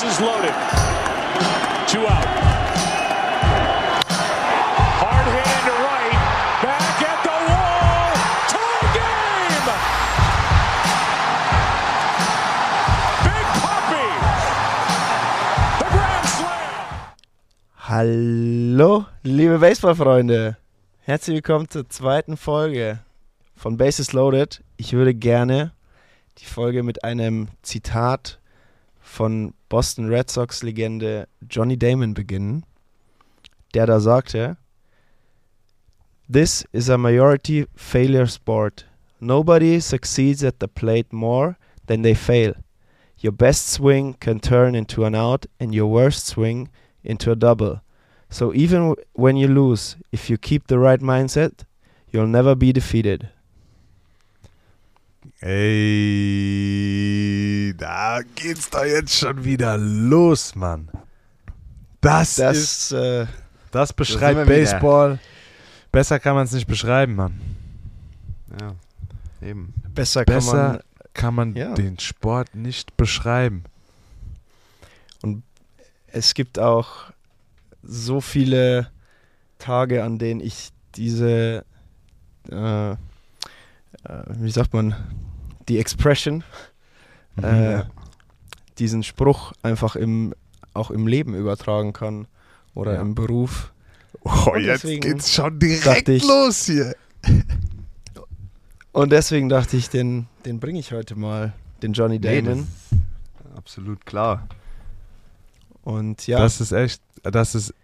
Bases 0.00 0.20
loaded. 0.20 0.54
Two 1.88 2.06
out. 2.06 2.24
Hard 5.02 5.26
hit 5.34 5.46
into 5.58 5.74
right. 5.82 6.14
Back 6.62 7.02
at 7.02 7.18
the 7.26 7.36
wall. 7.50 8.14
Tie 8.46 8.86
game. 8.94 9.66
Big 13.26 13.46
Puppy. 13.58 14.08
The 15.80 15.88
Grand 15.90 16.26
Slam. 16.28 16.94
Hallo, 17.88 19.06
liebe 19.24 19.58
Baseballfreunde. 19.58 20.56
Herzlich 21.00 21.34
willkommen 21.34 21.68
zur 21.68 21.88
zweiten 21.88 22.36
Folge 22.36 23.00
von 23.56 23.76
Bases 23.76 24.12
Loaded. 24.12 24.62
Ich 24.76 24.92
würde 24.92 25.12
gerne 25.12 25.72
die 26.38 26.44
Folge 26.44 26.84
mit 26.84 27.02
einem 27.02 27.48
Zitat 27.62 28.38
von 29.08 29.54
Boston 29.68 30.08
Red 30.08 30.30
Sox 30.30 30.62
Legende 30.62 31.26
Johnny 31.48 31.76
Damon 31.76 32.14
beginnen, 32.14 32.64
der 33.74 33.86
da 33.86 34.00
sagte: 34.00 34.56
This 36.28 36.64
is 36.72 36.88
a 36.88 36.98
majority 36.98 37.66
failure 37.74 38.26
sport. 38.26 38.84
Nobody 39.20 39.80
succeeds 39.80 40.44
at 40.44 40.60
the 40.60 40.68
plate 40.68 41.12
more 41.12 41.56
than 41.86 42.02
they 42.02 42.14
fail. 42.14 42.54
Your 43.20 43.32
best 43.32 43.68
swing 43.68 44.14
can 44.20 44.38
turn 44.38 44.74
into 44.74 45.04
an 45.04 45.14
out 45.14 45.46
and 45.58 45.74
your 45.74 45.90
worst 45.90 46.26
swing 46.26 46.68
into 47.02 47.32
a 47.32 47.36
double. 47.36 47.80
So 48.30 48.52
even 48.54 48.94
when 49.14 49.36
you 49.36 49.48
lose, 49.48 49.96
if 50.12 50.30
you 50.30 50.36
keep 50.36 50.66
the 50.66 50.78
right 50.78 51.00
mindset, 51.00 51.64
you'll 52.12 52.28
never 52.28 52.54
be 52.54 52.72
defeated. 52.72 53.30
Ey, 56.38 57.74
da 57.76 58.20
geht's 58.34 58.68
doch 58.70 58.84
jetzt 58.84 59.14
schon 59.18 59.44
wieder 59.44 59.76
los, 59.78 60.54
Mann. 60.54 60.88
Das, 62.00 62.38
ist, 62.38 62.92
Das, 62.92 62.92
äh, 62.92 63.26
das 63.70 63.92
beschreibt 63.92 64.36
wir 64.38 64.46
wieder. 64.46 64.54
Baseball. 64.56 65.18
Besser 65.92 66.18
kann 66.20 66.34
man 66.34 66.44
es 66.44 66.52
nicht 66.52 66.66
beschreiben, 66.66 67.14
Mann. 67.16 67.40
Ja, 68.60 68.74
eben. 69.46 69.74
besser 69.94 70.24
kann 70.24 70.34
Besser 70.36 70.68
man. 70.68 70.80
kann 71.14 71.34
man 71.34 71.54
Ja. 71.56 71.74
den 71.74 71.98
Sport 71.98 72.54
nicht 72.54 72.96
beschreiben. 72.96 73.64
Es 76.10 76.32
gibt 76.34 76.58
auch 76.58 77.12
so 77.82 78.20
viele 78.20 78.90
Tage, 79.58 80.02
an 80.04 80.18
denen 80.18 80.40
ich 80.40 80.70
diese, 80.94 81.64
äh, 82.50 82.96
wie 84.38 84.50
sagt 84.50 84.72
man, 84.72 84.94
die 85.68 85.78
Expression, 85.78 86.42
äh, 87.42 87.72
Ja. 87.72 87.86
diesen 88.78 89.02
Spruch 89.02 89.52
einfach 89.62 89.96
im, 89.96 90.34
auch 90.74 90.90
im 90.90 91.06
Leben 91.06 91.34
übertragen 91.34 91.92
kann 91.92 92.26
oder 92.74 92.94
Ja. 92.94 93.00
im 93.00 93.14
Beruf. 93.14 93.72
Oh, 94.22 94.52
Und 94.54 94.62
jetzt 94.62 94.82
geht's 94.82 95.32
schon 95.34 95.58
direkt 95.58 96.08
ich- 96.08 96.26
los 96.26 96.66
hier. 96.66 96.94
Und 98.92 99.12
deswegen 99.12 99.48
dachte 99.48 99.76
ich, 99.76 99.90
den, 99.90 100.26
den 100.44 100.58
bringe 100.60 100.80
ich 100.80 100.92
heute 100.92 101.14
mal, 101.14 101.52
den 101.82 101.92
Johnny 101.92 102.18
Nee, 102.18 102.42
Damon. 102.42 102.60
ist 102.60 103.56
absolut 103.56 104.04
klar. 104.06 104.48
Und 105.82 106.26
ja, 106.26 106.38
Das 106.40 106.60
ist 106.60 106.72
echt, 106.72 107.00
das 107.22 107.54
ist. 107.54 107.74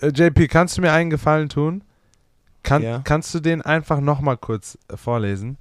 Äh, 0.00 0.08
JP, 0.08 0.46
kannst 0.48 0.76
du 0.76 0.82
mir 0.82 0.92
einen 0.92 1.10
Gefallen 1.10 1.48
tun? 1.48 1.82
Kann, 2.64 2.82
Ja. 2.82 3.00
Kannst 3.04 3.32
du 3.34 3.38
den 3.40 3.62
einfach 3.62 4.00
nochmal 4.00 4.36
kurz 4.36 4.76
äh, 4.88 4.96
vorlesen? 4.96 5.56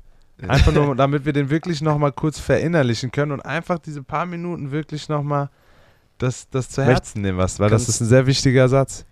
Einfach 0.47 0.71
nur, 0.73 0.95
damit 0.95 1.25
wir 1.25 1.33
den 1.33 1.49
wirklich 1.51 1.81
nochmal 1.81 2.11
kurz 2.11 2.39
verinnerlichen 2.39 3.11
können 3.11 3.31
und 3.33 3.41
einfach 3.41 3.77
diese 3.77 4.01
paar 4.01 4.25
Minuten 4.25 4.71
wirklich 4.71 5.07
nochmal 5.07 5.49
das, 6.17 6.49
das 6.49 6.69
zu 6.69 6.81
Möcht- 6.81 6.87
Herzen 6.87 7.21
nehmen, 7.21 7.37
was, 7.37 7.59
weil 7.59 7.69
das 7.69 7.83
kannst- 7.83 7.89
ist 7.89 8.01
ein 8.01 8.07
sehr 8.07 8.25
wichtiger 8.25 8.67
Satz. 8.67 9.05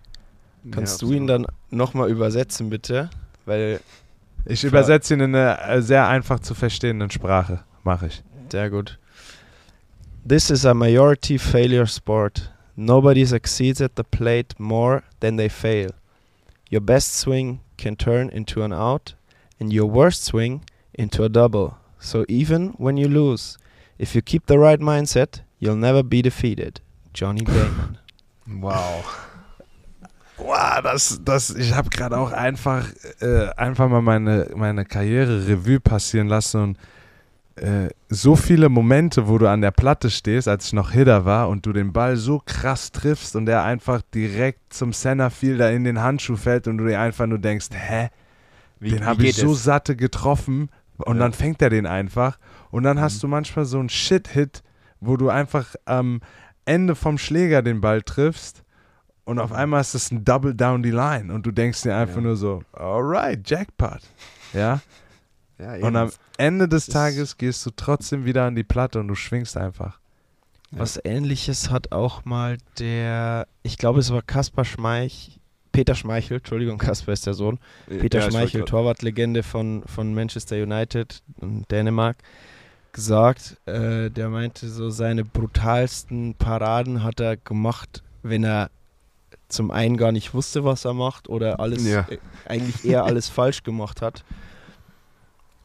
kannst 0.72 1.00
Ja, 1.02 1.08
du 1.08 1.14
ihn 1.14 1.26
dann 1.28 1.46
nochmal 1.70 2.10
übersetzen, 2.10 2.68
bitte? 2.70 3.08
Weil, 3.46 3.80
Ich 4.46 4.64
übersetze 4.64 5.14
ihn 5.14 5.20
in 5.20 5.34
eine 5.34 5.60
äh, 5.62 5.82
sehr 5.82 6.08
einfach 6.08 6.40
zu 6.40 6.54
verstehenden 6.54 7.10
Sprache. 7.10 7.60
Mache 7.84 8.08
ich. 8.08 8.22
sehr 8.50 8.68
gut. 8.70 8.98
This 10.28 10.50
is 10.50 10.64
a 10.64 10.74
majority 10.74 11.38
failure 11.38 11.86
sport. 11.86 12.52
Nobody 12.76 13.24
succeeds 13.26 13.80
at 13.80 13.92
the 13.96 14.02
plate 14.04 14.54
more 14.58 15.02
than 15.20 15.36
they 15.36 15.48
fail. 15.48 15.90
Your 16.72 16.80
best 16.80 17.18
swing 17.18 17.60
can 17.82 17.96
turn 17.96 18.30
into 18.30 18.62
an 18.62 18.72
out, 18.72 19.14
and 19.58 19.72
your 19.72 19.86
worst 19.86 20.24
swing 20.24 20.64
into 20.94 21.24
a 21.24 21.28
double. 21.28 21.78
So 21.98 22.24
even 22.28 22.74
when 22.78 22.96
you 22.96 23.08
lose, 23.08 23.58
if 23.98 24.14
you 24.14 24.22
keep 24.22 24.46
the 24.46 24.58
right 24.58 24.80
mindset, 24.80 25.40
you'll 25.58 25.76
never 25.76 26.02
be 26.02 26.22
defeated. 26.22 26.80
Johnny 27.12 27.44
Damon. 27.44 27.98
Wow. 28.44 29.04
Wow, 30.36 30.80
das, 30.82 31.20
das, 31.24 31.50
ich 31.50 31.72
habe 31.72 31.90
gerade 31.90 32.18
auch 32.18 32.32
einfach, 32.32 32.88
äh, 33.20 33.50
einfach 33.56 33.88
mal 33.88 34.02
meine, 34.02 34.50
meine 34.56 34.84
Karriere 34.84 35.46
Revue 35.46 35.78
passieren 35.78 36.26
lassen 36.26 36.60
und 36.60 36.78
äh, 37.56 37.88
so 38.08 38.36
viele 38.36 38.68
Momente, 38.68 39.28
wo 39.28 39.38
du 39.38 39.48
an 39.48 39.60
der 39.60 39.70
Platte 39.70 40.10
stehst, 40.10 40.48
als 40.48 40.66
ich 40.66 40.72
noch 40.72 40.90
Hitter 40.92 41.24
war 41.24 41.48
und 41.48 41.66
du 41.66 41.72
den 41.72 41.92
Ball 41.92 42.16
so 42.16 42.40
krass 42.44 42.92
triffst 42.92 43.36
und 43.36 43.46
der 43.46 43.62
einfach 43.64 44.02
direkt 44.14 44.72
zum 44.72 44.92
Centerfielder 44.92 45.72
in 45.72 45.84
den 45.84 46.00
Handschuh 46.00 46.36
fällt 46.36 46.66
und 46.68 46.78
du 46.78 46.86
dir 46.86 47.00
einfach 47.00 47.26
nur 47.26 47.38
denkst, 47.38 47.68
hä, 47.72 48.08
Wie, 48.80 48.90
den 48.90 49.04
habe 49.06 49.24
ich 49.24 49.36
so 49.36 49.52
es? 49.52 49.64
satte 49.64 49.96
getroffen 49.96 50.70
und 50.98 51.16
Ja. 51.16 51.22
dann 51.22 51.32
fängt 51.32 51.60
er 51.62 51.70
den 51.70 51.86
einfach 51.86 52.38
und 52.70 52.82
dann 52.84 53.00
hast 53.00 53.16
Mhm. 53.16 53.20
du 53.20 53.28
manchmal 53.28 53.64
so 53.64 53.78
einen 53.78 53.88
Shit-Hit, 53.88 54.62
wo 55.00 55.16
du 55.16 55.28
einfach 55.28 55.74
am 55.84 56.20
Ende 56.64 56.94
vom 56.94 57.18
Schläger 57.18 57.62
den 57.62 57.80
Ball 57.80 58.02
triffst 58.02 58.62
und 59.24 59.38
auf 59.38 59.52
einmal 59.52 59.80
ist 59.80 59.94
es 59.94 60.10
ein 60.10 60.24
Double 60.24 60.54
down 60.54 60.82
the 60.82 60.90
line 60.90 61.32
und 61.32 61.44
du 61.46 61.50
denkst 61.52 61.82
dir 61.82 61.96
einfach 61.96 62.16
Ja. 62.16 62.22
nur 62.22 62.36
so, 62.36 62.62
alright, 62.72 63.48
Jackpot. 63.48 64.00
Ja, 64.52 64.80
Ja, 65.62 65.86
und 65.86 65.96
am 65.96 66.10
Ende 66.38 66.68
des 66.68 66.86
Tages 66.86 67.36
gehst 67.38 67.64
du 67.66 67.70
trotzdem 67.74 68.24
wieder 68.24 68.44
an 68.44 68.54
die 68.56 68.64
Platte 68.64 68.98
und 69.00 69.08
du 69.08 69.14
schwingst 69.14 69.56
einfach. 69.56 69.98
Was 70.74 70.98
ähnliches 71.04 71.70
hat 71.70 71.92
auch 71.92 72.24
mal 72.24 72.56
der, 72.78 73.46
ich 73.62 73.76
glaube 73.76 74.00
es 74.00 74.10
war 74.10 74.22
Kaspar 74.22 74.64
Schmeich, 74.64 75.38
Peter 75.70 75.94
Schmeichel, 75.94 76.38
Entschuldigung, 76.38 76.78
Kaspar 76.88 77.12
ist 77.12 77.26
der 77.26 77.34
Sohn, 77.34 77.58
Peter 77.86 78.20
Ja, 78.20 78.26
ich 78.26 78.32
Schmeichel, 78.32 78.64
Torwartlegende 78.64 79.42
von, 79.42 79.82
von 79.86 80.14
Manchester 80.14 80.56
United 80.56 81.22
in 81.42 81.64
Dänemark, 81.70 82.16
gesagt. 82.92 83.58
Äh, 83.66 84.10
der 84.10 84.30
meinte, 84.30 84.68
so 84.68 84.88
seine 84.90 85.24
brutalsten 85.24 86.34
Paraden 86.34 87.02
hat 87.02 87.20
er 87.20 87.36
gemacht, 87.36 88.02
wenn 88.22 88.42
er 88.44 88.70
zum 89.48 89.70
einen 89.70 89.98
gar 89.98 90.12
nicht 90.12 90.32
wusste, 90.32 90.64
was 90.64 90.86
er 90.86 90.94
macht 90.94 91.28
oder 91.28 91.60
alles 91.60 91.86
Ja. 91.86 92.06
äh, 92.08 92.18
eigentlich 92.46 92.84
eher 92.84 93.04
alles 93.04 93.28
falsch 93.28 93.62
gemacht 93.62 94.00
hat. 94.00 94.24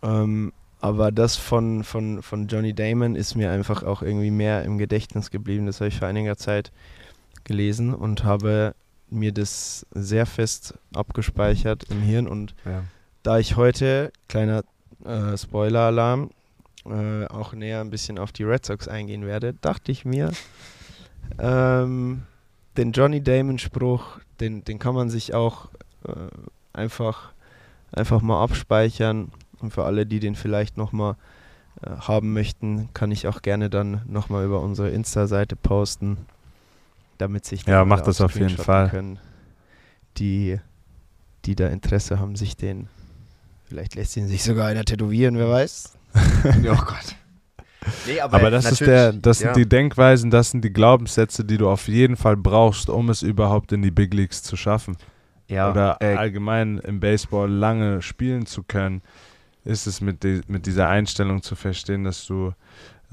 Ähm, 0.03 0.53
aber 0.80 1.12
das 1.12 1.35
von, 1.35 1.84
von, 1.84 2.22
von 2.22 2.47
Johnny 2.47 2.74
Damon 2.74 3.16
ist 3.16 3.35
mir 3.35 3.52
einfach 3.52 3.84
auch 3.84 4.02
irgendwie 4.02 4.31
mehr 4.31 4.63
im 4.63 4.78
Gedächtnis 4.78 5.31
geblieben. 5.31 5.66
Das 5.66 5.80
habe 5.80 5.88
ich 5.90 5.97
vor 5.97 6.08
einiger 6.08 6.38
Zeit 6.38 6.72
gelesen 7.44 7.94
und 7.94 8.24
habe 8.24 8.75
mir 9.09 9.31
das 9.31 9.85
sehr 9.91 10.25
fest 10.25 10.75
abgespeichert 10.94 11.85
im 11.90 12.02
Hirn. 12.02 12.28
Und 12.28 12.53
Ja. 12.66 12.84
da 13.24 13.40
ich 13.40 13.56
heute, 13.56 14.12
kleiner 14.28 14.63
äh, 15.06 15.35
Spoiler-Alarm, 15.38 16.29
äh, 16.85 17.25
auch 17.25 17.53
näher 17.53 17.81
ein 17.81 17.90
bisschen 17.90 18.19
auf 18.19 18.31
die 18.31 18.44
Red 18.44 18.66
Sox 18.66 18.88
eingehen 18.88 19.25
werde, 19.25 19.53
dachte 19.53 19.91
ich 19.91 20.06
mir, 20.06 20.31
ähm, 21.40 22.24
den 22.78 22.91
Johnny 22.91 23.22
Damon-Spruch, 23.22 24.19
den, 24.40 24.64
den 24.64 24.79
kann 24.79 24.94
man 24.96 25.09
sich 25.09 25.34
auch 25.34 25.69
äh, 26.08 26.12
einfach, 26.74 27.31
einfach 27.91 28.22
mal 28.22 28.41
abspeichern. 28.44 29.31
Und 29.59 29.72
für 29.72 29.85
alle, 29.85 30.06
die 30.06 30.19
den 30.19 30.35
vielleicht 30.35 30.78
nochmal 30.78 31.16
äh, 31.81 31.90
haben 31.90 32.34
möchten, 32.34 32.90
kann 32.94 33.12
ich 33.12 33.28
auch 33.28 33.41
gerne 33.41 33.69
dann 33.69 34.01
nochmal 34.07 34.45
über 34.45 34.62
unsere 34.62 34.90
Insta-Seite 34.90 35.56
posten, 35.56 36.18
damit 37.17 37.46
sich 37.46 37.66
Ja, 37.66 37.79
dann 37.79 37.87
mach 37.87 37.97
alle 37.97 38.05
das 38.05 38.22
auf 38.22 38.35
jeden 38.35 38.58
Fall. 38.58 38.90
Können, 38.90 39.20
die, 40.17 40.59
die 41.46 41.55
da 41.55 41.67
Interesse 41.67 42.20
haben, 42.20 42.35
sich 42.35 42.58
den, 42.58 42.87
vielleicht 43.66 43.96
lässt 43.96 44.17
ihn 44.17 44.28
sich 44.28 44.43
sogar 44.43 44.67
einer 44.67 44.85
tätowieren, 44.85 45.37
wer 45.37 45.49
weiß. 45.49 45.93
oh 46.16 46.85
Gott. 46.85 47.16
Nee, 48.05 48.20
aber, 48.20 48.37
Aber 48.37 48.49
das 48.49 48.72
ist 48.72 48.82
der, 48.82 49.14
das 49.14 49.40
sind 49.40 49.49
ja. 49.49 49.53
die 49.53 49.70
Denkweisen, 49.70 50.29
das 50.29 50.52
sind 50.52 50.64
die 50.64 50.73
Glaubenssätze, 50.73 51.46
die 51.46 51.58
du 51.58 51.70
auf 51.70 51.87
jeden 51.87 52.17
Fall 52.17 52.35
brauchst, 52.35 52.90
um 52.90 53.09
es 53.09 53.22
überhaupt 53.22 53.72
in 53.72 53.82
die 53.82 53.91
Big 53.91 54.14
Leagues 54.14 54.43
zu 54.43 54.58
schaffen. 54.58 54.97
ja, 55.47 55.72
oder 55.72 55.97
äh, 56.02 56.16
allgemein 56.16 56.79
im 56.79 56.99
Baseball 56.99 57.49
lange 57.49 58.02
spielen 58.02 58.46
zu 58.46 58.64
können, 58.64 59.02
ist 59.67 59.87
es 59.87 60.02
mit, 60.02 60.23
die, 60.23 60.41
mit 60.47 60.66
dieser 60.66 60.87
Einstellung 60.90 61.41
zu 61.41 61.55
verstehen, 61.55 62.03
dass 62.03 62.25
du 62.25 62.53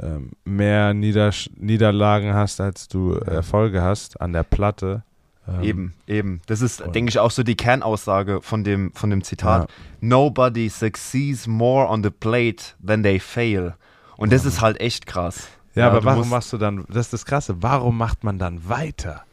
ähm, 0.00 0.32
mehr 0.44 0.94
Niedersch 0.94 1.50
Niederlagen 1.56 2.34
hast, 2.34 2.60
als 2.60 2.88
du 2.88 3.12
Erfolge 3.12 3.82
hast 3.82 4.20
an 4.20 4.32
der 4.32 4.42
Platte. 4.42 5.02
Ähm, 5.46 5.62
Eben, 5.62 5.94
eben. 6.06 6.40
Das 6.46 6.62
ist, 6.62 6.82
denke 6.94 7.10
ich, 7.10 7.18
auch 7.18 7.30
so 7.30 7.42
die 7.42 7.56
Kernaussage 7.56 8.40
von 8.40 8.64
dem, 8.64 8.92
von 8.92 9.10
dem 9.10 9.22
Zitat. 9.22 9.68
Ja. 9.68 9.76
Nobody 10.00 10.68
succeeds 10.68 11.46
more 11.46 11.86
on 11.88 12.02
the 12.02 12.10
plate 12.10 12.74
than 12.84 13.02
they 13.02 13.20
fail. 13.20 13.74
Und 14.16 14.32
das 14.32 14.44
ist 14.44 14.60
halt 14.60 14.80
echt 14.80 15.06
krass. 15.06 15.48
Ja, 15.74 15.82
Ja, 15.82 15.90
aber 15.90 16.04
warum 16.04 16.28
machst 16.28 16.52
du 16.52 16.56
dann, 16.56 16.84
das 16.88 17.06
ist 17.06 17.12
das 17.12 17.24
Krasse, 17.26 17.56
warum 17.60 17.98
macht 17.98 18.24
man 18.24 18.38
dann 18.38 18.68
weiter? 18.68 19.24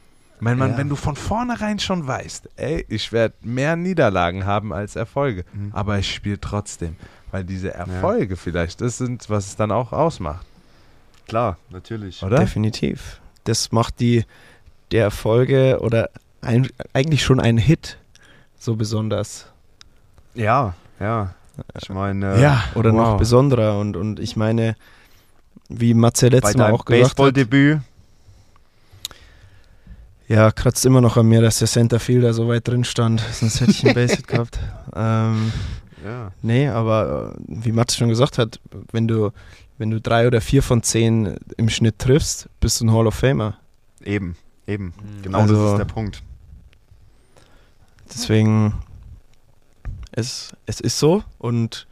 Ich 0.41 0.43
meine, 0.43 0.55
man, 0.57 0.71
Ja. 0.71 0.77
wenn 0.79 0.89
du 0.89 0.95
von 0.95 1.15
vornherein 1.15 1.77
schon 1.77 2.07
weißt, 2.07 2.49
ey, 2.55 2.83
ich 2.89 3.11
werde 3.11 3.35
mehr 3.43 3.75
Niederlagen 3.75 4.47
haben 4.47 4.73
als 4.73 4.95
Erfolge, 4.95 5.45
Mhm. 5.53 5.69
aber 5.71 5.99
ich 5.99 6.11
spiele 6.15 6.41
trotzdem. 6.41 6.95
Weil 7.29 7.43
diese 7.43 7.71
Erfolge 7.75 8.35
vielleicht, 8.35 8.81
das 8.81 8.97
sind, 8.97 9.29
was 9.29 9.45
es 9.45 9.55
dann 9.55 9.71
auch 9.71 9.93
ausmacht, 9.93 10.43
Klar, 11.27 11.57
natürlich. 11.69 12.23
oder? 12.23 12.39
Definitiv. 12.39 13.21
Das 13.43 13.71
macht 13.71 13.99
die 13.99 14.25
der 14.91 15.03
Erfolge 15.03 15.77
oder 15.79 16.09
ein, 16.41 16.67
eigentlich 16.91 17.23
schon 17.23 17.39
ein 17.39 17.57
Hit 17.59 17.99
so 18.57 18.75
besonders. 18.75 19.45
Ja, 20.33 20.73
ja. 20.99 21.35
Ich 21.79 21.89
meine, 21.89 22.33
äh, 22.37 22.41
Ja, 22.41 22.63
Oder 22.73 22.91
noch 22.91 23.11
wow. 23.11 23.17
besonderer. 23.19 23.77
Und, 23.79 23.95
und 23.95 24.19
ich 24.19 24.35
meine, 24.35 24.75
wie 25.69 25.93
Matze 25.93 26.29
letztes 26.29 26.57
Mal 26.57 26.71
auch 26.71 26.83
gesagt 26.85 27.01
hat, 27.03 27.09
Baseball-Debüt, 27.15 27.79
ja, 30.31 30.51
kratzt 30.51 30.85
immer 30.85 31.01
noch 31.01 31.17
an 31.17 31.27
mir, 31.27 31.41
dass 31.41 31.59
der 31.59 31.67
Centerfielder 31.67 32.33
so 32.33 32.47
weit 32.47 32.67
drin 32.67 32.83
stand. 32.85 33.21
Sonst 33.31 33.59
hätte 33.59 33.71
ich 33.71 33.85
einen 33.85 33.95
Base-Hit 33.95 34.27
gehabt. 34.27 34.59
Ähm, 34.95 35.51
ja. 36.05 36.31
nee, 36.41 36.67
aber 36.69 37.33
äh, 37.37 37.41
wie 37.47 37.71
Matze 37.71 37.97
schon 37.97 38.09
gesagt 38.09 38.37
hat, 38.37 38.59
wenn 38.91 39.07
du, 39.07 39.31
wenn 39.77 39.91
du 39.91 39.99
drei 39.99 40.27
oder 40.27 40.39
vier 40.41 40.63
von 40.63 40.83
zehn 40.83 41.35
im 41.57 41.69
Schnitt 41.69 41.99
triffst, 41.99 42.47
bist 42.59 42.79
du 42.79 42.85
ein 42.85 42.91
Hall 42.93 43.07
of 43.07 43.15
Famer. 43.15 43.57
Eben, 44.03 44.35
eben. 44.67 44.93
Genau 45.21 45.39
Also- 45.39 45.63
das 45.63 45.71
ist 45.73 45.77
der 45.79 45.93
Punkt. 45.93 46.23
Deswegen, 48.13 48.73
es, 50.11 50.51
es 50.65 50.81
ist 50.81 50.99
so 50.99 51.23
und 51.37 51.87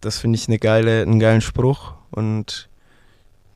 das 0.00 0.18
finde 0.18 0.36
ich 0.36 0.48
eine 0.48 0.58
geile, 0.58 1.02
einen 1.02 1.18
geilen 1.20 1.40
Spruch 1.42 1.92
und 2.10 2.68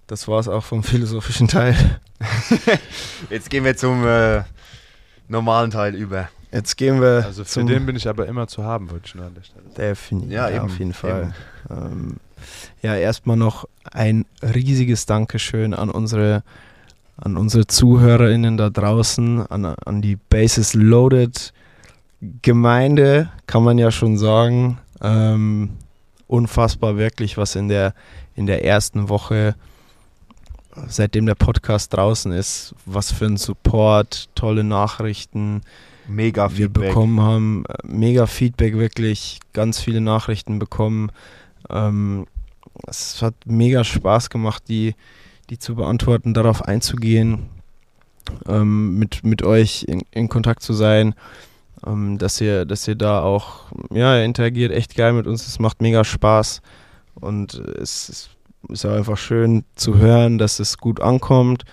das 0.07 0.29
war 0.29 0.39
es 0.41 0.49
auch 0.49 0.65
vom 0.65 0.83
philosophischen 0.83 1.49
Teil. 1.49 2.01
Jetzt 3.31 3.51
gehen 3.51 3.65
wir 3.65 3.77
zum 3.77 4.07
äh, 4.07 4.43
normalen 5.29 5.71
Teil 5.71 5.95
über. 5.95 6.29
Jetzt 6.53 6.77
gehen 6.77 7.01
wir 7.01 7.25
Also 7.25 7.45
für 7.45 7.51
zum 7.51 7.67
den 7.67 7.87
bin 7.87 7.97
ich 7.97 8.07
aber 8.09 8.27
immer 8.27 8.47
zu 8.47 8.65
haben, 8.65 8.91
wollte 8.91 9.07
ich 9.07 9.15
nur 9.15 9.27
an 9.27 9.35
der 9.35 9.43
Stelle. 9.43 9.65
sagen. 9.65 9.75
Definitiv, 9.77 10.33
Ja, 10.33 10.49
ja, 10.49 10.57
eben, 10.57 10.65
auf 10.67 10.79
jeden 10.79 10.93
Fall. 10.93 11.35
Ähm, 11.71 12.17
ja, 12.83 12.95
erstmal 12.95 13.37
noch 13.37 13.67
ein 13.91 14.27
riesiges 14.43 15.07
Dankeschön 15.07 15.73
an 15.73 15.89
unsere, 15.89 16.43
an 17.17 17.37
unsere 17.37 17.67
ZuhörerInnen 17.67 18.59
da 18.59 18.69
draußen, 18.69 19.47
an, 19.47 19.65
an 19.65 20.03
die 20.03 20.17
Bases 20.17 20.75
Loaded 20.75 21.53
Gemeinde, 22.43 23.31
kann 23.47 23.65
man 23.65 23.79
ja 23.79 23.91
schon 23.91 24.17
sagen. 24.17 24.79
Ähm, 25.01 25.71
unfassbar 26.29 26.97
wirklich, 26.97 27.37
was 27.37 27.57
in 27.57 27.69
der, 27.69 27.95
in 28.37 28.47
der 28.47 28.65
ersten 28.65 29.09
Woche, 29.09 29.55
seitdem 30.89 31.27
der 31.27 31.35
Podcast 31.35 31.93
draußen 31.95 32.33
ist, 32.33 32.75
was 32.87 33.13
für 33.13 33.27
ein 33.27 33.37
Support, 33.37 34.29
tolle 34.35 34.65
Nachrichten, 34.65 35.63
Mega 36.09 36.51
wir 36.51 36.67
Feedback. 36.67 36.89
bekommen 36.89 37.21
haben. 37.21 37.65
Mega 37.85 38.27
Feedback, 38.27 38.77
wirklich. 38.77 39.41
Ganz 39.53 39.81
viele 39.81 40.01
Nachrichten 40.01 40.59
bekommen. 40.59 41.13
Ähm, 41.71 42.27
es 42.87 43.23
hat 43.23 43.35
mega 43.45 43.85
Spaß 43.85 44.31
gemacht, 44.31 44.65
die, 44.69 44.95
die 45.51 45.59
zu 45.59 45.75
beantworten, 45.75 46.35
darauf 46.35 46.63
einzugehen, 46.63 47.51
ähm, 48.47 48.99
mit, 48.99 49.25
mit 49.25 49.43
euch 49.43 49.85
in, 49.85 50.03
in 50.11 50.29
Kontakt 50.29 50.63
zu 50.63 50.73
sein. 50.73 51.15
Ähm, 51.87 52.19
dass 52.19 52.41
ihr, 52.41 52.65
dass 52.65 52.87
ihr 52.87 52.95
da 52.95 53.23
auch, 53.23 53.67
ja, 53.93 54.17
ihr 54.19 54.25
interagiert 54.25 54.73
echt 54.73 54.95
geil 54.95 55.13
mit 55.13 55.27
uns. 55.27 55.47
Es 55.47 55.59
macht 55.59 55.83
mega 55.83 56.05
Spaß. 56.05 56.63
Und 57.15 57.55
es 57.55 58.09
ist, 58.09 58.31
ist 58.69 58.85
auch 58.85 58.97
einfach 58.97 59.19
schön 59.19 59.65
zu 59.75 59.99
hören, 59.99 60.39
dass 60.39 60.61
es 60.61 60.79
gut 60.79 61.01
ankommt. 61.01 61.65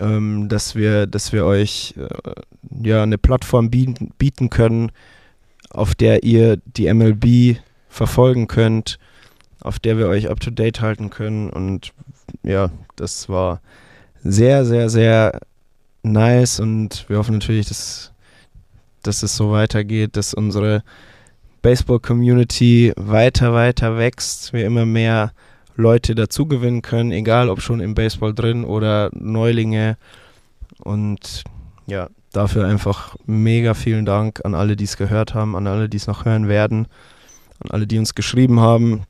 Ähm, 0.00 0.48
dass 0.48 0.74
wir, 0.74 1.06
dass 1.06 1.32
wir 1.32 1.44
euch 1.44 1.94
äh, 1.98 2.32
ja 2.82 3.02
eine 3.02 3.18
Plattform 3.18 3.70
bieten, 3.70 4.12
bieten 4.16 4.48
können, 4.48 4.92
auf 5.68 5.94
der 5.94 6.22
ihr 6.22 6.56
die 6.64 6.92
MLB 6.92 7.58
verfolgen 7.90 8.46
könnt, 8.46 8.98
auf 9.60 9.78
der 9.78 9.98
wir 9.98 10.08
euch 10.08 10.30
up 10.30 10.40
to 10.40 10.50
date 10.50 10.80
halten 10.80 11.10
können 11.10 11.50
und 11.50 11.92
ja, 12.42 12.70
das 12.96 13.28
war 13.28 13.60
sehr, 14.22 14.64
sehr, 14.64 14.88
sehr 14.88 15.40
nice 16.02 16.60
und 16.60 17.04
wir 17.08 17.18
hoffen 17.18 17.34
natürlich, 17.34 17.68
dass, 17.68 18.12
dass 19.02 19.22
es 19.22 19.36
so 19.36 19.50
weitergeht, 19.52 20.16
dass 20.16 20.32
unsere 20.32 20.82
Baseball-Community 21.62 22.94
weiter, 22.96 23.52
weiter 23.52 23.98
wächst, 23.98 24.52
wir 24.52 24.64
immer 24.64 24.86
mehr 24.86 25.32
Leute 25.80 26.14
dazu 26.14 26.46
gewinnen 26.46 26.82
können, 26.82 27.12
egal 27.12 27.48
ob 27.48 27.60
schon 27.60 27.80
im 27.80 27.94
Baseball 27.94 28.34
drin 28.34 28.64
oder 28.64 29.10
Neulinge 29.12 29.96
und 30.78 31.44
ja, 31.86 32.08
dafür 32.32 32.66
einfach 32.66 33.16
mega 33.26 33.74
vielen 33.74 34.06
Dank 34.06 34.44
an 34.44 34.54
alle, 34.54 34.76
die 34.76 34.84
es 34.84 34.96
gehört 34.96 35.34
haben, 35.34 35.56
an 35.56 35.66
alle, 35.66 35.88
die 35.88 35.96
es 35.96 36.06
noch 36.06 36.24
hören 36.24 36.48
werden, 36.48 36.86
an 37.60 37.70
alle, 37.70 37.86
die 37.86 37.98
uns 37.98 38.14
geschrieben 38.14 38.60
haben, 38.60 39.02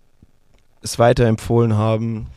es 0.83 0.99
weiterempfohlen 0.99 1.77
haben 1.77 2.29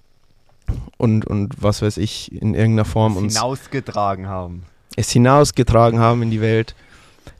und, 0.97 1.25
und 1.25 1.61
was 1.61 1.81
weiß 1.81 1.97
ich, 1.97 2.31
in 2.31 2.53
irgendeiner 2.53 2.85
Form 2.85 3.17
uns 3.17 3.35
hinausgetragen 3.35 4.27
haben. 4.27 4.63
es 4.95 5.11
hinausgetragen 5.11 5.99
haben 5.99 6.23
in 6.23 6.31
die 6.31 6.41
Welt. 6.41 6.75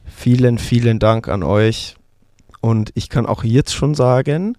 Vielen, 0.06 0.58
vielen 0.58 1.00
Dank 1.00 1.28
an 1.28 1.44
euch. 1.44 1.96
Und 2.62 2.92
ich 2.96 3.10
kann 3.10 3.26
auch 3.26 3.44
jetzt 3.44 3.74
schon 3.74 3.96
sagen, 3.96 4.58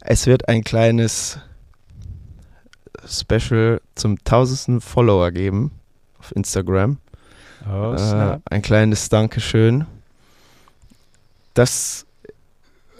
es 0.00 0.26
wird 0.26 0.48
ein 0.48 0.62
kleines 0.62 1.40
Special 3.08 3.80
zum 3.94 4.22
tausendsten 4.24 4.80
Follower 4.80 5.30
geben 5.30 5.72
auf 6.18 6.34
Instagram. 6.34 6.98
Oh, 7.68 7.94
Äh, 7.94 8.38
ein 8.44 8.62
kleines 8.62 9.08
Dankeschön. 9.08 9.86
Das 11.54 12.06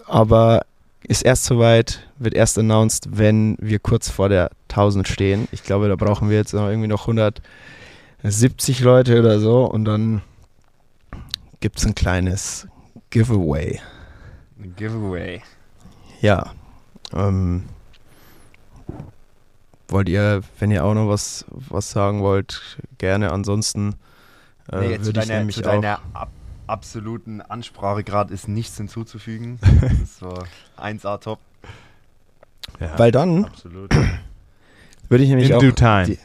aber 0.07 0.65
ist 1.03 1.21
erst 1.23 1.45
soweit, 1.45 2.07
wird 2.17 2.33
erst 2.33 2.57
announced, 2.57 3.07
wenn 3.11 3.57
wir 3.59 3.79
kurz 3.79 4.09
vor 4.09 4.29
der 4.29 4.51
1000 4.69 5.07
stehen. 5.07 5.47
Ich 5.51 5.63
glaube, 5.63 5.87
da 5.87 5.95
brauchen 5.95 6.29
wir 6.29 6.37
jetzt 6.37 6.53
noch 6.53 6.67
irgendwie 6.67 6.87
noch 6.87 7.07
170 7.07 8.79
Leute 8.81 9.19
oder 9.19 9.39
so 9.39 9.65
und 9.65 9.85
dann 9.85 10.21
gibt 11.59 11.79
es 11.79 11.85
ein 11.85 11.95
kleines 11.95 12.67
Giveaway. 13.09 13.79
Giveaway. 14.75 15.41
Ja. 16.21 16.51
Ähm, 17.13 17.65
wollt 19.89 20.09
ihr, 20.09 20.41
wenn 20.59 20.71
ihr 20.71 20.83
auch 20.85 20.93
noch 20.93 21.07
was, 21.07 21.45
was 21.49 21.91
sagen 21.91 22.21
wollt, 22.21 22.61
gerne. 22.97 23.31
Ansonsten 23.31 23.95
äh, 24.71 24.79
Nee, 24.79 24.97
zu 24.99 25.05
würde 25.07 25.19
ich 25.21 25.27
deiner, 25.27 25.39
nämlich 25.39 25.55
zu 25.55 25.61
auch. 25.61 25.73
deiner 25.81 25.99
ab, 26.13 26.29
absoluten 26.67 27.41
Ansprache 27.41 28.03
gerade 28.03 28.33
ist 28.33 28.47
nichts 28.47 28.77
hinzuzufügen. 28.77 29.59
das 30.01 30.21
war 30.21 30.43
1A 30.77 31.19
top. 31.21 31.39
Ja, 32.79 32.97
Weil 32.99 33.11
dann 33.11 33.45
absolut. 33.45 33.89
würde 35.09 35.23
ich 35.23 35.29
nämlich 35.29 35.49
In 35.49 35.55
auch 35.55 35.61
due 35.61 35.73
time. 35.73 36.05
die- 36.05 36.19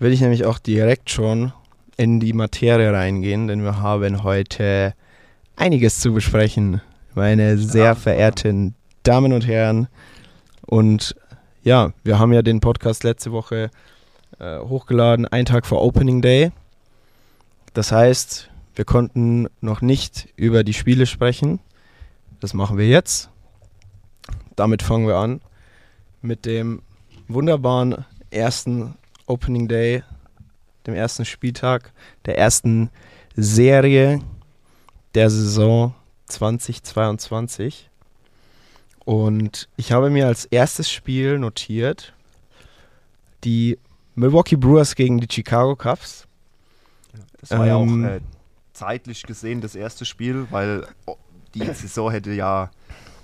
würde 0.00 0.14
ich 0.14 0.20
nämlich 0.20 0.44
auch 0.44 0.58
direkt 0.58 1.10
schon 1.10 1.52
in 1.96 2.20
die 2.20 2.32
Materie 2.32 2.92
reingehen, 2.92 3.48
denn 3.48 3.64
wir 3.64 3.80
haben 3.80 4.22
heute 4.22 4.94
einiges 5.56 5.98
zu 5.98 6.12
besprechen, 6.14 6.80
meine 7.16 7.58
sehr 7.58 7.84
Ja. 7.84 7.94
verehrten 7.96 8.76
Damen 9.02 9.32
und 9.32 9.46
Herren. 9.48 9.88
Und 10.66 11.16
ja, 11.62 11.92
wir 12.04 12.18
haben 12.18 12.32
ja 12.32 12.42
den 12.42 12.60
Podcast 12.60 13.04
letzte 13.04 13.32
Woche 13.32 13.70
äh, 14.38 14.58
hochgeladen, 14.58 15.26
einen 15.26 15.46
Tag 15.46 15.66
vor 15.66 15.82
Opening 15.82 16.22
Day. 16.22 16.52
Das 17.74 17.92
heißt, 17.92 18.50
wir 18.74 18.84
konnten 18.84 19.48
noch 19.60 19.80
nicht 19.80 20.28
über 20.36 20.64
die 20.64 20.74
Spiele 20.74 21.06
sprechen. 21.06 21.60
Das 22.40 22.54
machen 22.54 22.78
wir 22.78 22.86
jetzt. 22.86 23.30
Damit 24.56 24.82
fangen 24.82 25.06
wir 25.06 25.16
an 25.16 25.40
mit 26.22 26.46
dem 26.46 26.82
wunderbaren 27.26 28.04
ersten 28.30 28.94
Opening 29.26 29.68
Day, 29.68 30.02
dem 30.86 30.94
ersten 30.94 31.24
Spieltag 31.24 31.92
der 32.26 32.38
ersten 32.38 32.90
Serie 33.36 34.20
der 35.14 35.30
Saison 35.30 35.94
2022. 36.26 37.87
Und 39.08 39.70
ich 39.78 39.92
habe 39.92 40.10
mir 40.10 40.26
als 40.26 40.44
erstes 40.44 40.90
Spiel 40.90 41.38
notiert 41.38 42.12
die 43.42 43.78
Milwaukee 44.16 44.56
Brewers 44.56 44.96
gegen 44.96 45.18
die 45.18 45.26
Chicago 45.32 45.76
Cubs. 45.76 46.26
Das 47.40 47.52
war 47.52 47.66
ja 47.66 47.76
auch 47.76 47.84
Ähm, 47.84 48.04
äh, 48.04 48.20
zeitlich 48.74 49.22
gesehen 49.22 49.62
das 49.62 49.74
erste 49.74 50.04
Spiel, 50.04 50.46
weil 50.50 50.86
oh, 51.06 51.16
die 51.54 51.64
Saison 51.72 52.10
hätte 52.10 52.32
ja 52.32 52.70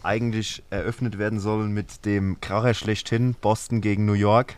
eigentlich 0.02 0.62
eröffnet 0.70 1.18
werden 1.18 1.38
sollen 1.38 1.72
mit 1.72 2.06
dem 2.06 2.40
Kracher 2.40 2.72
schlechthin, 2.72 3.34
Boston 3.34 3.82
gegen 3.82 4.06
New 4.06 4.14
York. 4.14 4.56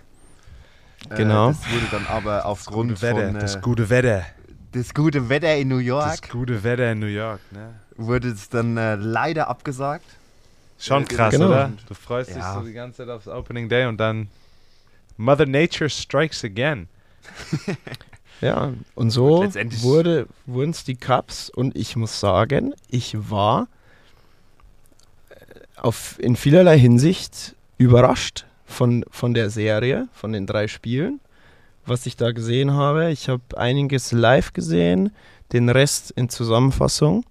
Äh, 1.10 1.16
Genau. 1.16 1.48
Das 1.48 1.58
wurde 1.72 1.86
dann 1.90 2.06
aber 2.06 2.46
aufgrund 2.46 2.90
Gute 2.90 3.02
Wetter, 3.02 3.26
von 3.26 3.36
äh, 3.36 3.40
das 3.40 3.60
gute 3.60 3.90
Wetter. 3.90 4.24
das 4.70 4.94
gute 4.94 5.28
Wetter 5.28 5.56
in 5.56 5.66
New 5.66 5.78
Das 5.78 5.86
York 5.86 6.30
gute 6.30 6.62
Wetter 6.62 6.92
in 6.92 7.00
New 7.00 7.06
York, 7.06 7.40
ne? 7.50 7.74
wurde 7.96 8.28
es 8.28 8.48
dann 8.48 8.76
äh, 8.76 8.94
leider 8.94 9.48
abgesagt. 9.48 10.06
Schon 10.78 11.06
krass, 11.06 11.32
genau. 11.32 11.46
oder? 11.46 11.72
Du 11.88 11.94
freust 11.94 12.30
dich 12.30 12.36
Ja. 12.36 12.54
so 12.54 12.60
die 12.66 12.72
ganze 12.72 12.98
Zeit 12.98 13.08
aufs 13.08 13.28
Opening 13.28 13.68
Day 13.68 13.86
und 13.86 13.98
dann 13.98 14.28
Mother 15.16 15.46
Nature 15.46 15.88
strikes 15.88 16.44
again. 16.44 16.88
Ja, 18.40 18.74
und 18.94 19.10
so 19.10 19.38
Und 19.40 19.82
wurde, 19.82 20.26
wurden 20.44 20.70
es 20.70 20.84
die 20.84 20.96
Cups 20.96 21.48
und 21.48 21.74
ich 21.74 21.96
muss 21.96 22.20
sagen, 22.20 22.74
ich 22.88 23.16
war 23.30 23.66
äh, 25.30 25.34
auf, 25.78 26.18
in 26.18 26.36
vielerlei 26.36 26.78
Hinsicht 26.78 27.54
überrascht 27.78 28.44
von, 28.66 29.04
von 29.10 29.32
der 29.32 29.48
Serie, 29.48 30.08
von 30.12 30.32
den 30.32 30.46
drei 30.46 30.68
Spielen, 30.68 31.20
was 31.86 32.04
ich 32.04 32.16
da 32.16 32.32
gesehen 32.32 32.72
habe. 32.74 33.10
Ich 33.10 33.30
habe 33.30 33.42
einiges 33.56 34.12
live 34.12 34.52
gesehen, 34.52 35.12
den 35.52 35.68
Rest 35.70 36.10
in 36.10 36.28
Zusammenfassung. 36.28 37.24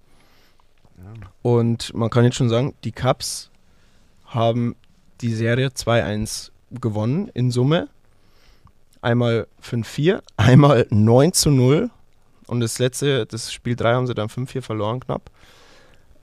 Und 1.46 1.94
man 1.94 2.10
kann 2.10 2.24
jetzt 2.24 2.34
schon 2.34 2.48
sagen, 2.48 2.74
die 2.82 2.90
Cups 2.90 3.52
haben 4.24 4.74
die 5.20 5.32
Serie 5.32 5.68
2-1 5.68 6.50
gewonnen 6.72 7.28
in 7.34 7.52
Summe. 7.52 7.88
Einmal 9.00 9.46
5-4, 9.62 10.22
einmal 10.36 10.88
9 10.90 11.32
zu 11.34 11.52
0. 11.52 11.90
Und 12.48 12.58
das 12.58 12.80
letzte, 12.80 13.26
das 13.26 13.52
Spiel 13.52 13.76
3 13.76 13.94
haben 13.94 14.08
sie 14.08 14.14
dann 14.14 14.26
5-4 14.26 14.60
verloren 14.60 14.98
knapp. 14.98 15.30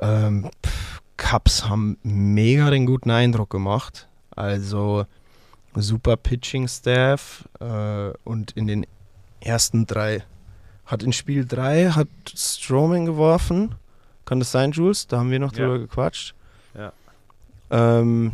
Ähm, 0.01 0.51
pff, 0.61 1.01
Cups 1.15 1.69
haben 1.69 1.97
mega 2.03 2.69
den 2.69 2.85
guten 2.85 3.09
Eindruck 3.09 3.49
gemacht. 3.49 4.09
Also 4.31 5.05
super 5.73 6.17
Pitching-Staff 6.17 7.47
äh, 7.61 8.11
und 8.25 8.51
in 8.57 8.67
den 8.67 8.85
ersten 9.39 9.87
drei 9.87 10.25
hat 10.85 11.01
in 11.01 11.13
Spiel 11.13 11.45
3 11.45 11.91
hat 11.91 12.09
Strowman 12.27 13.05
geworfen. 13.05 13.75
Kann 14.25 14.39
das 14.39 14.51
sein, 14.51 14.71
Jules? 14.71 15.07
Da 15.07 15.17
haben 15.19 15.31
wir 15.31 15.39
noch 15.39 15.53
Ja. 15.53 15.59
drüber 15.65 15.79
gequatscht. 15.79 16.33
Ja. 16.75 16.91
Ähm, 17.71 18.31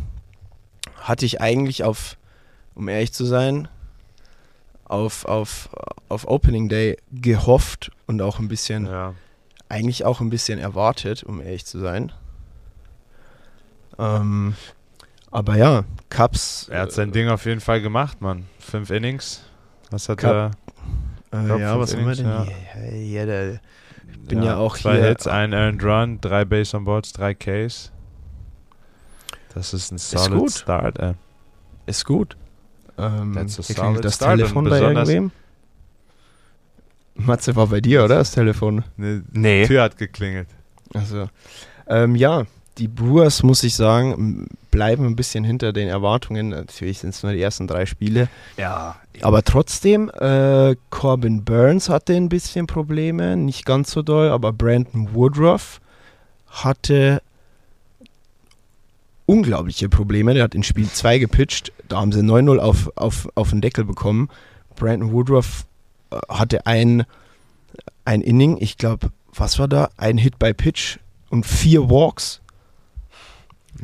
hatte 1.00 1.26
ich 1.26 1.40
eigentlich 1.40 1.82
auf, 1.84 2.16
um 2.74 2.88
ehrlich 2.88 3.12
zu 3.12 3.24
sein, 3.24 3.68
auf, 4.84 5.24
auf, 5.24 5.68
auf 6.08 6.26
Opening 6.28 6.68
Day 6.68 6.96
gehofft 7.12 7.90
und 8.06 8.20
auch 8.22 8.38
ein 8.38 8.48
bisschen, 8.48 8.86
Ja. 8.86 9.14
eigentlich 9.68 10.04
auch 10.04 10.20
ein 10.20 10.30
bisschen 10.30 10.58
erwartet, 10.58 11.22
um 11.22 11.40
ehrlich 11.40 11.64
zu 11.64 11.78
sein. 11.78 12.12
Ähm, 13.98 14.54
aber 15.30 15.56
ja, 15.56 15.84
Cups. 16.08 16.68
Er 16.68 16.82
hat 16.82 16.92
sein 16.92 17.12
Ding 17.12 17.28
auf 17.28 17.44
jeden 17.46 17.60
Fall 17.60 17.80
gemacht, 17.80 18.20
Mann. 18.20 18.46
Fünf 18.58 18.90
Innings. 18.90 19.42
Was 19.90 20.08
hat 20.08 20.18
Cup- 20.18 20.32
er? 20.32 20.50
Äh, 21.32 21.60
ja, 21.60 21.78
was 21.78 21.92
haben 21.94 22.04
wir 22.06 22.12
Innings, 22.12 22.18
denn 22.18 22.26
ja. 22.26 22.44
hier? 22.90 23.02
Ja, 23.20 23.26
der, 23.26 23.60
bin 24.28 24.42
ja 24.42 24.56
auch 24.56 24.76
zwei 24.78 24.96
hier- 24.98 25.08
Hits, 25.08 25.26
ein 25.26 25.52
Earned 25.52 25.82
Run, 25.84 26.20
drei 26.20 26.44
Base 26.44 26.76
on 26.76 26.84
Boards, 26.84 27.12
drei 27.12 27.34
Ks. 27.34 27.92
Das 29.54 29.74
ist 29.74 29.90
ein 29.90 29.98
solid 29.98 30.38
gut. 30.38 30.52
Start, 30.52 30.98
ey. 31.00 31.14
ist 31.86 32.04
gut. 32.04 32.36
Ähm, 32.98 33.32
That's 33.34 33.58
a 33.58 33.62
hier 33.62 33.74
solid 33.74 33.76
klingelt 33.76 34.04
das 34.04 34.14
start 34.16 34.36
Telefon 34.38 34.64
bei 34.68 34.80
irgendwem. 34.80 35.30
Matze 37.14 37.54
war 37.56 37.66
bei 37.66 37.80
dir, 37.80 38.04
oder? 38.04 38.16
Das 38.16 38.32
Telefon. 38.32 38.84
Eine 38.96 39.22
Nee. 39.32 39.66
Tür 39.66 39.82
hat 39.82 39.96
geklingelt. 39.98 40.48
Also, 40.94 41.28
ähm, 41.86 42.14
ja, 42.14 42.44
die 42.78 42.88
Brewers, 42.88 43.42
muss 43.42 43.62
ich 43.62 43.74
sagen, 43.74 44.48
bleiben 44.70 45.06
ein 45.06 45.16
bisschen 45.16 45.44
hinter 45.44 45.72
den 45.72 45.88
Erwartungen. 45.88 46.50
Natürlich 46.50 46.98
sind 46.98 47.10
es 47.10 47.22
nur 47.22 47.32
die 47.32 47.42
ersten 47.42 47.66
drei 47.66 47.86
Spiele. 47.86 48.28
Ja. 48.56 48.96
Aber 49.22 49.42
trotzdem, 49.42 50.10
äh, 50.10 50.76
Corbin 50.90 51.44
Burns 51.44 51.88
hatte 51.88 52.14
ein 52.14 52.28
bisschen 52.28 52.66
Probleme, 52.66 53.36
nicht 53.36 53.66
ganz 53.66 53.90
so 53.90 54.02
doll, 54.02 54.30
aber 54.30 54.52
Brandon 54.52 55.14
Woodruff 55.14 55.80
hatte 56.48 57.20
unglaubliche 59.26 59.88
Probleme. 59.88 60.34
Der 60.34 60.44
hat 60.44 60.54
in 60.54 60.62
Spiel 60.62 60.88
2 60.88 61.18
gepitcht, 61.18 61.72
da 61.88 62.00
haben 62.00 62.12
sie 62.12 62.20
9-0 62.20 62.58
auf, 62.58 62.90
auf, 62.96 63.28
auf 63.34 63.50
den 63.50 63.60
Deckel 63.60 63.84
bekommen. 63.84 64.28
Brandon 64.76 65.12
Woodruff 65.12 65.66
äh, 66.10 66.16
hatte 66.28 66.66
ein, 66.66 67.04
ein 68.04 68.22
Inning, 68.22 68.56
ich 68.58 68.78
glaube, 68.78 69.10
was 69.34 69.58
war 69.58 69.68
da? 69.68 69.90
Ein 69.96 70.18
Hit 70.18 70.38
bei 70.38 70.52
Pitch 70.52 70.98
und 71.28 71.46
vier 71.46 71.88
Walks 71.90 72.40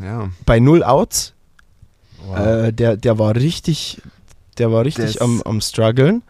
Ja. 0.03 0.31
bei 0.45 0.59
null 0.61 0.83
Outs. 0.85 1.33
Wow. 2.27 2.39
Äh, 2.39 2.73
der, 2.73 2.97
der 2.97 3.19
war 3.19 3.35
richtig, 3.37 4.03
der 4.59 4.73
war 4.73 4.85
richtig 4.85 5.15
Das- 5.15 5.19
am, 5.21 5.43
am 5.43 5.61
struggeln. 5.61 6.23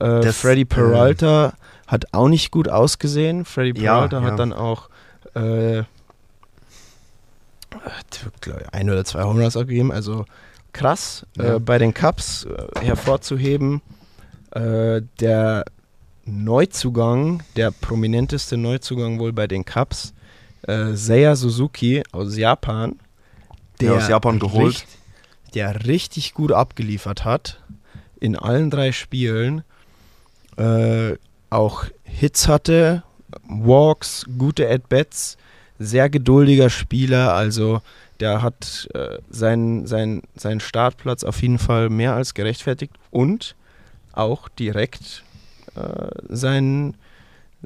Äh, 0.00 0.20
Das, 0.20 0.36
Freddy 0.38 0.64
Peralta 0.64 1.52
hat 1.86 2.06
auch 2.12 2.28
nicht 2.28 2.50
gut 2.50 2.68
ausgesehen. 2.68 3.44
Freddy 3.44 3.80
Ja, 3.80 3.94
Peralta 4.06 4.20
ja. 4.20 4.24
hat 4.32 4.38
dann 4.38 4.52
auch 4.52 4.88
äh, 5.34 5.80
ich, 5.80 5.86
ein 8.72 8.90
oder 8.90 9.04
zwei 9.04 9.22
Home 9.24 9.42
Runs 9.42 9.56
abgegeben. 9.56 9.92
Also 9.92 10.24
krass. 10.72 11.26
Ja. 11.36 11.56
Äh, 11.56 11.60
bei 11.60 11.78
den 11.78 11.92
Cups 11.94 12.44
äh, 12.46 12.80
hervorzuheben, 12.84 13.82
äh, 14.52 15.02
der 15.20 15.64
Neuzugang, 16.24 17.42
der 17.56 17.70
prominenteste 17.70 18.56
Neuzugang 18.56 19.18
wohl 19.18 19.32
bei 19.32 19.46
den 19.46 19.64
Cups, 19.64 20.14
äh, 20.66 20.94
Seiya 20.94 21.36
Suzuki 21.36 22.02
aus 22.12 22.36
Japan, 22.36 22.96
Der 23.80 23.94
aus 23.94 24.08
Japan 24.08 24.38
geholt. 24.38 24.74
richt- 24.74 24.86
der 25.54 25.86
richtig 25.86 26.34
gut 26.34 26.50
abgeliefert 26.50 27.24
hat 27.24 27.60
in 28.18 28.36
allen 28.36 28.70
drei 28.70 28.90
Spielen, 28.92 29.62
äh, 30.56 31.14
auch 31.50 31.84
Hits 32.02 32.48
hatte, 32.48 33.02
Walks, 33.48 34.24
gute 34.38 34.68
At-Bats, 34.68 35.36
sehr 35.78 36.08
geduldiger 36.10 36.70
Spieler, 36.70 37.34
also 37.34 37.82
der 38.20 38.42
hat 38.42 38.88
äh, 38.94 39.18
seinen, 39.28 39.86
seinen, 39.86 40.22
seinen 40.36 40.60
Startplatz 40.60 41.24
auf 41.24 41.42
jeden 41.42 41.58
Fall 41.58 41.88
mehr 41.90 42.14
als 42.14 42.34
gerechtfertigt 42.34 42.92
und 43.10 43.54
auch 44.12 44.48
direkt 44.48 45.22
äh, 45.76 46.08
seinen, 46.28 46.96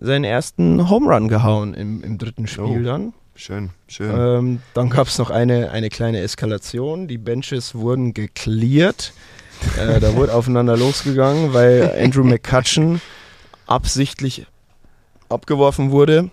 seinen 0.01 0.25
ersten 0.25 0.89
Home 0.89 1.13
Run 1.13 1.29
gehauen 1.29 1.75
im, 1.75 2.03
im 2.03 2.19
dritten 2.19 2.47
Spiel 2.47 2.81
Oh. 2.83 2.85
dann. 2.85 3.13
Schön, 3.35 3.71
schön. 3.87 4.11
Ähm, 4.13 4.63
dann 4.75 4.91
gab 4.91 5.07
es 5.07 5.19
noch 5.19 5.31
eine, 5.31 5.71
eine 5.71 5.91
kleine 5.91 6.21
Eskalation. 6.21 7.07
Die 7.07 7.19
Benches 7.19 7.75
wurden 7.77 8.13
geklärt. 8.13 9.13
Äh, 9.79 10.01
da 10.01 10.15
wurde 10.17 10.35
aufeinander 10.35 10.77
losgegangen, 10.77 11.53
weil 11.53 11.95
Andrew 12.03 12.25
McCutcheon 12.25 13.01
absichtlich 13.67 14.47
abgeworfen 15.29 15.91
wurde 15.93 16.31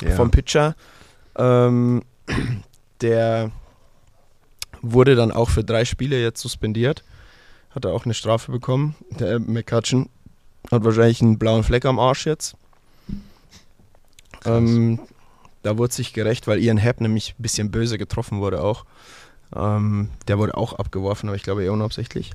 ja. 0.00 0.10
vom 0.14 0.30
Pitcher. 0.30 0.76
Ähm, 1.36 2.02
der 3.00 3.50
wurde 4.80 5.16
dann 5.16 5.32
auch 5.32 5.50
für 5.50 5.64
drei 5.64 5.84
Spiele 5.84 6.20
jetzt 6.22 6.40
suspendiert. 6.40 7.02
Hat 7.70 7.84
er 7.84 7.92
auch 7.92 8.04
eine 8.04 8.14
Strafe 8.14 8.52
bekommen. 8.52 8.94
Der 9.18 9.40
McCutcheon 9.40 10.08
hat 10.70 10.84
wahrscheinlich 10.84 11.20
einen 11.20 11.38
blauen 11.38 11.64
Fleck 11.64 11.84
am 11.84 11.98
Arsch 11.98 12.26
jetzt. 12.26 12.54
Ähm, 14.44 15.00
da 15.62 15.76
wurde 15.76 15.92
sich 15.92 16.12
gerecht, 16.12 16.46
weil 16.46 16.62
Ian 16.62 16.78
Happ 16.78 17.00
nämlich 17.00 17.34
ein 17.38 17.42
bisschen 17.42 17.70
böse 17.70 17.98
getroffen 17.98 18.40
wurde 18.40 18.62
auch. 18.62 18.84
Ähm, 19.54 20.10
der 20.28 20.38
wurde 20.38 20.56
auch 20.56 20.74
abgeworfen, 20.74 21.28
aber 21.28 21.36
ich 21.36 21.42
glaube 21.42 21.64
eher 21.64 21.72
unabsichtlich. 21.72 22.32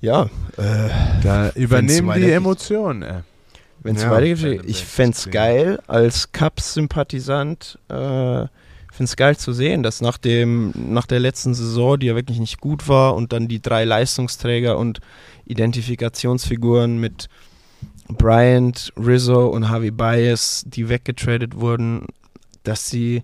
Ja, 0.00 0.24
äh, 0.56 0.88
da 1.22 1.50
übernehmen 1.50 2.20
die. 2.20 2.30
Emotionen, 2.30 3.24
wenn 3.80 3.96
es 3.96 4.02
Ja, 4.02 4.10
weitergeht, 4.10 4.62
ich 4.64 4.84
fände 4.84 5.16
es 5.16 5.30
geil, 5.30 5.80
als 5.86 6.30
Cups-Sympathisant, 6.32 7.78
äh, 7.88 8.46
finde 8.92 9.10
es 9.10 9.16
geil 9.16 9.36
zu 9.36 9.52
sehen, 9.52 9.82
dass 9.82 10.00
nach, 10.00 10.18
dem, 10.18 10.72
nach 10.74 11.06
der 11.06 11.20
letzten 11.20 11.54
Saison, 11.54 11.98
die 11.98 12.06
ja 12.06 12.14
wirklich 12.14 12.38
nicht 12.38 12.60
gut 12.60 12.88
war, 12.88 13.14
und 13.14 13.32
dann 13.32 13.48
die 13.48 13.62
drei 13.62 13.84
Leistungsträger 13.84 14.76
und 14.78 15.00
Identifikationsfiguren 15.46 16.98
mit 16.98 17.28
Bryant, 18.08 18.92
Rizzo 18.96 19.48
und 19.48 19.68
Harvey 19.68 19.90
Bias, 19.90 20.64
die 20.66 20.88
weggetradet 20.88 21.56
wurden, 21.56 22.06
dass 22.64 22.88
sie 22.88 23.22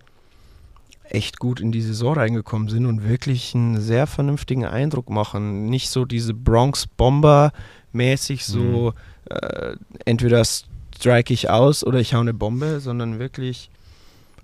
echt 1.09 1.39
gut 1.39 1.61
in 1.61 1.73
die 1.73 1.83
Saison 1.83 2.15
reingekommen 2.15 2.69
sind 2.69 2.87
und 2.87 3.09
wirklich 3.09 3.55
einen 3.55 3.81
sehr 3.81 4.07
vernünftigen 4.07 4.65
Eindruck 4.65 5.11
machen. 5.11 5.67
Nicht 5.67 5.91
so 5.91 6.05
diese 6.05 6.35
Bronx-Bomber 6.35 7.53
mäßig 7.93 8.45
so 8.45 8.93
äh, 9.31 9.77
entweder 10.05 10.45
strike 10.45 11.33
ich 11.33 11.51
aus 11.51 11.85
oder 11.85 12.01
ich 12.01 12.15
hau 12.15 12.21
eine 12.21 12.35
Bombe, 12.35 12.81
sondern 12.81 13.19
wirklich 13.19 13.71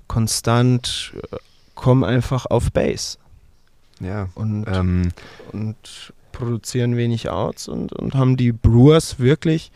konstant 0.06 1.12
äh, 1.30 1.36
komm 1.74 2.04
einfach 2.04 2.46
auf 2.46 2.72
Base 2.72 3.18
ja. 4.00 4.28
und, 4.34 4.66
Ähm, 4.68 5.12
und 5.52 6.12
produzieren 6.32 6.96
wenig 6.96 7.28
Outs 7.28 7.68
und, 7.68 7.92
und 7.92 8.14
haben 8.14 8.36
die 8.36 8.52
Brewers 8.52 9.18
wirklich 9.18 9.72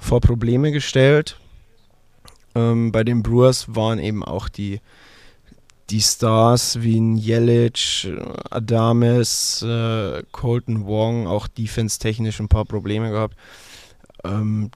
vor 0.00 0.20
Probleme 0.20 0.72
gestellt. 0.72 1.38
Ähm, 2.56 2.90
bei 2.90 3.04
den 3.04 3.22
Brewers 3.22 3.66
waren 3.76 4.00
eben 4.00 4.24
auch 4.24 4.48
die, 4.48 4.80
die 5.90 6.00
Stars 6.00 6.82
wie 6.82 6.98
ein 6.98 7.16
Jelic, 7.16 8.08
Adames, 8.50 9.62
äh, 9.62 10.22
Colton 10.32 10.86
Wong, 10.86 11.28
auch 11.28 11.46
defense-technisch 11.46 12.40
ein 12.40 12.48
paar 12.48 12.64
Probleme 12.64 13.10
gehabt. 13.10 13.36
Ähm, 14.24 14.70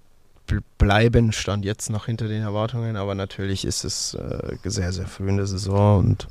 bl- 0.48 0.62
bleiben, 0.78 1.32
stand 1.32 1.64
jetzt 1.64 1.90
noch 1.90 2.06
hinter 2.06 2.28
den 2.28 2.42
Erwartungen, 2.42 2.96
aber 2.96 3.14
natürlich 3.16 3.64
ist 3.64 3.84
es 3.84 4.14
äh, 4.14 4.56
sehr, 4.64 4.92
sehr 4.92 5.06
früh 5.06 5.28
in 5.28 5.36
der 5.38 5.46
Saison 5.46 5.98
und 6.00 6.28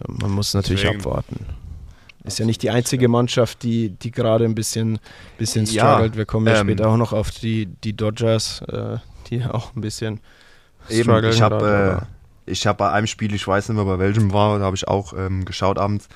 äh, 0.00 0.04
man 0.08 0.30
muss 0.30 0.54
natürlich 0.54 0.82
Deswegen- 0.82 1.00
abwarten. 1.00 1.44
Ist 2.24 2.38
ja 2.38 2.44
nicht 2.44 2.62
die 2.62 2.70
einzige 2.70 3.08
Mannschaft, 3.08 3.62
die, 3.62 3.90
die 3.90 4.10
gerade 4.10 4.44
ein 4.44 4.54
bisschen, 4.54 4.98
bisschen 5.38 5.64
Ja, 5.66 5.94
struggelt. 5.94 6.16
Wir 6.16 6.26
kommen 6.26 6.46
ja 6.46 6.60
ähm, 6.60 6.66
später 6.66 6.88
auch 6.88 6.96
noch 6.96 7.12
auf 7.12 7.30
die, 7.30 7.66
die 7.66 7.94
Dodgers, 7.94 8.62
äh, 8.68 8.98
die 9.28 9.44
auch 9.44 9.74
ein 9.74 9.80
bisschen 9.80 10.20
Eben, 10.88 11.04
strugglen 11.04 11.32
ich 11.32 11.40
habe 11.40 12.02
äh, 12.02 12.50
ich 12.50 12.66
habe 12.66 12.78
bei 12.78 12.90
einem 12.90 13.06
Spiel, 13.06 13.34
ich 13.34 13.46
weiß 13.46 13.68
nicht 13.68 13.76
mehr 13.76 13.84
bei 13.84 13.98
welchem 13.98 14.32
war, 14.32 14.58
da 14.58 14.64
habe 14.64 14.76
ich 14.76 14.88
auch 14.88 15.12
ähm, 15.16 15.44
geschaut 15.44 15.78
abends. 15.78 16.08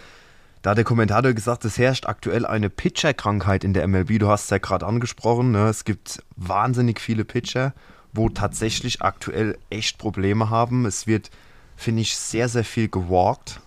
Da 0.62 0.70
hat 0.70 0.78
der 0.78 0.84
Kommentator 0.84 1.32
gesagt, 1.32 1.64
es 1.66 1.76
herrscht 1.76 2.06
aktuell 2.06 2.46
eine 2.46 2.70
Pitcher-Krankheit 2.70 3.64
in 3.64 3.74
der 3.74 3.86
MLB. 3.86 4.18
Du 4.18 4.28
hast 4.28 4.44
es 4.44 4.50
ja 4.50 4.58
gerade 4.58 4.86
angesprochen. 4.86 5.52
Ne? 5.52 5.68
Es 5.68 5.84
gibt 5.84 6.22
wahnsinnig 6.36 7.00
viele 7.00 7.26
Pitcher, 7.26 7.74
wo 8.14 8.30
tatsächlich 8.30 9.02
aktuell 9.02 9.58
echt 9.68 9.98
Probleme 9.98 10.48
haben. 10.48 10.86
Es 10.86 11.06
wird, 11.06 11.30
finde 11.76 12.00
ich, 12.00 12.16
sehr, 12.16 12.48
sehr 12.48 12.64
viel 12.64 12.88
gewalkt. 12.88 13.60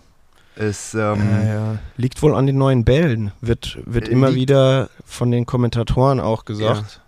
Es, 0.60 0.92
ähm, 0.94 1.00
Ja, 1.30 1.42
ja. 1.44 1.78
Liegt 1.96 2.20
wohl 2.22 2.34
an 2.34 2.46
den 2.46 2.58
neuen 2.58 2.84
Bällen, 2.84 3.30
wird, 3.40 3.78
wird 3.86 4.08
Äh, 4.08 4.12
immer 4.12 4.34
wieder 4.34 4.90
von 5.04 5.30
den 5.30 5.46
Kommentatoren 5.46 6.18
auch 6.20 6.44
gesagt. 6.44 7.00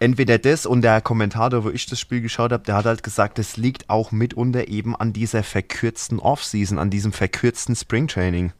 entweder 0.00 0.38
das 0.38 0.66
und 0.66 0.82
der 0.82 1.00
Kommentator, 1.00 1.64
wo 1.64 1.70
ich 1.70 1.86
das 1.86 2.00
Spiel 2.00 2.20
geschaut 2.20 2.52
habe, 2.52 2.64
der 2.64 2.74
hat 2.74 2.84
halt 2.84 3.02
gesagt, 3.02 3.38
es 3.38 3.56
liegt 3.56 3.88
auch 3.88 4.10
mitunter 4.12 4.68
eben 4.68 4.94
an 4.96 5.12
dieser 5.12 5.42
verkürzten 5.42 6.18
Offseason, 6.18 6.78
an 6.78 6.90
diesem 6.90 7.12
verkürzten 7.12 7.76
Springtraining. 7.76 8.52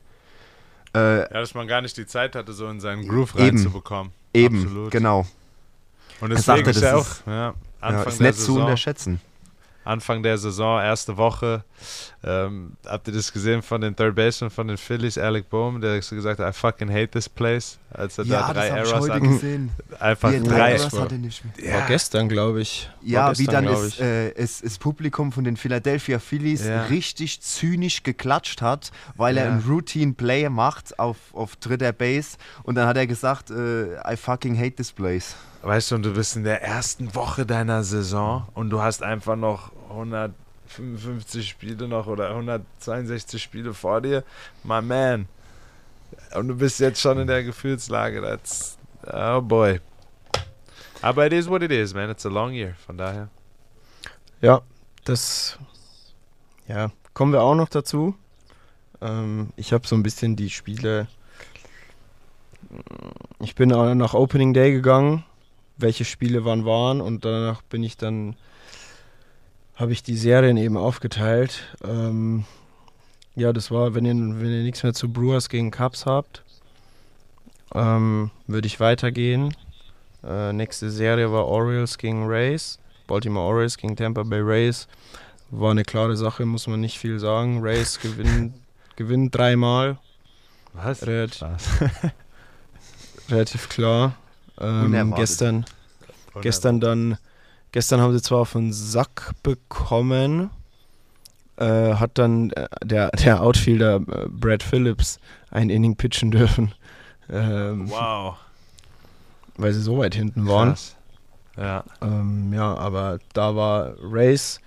Äh, 0.94 1.18
Ja, 1.22 1.26
dass 1.28 1.54
man 1.54 1.66
gar 1.66 1.82
nicht 1.82 1.96
die 1.96 2.06
Zeit 2.06 2.36
hatte, 2.36 2.52
so 2.52 2.68
in 2.68 2.80
seinen 2.80 3.06
Groove 3.08 3.34
Eben. 3.34 3.56
reinzubekommen. 3.58 4.12
eben, 4.32 4.62
Absolut. 4.62 4.90
genau. 4.92 5.26
Und 6.20 6.30
Er 6.30 6.36
deswegen 6.36 6.42
sagte, 6.42 6.70
ist 6.70 6.76
das 6.76 6.82
ja 6.84 6.96
auch 6.96 7.00
ist- 7.00 7.22
ja, 7.26 7.32
Ja, 7.32 7.54
Anfang, 7.80 8.06
ist 8.12 8.20
der 8.20 8.26
nicht 8.28 8.36
zu 8.38 8.44
Saison, 8.46 8.60
unterschätzen. 8.62 9.20
Anfang 9.86 10.22
der 10.22 10.36
Saison, 10.38 10.80
erste 10.80 11.16
Woche. 11.16 11.64
Ähm, 12.24 12.72
habt 12.86 13.06
ihr 13.08 13.14
das 13.14 13.32
gesehen 13.32 13.62
von 13.62 13.80
den 13.80 13.94
Third 13.94 14.14
Baseman 14.16 14.50
von 14.50 14.66
den 14.68 14.76
Phillies, 14.76 15.16
Alec 15.18 15.48
Bohm, 15.48 15.80
der 15.80 16.00
so 16.02 16.16
gesagt 16.16 16.40
hat, 16.40 16.48
I 16.48 16.56
fucking 16.58 16.88
hate 16.90 17.08
this 17.08 17.28
place, 17.28 17.78
als 17.90 18.18
er 18.18 18.24
da 18.24 18.52
drei 18.52 18.66
ich 18.68 18.72
Errors 18.72 18.92
heute 19.00 19.14
hat. 19.14 19.22
gesehen. 19.22 19.70
Einfach 20.00 20.32
er 20.32 20.40
drei. 20.40 20.72
Errors 20.72 20.98
hatte 20.98 21.14
nicht 21.18 21.42
mehr. 21.44 21.74
War 21.74 21.86
gestern, 21.86 22.28
glaube 22.28 22.60
ich. 22.62 22.90
War 23.00 23.08
Ja, 23.08 23.28
gestern, 23.28 23.46
wie 23.46 23.50
dann 23.52 23.66
ist, 23.68 23.86
ich. 23.94 24.00
äh, 24.00 24.30
ist, 24.32 24.62
ist 24.62 24.78
Publikum 24.80 25.30
von 25.32 25.44
den 25.44 25.56
Philadelphia 25.56 26.18
Phillies 26.18 26.64
Ja. 26.66 26.84
richtig 26.86 27.40
zynisch 27.42 28.02
geklatscht 28.02 28.62
hat, 28.62 28.90
weil 29.16 29.36
er 29.36 29.44
Ja. 29.44 29.50
einen 29.52 29.60
Routine 29.68 30.14
Play 30.14 30.48
macht 30.48 30.98
auf, 30.98 31.16
auf 31.32 31.56
dritter 31.56 31.92
Base 31.92 32.36
und 32.64 32.74
dann 32.74 32.88
hat 32.88 32.96
er 32.96 33.06
gesagt, 33.06 33.50
äh, 33.50 33.94
I 34.12 34.16
fucking 34.16 34.58
hate 34.58 34.72
this 34.76 34.90
place. 34.92 35.36
Weißt 35.62 35.90
du, 35.90 35.96
und 35.96 36.02
du 36.04 36.12
bist 36.12 36.36
in 36.36 36.44
der 36.44 36.62
ersten 36.62 37.14
Woche 37.14 37.44
deiner 37.44 37.82
Saison 37.82 38.46
und 38.54 38.70
du 38.70 38.82
hast 38.82 39.02
einfach 39.02 39.34
noch 39.36 39.72
155 39.90 41.48
Spiele 41.48 41.88
noch 41.88 42.06
oder 42.06 42.30
162 42.30 43.42
Spiele 43.42 43.74
vor 43.74 44.00
dir. 44.00 44.24
My 44.64 44.82
man. 44.82 45.28
Und 46.34 46.48
du 46.48 46.56
bist 46.56 46.80
jetzt 46.80 47.00
schon 47.00 47.18
in 47.18 47.26
der 47.26 47.44
Gefühlslage. 47.44 48.20
That's, 48.20 48.78
oh 49.12 49.40
boy. 49.40 49.80
Aber 51.02 51.26
it 51.26 51.32
is 51.32 51.48
what 51.48 51.62
it 51.62 51.70
is, 51.70 51.94
man. 51.94 52.10
It's 52.10 52.26
a 52.26 52.28
long 52.28 52.52
year. 52.52 52.74
Von 52.86 52.96
daher. 52.96 53.28
Ja, 54.40 54.62
das 55.04 55.58
ja, 56.68 56.90
kommen 57.14 57.32
wir 57.32 57.42
auch 57.42 57.54
noch 57.54 57.68
dazu. 57.68 58.14
Ähm, 59.00 59.50
ich 59.56 59.72
habe 59.72 59.86
so 59.86 59.94
ein 59.94 60.02
bisschen 60.02 60.36
die 60.36 60.50
Spiele. 60.50 61.06
Ich 63.40 63.54
bin 63.54 63.72
auch 63.72 63.94
nach 63.94 64.14
Opening 64.14 64.52
Day 64.52 64.72
gegangen, 64.72 65.24
welche 65.76 66.04
Spiele 66.04 66.44
wann 66.44 66.64
waren 66.64 67.00
und 67.00 67.24
danach 67.24 67.62
bin 67.62 67.84
ich 67.84 67.96
dann 67.96 68.34
habe 69.76 69.92
ich 69.92 70.02
die 70.02 70.16
Serien 70.16 70.56
eben 70.56 70.76
aufgeteilt. 70.76 71.62
Ähm, 71.84 72.44
ja, 73.34 73.52
das 73.52 73.70
war, 73.70 73.94
wenn 73.94 74.04
ihr, 74.06 74.14
wenn 74.14 74.50
ihr 74.50 74.62
nichts 74.62 74.82
mehr 74.82 74.94
zu 74.94 75.12
Brewers 75.12 75.48
gegen 75.48 75.70
Cubs 75.70 76.06
habt, 76.06 76.42
ähm, 77.74 78.30
würde 78.46 78.66
ich 78.66 78.80
weitergehen. 78.80 79.54
Äh, 80.24 80.52
nächste 80.52 80.90
Serie 80.90 81.30
war 81.30 81.46
Orioles 81.46 81.98
gegen 81.98 82.26
Rays. 82.26 82.78
Baltimore 83.06 83.46
Orioles 83.46 83.76
gegen 83.76 83.94
Tampa 83.94 84.22
Bay 84.22 84.40
Rays. 84.40 84.88
War 85.50 85.70
eine 85.70 85.84
klare 85.84 86.16
Sache, 86.16 86.44
muss 86.44 86.66
man 86.66 86.80
nicht 86.80 86.98
viel 86.98 87.18
sagen. 87.18 87.60
Rays 87.62 88.00
gewinnen, 88.02 88.54
gewinnen 88.96 89.30
dreimal. 89.30 89.98
Was? 90.72 91.06
Red, 91.06 91.38
relativ 93.30 93.68
klar. 93.68 94.14
Ähm, 94.58 94.86
Unerwartet. 94.86 95.16
gestern, 95.16 95.64
gestern 96.42 96.80
dann, 96.80 97.18
gestern 97.76 98.00
haben 98.00 98.14
sie 98.14 98.22
zwar 98.22 98.38
auf 98.38 98.52
den 98.52 98.72
Sack 98.72 99.32
bekommen, 99.42 100.48
äh, 101.58 101.92
hat 101.92 102.12
dann 102.14 102.48
äh, 102.52 102.66
der, 102.82 103.10
der 103.10 103.42
Outfielder 103.42 103.96
äh, 103.96 104.28
Brad 104.30 104.62
Phillips 104.62 105.20
ein 105.50 105.68
Inning 105.68 105.94
pitchen 105.94 106.30
dürfen, 106.30 106.72
ähm, 107.28 107.90
Wow. 107.90 108.36
weil 109.58 109.74
sie 109.74 109.82
so 109.82 109.98
weit 109.98 110.14
hinten 110.14 110.48
waren. 110.48 110.70
Krass. 110.70 110.96
Ja. 111.58 111.84
Ähm, 112.00 112.50
ja, 112.54 112.74
aber 112.78 113.18
da 113.34 113.54
war 113.56 113.92
Race, 114.00 114.58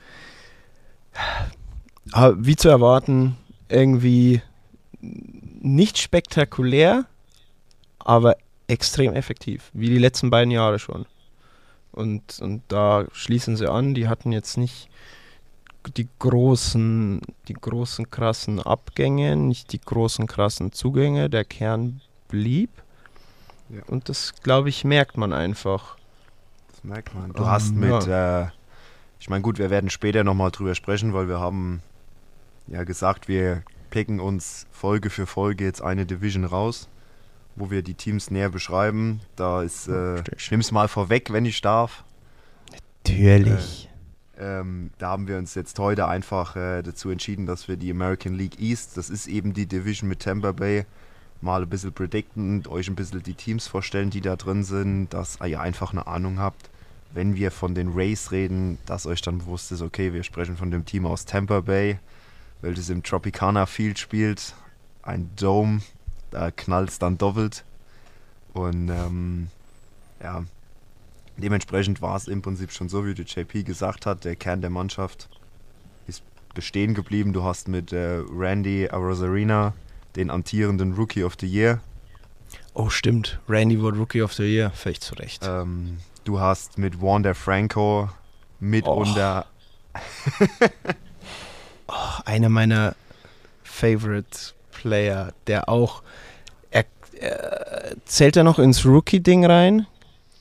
ah, 2.11 2.33
wie 2.37 2.55
zu 2.55 2.69
erwarten, 2.69 3.37
irgendwie 3.69 4.43
nicht 5.01 5.97
spektakulär, 5.97 7.05
aber 7.97 8.37
extrem 8.67 9.13
effektiv, 9.15 9.71
wie 9.73 9.89
die 9.89 9.97
letzten 9.97 10.29
beiden 10.29 10.51
Jahre 10.51 10.77
schon. 10.77 11.07
Und, 11.99 12.39
und 12.39 12.63
da 12.69 13.05
schließen 13.11 13.57
sie 13.57 13.69
an, 13.69 13.93
die 13.93 14.07
hatten 14.07 14.31
jetzt 14.31 14.55
nicht 14.55 14.89
die 15.97 16.07
großen, 16.19 17.19
die 17.49 17.53
großen 17.53 18.09
krassen 18.09 18.61
Abgänge, 18.61 19.35
nicht 19.35 19.73
die 19.73 19.81
großen 19.81 20.25
krassen 20.25 20.71
Zugänge, 20.71 21.29
der 21.29 21.43
Kern 21.43 21.99
blieb. 22.29 22.69
Ja. 23.67 23.81
Und 23.87 24.07
das, 24.07 24.33
glaube 24.43 24.69
ich, 24.69 24.85
merkt 24.85 25.17
man 25.17 25.33
einfach. 25.33 25.97
Das 26.71 26.85
merkt 26.85 27.13
man. 27.13 27.33
Du 27.33 27.43
Ähm, 27.43 27.49
hast 27.49 27.75
mit, 27.75 28.07
äh, 28.07 28.45
ich 29.19 29.29
meine, 29.29 29.41
gut, 29.41 29.59
wir 29.59 29.69
werden 29.69 29.89
später 29.89 30.23
nochmal 30.23 30.51
drüber 30.51 30.75
sprechen, 30.75 31.13
weil 31.13 31.27
wir 31.27 31.41
haben 31.41 31.81
ja 32.67 32.85
gesagt, 32.85 33.27
wir 33.27 33.63
picken 33.89 34.21
uns 34.21 34.67
Folge 34.71 35.09
für 35.09 35.25
Folge 35.25 35.65
jetzt 35.65 35.81
eine 35.81 36.05
Division 36.05 36.45
raus, 36.45 36.87
wo 37.59 37.69
wir 37.69 37.81
die 37.81 37.93
Teams 37.93 38.31
näher 38.31 38.49
beschreiben. 38.49 39.19
Da 39.35 39.61
ist, 39.61 39.87
äh, 39.87 40.23
ich 40.37 40.49
nehme 40.49 40.61
es 40.61 40.71
mal 40.71 40.87
vorweg, 40.87 41.31
wenn 41.31 41.45
ich 41.45 41.61
darf. 41.61 42.03
Natürlich. 43.05 43.89
Ähm, 44.39 44.91
da 44.97 45.09
haben 45.09 45.27
wir 45.27 45.37
uns 45.37 45.53
jetzt 45.53 45.77
heute 45.79 46.07
einfach 46.07 46.55
äh, 46.55 46.81
dazu 46.81 47.09
entschieden, 47.09 47.45
dass 47.45 47.67
wir 47.67 47.75
die 47.75 47.91
American 47.91 48.33
League 48.33 48.59
East, 48.59 48.95
das 48.95 49.09
ist 49.09 49.27
eben 49.27 49.53
die 49.53 49.65
Division 49.65 50.07
mit 50.07 50.21
Tampa 50.21 50.53
Bay, 50.53 50.85
mal 51.41 51.61
ein 51.61 51.69
bisschen 51.69 51.91
predikten 51.91 52.57
und 52.57 52.67
euch 52.69 52.87
ein 52.87 52.95
bisschen 52.95 53.21
die 53.21 53.33
Teams 53.33 53.67
vorstellen, 53.67 54.09
die 54.09 54.21
da 54.21 54.37
drin 54.37 54.63
sind, 54.63 55.09
dass 55.09 55.39
ihr 55.45 55.59
einfach 55.59 55.91
eine 55.91 56.07
Ahnung 56.07 56.39
habt, 56.39 56.69
wenn 57.13 57.35
wir 57.35 57.51
von 57.51 57.75
den 57.75 57.89
Rays 57.89 58.31
reden, 58.31 58.77
dass 58.85 59.05
euch 59.05 59.21
dann 59.21 59.39
bewusst 59.39 59.73
ist, 59.73 59.81
okay, 59.81 60.13
wir 60.13 60.23
sprechen 60.23 60.55
von 60.55 60.71
dem 60.71 60.85
Team 60.85 61.05
aus 61.05 61.25
Tampa 61.25 61.59
Bay, 61.59 61.99
welches 62.61 62.89
im 62.89 63.03
Tropicana 63.03 63.65
Field 63.65 63.99
spielt, 63.99 64.53
ein 65.01 65.29
Dome, 65.35 65.81
da 66.31 66.51
knallt 66.51 66.89
es 66.89 66.99
dann 66.99 67.17
doppelt 67.17 67.63
und 68.53 68.89
ähm, 68.89 69.49
ja, 70.21 70.43
Dementsprechend 71.41 72.01
war 72.01 72.17
es 72.17 72.27
im 72.27 72.41
Prinzip 72.41 72.71
schon 72.71 72.89
so, 72.89 73.05
wie 73.05 73.13
der 73.13 73.25
JP 73.25 73.63
gesagt 73.63 74.05
hat, 74.05 74.25
der 74.25 74.35
Kern 74.35 74.59
der 74.61 74.69
Mannschaft 74.69 75.29
ist 76.05 76.21
bestehen 76.53 76.93
geblieben. 76.93 77.31
Du 77.31 77.43
hast 77.43 77.69
mit 77.69 77.93
äh, 77.93 78.21
Randy 78.29 78.89
Arozarena 78.89 79.73
den 80.15 80.29
amtierenden 80.29 80.93
Rookie 80.93 81.23
of 81.23 81.35
the 81.39 81.47
Year. 81.47 81.79
Oh, 82.73 82.89
stimmt. 82.89 83.39
Randy 83.47 83.79
wurde 83.79 83.97
Rookie 83.97 84.21
of 84.21 84.33
the 84.33 84.43
Year. 84.43 84.71
Völlig 84.71 84.99
zu 84.99 85.15
Recht. 85.15 85.45
Ähm, 85.45 85.99
du 86.25 86.39
hast 86.41 86.77
mit 86.77 87.01
Wander 87.01 87.35
Franco 87.35 88.09
mitunter 88.59 89.45
Oh, 91.87 92.21
einer 92.25 92.49
meiner 92.49 92.95
Favorite 93.63 94.53
Player, 94.83 95.33
der 95.47 95.67
auch. 95.67 96.01
Er, 96.71 96.85
er, 97.19 97.95
zählt 98.05 98.37
er 98.37 98.43
noch 98.45 98.59
ins 98.59 98.85
Rookie-Ding 98.85 99.45
rein? 99.45 99.85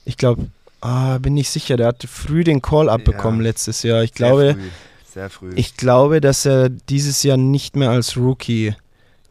Ich 0.05 0.17
glaube, 0.17 0.47
ah, 0.81 1.19
bin 1.19 1.35
nicht 1.35 1.51
sicher. 1.51 1.77
Der 1.77 1.89
hat 1.89 2.05
früh 2.05 2.45
den 2.45 2.63
Call 2.63 2.89
abbekommen 2.89 3.41
Ja. 3.41 3.49
letztes 3.49 3.83
Jahr. 3.83 4.03
Ich 4.05 4.11
sehr 4.11 4.17
glaube, 4.29 4.55
früh, 4.55 4.69
sehr 5.13 5.31
früh. 5.31 5.53
ich 5.57 5.77
glaube, 5.77 6.21
dass 6.21 6.47
er 6.47 6.69
dieses 6.69 7.23
Jahr 7.25 7.37
nicht 7.37 7.75
mehr 7.75 7.91
als 7.91 8.17
Rookie 8.17 8.75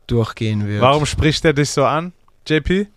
durchgehen 0.08 0.68
wird. 0.68 0.82
Warum 0.82 1.06
spricht 1.06 1.46
er 1.46 1.54
dich 1.54 1.70
so 1.70 1.86
an, 1.86 2.12
JP? 2.46 2.88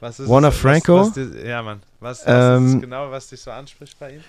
Was 0.00 0.20
ist 0.20 0.28
Warner 0.28 0.48
es- 0.48 0.56
Franco? 0.56 1.00
Was, 1.00 1.16
was 1.16 1.26
ja, 1.44 1.62
Mann. 1.62 1.82
Was, 2.00 2.26
was 2.26 2.58
Ähm, 2.58 2.66
ist 2.76 2.80
genau, 2.80 3.10
was 3.10 3.28
dich 3.28 3.40
so 3.40 3.50
anspricht 3.50 3.98
bei 4.00 4.14
ihm? 4.14 4.20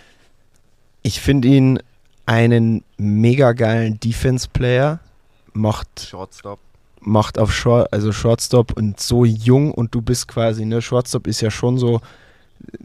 Ich 1.02 1.20
finde 1.22 1.48
ihn 1.48 1.80
einen 2.26 2.84
mega 2.98 3.54
geilen 3.54 4.00
Defense-Player. 4.00 5.00
Macht 5.54 6.08
Shortstop. 6.10 6.60
Macht 7.06 7.38
auf 7.38 7.54
Short, 7.54 7.92
also 7.94 8.12
Shortstop 8.12 8.74
und 8.78 9.00
so 9.00 9.26
jung 9.26 9.72
und 9.72 9.94
du 9.96 10.02
bist 10.02 10.28
quasi, 10.28 10.66
ne, 10.66 10.82
Shortstop 10.82 11.28
ist 11.28 11.42
ja 11.42 11.52
schon 11.52 11.78
so 11.78 11.98
äh, 12.72 12.78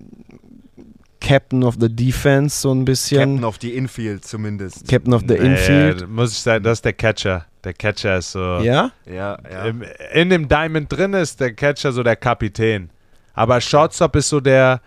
Captain 1.20 1.64
of 1.64 1.76
the 1.80 1.88
Defense, 1.94 2.60
so 2.60 2.72
ein 2.72 2.84
bisschen. 2.84 3.18
Captain 3.18 3.44
of 3.44 3.58
the 3.60 3.74
Infield 3.74 4.24
zumindest. 4.24 4.86
Captain 4.88 5.12
of 5.12 5.22
the 5.26 5.34
Nee, 5.34 5.46
Infield. 5.52 6.08
muss 6.08 6.32
ich 6.32 6.38
sagen, 6.38 6.62
das 6.62 6.78
ist 6.78 6.84
der 6.84 6.92
Catcher. 6.92 7.44
Der 7.64 7.74
Catcher 7.74 8.18
ist 8.18 8.32
so. 8.32 8.38
Ja? 8.60 8.92
Ja, 9.04 9.36
ja. 9.50 9.64
Im, 9.64 9.82
in 10.12 10.30
dem 10.30 10.48
Diamond 10.48 10.90
drin 10.92 11.12
ist 11.14 11.40
der 11.40 11.52
Catcher 11.52 11.90
so 11.92 12.02
der 12.04 12.14
Kapitän. 12.16 12.90
Aber 13.34 13.60
Shortstop 13.60 14.14
ist 14.16 14.28
so 14.28 14.40
der. 14.40 14.80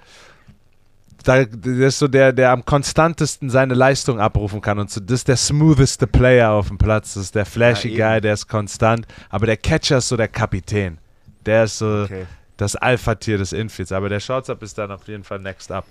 Da, 1.23 1.45
der 1.45 1.87
ist 1.87 1.99
so 1.99 2.07
der, 2.07 2.33
der 2.33 2.51
am 2.51 2.65
konstantesten 2.65 3.49
seine 3.49 3.73
Leistung 3.73 4.19
abrufen 4.19 4.61
kann. 4.61 4.79
Und 4.79 4.89
so, 4.89 4.99
das 4.99 5.19
ist 5.19 5.27
der 5.27 5.37
smootheste 5.37 6.07
Player 6.07 6.51
auf 6.51 6.67
dem 6.69 6.77
Platz. 6.77 7.13
Das 7.13 7.23
ist 7.23 7.35
der 7.35 7.45
flashy 7.45 7.89
Ja. 7.95 8.13
Guy, 8.13 8.21
der 8.21 8.33
ist 8.33 8.47
konstant. 8.47 9.05
Aber 9.29 9.45
der 9.45 9.57
Catcher 9.57 9.97
ist 9.97 10.07
so 10.07 10.17
der 10.17 10.27
Kapitän. 10.27 10.97
Der 11.45 11.65
ist 11.65 11.77
so 11.77 12.03
Okay. 12.03 12.25
das 12.57 12.75
Alpha-Tier 12.75 13.37
des 13.37 13.53
Infields. 13.53 13.91
Aber 13.91 14.09
der 14.09 14.19
Shortstop 14.19 14.61
ist 14.63 14.77
dann 14.77 14.91
auf 14.91 15.07
jeden 15.07 15.23
Fall 15.23 15.39
next 15.39 15.71
up. 15.71 15.85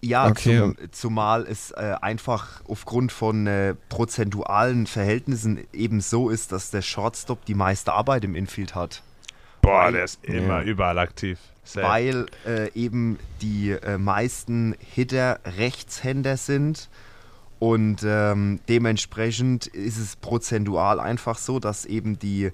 Ja, 0.00 0.28
Okay. 0.28 0.58
zum, 0.58 0.76
zumal 0.92 1.44
es 1.48 1.72
äh, 1.72 1.94
einfach 2.00 2.60
aufgrund 2.68 3.10
von 3.10 3.48
äh, 3.48 3.74
prozentualen 3.88 4.86
Verhältnissen 4.86 5.66
eben 5.72 6.00
so 6.00 6.30
ist, 6.30 6.52
dass 6.52 6.70
der 6.70 6.82
Shortstop 6.82 7.44
die 7.46 7.54
meiste 7.54 7.92
Arbeit 7.92 8.22
im 8.24 8.36
Infield 8.36 8.74
hat. 8.76 9.02
Boah, 9.60 9.86
Weil- 9.86 9.92
der 9.94 10.04
ist 10.04 10.24
immer 10.24 10.58
Ja. 10.60 10.62
überall 10.62 10.98
aktiv. 10.98 11.38
Safe. 11.68 11.86
Weil 11.86 12.26
äh, 12.46 12.72
eben 12.72 13.18
die 13.42 13.72
äh, 13.72 13.98
meisten 13.98 14.74
Hitter 14.78 15.38
Rechtshänder 15.44 16.38
sind 16.38 16.88
und 17.58 18.02
ähm, 18.06 18.60
dementsprechend 18.70 19.66
ist 19.66 19.98
es 19.98 20.16
prozentual 20.16 20.98
einfach 20.98 21.36
so, 21.36 21.58
dass 21.58 21.84
eben 21.84 22.18
die, 22.18 22.52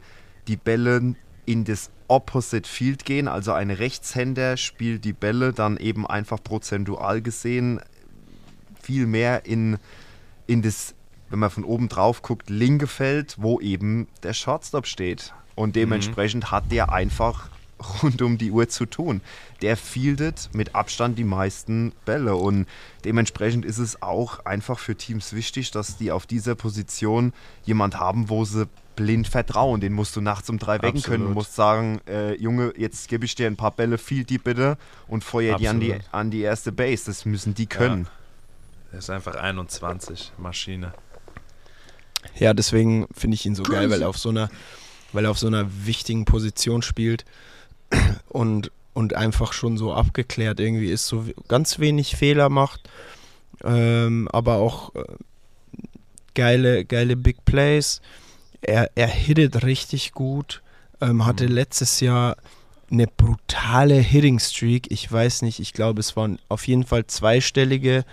die 0.48 0.56
Bälle 0.56 1.14
in 1.46 1.64
das 1.64 1.90
Opposite 2.08 2.68
Field 2.68 3.04
gehen. 3.04 3.28
Also 3.28 3.52
ein 3.52 3.70
Rechtshänder 3.70 4.56
spielt 4.56 5.04
die 5.04 5.12
Bälle 5.12 5.52
dann 5.52 5.76
eben 5.76 6.06
einfach 6.06 6.42
prozentual 6.42 7.22
gesehen 7.22 7.80
viel 8.82 9.06
mehr 9.06 9.46
in, 9.46 9.78
in 10.48 10.60
das, 10.62 10.94
wenn 11.30 11.38
man 11.38 11.50
von 11.50 11.64
oben 11.64 11.88
drauf 11.88 12.22
guckt, 12.22 12.50
linke 12.50 12.88
Feld, 12.88 13.36
wo 13.38 13.60
eben 13.60 14.08
der 14.24 14.32
Shortstop 14.32 14.88
steht. 14.88 15.32
Und 15.54 15.76
dementsprechend 15.76 16.50
hat 16.50 16.72
der 16.72 16.92
einfach 16.92 17.48
rund 18.02 18.22
um 18.22 18.38
die 18.38 18.50
Uhr 18.50 18.68
zu 18.68 18.86
tun. 18.86 19.20
Der 19.62 19.76
fieldet 19.76 20.50
mit 20.52 20.74
Abstand 20.74 21.18
die 21.18 21.24
meisten 21.24 21.92
Bälle 22.04 22.36
und 22.36 22.66
dementsprechend 23.04 23.64
ist 23.64 23.78
es 23.78 24.02
auch 24.02 24.44
einfach 24.44 24.78
für 24.78 24.96
Teams 24.96 25.32
wichtig, 25.32 25.70
dass 25.70 25.96
die 25.96 26.12
auf 26.12 26.26
dieser 26.26 26.54
Position 26.54 27.32
jemand 27.64 27.98
haben, 27.98 28.28
wo 28.28 28.44
sie 28.44 28.68
blind 28.96 29.26
vertrauen. 29.28 29.80
Den 29.80 29.92
musst 29.92 30.14
du 30.16 30.20
nachts 30.20 30.48
um 30.48 30.58
drei 30.58 30.80
wecken 30.82 31.02
können. 31.02 31.24
Du 31.24 31.30
Absolut. 31.30 31.34
musst 31.34 31.54
sagen, 31.54 32.00
äh, 32.06 32.34
Junge, 32.34 32.72
jetzt 32.76 33.08
gebe 33.08 33.24
ich 33.24 33.34
dir 33.34 33.46
ein 33.46 33.56
paar 33.56 33.72
Bälle, 33.72 33.98
field 33.98 34.30
die 34.30 34.38
bitte 34.38 34.78
und 35.08 35.24
feuer 35.24 35.56
die 35.56 35.68
an 35.68 35.80
die, 35.80 35.92
Absolut. 35.94 36.14
an 36.14 36.30
die 36.30 36.40
erste 36.40 36.72
Base. 36.72 37.06
Das 37.06 37.24
müssen 37.24 37.54
die 37.54 37.66
können. 37.66 38.08
Der 38.92 39.00
ist 39.00 39.10
einfach 39.10 39.34
21, 39.34 40.32
Maschine. 40.38 40.94
Ja, 42.36 42.54
deswegen 42.54 43.06
finde 43.12 43.34
ich 43.34 43.44
ihn 43.44 43.54
so 43.54 43.64
geil, 43.64 43.90
weil 43.90 44.02
er 44.02 44.08
auf 44.08 44.18
so 44.18 44.30
einer, 44.30 44.48
weil 45.12 45.24
er 45.24 45.30
auf 45.30 45.38
so 45.38 45.46
einer 45.46 45.66
wichtigen 45.84 46.24
Position 46.24 46.80
spielt 46.80 47.24
und, 48.28 48.70
und 48.92 49.14
einfach 49.14 49.52
schon 49.52 49.76
so 49.76 49.92
abgeklärt 49.92 50.60
irgendwie 50.60 50.90
ist, 50.90 51.06
so 51.06 51.26
ganz 51.48 51.78
wenig 51.78 52.16
Fehler 52.16 52.48
macht, 52.48 52.88
ähm, 53.62 54.28
aber 54.32 54.56
auch 54.56 54.94
äh, 54.94 55.04
geile, 56.34 56.84
geile 56.84 57.16
Big 57.16 57.44
Plays. 57.44 58.00
Er, 58.60 58.90
er 58.94 59.08
hittet 59.08 59.64
richtig 59.64 60.12
gut, 60.12 60.62
ähm, 61.00 61.26
hatte 61.26 61.46
letztes 61.46 62.00
Jahr 62.00 62.36
eine 62.90 63.06
brutale 63.06 63.96
Hitting 63.96 64.38
Streak. 64.38 64.90
Ich 64.90 65.10
weiß 65.10 65.42
nicht, 65.42 65.60
ich 65.60 65.72
glaube, 65.72 66.00
es 66.00 66.16
waren 66.16 66.38
auf 66.48 66.66
jeden 66.66 66.84
Fall 66.84 67.06
zweistellige 67.06 68.04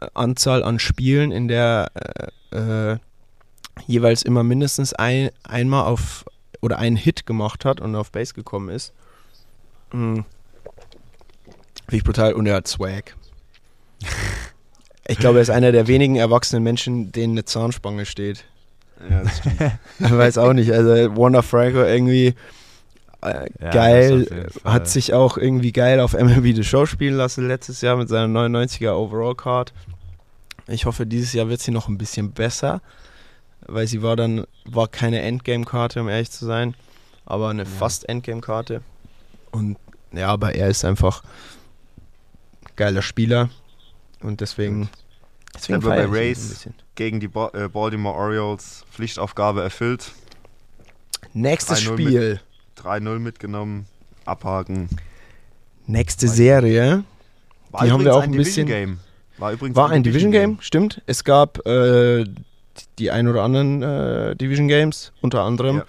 äh, 0.00 0.06
Anzahl 0.14 0.62
an 0.62 0.78
Spielen, 0.78 1.32
in 1.32 1.48
der 1.48 1.90
äh, 2.52 2.56
äh, 2.56 2.98
jeweils 3.86 4.22
immer 4.22 4.42
mindestens 4.42 4.92
ein, 4.92 5.30
einmal 5.42 5.84
auf 5.84 6.24
oder 6.60 6.78
einen 6.78 6.96
Hit 6.96 7.26
gemacht 7.26 7.64
hat 7.64 7.80
und 7.80 7.94
auf 7.94 8.12
Base 8.12 8.34
gekommen 8.34 8.68
ist. 8.68 8.92
Mhm. 9.92 10.24
Finde 11.84 11.96
ich 11.96 12.04
brutal 12.04 12.34
und 12.34 12.46
er 12.46 12.56
hat 12.56 12.68
Swag. 12.68 13.16
Ich 15.06 15.18
glaube, 15.18 15.38
er 15.38 15.42
ist 15.42 15.50
einer 15.50 15.72
der 15.72 15.88
wenigen 15.88 16.16
erwachsenen 16.16 16.62
Menschen, 16.62 17.10
denen 17.10 17.34
eine 17.34 17.44
Zahnspange 17.44 18.06
steht. 18.06 18.44
Ja, 19.08 19.22
das 19.22 19.38
stimmt. 19.38 19.60
Ich 19.98 20.10
weiß 20.18 20.38
auch 20.38 20.52
nicht. 20.52 20.72
Also 20.72 21.16
Warner 21.16 21.42
Franco 21.42 21.82
irgendwie 21.82 22.34
äh, 23.22 23.46
Ja, 23.60 23.70
geil, 23.70 24.48
hat 24.64 24.88
sich 24.88 25.12
auch 25.14 25.36
irgendwie 25.36 25.72
geil 25.72 26.00
auf 26.00 26.12
MLB 26.12 26.54
The 26.54 26.64
Show 26.64 26.86
spielen 26.86 27.14
lassen 27.14 27.48
letztes 27.48 27.80
Jahr 27.80 27.96
mit 27.96 28.08
seiner 28.08 28.26
99er 28.48 28.92
Overall 28.92 29.34
Card. 29.34 29.72
Ich 30.68 30.86
hoffe, 30.86 31.06
dieses 31.06 31.32
Jahr 31.32 31.48
wird 31.48 31.60
sie 31.60 31.72
noch 31.72 31.88
ein 31.88 31.98
bisschen 31.98 32.30
besser, 32.32 32.80
weil 33.72 33.86
sie 33.86 34.02
war 34.02 34.16
dann, 34.16 34.46
war 34.64 34.88
keine 34.88 35.20
Endgame-Karte, 35.22 36.00
um 36.00 36.08
ehrlich 36.08 36.30
zu 36.30 36.44
sein, 36.46 36.74
aber 37.26 37.48
eine 37.48 37.66
fast 37.66 38.08
Endgame-Karte. 38.08 38.82
Und 39.50 39.76
ja, 40.12 40.28
aber 40.28 40.54
er 40.54 40.68
ist 40.68 40.84
einfach 40.84 41.22
geiler 42.76 43.02
Spieler 43.02 43.50
und 44.22 44.40
deswegen, 44.40 44.88
deswegen 45.54 45.80
bei 45.80 46.02
ein 46.04 46.10
bisschen. 46.10 46.74
Gegen 46.94 47.20
die 47.20 47.28
Bo 47.28 47.48
äh, 47.52 47.68
Baltimore 47.68 48.16
Orioles 48.16 48.84
Pflichtaufgabe 48.90 49.62
erfüllt. 49.62 50.12
Nächstes 51.32 51.80
3-0 51.80 51.92
Spiel, 51.92 52.40
3-0 52.82 53.18
mitgenommen. 53.18 53.86
Abhaken. 54.24 54.88
nächste 55.86 56.28
Serie. 56.28 57.04
War 57.70 57.84
Die 57.84 57.90
haben 57.90 58.04
wir 58.04 58.14
auch 58.14 58.22
ein 58.22 58.30
ein 58.30 58.36
bisschen- 58.36 58.66
Division 58.66 58.96
Game. 58.96 59.00
War 59.38 59.52
übrigens 59.52 59.76
War 59.76 59.90
ein 59.90 60.02
Division 60.02 60.32
Game, 60.32 60.58
stimmt. 60.60 61.00
Es 61.06 61.24
gab 61.24 61.64
äh, 61.66 62.24
die 62.98 63.10
ein 63.10 63.28
oder 63.28 63.42
anderen 63.42 63.82
äh, 63.82 64.36
Division 64.36 64.68
Games, 64.68 65.12
unter 65.20 65.42
anderem 65.42 65.78
Ja. 65.78 65.84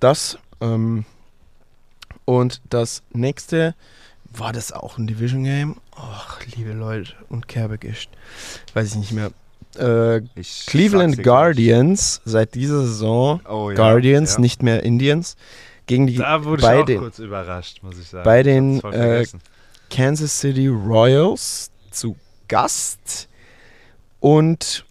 das. 0.00 0.38
Ähm, 0.60 1.04
und 2.24 2.62
das 2.70 3.02
nächste, 3.12 3.74
war 4.32 4.52
das 4.52 4.72
auch 4.72 4.98
ein 4.98 5.06
Division 5.06 5.44
Game? 5.44 5.76
Ach, 5.96 6.40
liebe 6.56 6.72
Leute 6.72 7.12
und 7.28 7.48
Kerbegischt. 7.48 8.10
Weiß 8.72 8.88
ich 8.90 8.94
nicht 8.96 9.12
mehr. 9.12 9.30
Äh, 9.76 10.22
Cleveland. 10.66 11.22
Guardians, 11.22 12.20
seit 12.24 12.54
dieser 12.54 12.80
Saison 12.80 13.40
Oh, 13.48 13.70
ja, 13.70 13.76
Guardians, 13.76 14.34
ja. 14.34 14.40
nicht 14.40 14.62
mehr 14.62 14.82
Indians, 14.84 15.36
gegen 15.86 16.06
die 16.06 16.16
Da 16.16 16.44
wurde 16.44 16.62
bei 16.62 16.76
ich 16.76 16.82
auch 16.82 16.86
den 16.86 16.98
kurz 17.00 17.18
überrascht, 17.18 17.82
muss 17.82 17.98
ich 17.98 18.08
sagen. 18.08 18.24
bei 18.24 18.42
den, 18.42 18.80
äh. 18.84 19.26
Kansas 19.90 20.40
City 20.40 20.68
Royals 20.68 21.70
zu 21.90 22.16
Gast. 22.48 23.28
Und 24.20 24.84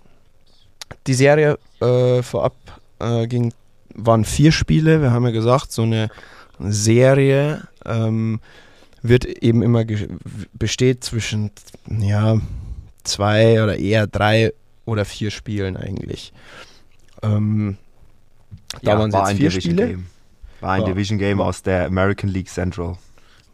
die 1.08 1.14
Serie 1.14 1.58
äh, 1.82 2.22
vorab 2.24 2.56
äh, 3.00 3.28
ging, 3.28 3.54
waren 3.96 4.26
vier 4.26 4.52
Spiele. 4.52 5.02
Wir 5.02 5.12
haben 5.12 5.26
ja 5.26 5.32
gesagt, 5.32 5.72
so 5.72 5.84
eine 5.84 6.10
Serie 6.60 7.68
ähm, 7.86 8.40
wird 9.02 9.26
eben 9.26 9.62
immer 9.62 9.84
besteht 10.54 11.04
zwischen 11.04 11.52
ja, 11.90 12.38
zwei 13.04 13.62
oder 13.64 13.78
eher 13.78 14.08
drei 14.08 14.54
oder 14.86 15.06
vier 15.06 15.32
Spielen 15.32 15.78
eigentlich. 15.78 16.34
Ähm, 17.22 17.78
da 18.82 18.92
ja, 18.94 19.00
waren 19.00 19.10
es 19.10 19.14
war 19.14 19.22
jetzt 19.22 19.30
ein 19.32 19.38
vier 19.38 19.50
Division 19.50 19.74
Spiele. 19.74 19.88
Game. 19.90 20.06
War 20.62 20.72
ein 20.74 20.82
War- 20.82 20.88
Division 20.90 21.18
Game 21.20 21.42
aus 21.42 21.62
der 21.64 21.86
American 21.86 22.30
League 22.30 22.48
Central. 22.50 22.98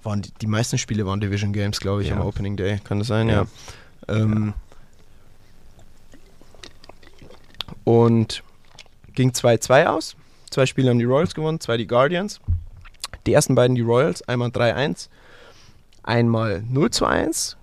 Waren 0.04 0.22
die, 0.22 0.32
die 0.42 0.48
meisten 0.48 0.78
Spiele 0.78 1.06
waren 1.06 1.20
Division 1.20 1.52
Games, 1.52 1.80
glaube 1.80 2.04
ich, 2.04 2.10
Ja. 2.10 2.16
am 2.16 2.22
Opening 2.22 2.56
Day. 2.56 2.80
Kann 2.84 3.00
das 3.00 3.08
sein? 3.08 3.28
Ja. 3.28 3.46
Ja. 4.08 4.16
Ähm, 4.16 4.54
Und 7.84 8.44
ging 9.14 9.32
2-2 9.32 9.86
aus. 9.86 10.16
Zwei 10.50 10.66
Spiele 10.66 10.90
haben 10.90 11.00
die 11.00 11.06
Royals 11.06 11.36
gewonnen, 11.36 11.60
zwei 11.60 11.78
die 11.78 11.88
Guardians. 11.88 12.40
Die 13.26 13.34
ersten 13.34 13.56
beiden 13.56 13.76
die 13.76 13.82
Royals, 13.82 14.28
einmal 14.28 14.50
3-1, 14.50 15.10
einmal 16.04 16.64
0-1. 16.72 17.56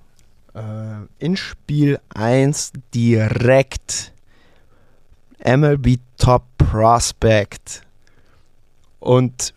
Äh, 0.55 0.61
in 1.19 1.37
Spiel 1.37 1.99
1 2.14 2.73
direkt 2.95 4.12
MLB 5.45 5.99
Top 6.19 6.45
Prospect. 6.59 7.83
Und 9.01 9.55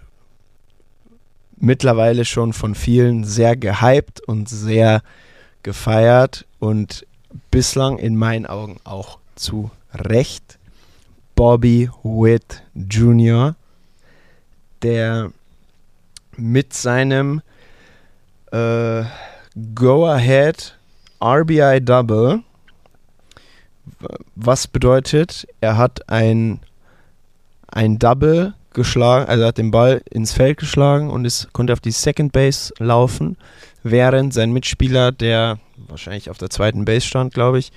mittlerweile 1.58 2.26
schon 2.26 2.54
von 2.54 2.76
vielen 2.76 3.24
sehr 3.24 3.56
gehypt 3.56 4.22
und 4.22 4.50
sehr 4.50 5.02
gefeiert 5.64 6.46
und 6.60 7.06
bislang 7.52 7.98
in 7.98 8.16
meinen 8.16 8.46
Augen 8.46 8.78
auch 8.84 9.20
zu 9.36 9.72
Recht 9.94 10.60
Bobby 11.36 11.90
Witt 12.04 12.64
Jr., 12.76 13.56
der 14.82 15.32
mit 16.36 16.74
seinem 16.74 17.42
äh, 18.52 19.04
Go-Ahead 19.76 20.78
RBI 21.22 21.82
Double, 21.82 22.44
was 24.36 24.68
bedeutet, 24.68 25.48
er 25.60 25.78
hat 25.78 26.08
ein, 26.10 26.60
ein 27.68 28.00
Double 28.00 28.54
geschlagen, 28.74 29.28
also 29.28 29.46
hat 29.46 29.58
den 29.58 29.72
Ball 29.72 30.02
ins 30.10 30.34
Feld 30.34 30.58
geschlagen 30.58 31.10
und 31.10 31.26
ist, 31.26 31.52
konnte 31.54 31.74
auf 31.74 31.80
die 31.80 31.92
Second 31.92 32.32
Base 32.32 32.74
laufen, 32.80 33.38
während 33.84 34.34
sein 34.34 34.52
Mitspieler, 34.52 35.12
der 35.12 35.60
wahrscheinlich 35.88 36.30
auf 36.30 36.38
der 36.38 36.50
zweiten 36.50 36.86
Base 36.86 37.06
stand, 37.06 37.34
glaube 37.34 37.60
ich, 37.60 37.72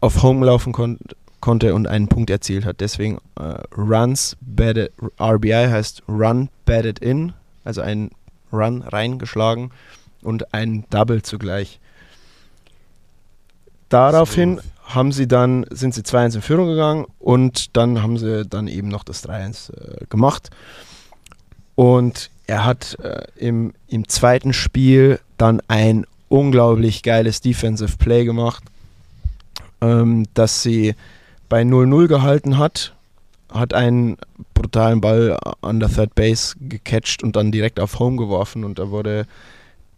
auf 0.00 0.22
Home 0.22 0.46
laufen 0.46 0.72
kon 0.72 0.98
konnte 1.40 1.74
und 1.74 1.86
einen 1.86 2.08
Punkt 2.08 2.28
erzielt 2.28 2.66
hat. 2.66 2.80
Deswegen 2.80 3.18
äh, 3.38 3.54
Runs 3.74 4.36
batted, 4.42 4.92
RBI 5.18 5.68
heißt 5.70 6.02
Run 6.06 6.50
batted 6.66 6.98
in, 6.98 7.32
also 7.64 7.80
ein 7.80 8.10
Run 8.52 8.82
reingeschlagen 8.82 9.70
und 10.22 10.52
ein 10.52 10.84
Double 10.90 11.22
zugleich. 11.22 11.80
Daraufhin 13.88 14.60
haben 14.84 15.12
sie 15.12 15.26
dann, 15.26 15.64
sind 15.70 15.94
sie 15.94 16.02
2-1 16.02 16.36
in 16.36 16.42
Führung 16.42 16.68
gegangen 16.68 17.06
und 17.18 17.76
dann 17.76 18.02
haben 18.02 18.18
sie 18.18 18.44
dann 18.44 18.68
eben 18.68 18.88
noch 18.88 19.04
das 19.04 19.26
3-1 19.26 19.72
äh, 19.72 20.06
gemacht. 20.08 20.50
Und 21.74 22.30
er 22.46 22.64
hat 22.64 22.98
äh, 23.00 23.22
im, 23.36 23.72
im 23.88 24.08
zweiten 24.08 24.52
Spiel 24.52 25.20
dann 25.38 25.62
ein 25.68 26.06
unglaublich 26.28 27.02
geiles 27.02 27.40
Defensive 27.40 27.96
Play 27.96 28.24
gemacht, 28.24 28.64
ähm, 29.80 30.26
dass 30.34 30.62
sie 30.62 30.94
bei 31.48 31.62
0-0 31.62 32.06
gehalten 32.06 32.58
hat, 32.58 32.94
hat 33.52 33.74
einen 33.74 34.16
brutalen 34.54 35.00
Ball 35.00 35.36
an 35.60 35.80
der 35.80 35.88
Third 35.88 36.14
Base 36.14 36.54
gecatcht 36.60 37.22
und 37.22 37.36
dann 37.36 37.52
direkt 37.52 37.80
auf 37.80 37.98
Home 37.98 38.16
geworfen 38.16 38.64
und 38.64 38.78
da 38.78 38.90
wurde 38.90 39.26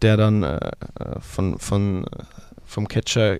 der 0.00 0.16
dann 0.16 0.42
äh, 0.42 0.70
von, 1.20 1.58
von, 1.58 2.06
vom 2.64 2.88
Catcher 2.88 3.38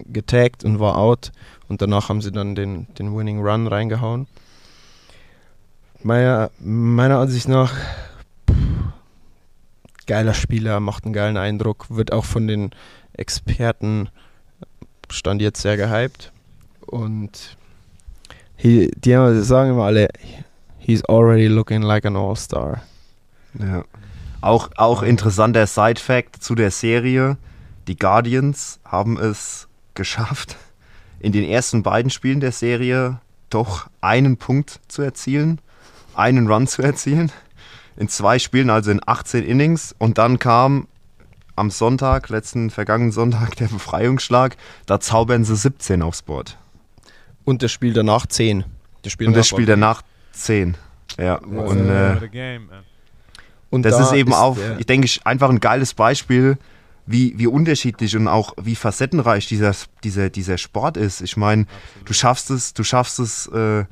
getaggt 0.00 0.64
und 0.64 0.80
war 0.80 0.96
out 0.96 1.32
und 1.68 1.82
danach 1.82 2.08
haben 2.08 2.20
sie 2.20 2.32
dann 2.32 2.54
den, 2.54 2.86
den 2.94 3.16
Winning 3.16 3.40
Run 3.40 3.66
reingehauen. 3.66 4.26
Meiner, 6.02 6.50
meiner 6.58 7.18
Ansicht 7.18 7.46
nach 7.46 7.74
pff, 8.50 8.56
geiler 10.06 10.34
Spieler, 10.34 10.80
macht 10.80 11.04
einen 11.04 11.12
geilen 11.12 11.36
Eindruck, 11.36 11.86
wird 11.90 12.12
auch 12.12 12.24
von 12.24 12.48
den 12.48 12.70
Experten 13.12 14.08
stand 15.12 15.42
jetzt 15.42 15.60
sehr 15.60 15.76
gehypt 15.76 16.32
und 16.86 17.56
he, 18.56 18.90
die 18.96 19.42
sagen 19.42 19.70
immer 19.70 19.84
alle, 19.84 20.08
he's 20.78 21.04
already 21.04 21.46
looking 21.46 21.82
like 21.82 22.04
an 22.04 22.16
All-Star. 22.16 22.82
Ja. 23.58 23.84
Auch, 24.40 24.70
auch 24.76 25.02
interessanter 25.02 25.66
Side-Fact 25.66 26.42
zu 26.42 26.54
der 26.54 26.70
Serie. 26.70 27.36
Die 27.88 27.96
Guardians 27.96 28.80
haben 28.84 29.18
es 29.18 29.68
geschafft, 29.94 30.56
in 31.18 31.32
den 31.32 31.44
ersten 31.44 31.82
beiden 31.82 32.10
Spielen 32.10 32.40
der 32.40 32.52
Serie 32.52 33.20
doch 33.50 33.88
einen 34.00 34.36
Punkt 34.36 34.80
zu 34.88 35.02
erzielen, 35.02 35.60
einen 36.14 36.50
Run 36.50 36.66
zu 36.66 36.82
erzielen. 36.82 37.30
In 37.96 38.08
zwei 38.08 38.38
Spielen, 38.38 38.70
also 38.70 38.90
in 38.90 39.00
18 39.04 39.44
Innings. 39.44 39.94
Und 39.98 40.16
dann 40.16 40.38
kam 40.38 40.86
am 41.60 41.70
Sonntag, 41.70 42.28
letzten 42.30 42.70
vergangenen 42.70 43.12
Sonntag, 43.12 43.54
der 43.56 43.66
Befreiungsschlag. 43.68 44.56
Da 44.86 44.98
zaubern 44.98 45.44
sie 45.44 45.54
17 45.54 46.02
aufs 46.02 46.22
Board. 46.22 46.58
Und 47.44 47.62
das 47.62 47.70
Spiel 47.70 47.92
danach 47.92 48.26
10. 48.26 48.64
Das 49.02 49.12
Spiel 49.12 49.28
und 49.28 49.36
das 49.36 49.46
Spiel 49.46 49.66
danach 49.66 50.02
10. 50.32 50.76
Ja. 51.18 51.36
Und, 51.36 51.88
äh, 51.88 52.60
und 53.70 53.82
das 53.82 53.96
da 53.96 54.02
ist 54.04 54.12
eben 54.12 54.30
ist 54.30 54.36
auch, 54.36 54.56
ich 54.78 54.86
denke, 54.86 55.08
einfach 55.24 55.50
ein 55.50 55.60
geiles 55.60 55.94
Beispiel, 55.94 56.58
wie, 57.06 57.38
wie 57.38 57.46
unterschiedlich 57.46 58.16
und 58.16 58.28
auch 58.28 58.54
wie 58.60 58.76
facettenreich 58.76 59.46
dieser, 59.48 59.74
dieser, 60.04 60.30
dieser 60.30 60.58
Sport 60.58 60.96
ist. 60.96 61.20
Ich 61.20 61.36
meine, 61.36 61.66
du 62.04 62.12
schaffst 62.12 62.50
es, 62.50 62.72
du 62.74 62.84
schaffst 62.84 63.18
es, 63.18 63.46
äh, 63.48 63.84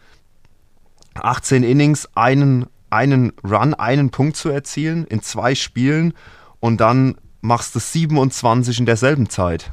18 1.14 1.64
Innings, 1.64 2.08
einen, 2.14 2.66
einen 2.90 3.32
Run, 3.44 3.74
einen 3.74 4.10
Punkt 4.10 4.36
zu 4.36 4.50
erzielen 4.50 5.04
in 5.04 5.20
zwei 5.22 5.54
Spielen 5.54 6.14
und 6.60 6.80
dann 6.80 7.16
machst 7.40 7.74
du 7.74 7.78
27 7.78 8.80
in 8.80 8.86
derselben 8.86 9.28
Zeit. 9.28 9.72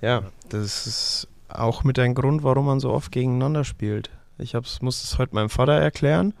Ja, 0.00 0.22
das 0.48 0.86
ist 0.86 1.28
auch 1.48 1.84
mit 1.84 1.98
ein 1.98 2.14
Grund, 2.14 2.42
warum 2.42 2.66
man 2.66 2.80
so 2.80 2.90
oft 2.90 3.12
gegeneinander 3.12 3.64
spielt. 3.64 4.10
Ich 4.38 4.54
hab's, 4.54 4.82
muss 4.82 5.02
es 5.02 5.18
heute 5.18 5.34
meinem 5.34 5.50
Vater 5.50 5.72
erklären, 5.72 6.34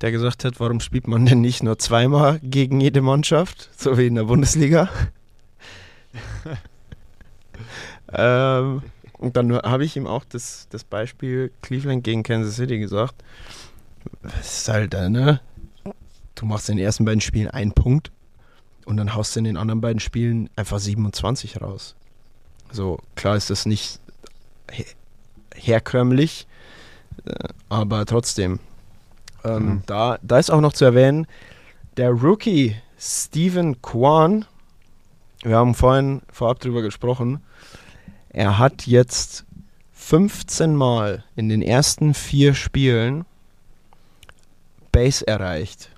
der 0.00 0.12
gesagt 0.12 0.44
hat, 0.44 0.60
warum 0.60 0.80
spielt 0.80 1.08
man 1.08 1.26
denn 1.26 1.40
nicht 1.40 1.62
nur 1.62 1.78
zweimal 1.78 2.40
gegen 2.42 2.80
jede 2.80 3.00
Mannschaft, 3.00 3.70
so 3.76 3.96
wie 3.96 4.06
in 4.06 4.16
der 4.16 4.24
Bundesliga. 4.24 4.88
ähm, 8.12 8.82
und 9.18 9.36
dann 9.36 9.56
habe 9.56 9.84
ich 9.84 9.96
ihm 9.96 10.06
auch 10.06 10.24
das, 10.24 10.68
das 10.70 10.84
Beispiel 10.84 11.52
Cleveland 11.62 12.04
gegen 12.04 12.22
Kansas 12.22 12.56
City 12.56 12.78
gesagt. 12.78 13.14
Das 14.22 14.60
ist 14.60 14.68
halt, 14.68 14.94
äh, 14.94 15.08
ne? 15.08 15.40
Du 16.34 16.46
machst 16.46 16.68
in 16.68 16.76
den 16.76 16.84
ersten 16.84 17.04
beiden 17.04 17.20
Spielen 17.20 17.48
einen 17.48 17.72
Punkt 17.72 18.12
und 18.88 18.96
dann 18.96 19.14
haust 19.14 19.36
du 19.36 19.40
in 19.40 19.44
den 19.44 19.58
anderen 19.58 19.82
beiden 19.82 20.00
Spielen 20.00 20.48
einfach 20.56 20.78
27 20.78 21.60
raus. 21.60 21.94
So, 22.72 22.98
klar 23.16 23.36
ist 23.36 23.50
das 23.50 23.66
nicht 23.66 24.00
her 24.70 24.86
herkömmlich, 25.54 26.46
äh, 27.26 27.48
aber 27.68 28.06
trotzdem. 28.06 28.60
Ähm, 29.44 29.66
mhm. 29.66 29.82
da, 29.86 30.18
da 30.22 30.38
ist 30.38 30.50
auch 30.50 30.60
noch 30.60 30.72
zu 30.72 30.86
erwähnen, 30.86 31.26
der 31.98 32.10
Rookie 32.10 32.76
Stephen 32.98 33.82
Kwan, 33.82 34.46
wir 35.42 35.56
haben 35.56 35.74
vorhin 35.74 36.22
vorab 36.32 36.60
drüber 36.60 36.80
gesprochen, 36.80 37.42
er 38.30 38.58
hat 38.58 38.86
jetzt 38.86 39.44
15 39.92 40.74
Mal 40.74 41.24
in 41.36 41.48
den 41.48 41.60
ersten 41.60 42.14
vier 42.14 42.54
Spielen 42.54 43.26
Base 44.92 45.26
erreicht. 45.26 45.90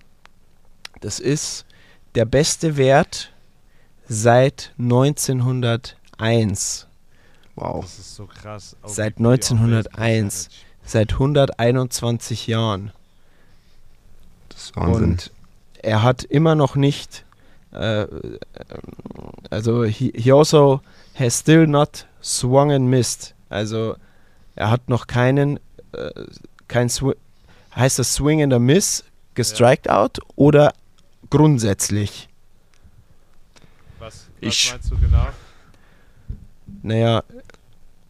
Das 1.00 1.20
ist 1.20 1.66
der 2.14 2.24
beste 2.24 2.76
Wert 2.76 3.32
seit 4.08 4.72
1901. 4.78 6.86
Wow. 7.54 7.82
Das 7.82 7.98
ist 7.98 8.14
so 8.14 8.26
krass. 8.26 8.76
Auch 8.82 8.88
seit 8.88 9.18
1901. 9.18 10.48
Seit 10.84 11.12
121 11.12 12.46
Jahren. 12.46 12.92
Das 14.48 14.64
ist 14.64 14.76
Wahnsinn. 14.76 15.04
Und 15.04 15.30
er 15.82 16.02
hat 16.02 16.24
immer 16.24 16.54
noch 16.54 16.76
nicht. 16.76 17.24
Äh, 17.72 18.06
also, 19.50 19.84
he, 19.84 20.12
he 20.16 20.32
also 20.32 20.80
has 21.14 21.38
still 21.38 21.66
not 21.66 22.06
swung 22.22 22.72
and 22.72 22.88
missed. 22.88 23.34
Also, 23.48 23.96
er 24.56 24.70
hat 24.70 24.88
noch 24.88 25.06
keinen. 25.06 25.60
Äh, 25.92 26.10
kein 26.66 26.88
Sw 26.88 27.14
heißt 27.74 27.98
das 27.98 28.14
Swing 28.14 28.42
and 28.42 28.52
a 28.52 28.58
Miss 28.58 29.04
gestriked 29.34 29.86
ja. 29.86 30.02
out 30.02 30.18
oder 30.34 30.72
grundsätzlich? 31.30 32.28
Was, 33.98 34.14
was 34.14 34.24
ich, 34.40 34.70
meinst 34.72 34.90
du 34.90 34.98
genau? 34.98 35.28
Naja, 36.82 37.22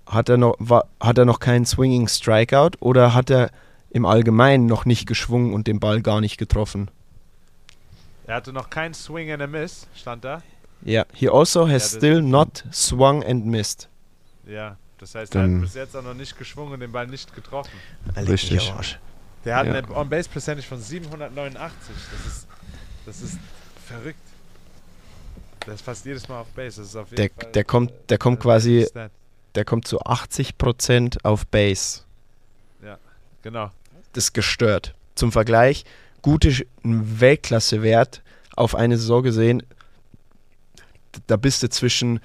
hat 0.07 0.29
er 0.29 0.37
noch, 0.37 0.57
war, 0.59 0.87
hat 1.01 1.19
er 1.19 1.25
noch 1.25 1.41
keinen 1.41 1.65
Swinging 1.65 2.09
Strikeout 2.09 2.73
oder 2.81 3.15
hat 3.15 3.31
er 3.31 3.51
im 3.91 4.07
Allgemeinen 4.07 4.67
noch 4.67 4.85
nicht 4.85 5.07
geschwungen 5.07 5.55
und 5.55 5.67
den 5.67 5.81
Ball 5.81 6.03
gar 6.03 6.21
nicht 6.21 6.39
getroffen? 6.39 6.91
Er 8.27 8.37
hatte 8.37 8.53
noch 8.53 8.71
keinen 8.71 8.95
Swing 8.95 9.31
and 9.33 9.43
a 9.43 9.47
Miss, 9.47 9.89
stand 9.95 10.25
da? 10.25 10.43
Ja, 10.83 11.03
yeah. 11.03 11.07
he 11.13 11.29
also 11.29 11.69
has 11.69 11.93
ja, 11.93 11.99
still 11.99 12.23
not 12.23 12.65
swung 12.73 13.23
and 13.25 13.45
missed. 13.45 13.89
Ja, 14.47 14.77
das 14.99 15.15
heißt, 15.15 15.35
er 15.35 15.43
hat 15.43 15.61
bis 15.61 15.75
jetzt 15.75 15.97
auch 15.97 16.03
noch 16.03 16.15
nicht 16.15 16.39
geschwungen 16.39 16.75
und 16.75 16.81
den 16.81 16.93
Ball 16.93 17.07
nicht 17.07 17.35
getroffen. 17.35 17.73
Richtig. 18.17 18.73
Der 19.45 19.57
hat 19.57 19.67
ja. 19.67 19.73
eine 19.73 19.97
On-Base-Percentage 19.97 20.67
von 20.67 20.79
789. 20.79 21.95
Das 22.13 22.27
ist, 22.27 22.47
das 23.07 23.23
ist 23.23 23.39
verrückt. 23.87 24.19
Der 25.67 25.75
ist 25.75 25.83
fast 25.83 26.05
jedes 26.07 26.29
Mal 26.29 26.41
auf 26.41 26.49
Base. 26.49 26.81
Das 26.81 26.91
ist 26.91 26.97
auf 26.97 27.11
jeden 27.11 27.17
der, 27.17 27.31
Fall, 27.31 27.53
der 27.53 27.65
kommt, 27.65 27.93
der 28.09 28.19
kommt 28.19 28.41
quasi 28.41 28.87
der 29.55 29.65
kommt 29.65 29.87
zu 29.87 30.01
80% 30.01 31.25
auf 31.25 31.47
Base. 31.47 32.03
Ja, 32.83 32.99
genau. 33.43 33.71
Das 34.13 34.25
ist 34.25 34.33
gestört. 34.33 34.95
Zum 35.15 35.33
Vergleich, 35.33 35.85
gute 36.23 36.67
Weltklasse-Wert 36.83 38.23
auf 38.57 38.75
eine 38.75 38.97
Saison 38.97 39.23
gesehen, 39.23 39.63
da 41.27 41.37
bist 41.37 41.63
du 41.63 41.69
zwischen 41.69 42.21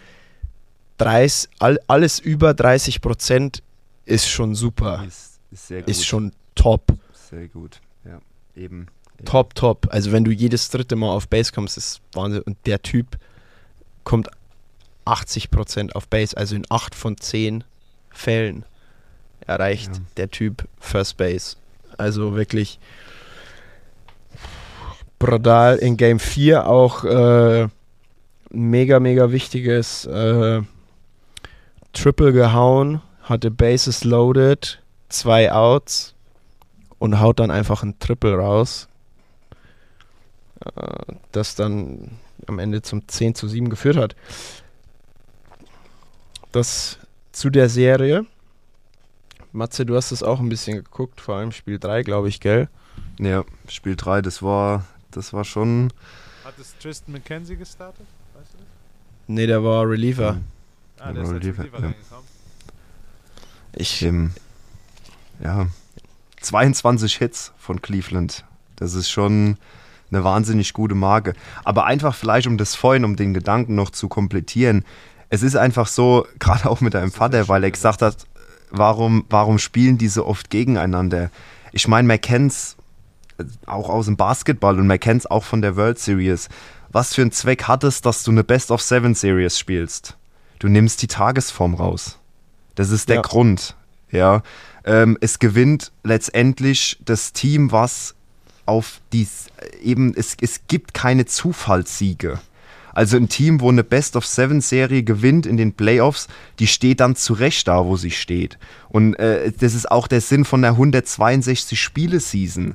30, 0.97 1.49
all, 1.59 1.79
alles 1.87 2.19
über 2.19 2.51
30% 2.51 3.61
ist 4.05 4.29
schon 4.29 4.55
super. 4.55 5.03
Ist, 5.05 5.39
ist, 5.51 5.71
ist 5.71 6.05
schon 6.05 6.31
top. 6.53 6.93
Sehr 7.13 7.47
gut, 7.47 7.81
ja, 8.05 8.19
eben. 8.55 8.87
Top, 9.23 9.55
top. 9.55 9.87
Also 9.91 10.11
wenn 10.11 10.23
du 10.23 10.31
jedes 10.31 10.69
dritte 10.69 10.95
Mal 10.95 11.09
auf 11.09 11.27
Base 11.27 11.51
kommst, 11.53 11.77
ist 11.77 12.01
Wahnsinn. 12.13 12.41
Und 12.41 12.57
der 12.65 12.81
Typ 12.81 13.17
kommt 14.03 14.29
80% 15.05 15.93
auf 15.93 16.07
Base, 16.07 16.35
also 16.35 16.55
in 16.55 16.65
8 16.69 16.95
von 16.95 17.17
10 17.17 17.63
Fällen 18.09 18.65
erreicht 19.45 19.95
ja. 19.95 20.01
der 20.17 20.31
Typ 20.31 20.67
First 20.79 21.17
Base. 21.17 21.57
Also 21.97 22.35
wirklich 22.35 22.79
brutal 25.19 25.77
in 25.77 25.97
Game 25.97 26.19
4 26.19 26.67
auch 26.67 27.03
äh, 27.03 27.67
mega, 28.49 28.99
mega 28.99 29.31
wichtiges 29.31 30.05
äh, 30.05 30.61
Triple 31.93 32.33
gehauen, 32.33 33.01
hatte 33.21 33.51
Bases 33.51 34.03
loaded, 34.03 34.81
zwei 35.09 35.51
Outs 35.51 36.13
und 36.99 37.19
haut 37.19 37.39
dann 37.39 37.51
einfach 37.51 37.83
ein 37.83 37.97
Triple 37.99 38.35
raus. 38.35 38.87
Äh, 40.75 41.13
das 41.31 41.55
dann 41.55 42.11
am 42.47 42.59
Ende 42.59 42.81
zum 42.81 43.07
10 43.07 43.35
zu 43.35 43.47
7 43.47 43.69
geführt 43.69 43.97
hat. 43.97 44.15
Das 46.51 46.99
zu 47.31 47.49
der 47.49 47.69
Serie. 47.69 48.25
Matze, 49.51 49.85
du 49.85 49.95
hast 49.95 50.11
es 50.11 50.21
auch 50.23 50.39
ein 50.39 50.49
bisschen 50.49 50.77
geguckt, 50.77 51.21
vor 51.21 51.35
allem 51.35 51.51
Spiel 51.51 51.79
3, 51.79 52.03
glaube 52.03 52.27
ich, 52.27 52.39
gell? 52.41 52.67
Ja, 53.19 53.43
Spiel 53.69 53.95
3, 53.95 54.21
das 54.21 54.41
war, 54.41 54.85
das 55.11 55.31
war 55.31 55.45
schon. 55.45 55.93
Hat 56.43 56.57
es 56.59 56.77
Tristan 56.77 57.13
McKenzie 57.13 57.55
gestartet? 57.55 58.05
Weißt 58.33 58.53
du 58.53 58.57
das? 58.57 58.65
Nee, 59.27 59.47
der 59.47 59.63
war 59.63 59.87
Reliever. 59.89 60.31
ähm, 60.31 60.43
Ah, 60.99 61.07
Ja, 61.07 61.13
der 61.13 61.23
ist 61.23 61.31
Reliever, 61.31 61.59
Reliever 61.63 61.79
ja. 61.79 61.85
reingekommen. 61.87 62.25
Ich, 63.73 64.01
ähm, 64.01 64.31
ja, 65.43 65.67
22 66.41 67.17
Hits 67.17 67.51
von 67.57 67.81
Cleveland. 67.81 68.45
Das 68.77 68.93
ist 68.93 69.09
schon 69.09 69.57
eine 70.15 70.23
wahnsinnig 70.23 70.73
gute 70.73 70.95
Marke. 70.95 71.33
Aber 71.63 71.85
einfach 71.85 72.15
vielleicht, 72.15 72.47
um 72.47 72.57
das 72.57 72.75
vorhin, 72.75 73.05
um 73.05 73.15
den 73.15 73.33
Gedanken 73.33 73.75
noch 73.75 73.89
zu 73.89 74.07
komplettieren. 74.07 74.85
Es 75.29 75.43
ist 75.43 75.55
einfach 75.55 75.87
so, 75.87 76.25
gerade 76.39 76.69
auch 76.69 76.81
mit 76.81 76.93
deinem 76.93 77.11
Vater, 77.11 77.47
weil 77.47 77.63
er 77.63 77.71
gesagt 77.71 78.01
hat, 78.01 78.25
warum, 78.71 79.25
warum 79.29 79.59
spielen 79.59 79.97
die 79.97 80.07
so 80.07 80.25
oft 80.25 80.49
gegeneinander? 80.49 81.29
Ich 81.71 81.87
meine, 81.87 82.07
man 82.07 82.21
kennt's 82.21 82.77
äh, 83.37 83.43
auch 83.65 83.89
aus 83.89 84.05
dem 84.05 84.17
Basketball 84.17 84.79
und 84.79 84.87
man 84.87 84.99
kennt's 84.99 85.25
auch 85.25 85.43
von 85.43 85.61
der 85.61 85.75
World 85.75 85.99
Series. 85.99 86.49
Was 86.91 87.13
für 87.13 87.21
einen 87.21 87.31
Zweck 87.31 87.63
hat 87.63 87.83
es, 87.83 88.01
dass 88.01 88.23
du 88.23 88.31
eine 88.31 88.43
Best 88.43 88.71
of 88.71 88.81
Seven 88.81 89.15
Series 89.15 89.59
spielst? 89.59 90.15
Du 90.59 90.69
nimmst 90.69 91.01
die 91.01 91.07
Tagesform 91.07 91.73
raus. 91.73 92.17
Das 92.75 92.89
ist 92.89 93.09
der 93.09 93.17
Ja. 93.17 93.21
Grund. 93.21 93.75
Ja, 94.11 94.43
ähm, 94.85 95.17
es 95.19 95.39
gewinnt 95.39 95.91
letztendlich 96.03 96.97
das 97.03 97.33
Team, 97.33 97.71
was 97.73 98.15
auf 98.65 99.01
dies 99.13 99.47
eben 99.81 100.13
es, 100.15 100.35
es 100.41 100.61
gibt 100.67 100.93
keine 100.93 101.25
Zufallssiege. 101.25 102.39
Also 102.93 103.17
ein 103.17 103.27
Team, 103.27 103.59
wo 103.59 103.69
eine 103.69 103.83
Best 103.83 104.15
of 104.15 104.25
Seven 104.25 104.61
Serie 104.61 105.03
gewinnt 105.03 105.45
in 105.45 105.57
den 105.57 105.73
Playoffs, 105.73 106.27
die 106.59 106.67
steht 106.67 107.01
dann 107.01 107.17
zurecht 107.17 107.67
da, 107.67 107.85
wo 107.85 107.97
sie 107.97 108.11
steht. 108.11 108.57
Und 108.87 109.15
äh, 109.15 109.51
das 109.51 109.73
ist 109.73 109.91
auch 109.91 110.07
der 110.07 110.21
Sinn 110.21 110.45
von 110.45 110.61
der 110.61 110.71
162 110.71 111.79
Spiele 111.81 112.21
Season. 112.21 112.73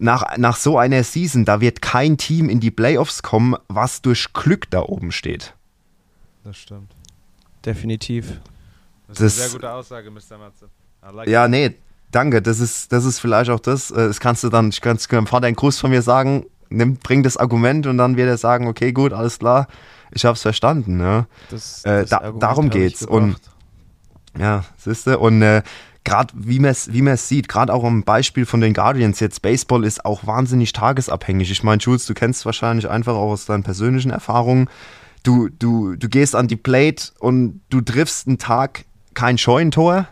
Nach, 0.00 0.36
nach 0.38 0.56
so 0.56 0.76
einer 0.76 1.04
Season, 1.04 1.44
da 1.44 1.60
wird 1.60 1.82
kein 1.82 2.16
Team 2.18 2.48
in 2.48 2.58
die 2.58 2.70
Playoffs 2.72 3.22
kommen, 3.22 3.54
was 3.68 4.02
durch 4.02 4.32
Glück 4.32 4.68
da 4.70 4.80
oben 4.82 5.12
steht. 5.12 5.54
Das 6.42 6.56
stimmt. 6.56 6.90
definitiv. 7.64 8.40
Das, 9.06 9.18
Das- 9.18 9.34
ist 9.34 9.40
eine 9.40 9.48
sehr 9.50 9.58
gute 9.58 9.72
Aussage, 9.72 10.10
Mr. 10.10 10.38
Matze. 10.38 10.68
Like 11.12 11.28
Ja, 11.28 11.44
it. 11.44 11.50
nee, 11.50 11.74
danke. 12.10 12.42
Das 12.42 12.60
ist, 12.60 12.92
das 12.92 13.04
ist 13.04 13.18
vielleicht 13.18 13.50
auch 13.50 13.60
das. 13.60 13.90
äh, 13.90 14.08
Das 14.08 14.20
kannst 14.20 14.44
du 14.44 14.48
dann, 14.48 14.68
ich 14.70 14.80
kann 14.80 14.98
meinem 15.10 15.26
Vater 15.26 15.46
einen 15.46 15.56
Gruß 15.56 15.78
von 15.78 15.90
mir 15.90 16.02
sagen, 16.02 16.46
nimm, 16.68 16.96
bring 16.96 17.22
das 17.22 17.36
Argument 17.36 17.86
und 17.86 17.98
dann 17.98 18.16
wird 18.16 18.28
er 18.28 18.38
sagen, 18.38 18.66
okay, 18.68 18.92
gut, 18.92 19.12
alles 19.12 19.38
klar, 19.38 19.66
ich 20.12 20.24
hab's 20.24 20.42
verstanden. 20.42 20.96
Ne? 20.96 21.26
Das, 21.50 21.84
Äh, 21.84 22.00
das 22.02 22.10
da- 22.10 22.32
darum 22.32 22.70
geht's. 22.70 23.02
Und-. 23.04 23.36
Ja, 24.38 24.64
siehst 24.76 25.06
du? 25.08 25.18
Und 25.18 25.42
äh, 25.42 25.62
gerade 26.04 26.32
wie 26.36 26.60
man 26.60 26.70
es 26.70 26.92
wie 26.92 27.02
man's 27.02 27.26
sieht, 27.28 27.48
gerade 27.48 27.72
auch 27.74 27.82
am 27.84 28.04
Beispiel 28.04 28.46
von 28.46 28.60
den 28.60 28.74
Guardians 28.74 29.18
jetzt, 29.20 29.42
Baseball 29.42 29.84
ist 29.84 30.04
auch 30.04 30.26
wahnsinnig 30.26 30.72
tagesabhängig. 30.72 31.50
Ich 31.50 31.62
meine, 31.64 31.80
Jules, 31.80 32.06
du 32.06 32.14
kennst 32.14 32.46
wahrscheinlich 32.46 32.88
einfach 32.88 33.14
auch 33.14 33.32
aus 33.32 33.46
deinen 33.46 33.64
persönlichen 33.64 34.10
Erfahrungen. 34.10 34.68
Du, 35.24 35.48
du, 35.48 35.96
du 35.96 36.08
gehst 36.08 36.34
an 36.36 36.46
die 36.48 36.56
Plate 36.56 37.08
und 37.18 37.60
du 37.70 37.80
triffst 37.80 38.26
einen 38.28 38.38
Tag 38.38 38.84
kein 39.14 39.36
Scheunentor, 39.36 40.06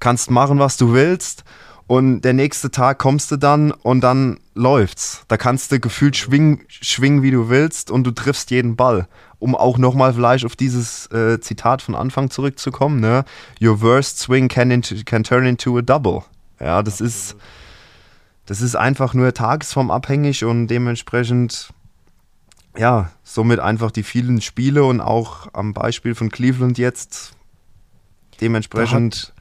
kannst 0.00 0.30
machen, 0.30 0.58
was 0.58 0.76
du 0.76 0.92
willst. 0.92 1.44
Und 1.88 2.20
der 2.20 2.34
nächste 2.34 2.70
Tag 2.70 2.98
kommst 2.98 3.30
du 3.30 3.38
dann 3.38 3.72
und 3.72 4.02
dann 4.02 4.40
läuft's. 4.54 5.24
Da 5.28 5.38
kannst 5.38 5.72
du 5.72 5.80
gefühlt 5.80 6.18
schwingen, 6.18 6.60
schwingen 6.68 7.22
wie 7.22 7.30
du 7.30 7.48
willst 7.48 7.90
und 7.90 8.04
du 8.04 8.10
triffst 8.10 8.50
jeden 8.50 8.76
Ball. 8.76 9.08
Um 9.38 9.54
auch 9.54 9.78
nochmal 9.78 10.12
vielleicht 10.12 10.44
auf 10.44 10.54
dieses 10.54 11.06
äh, 11.12 11.40
Zitat 11.40 11.80
von 11.80 11.94
Anfang 11.94 12.28
zurückzukommen, 12.28 13.00
ne? 13.00 13.24
Your 13.58 13.80
worst 13.80 14.18
swing 14.18 14.48
can, 14.48 14.70
into, 14.70 14.96
can 15.06 15.24
turn 15.24 15.46
into 15.46 15.78
a 15.78 15.82
double. 15.82 16.24
Ja, 16.60 16.82
das 16.82 17.00
ist, 17.00 17.36
das 18.44 18.60
ist 18.60 18.76
einfach 18.76 19.14
nur 19.14 19.32
tagesformabhängig 19.32 20.44
und 20.44 20.66
dementsprechend, 20.66 21.70
ja, 22.76 23.12
somit 23.22 23.60
einfach 23.60 23.92
die 23.92 24.02
vielen 24.02 24.42
Spiele 24.42 24.84
und 24.84 25.00
auch 25.00 25.48
am 25.54 25.72
Beispiel 25.72 26.14
von 26.14 26.28
Cleveland 26.30 26.76
jetzt 26.76 27.32
dementsprechend. 28.42 29.32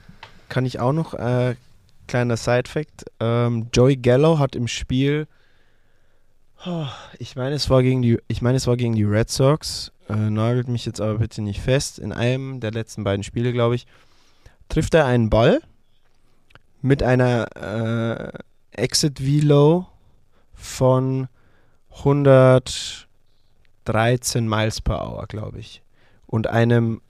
Kann 0.49 0.65
ich 0.65 0.79
auch 0.79 0.93
noch, 0.93 1.13
äh, 1.13 1.55
kleiner 2.07 2.37
Side-Fact, 2.37 3.05
ähm, 3.19 3.67
Joey 3.73 3.97
Gallo 3.97 4.39
hat 4.39 4.55
im 4.55 4.67
Spiel, 4.67 5.27
oh, 6.65 6.87
ich 7.19 7.35
meine, 7.35 7.55
es 7.55 7.69
war 7.69 7.83
gegen 7.83 8.01
die, 8.01 8.17
ich 8.27 8.41
meine, 8.41 8.57
es 8.57 8.65
war 8.65 8.77
gegen 8.77 8.95
die 8.95 9.03
Red 9.03 9.29
Sox, 9.29 9.91
äh, 10.09 10.15
nagelt 10.15 10.67
mich 10.69 10.85
jetzt 10.85 11.01
aber 11.01 11.19
bitte 11.19 11.41
nicht 11.41 11.61
fest, 11.61 11.99
in 11.99 12.13
einem 12.13 12.59
der 12.59 12.71
letzten 12.71 13.03
beiden 13.03 13.23
Spiele, 13.23 13.53
glaube 13.53 13.75
ich, 13.75 13.85
trifft 14.69 14.93
er 14.93 15.05
einen 15.05 15.29
Ball 15.29 15.61
mit 16.81 17.03
einer 17.03 17.47
äh, 17.55 18.31
Exit 18.71 19.25
Velo 19.25 19.87
von 20.53 21.27
113 21.97 23.05
Miles 24.47 24.81
per 24.81 25.01
Hour, 25.01 25.25
glaube 25.27 25.59
ich. 25.59 25.81
Und 26.25 26.47
einem, 26.47 27.01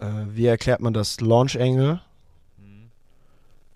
äh, 0.00 0.06
wie 0.28 0.46
erklärt 0.46 0.80
man 0.80 0.94
das, 0.94 1.20
Launch 1.20 1.58
Angle? 1.60 2.00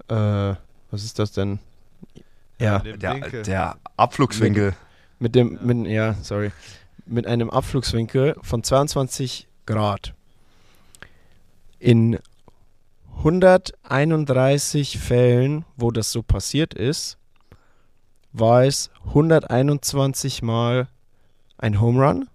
Äh, 0.09 0.55
was 0.91 1.05
ist 1.05 1.19
das 1.19 1.33
denn? 1.33 1.59
Ja, 2.59 2.79
Der, 2.79 3.19
der 3.43 3.77
Abflugswinkel. 3.97 4.75
mit 5.19 5.35
dem, 5.35 5.59
mit, 5.63 5.87
ja, 5.89 6.15
sorry, 6.23 6.53
mit 7.07 7.27
einem 7.27 7.51
Abflugswinkel 7.51 8.37
von 8.43 8.63
22 8.63 9.49
Grad. 9.67 10.15
In 11.79 12.19
131 13.19 14.99
Fällen, 14.99 15.65
wo 15.77 15.91
das 15.91 16.13
so 16.13 16.23
passiert 16.23 16.75
ist, 16.75 17.19
war 18.33 18.65
es 18.65 18.91
121 19.07 20.43
Mal 20.43 20.89
ein 21.59 21.81
Home 21.81 22.05
Run 22.05 22.29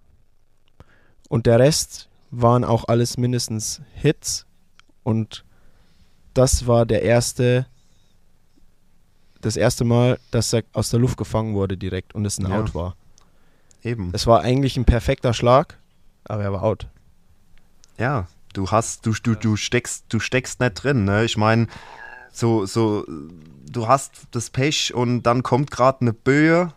und 1.28 1.46
der 1.46 1.60
Rest 1.60 2.10
waren 2.32 2.64
auch 2.64 2.88
alles 2.88 3.18
mindestens 3.18 3.82
Hits 3.94 4.46
und 5.04 5.44
das 6.40 6.68
war 6.68 6.86
der 6.86 7.04
erste 7.04 7.66
das 9.42 9.58
erste 9.58 9.84
Mal, 9.84 10.20
dass 10.32 10.54
er 10.54 10.64
aus 10.74 10.90
der 10.90 11.00
Luft 11.00 11.18
gefangen 11.18 11.54
wurde 11.54 11.78
direkt 11.78 12.16
und 12.16 12.26
es 12.26 12.40
ein 12.40 12.50
Ja. 12.50 12.60
Out 12.60 12.74
war. 12.74 12.96
Eben. 13.84 14.10
Es 14.14 14.28
war 14.28 14.42
eigentlich 14.42 14.76
ein 14.78 14.86
perfekter 14.86 15.34
Schlag, 15.34 15.78
aber 16.26 16.44
er 16.44 16.52
war 16.52 16.64
out. 16.64 16.88
Ja, 17.98 18.28
du 18.54 18.70
hast, 18.72 19.06
du, 19.06 19.14
du, 19.14 19.36
du 19.36 19.56
steckst, 19.56 20.06
du 20.10 20.20
steckst 20.20 20.60
nicht 20.60 20.74
drin, 20.76 21.06
ne? 21.06 21.24
Ich 21.24 21.38
meine, 21.38 21.68
so, 22.32 22.66
so, 22.66 23.06
du 23.70 23.88
hast 23.88 24.28
das 24.32 24.50
Pech 24.50 24.94
und 24.94 25.24
dann 25.24 25.44
kommt 25.44 25.72
gerade 25.72 26.02
eine 26.02 26.14
Böe. 26.14 26.74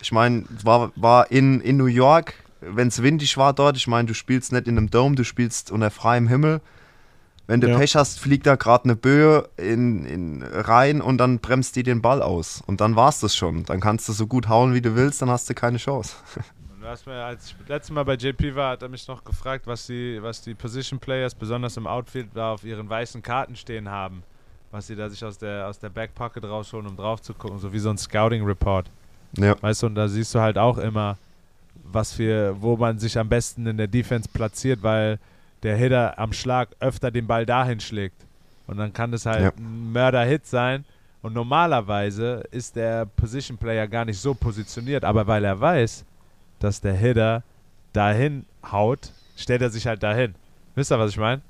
Ich 0.00 0.12
meine, 0.12 0.44
war, 0.62 0.92
war 0.94 1.30
in, 1.30 1.60
in 1.60 1.76
New 1.76 1.86
York, 1.86 2.34
wenn 2.60 2.88
es 2.88 3.02
windig 3.02 3.36
war 3.36 3.52
dort, 3.52 3.76
ich 3.76 3.86
meine, 3.86 4.06
du 4.06 4.14
spielst 4.14 4.52
nicht 4.52 4.68
in 4.68 4.78
einem 4.78 4.90
Dome, 4.90 5.16
du 5.16 5.24
spielst 5.24 5.70
unter 5.70 5.90
freiem 5.90 6.28
Himmel. 6.28 6.60
Wenn 7.46 7.60
du 7.60 7.68
Ja. 7.68 7.78
Pech 7.78 7.94
hast, 7.94 8.18
fliegt 8.18 8.46
da 8.46 8.56
gerade 8.56 8.84
eine 8.84 8.96
Böe 8.96 9.48
in, 9.56 10.04
in 10.04 10.42
rein 10.42 11.00
und 11.00 11.18
dann 11.18 11.38
bremst 11.38 11.76
die 11.76 11.82
den 11.84 12.02
Ball 12.02 12.22
aus. 12.22 12.62
Und 12.66 12.80
dann 12.80 12.96
war's 12.96 13.20
das 13.20 13.36
schon. 13.36 13.64
Dann 13.64 13.80
kannst 13.80 14.08
du 14.08 14.12
so 14.12 14.26
gut 14.26 14.48
hauen, 14.48 14.74
wie 14.74 14.80
du 14.80 14.96
willst, 14.96 15.22
dann 15.22 15.30
hast 15.30 15.48
du 15.48 15.54
keine 15.54 15.78
Chance. 15.78 16.16
Und 16.74 16.82
du 16.82 16.88
hast 16.88 17.06
mir, 17.06 17.14
als 17.24 17.46
ich 17.46 17.56
das 17.58 17.68
letzte 17.68 17.92
Mal 17.92 18.04
bei 18.04 18.14
JP 18.14 18.54
war, 18.54 18.72
hat 18.72 18.82
er 18.82 18.88
mich 18.88 19.06
noch 19.08 19.24
gefragt, 19.24 19.66
was 19.66 19.86
die, 19.86 20.18
was 20.20 20.42
die 20.42 20.54
Position 20.54 20.98
Players, 21.00 21.34
besonders 21.34 21.76
im 21.76 21.86
Outfield, 21.86 22.28
da 22.34 22.52
auf 22.52 22.64
ihren 22.64 22.88
weißen 22.88 23.22
Karten 23.22 23.56
stehen 23.56 23.88
haben. 23.88 24.22
Was 24.72 24.88
sie 24.88 24.96
da 24.96 25.08
sich 25.08 25.24
aus 25.24 25.38
der, 25.38 25.68
aus 25.68 25.78
der 25.78 25.88
Back 25.88 26.14
Pocket 26.14 26.44
rausholen, 26.44 26.86
um 26.86 26.96
drauf 26.96 27.22
zu 27.22 27.32
gucken, 27.34 27.58
so 27.58 27.72
wie 27.72 27.78
so 27.78 27.90
ein 27.90 27.98
Scouting 27.98 28.44
Report. 28.44 28.90
Ja. 29.38 29.60
Weißt 29.60 29.82
du, 29.82 29.86
und 29.86 29.94
da 29.94 30.06
siehst 30.08 30.34
du 30.34 30.40
halt 30.40 30.58
auch 30.58 30.78
immer, 30.78 31.16
was 31.84 32.12
für, 32.12 32.56
wo 32.60 32.76
man 32.76 32.98
sich 32.98 33.18
am 33.18 33.28
besten 33.28 33.66
in 33.66 33.76
der 33.76 33.86
Defense 33.88 34.28
platziert, 34.32 34.82
weil 34.82 35.18
der 35.62 35.76
Hitter 35.76 36.18
am 36.18 36.32
Schlag 36.32 36.68
öfter 36.80 37.10
den 37.10 37.26
Ball 37.26 37.46
dahin 37.46 37.80
schlägt. 37.80 38.24
Und 38.66 38.76
dann 38.78 38.92
kann 38.92 39.12
das 39.12 39.26
halt 39.26 39.42
Ja. 39.42 39.50
ein 39.56 39.92
Mörder-Hit 39.92 40.46
sein. 40.46 40.84
Und 41.22 41.34
normalerweise 41.34 42.44
ist 42.52 42.76
der 42.76 43.06
Position 43.06 43.56
Player 43.58 43.86
gar 43.88 44.04
nicht 44.04 44.18
so 44.20 44.34
positioniert, 44.34 45.04
aber 45.04 45.26
weil 45.26 45.44
er 45.44 45.58
weiß, 45.60 46.04
dass 46.60 46.80
der 46.80 46.94
Hitter 46.94 47.42
dahin 47.92 48.44
haut, 48.70 49.10
stellt 49.36 49.62
er 49.62 49.70
sich 49.70 49.86
halt 49.86 50.02
dahin. 50.02 50.34
Wisst 50.74 50.92
ihr, 50.92 50.98
was 50.98 51.10
ich 51.10 51.16
meine? 51.18 51.40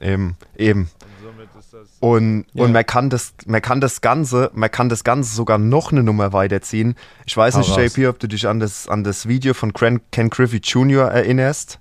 Eben, 0.00 0.36
eben. 0.56 0.82
Und 0.82 0.88
somit 1.24 1.48
ist 1.58 1.72
das. 1.74 1.88
Und, 1.98 2.44
Ja. 2.52 2.64
und 2.64 2.72
man 2.72 2.86
kann 2.86 3.10
das, 3.10 3.34
man 3.46 3.60
kann 3.60 3.80
das 3.80 4.00
Ganze, 4.00 4.50
man 4.54 4.70
kann 4.70 4.88
das 4.88 5.02
Ganze 5.02 5.34
sogar 5.34 5.58
noch 5.58 5.90
eine 5.90 6.04
Nummer 6.04 6.32
weiterziehen. 6.32 6.94
Ich 7.26 7.36
weiß 7.36 7.54
Hau 7.54 7.58
nicht, 7.60 7.70
raus. 7.70 7.96
JP, 7.96 8.06
ob 8.08 8.18
du 8.20 8.28
dich 8.28 8.46
an 8.46 8.60
das, 8.60 8.86
an 8.88 9.02
das 9.02 9.26
Video 9.26 9.54
von 9.54 9.72
Ken 9.72 10.30
Griffey 10.30 10.58
Jr. 10.62 11.08
erinnerst. 11.10 11.80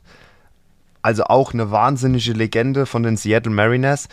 Also 1.07 1.23
auch 1.23 1.53
eine 1.53 1.71
wahnsinnige 1.71 2.33
Legende 2.33 2.85
von 2.85 3.01
den 3.01 3.15
Seattle 3.15 3.53
Mariners. 3.53 4.09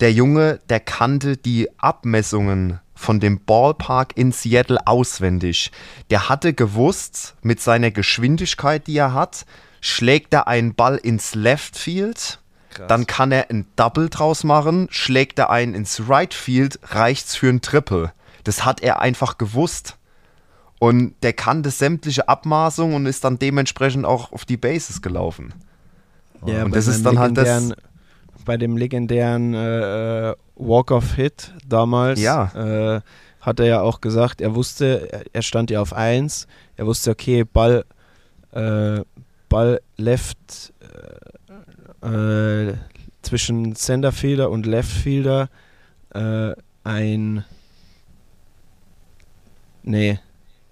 Der 0.00 0.12
Junge, 0.12 0.58
der 0.68 0.80
kannte 0.80 1.36
die 1.36 1.68
Abmessungen 1.78 2.80
von 2.92 3.20
dem 3.20 3.44
Ballpark 3.44 4.16
in 4.16 4.32
Seattle 4.32 4.84
auswendig. 4.84 5.70
Der 6.10 6.28
hatte 6.28 6.52
gewusst, 6.52 7.36
mit 7.42 7.60
seiner 7.60 7.92
Geschwindigkeit, 7.92 8.88
die 8.88 8.96
er 8.96 9.14
hat, 9.14 9.46
schlägt 9.80 10.34
er 10.34 10.48
einen 10.48 10.74
Ball 10.74 10.96
ins 10.96 11.36
Left 11.36 11.78
Field, 11.78 12.40
Krass. 12.70 12.88
dann 12.88 13.06
kann 13.06 13.30
er 13.30 13.48
ein 13.48 13.68
Double 13.76 14.08
draus 14.08 14.42
machen, 14.42 14.88
schlägt 14.90 15.38
er 15.38 15.50
einen 15.50 15.72
ins 15.72 16.08
Right 16.08 16.34
Field, 16.34 16.80
reicht's 16.82 17.36
für 17.36 17.48
ein 17.48 17.60
Triple. 17.60 18.12
Das 18.42 18.64
hat 18.64 18.80
er 18.82 19.00
einfach 19.00 19.38
gewusst. 19.38 19.98
Und 20.80 21.14
der 21.22 21.32
kannte 21.32 21.70
sämtliche 21.70 22.28
Abmaßungen 22.28 22.96
und 22.96 23.06
ist 23.06 23.22
dann 23.22 23.38
dementsprechend 23.38 24.04
auch 24.04 24.32
auf 24.32 24.44
die 24.44 24.56
Bases 24.56 25.00
gelaufen. 25.00 25.54
Ja, 26.46 26.64
Und 26.64 26.70
bei 26.70 26.76
das 26.76 26.86
ist 26.86 27.04
dann 27.04 27.18
halt 27.18 27.36
das- 27.36 27.72
Bei 28.44 28.56
dem 28.58 28.76
legendären 28.76 29.54
äh, 29.54 30.30
äh, 30.30 30.34
Walk-of-Hit 30.56 31.54
damals 31.66 32.20
Ja. 32.20 32.96
äh, 32.96 33.00
hat 33.40 33.60
er 33.60 33.66
ja 33.66 33.80
auch 33.80 34.00
gesagt, 34.02 34.40
er 34.42 34.54
wusste, 34.54 35.26
er- 35.32 35.42
stand 35.42 35.70
ja 35.70 35.80
auf 35.80 35.92
1, 35.94 36.46
er 36.76 36.86
wusste, 36.86 37.10
okay, 37.12 37.44
Ball, 37.44 37.84
äh, 38.52 39.00
Ball 39.48 39.80
left 39.96 40.72
äh, 42.02 42.06
äh, 42.70 42.74
zwischen 43.22 43.74
Centerfielder 43.74 44.50
und 44.50 44.66
Leftfielder 44.66 45.48
ein 46.84 47.44
Nee, 49.82 50.18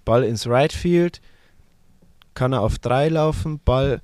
Ball 0.05 0.23
ins 0.23 0.47
Right 0.47 0.71
Field, 0.73 1.21
kann 2.33 2.53
er 2.53 2.61
auf 2.61 2.79
3 2.79 3.09
laufen, 3.09 3.59
Ball 3.63 4.01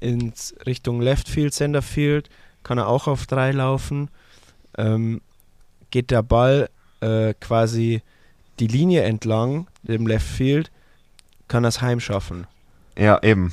ins 0.00 0.54
Richtung 0.66 1.00
Left 1.00 1.28
Field, 1.28 1.54
Center 1.54 1.82
Field, 1.82 2.28
kann 2.62 2.78
er 2.78 2.88
auch 2.88 3.06
auf 3.06 3.26
3 3.26 3.52
laufen. 3.52 4.10
Ähm, 4.76 5.20
geht 5.90 6.10
der 6.10 6.22
Ball 6.22 6.68
äh, 7.00 7.34
quasi 7.40 8.02
die 8.58 8.66
Linie 8.66 9.02
entlang, 9.02 9.68
dem 9.82 10.06
Left 10.06 10.26
Field, 10.26 10.70
kann 11.48 11.64
er 11.64 11.68
es 11.68 11.80
heimschaffen. 11.80 12.46
Ja, 12.98 13.22
eben. 13.22 13.52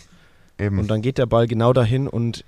eben. 0.57 0.79
Und 0.79 0.87
dann 0.89 1.01
geht 1.01 1.17
der 1.17 1.25
Ball 1.25 1.47
genau 1.47 1.73
dahin 1.73 2.07
und 2.07 2.43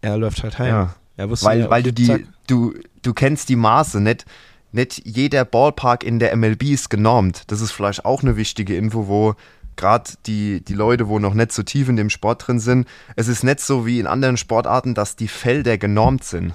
er 0.00 0.16
läuft 0.16 0.42
halt 0.42 0.58
heim. 0.58 0.68
ja. 0.68 0.94
Er 1.16 1.30
Weil, 1.30 1.60
ja, 1.60 1.70
weil 1.70 1.82
du 1.82 1.92
die, 1.92 2.06
zack. 2.06 2.22
du, 2.46 2.74
du 3.02 3.12
kennst 3.12 3.50
die 3.50 3.56
Maße, 3.56 4.00
nicht, 4.00 4.24
nicht 4.72 5.02
jeder 5.04 5.44
Ballpark 5.44 6.04
in 6.04 6.18
der 6.18 6.34
MLB 6.34 6.64
ist 6.64 6.88
genormt. 6.88 7.44
Das 7.48 7.60
ist 7.60 7.70
vielleicht 7.70 8.04
auch 8.06 8.22
eine 8.22 8.36
wichtige 8.36 8.76
Info, 8.76 9.08
wo 9.08 9.34
gerade 9.76 10.10
die, 10.26 10.62
die 10.62 10.74
Leute, 10.74 11.08
wo 11.08 11.18
noch 11.18 11.34
nicht 11.34 11.52
so 11.52 11.62
tief 11.62 11.88
in 11.88 11.96
dem 11.96 12.10
Sport 12.10 12.46
drin 12.46 12.60
sind, 12.60 12.86
es 13.16 13.28
ist 13.28 13.44
nicht 13.44 13.60
so 13.60 13.86
wie 13.86 14.00
in 14.00 14.06
anderen 14.06 14.36
Sportarten, 14.36 14.94
dass 14.94 15.16
die 15.16 15.28
Felder 15.28 15.78
genormt 15.78 16.24
sind. 16.24 16.54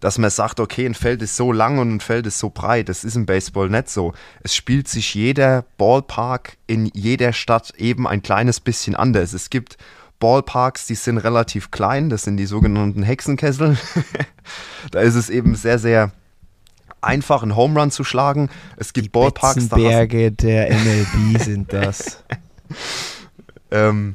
Dass 0.00 0.18
man 0.18 0.30
sagt, 0.30 0.58
okay, 0.58 0.84
ein 0.84 0.94
Feld 0.94 1.22
ist 1.22 1.36
so 1.36 1.52
lang 1.52 1.78
und 1.78 1.94
ein 1.94 2.00
Feld 2.00 2.26
ist 2.26 2.40
so 2.40 2.50
breit. 2.50 2.88
Das 2.88 3.04
ist 3.04 3.14
im 3.14 3.24
Baseball 3.24 3.68
nicht 3.68 3.88
so. 3.88 4.14
Es 4.42 4.54
spielt 4.54 4.88
sich 4.88 5.14
jeder 5.14 5.64
Ballpark 5.78 6.56
in 6.66 6.86
jeder 6.86 7.32
Stadt 7.32 7.72
eben 7.78 8.08
ein 8.08 8.22
kleines 8.22 8.58
bisschen 8.58 8.96
anders. 8.96 9.32
Es 9.32 9.48
gibt 9.48 9.76
Ballparks, 10.18 10.86
die 10.86 10.94
sind 10.94 11.18
relativ 11.18 11.70
klein, 11.70 12.08
das 12.08 12.22
sind 12.22 12.36
die 12.36 12.46
sogenannten 12.46 13.02
Hexenkessel. 13.02 13.76
da 14.90 15.00
ist 15.00 15.14
es 15.14 15.30
eben 15.30 15.54
sehr, 15.54 15.78
sehr 15.78 16.12
einfach, 17.00 17.42
einen 17.42 17.56
Home 17.56 17.78
Run 17.78 17.90
zu 17.90 18.04
schlagen. 18.04 18.48
Es 18.76 18.92
gibt 18.92 19.12
Ballparks, 19.12 19.68
da 19.68 19.76
hast, 19.76 19.82
Betzenberge 19.82 20.32
der 20.32 20.70
MLB 20.70 21.42
sind 21.42 21.72
das. 21.72 22.22
ähm, 23.70 24.14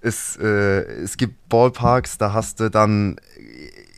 es, 0.00 0.36
äh, 0.36 0.82
es 1.02 1.16
gibt 1.16 1.48
Ballparks, 1.48 2.18
da 2.18 2.32
hast 2.32 2.60
du 2.60 2.70
dann 2.70 3.16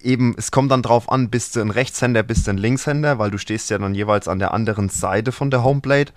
eben, 0.03 0.35
es 0.39 0.51
kommt 0.51 0.71
dann 0.71 0.83
drauf 0.83 1.11
an, 1.11 1.31
bist 1.31 1.57
du 1.57 1.61
ein 1.61 1.71
Rechtshänder, 1.71 2.23
bist 2.23 2.47
du 2.47 2.53
ein 2.53 2.59
Linkshänder, 2.59 3.19
weil 3.19 3.31
du 3.31 3.39
stehst 3.39 3.71
ja 3.71 3.79
dann 3.79 3.95
jeweils 3.95 4.29
an 4.29 4.39
der 4.39 4.55
anderen 4.55 4.89
Seite 4.89 5.33
von 5.33 5.51
der 5.51 5.65
Homeplate. 5.65 6.13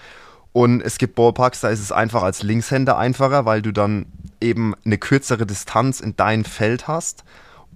Und 0.54 0.82
es 0.82 0.98
gibt 0.98 1.16
Ballparks, 1.16 1.62
da 1.62 1.70
ist 1.70 1.80
es 1.80 1.92
einfach 1.92 2.24
als 2.24 2.44
Linkshänder 2.44 2.98
einfacher, 2.98 3.46
weil 3.46 3.62
du 3.62 3.72
dann 3.72 4.06
eben 4.42 4.74
eine 4.86 4.98
kürzere 4.98 5.46
Distanz 5.46 6.00
in 6.02 6.16
dein 6.16 6.44
Feld 6.44 6.88
hast. 6.88 7.24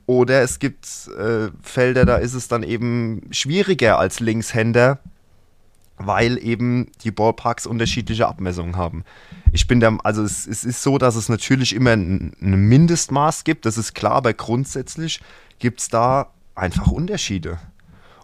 Oder 0.08 0.42
es 0.42 0.60
gibt 0.60 0.86
äh, 1.18 1.50
Felder, 1.62 2.06
da 2.06 2.18
ist 2.18 2.34
es 2.34 2.48
dann 2.48 2.64
eben 2.64 3.28
schwieriger 3.32 3.98
als 3.98 4.20
Linkshänder, 4.20 5.00
weil 5.98 6.38
eben 6.44 6.92
die 7.04 7.12
Ballparks 7.12 7.66
unterschiedliche 7.66 8.28
Abmessungen 8.28 8.76
haben. 8.76 9.04
Ich 9.56 9.68
bin 9.68 9.80
der, 9.80 9.98
also 10.04 10.22
es, 10.22 10.46
es 10.46 10.66
ist 10.66 10.84
so, 10.84 10.98
dass 10.98 11.16
es 11.16 11.30
natürlich 11.30 11.74
immer 11.74 11.92
ein, 11.92 12.34
ein 12.42 12.56
Mindestmaß 12.56 13.46
gibt, 13.46 13.66
das 13.66 13.78
ist 13.78 13.96
klar, 13.96 14.12
aber 14.12 14.34
grundsätzlich 14.34 15.22
gibt 15.60 15.80
es 15.80 15.88
da 15.88 16.34
einfach 16.56 16.88
Unterschiede. 16.88 17.58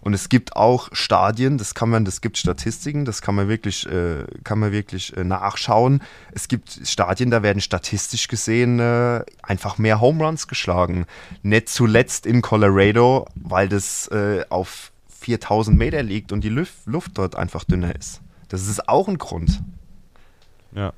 Und 0.02 0.12
es 0.12 0.28
gibt 0.28 0.56
auch 0.56 0.90
Stadien, 0.92 1.56
das 1.56 1.74
kann 1.74 1.88
man, 1.88 2.04
das 2.04 2.20
gibt 2.20 2.36
Statistiken, 2.36 3.06
das 3.06 3.22
kann 3.22 3.34
man 3.34 3.48
wirklich, 3.48 3.86
äh, 3.86 4.26
kann 4.44 4.58
man 4.58 4.72
wirklich 4.72 5.16
äh, 5.16 5.24
nachschauen. 5.24 6.02
Es 6.32 6.48
gibt 6.48 6.80
Stadien, 6.84 7.30
da 7.30 7.42
werden 7.42 7.62
statistisch 7.62 8.28
gesehen 8.28 8.78
äh, 8.78 9.24
einfach 9.42 9.78
mehr 9.78 10.02
Home 10.02 10.22
Runs 10.22 10.48
geschlagen. 10.48 11.06
Nicht 11.42 11.70
zuletzt 11.70 12.26
in 12.26 12.42
Colorado, 12.42 13.26
weil 13.36 13.70
das 13.70 14.06
äh, 14.08 14.44
auf 14.50 14.92
4000 15.20 15.78
Meter 15.78 16.02
liegt 16.02 16.30
und 16.30 16.44
die 16.44 16.50
Luft, 16.50 16.74
Luft 16.84 17.12
dort 17.14 17.36
einfach 17.36 17.64
dünner 17.64 17.96
ist. 17.96 18.20
Das 18.50 18.68
ist 18.68 18.86
auch 18.86 19.08
ein 19.08 19.16
Grund. 19.16 19.62
Ja. 20.74 20.92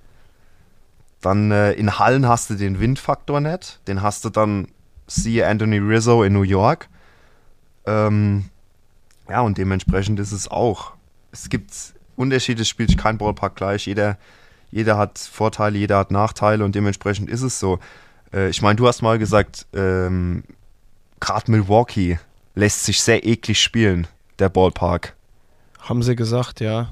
Dann 1.25 1.51
äh, 1.51 1.73
in 1.73 1.99
Hallen 1.99 2.29
hast 2.29 2.51
du 2.51 2.55
den 2.55 2.81
Windfaktor 2.81 3.41
nicht. 3.41 3.81
Den 3.89 4.03
hast 4.03 4.27
du 4.27 4.29
dann, 4.29 4.69
siehe 5.07 5.47
Anthony 5.47 5.79
Rizzo 5.79 6.23
in 6.23 6.35
New 6.35 6.43
York. 6.43 6.89
Ähm, 7.87 8.51
ja, 9.31 9.41
und 9.41 9.57
dementsprechend 9.57 10.21
ist 10.21 10.33
es 10.33 10.49
auch. 10.49 10.93
Es 11.33 11.49
gibt 11.49 11.73
Unterschiede, 12.17 12.61
es 12.61 12.69
spielt 12.69 12.99
kein 12.99 13.17
Ballpark 13.17 13.57
gleich. 13.57 13.87
Jeder, 13.87 14.19
jeder 14.71 14.99
hat 14.99 15.19
Vorteile, 15.19 15.79
jeder 15.79 15.97
hat 15.97 16.11
Nachteile 16.11 16.63
und 16.63 16.75
dementsprechend 16.75 17.31
ist 17.31 17.41
es 17.41 17.59
so. 17.59 17.79
Äh, 18.31 18.51
ich 18.51 18.61
meine, 18.61 18.77
du 18.77 18.87
hast 18.87 19.01
mal 19.01 19.19
gesagt, 19.19 19.67
ähm, 19.73 20.45
gerade 21.21 21.51
Milwaukee 21.51 22.19
lässt 22.55 22.85
sich 22.85 23.01
sehr 23.01 23.25
eklig 23.25 23.63
spielen, 23.63 24.07
der 24.39 24.51
Ballpark. 24.51 25.17
Haben 25.79 26.03
sie 26.03 26.17
gesagt, 26.17 26.61
ja. 26.61 26.91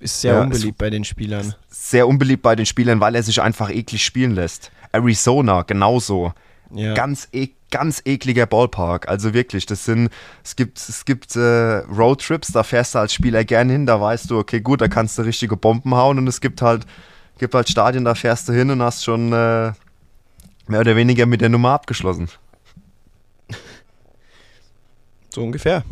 Ist 0.00 0.20
sehr 0.20 0.34
Ja, 0.34 0.42
unbeliebt 0.42 0.78
bei 0.78 0.90
den 0.90 1.04
Spielern. 1.04 1.54
Sehr 1.68 2.06
unbeliebt 2.06 2.42
bei 2.42 2.54
den 2.54 2.66
Spielern, 2.66 3.00
weil 3.00 3.14
er 3.14 3.22
sich 3.22 3.40
einfach 3.42 3.70
eklig 3.70 4.04
spielen 4.04 4.34
lässt. 4.34 4.70
Arizona 4.92 5.62
genauso. 5.62 6.32
Ja. 6.72 6.94
Ganz, 6.94 7.28
e 7.32 7.48
ganz 7.70 8.02
ekliger 8.04 8.46
Ballpark. 8.46 9.08
Also 9.08 9.34
wirklich, 9.34 9.66
das 9.66 9.84
sind, 9.84 10.10
es 10.44 10.56
gibt, 10.56 10.78
es 10.78 11.04
gibt 11.04 11.36
äh, 11.36 11.78
Roadtrips, 11.78 12.52
da 12.52 12.62
fährst 12.62 12.94
du 12.94 12.98
als 12.98 13.12
Spieler 13.12 13.44
gern 13.44 13.68
hin, 13.68 13.86
da 13.86 14.00
weißt 14.00 14.30
du, 14.30 14.38
okay, 14.38 14.60
gut, 14.60 14.80
da 14.80 14.88
kannst 14.88 15.18
du 15.18 15.22
richtige 15.22 15.56
Bomben 15.56 15.94
hauen 15.94 16.18
und 16.18 16.26
es 16.26 16.40
gibt 16.40 16.62
halt, 16.62 16.86
gibt 17.38 17.54
halt 17.54 17.68
Stadien, 17.68 18.04
da 18.04 18.14
fährst 18.14 18.48
du 18.48 18.52
hin 18.52 18.70
und 18.70 18.82
hast 18.82 19.04
schon 19.04 19.32
äh, 19.32 19.72
mehr 20.66 20.80
oder 20.80 20.96
weniger 20.96 21.26
mit 21.26 21.40
der 21.40 21.48
Nummer 21.48 21.70
abgeschlossen. 21.70 22.28
So 25.30 25.42
ungefähr. 25.42 25.84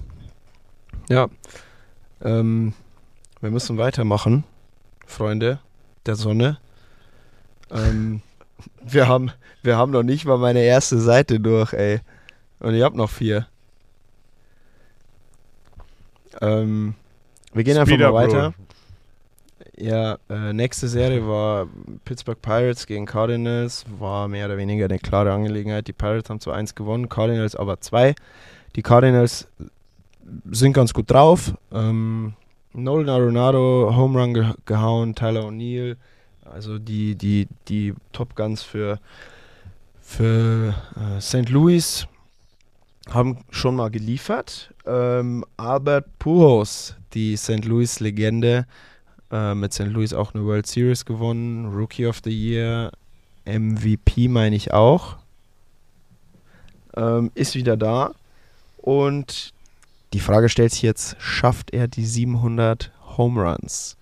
Ja. 1.11 1.29
Ähm, 2.25 2.73
wir 3.41 3.51
müssen 3.51 3.79
weitermachen, 3.79 4.45
Freunde 5.07 5.61
der 6.07 6.17
Sonne. 6.17 6.59
Ähm, 7.71 8.23
wir, 8.83 9.09
haben, 9.09 9.31
wir 9.63 9.77
haben 9.77 9.93
noch 9.93 10.03
nicht 10.03 10.25
mal 10.25 10.39
meine 10.39 10.61
erste 10.61 10.99
Seite 10.99 11.41
durch, 11.41 11.73
ey. 11.73 12.01
Und 12.61 12.75
ich 12.75 12.83
habe 12.83 12.97
noch 12.97 13.11
vier. 13.11 13.47
Ähm, 16.41 16.95
wir 17.53 17.65
gehen 17.65 17.77
einfach 17.77 17.93
Speeder, 17.93 18.13
mal 18.13 18.27
Bro. 18.27 18.35
weiter. 18.35 18.55
Ja, 19.79 20.19
äh, 20.31 20.55
nächste 20.55 20.89
Serie 20.89 21.27
war 21.27 21.69
Pittsburgh 22.07 22.41
Pirates 22.41 22.87
gegen 22.87 23.05
Cardinals. 23.05 23.85
War 23.99 24.27
mehr 24.27 24.47
oder 24.47 24.57
weniger 24.57 24.87
eine 24.87 24.99
klare 24.99 25.33
Angelegenheit. 25.33 25.87
Die 25.87 25.93
Pirates 25.93 26.31
haben 26.31 26.41
zwar 26.41 26.55
1 26.55 26.75
gewonnen, 26.75 27.11
Cardinals 27.11 27.55
aber 27.55 27.81
2. 27.81 28.15
Die 28.75 28.83
Cardinals 28.83 29.49
sind 30.51 30.73
ganz 30.73 30.95
gut 30.95 31.11
drauf. 31.11 31.55
Ähm, 31.73 32.35
Nolan 32.77 33.09
Arenado, 33.09 33.91
Home 33.97 34.21
Run 34.21 34.35
ge 34.35 34.45
gehauen, 34.67 35.15
Tyler 35.15 35.45
O'Neill. 35.47 35.97
Also 36.45 36.79
die, 36.79 37.15
die, 37.17 37.49
die 37.69 37.95
Top 38.13 38.37
Guns 38.37 38.63
für, 38.63 39.01
für 40.01 40.75
äh, 40.95 41.21
St. 41.21 41.49
Louis 41.49 42.07
haben 43.09 43.39
schon 43.51 43.77
mal 43.77 43.91
geliefert. 43.91 44.75
Ähm, 44.85 45.45
Albert 45.57 46.19
Pujols, 46.19 46.97
die 47.15 47.37
St. 47.37 47.65
Louis 47.65 48.01
Legende, 48.01 48.67
äh, 49.33 49.55
mit 49.55 49.73
St. 49.73 49.87
Louis 49.87 50.13
auch 50.13 50.35
eine 50.35 50.45
World 50.45 50.67
Series 50.67 51.05
gewonnen, 51.05 51.67
Rookie 51.67 52.07
of 52.07 52.21
the 52.25 52.31
Year, 52.31 52.93
MVP 53.47 54.29
meine 54.29 54.55
ich 54.55 54.73
auch, 54.73 55.17
ähm, 56.97 57.31
ist 57.35 57.55
wieder 57.55 57.77
da. 57.77 58.13
Und 58.77 59.55
die 60.13 60.21
Frage 60.21 60.49
stellt 60.49 60.73
sich 60.73 60.83
jetzt, 60.83 61.17
schafft 61.19 61.73
er 61.73 61.89
die 61.89 62.07
700 62.07 62.93
Home 63.17 63.43
Runs? 63.43 63.97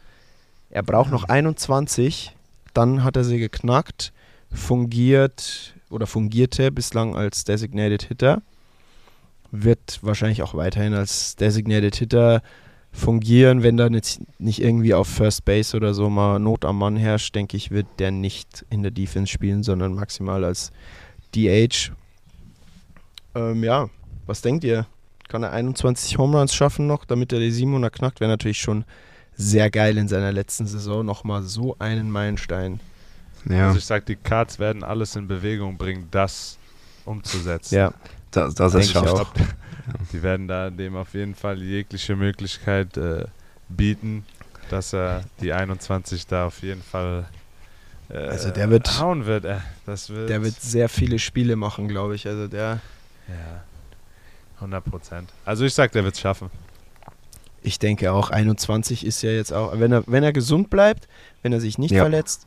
Er 0.70 0.82
braucht 0.82 1.11
noch 1.11 1.24
21, 1.24 2.34
dann 2.74 3.05
hat 3.05 3.16
er 3.16 3.24
sie 3.24 3.38
geknackt, 3.38 4.12
fungiert 4.52 5.74
oder 5.90 6.07
fungierte 6.07 6.72
bislang 6.72 7.16
als 7.16 7.44
Designated 7.44 8.02
Hitter, 8.02 8.42
wird 9.50 10.00
wahrscheinlich 10.02 10.42
auch 10.42 10.55
weiterhin 10.55 10.94
als 10.94 11.36
Designated 11.36 11.94
Hitter 11.96 12.42
fungieren. 12.92 13.62
Wenn 13.62 13.76
dann 13.76 13.94
jetzt 13.94 14.20
nicht 14.38 14.61
irgendwie 14.61 14.94
auf 14.94 15.09
First 15.09 15.44
Base 15.44 15.76
oder 15.76 15.94
so 15.94 16.11
mal 16.11 16.38
Not 16.38 16.64
am 16.64 16.78
Mann 16.78 16.96
herrscht, 16.96 17.34
denke 17.34 17.57
ich, 17.57 17.70
wird 17.70 17.86
der 17.98 18.11
nicht 18.11 18.64
in 18.70 18.82
der 18.82 18.90
Defense 18.90 19.30
spielen, 19.30 19.62
sondern 19.62 19.94
maximal 19.94 20.44
als 20.44 20.72
DH. 21.34 21.92
Ähm, 23.34 23.64
ja, 23.64 23.88
was 24.26 24.42
denkt 24.42 24.64
ihr? 24.64 24.86
Kann 25.35 25.43
er 25.43 25.51
21 25.53 26.16
Home 26.16 26.39
Runs 26.39 26.55
schaffen 26.55 26.87
noch, 26.87 27.05
damit 27.05 27.32
er 27.32 27.41
die 27.41 27.51
700 27.51 27.93
knackt? 27.93 28.20
Wäre 28.20 28.30
natürlich 28.30 28.61
schon 28.61 28.85
sehr 29.35 29.68
geil 29.68 29.99
in 29.99 30.07
seiner 30.07 30.30
letzten 30.30 30.64
Saison 30.68 31.05
nochmal 31.05 31.43
so 31.43 31.74
einen 31.80 32.09
Meilenstein. 32.09 32.78
Ja, 33.51 33.66
Also 33.66 33.78
ich 33.78 33.85
sag, 33.85 34.07
die 34.07 34.14
Cards 34.14 34.61
werden 34.61 34.85
alles 34.85 35.16
in 35.16 35.26
Bewegung 35.26 35.76
bringen, 35.76 36.07
das 36.12 36.57
umzusetzen. 37.05 37.74
Ja, 37.74 37.93
das, 38.30 38.55
das 38.55 38.74
ist 38.74 38.97
auch. 38.97 39.26
Die 40.12 40.22
werden 40.22 40.47
da 40.47 40.70
dem 40.70 40.95
auf 40.95 41.14
jeden 41.14 41.35
Fall 41.35 41.61
jegliche 41.61 42.14
Möglichkeit 42.14 42.97
äh, 42.97 43.24
bieten, 43.68 44.24
dass 44.70 44.93
er 44.93 45.24
die 45.41 45.53
21 45.53 46.28
da 46.28 46.47
auf 46.47 46.62
jeden 46.62 46.80
Fall 46.82 47.24
äh, 48.09 48.18
Also 48.18 48.51
der 48.53 48.70
wird- 48.70 49.01
hauen 49.01 49.26
wird. 49.26 49.47
Äh, 49.47 49.57
das 49.85 50.11
wird, 50.11 50.30
Der 50.30 50.45
wird 50.45 50.61
sehr 50.62 50.89
viele 50.89 51.18
Spiele 51.18 51.57
machen, 51.57 51.89
glaube 51.89 52.14
ich. 52.14 52.24
Also 52.28 52.47
der, 52.47 52.78
ja, 53.26 53.64
100 54.64 54.84
Prozent. 54.84 55.30
Also 55.44 55.64
ich 55.64 55.74
sag, 55.74 55.92
der 55.92 56.04
wird 56.04 56.14
es 56.14 56.20
schaffen. 56.20 56.50
ich 57.62 57.78
denke 57.78 58.12
auch 58.12 58.30
21 58.30 59.06
ist 59.06 59.22
ja 59.22 59.30
jetzt 59.30 59.52
auch, 59.52 59.78
wenn 59.78 59.90
er, 59.92 60.04
wenn 60.06 60.22
er 60.22 60.32
gesund 60.32 60.68
bleibt, 60.70 61.08
wenn 61.42 61.52
er 61.52 61.60
sich 61.60 61.78
nicht 61.78 61.92
Ja. 61.92 62.02
verletzt, 62.02 62.46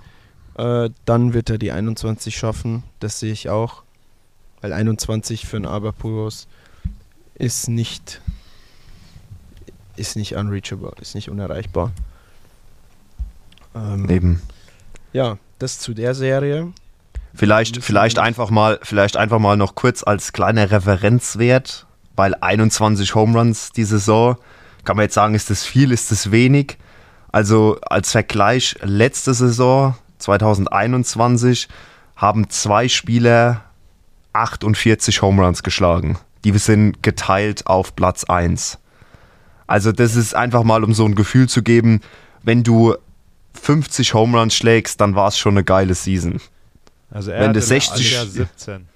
äh, 0.57 0.89
dann 1.05 1.33
wird 1.33 1.49
er 1.49 1.57
die 1.57 1.71
21 1.71 2.37
schaffen. 2.37 2.83
Das 2.99 3.19
sehe 3.19 3.31
ich 3.33 3.49
auch. 3.49 3.83
Weil 4.61 4.73
21 4.73 5.45
für 5.47 5.55
einen 5.57 5.65
Aberpuros 5.65 6.47
ist 7.35 7.67
nicht 7.67 8.21
ist 9.95 10.15
nicht 10.15 10.35
unreachable, 10.35 10.91
ist 11.01 11.15
nicht 11.15 11.29
unerreichbar. 11.31 11.91
Ähm, 13.75 14.07
Eben. 14.09 14.41
ja, 15.11 15.37
das 15.57 15.79
zu 15.79 15.95
der 15.95 16.13
Serie. 16.13 16.71
Vielleicht, 17.33 17.83
vielleicht 17.83 18.19
einfach 18.19 18.51
mal, 18.51 18.79
vielleicht 18.83 19.17
einfach 19.17 19.39
mal 19.39 19.57
noch 19.57 19.73
kurz 19.73 20.03
als 20.03 20.33
kleiner 20.33 20.69
Referenzwert, 20.69 21.86
weil 22.17 22.35
21 22.35 23.15
Home 23.15 23.37
Runs 23.37 23.71
die 23.71 23.85
Saison, 23.85 24.35
kann 24.83 24.97
man 24.97 25.03
jetzt 25.03 25.13
sagen, 25.13 25.35
ist 25.35 25.49
das 25.49 25.63
viel, 25.63 25.91
ist 25.93 26.11
das 26.11 26.31
wenig? 26.31 26.77
Also 27.31 27.77
als 27.81 28.11
Vergleich, 28.11 28.75
letzte 28.81 29.33
Saison 29.33 29.95
2021 30.17 31.69
haben 32.15 32.49
zwei 32.49 32.89
Spieler 32.89 33.63
48 34.33 35.21
Home 35.21 35.43
Runs 35.43 35.63
geschlagen. 35.63 36.17
Die 36.43 36.57
sind 36.57 37.03
geteilt 37.03 37.67
auf 37.67 37.95
Platz 37.95 38.23
1. 38.23 38.79
Also 39.67 39.91
das 39.91 40.15
ist 40.15 40.33
einfach 40.33 40.63
mal, 40.63 40.83
um 40.83 40.93
so 40.93 41.05
ein 41.05 41.15
Gefühl 41.15 41.47
zu 41.47 41.61
geben, 41.61 42.01
wenn 42.43 42.63
du 42.63 42.95
50 43.61 44.13
Home 44.13 44.39
Runs 44.39 44.55
schlägst, 44.55 45.01
dann 45.01 45.15
war 45.15 45.27
es 45.27 45.37
schon 45.37 45.53
eine 45.53 45.63
geile 45.63 45.93
Season. 45.93 46.39
Also 47.11 47.31
er 47.31 47.41
wenn 47.41 47.49
hatte 47.49 47.61
60 47.61 48.17
17. 48.17 48.87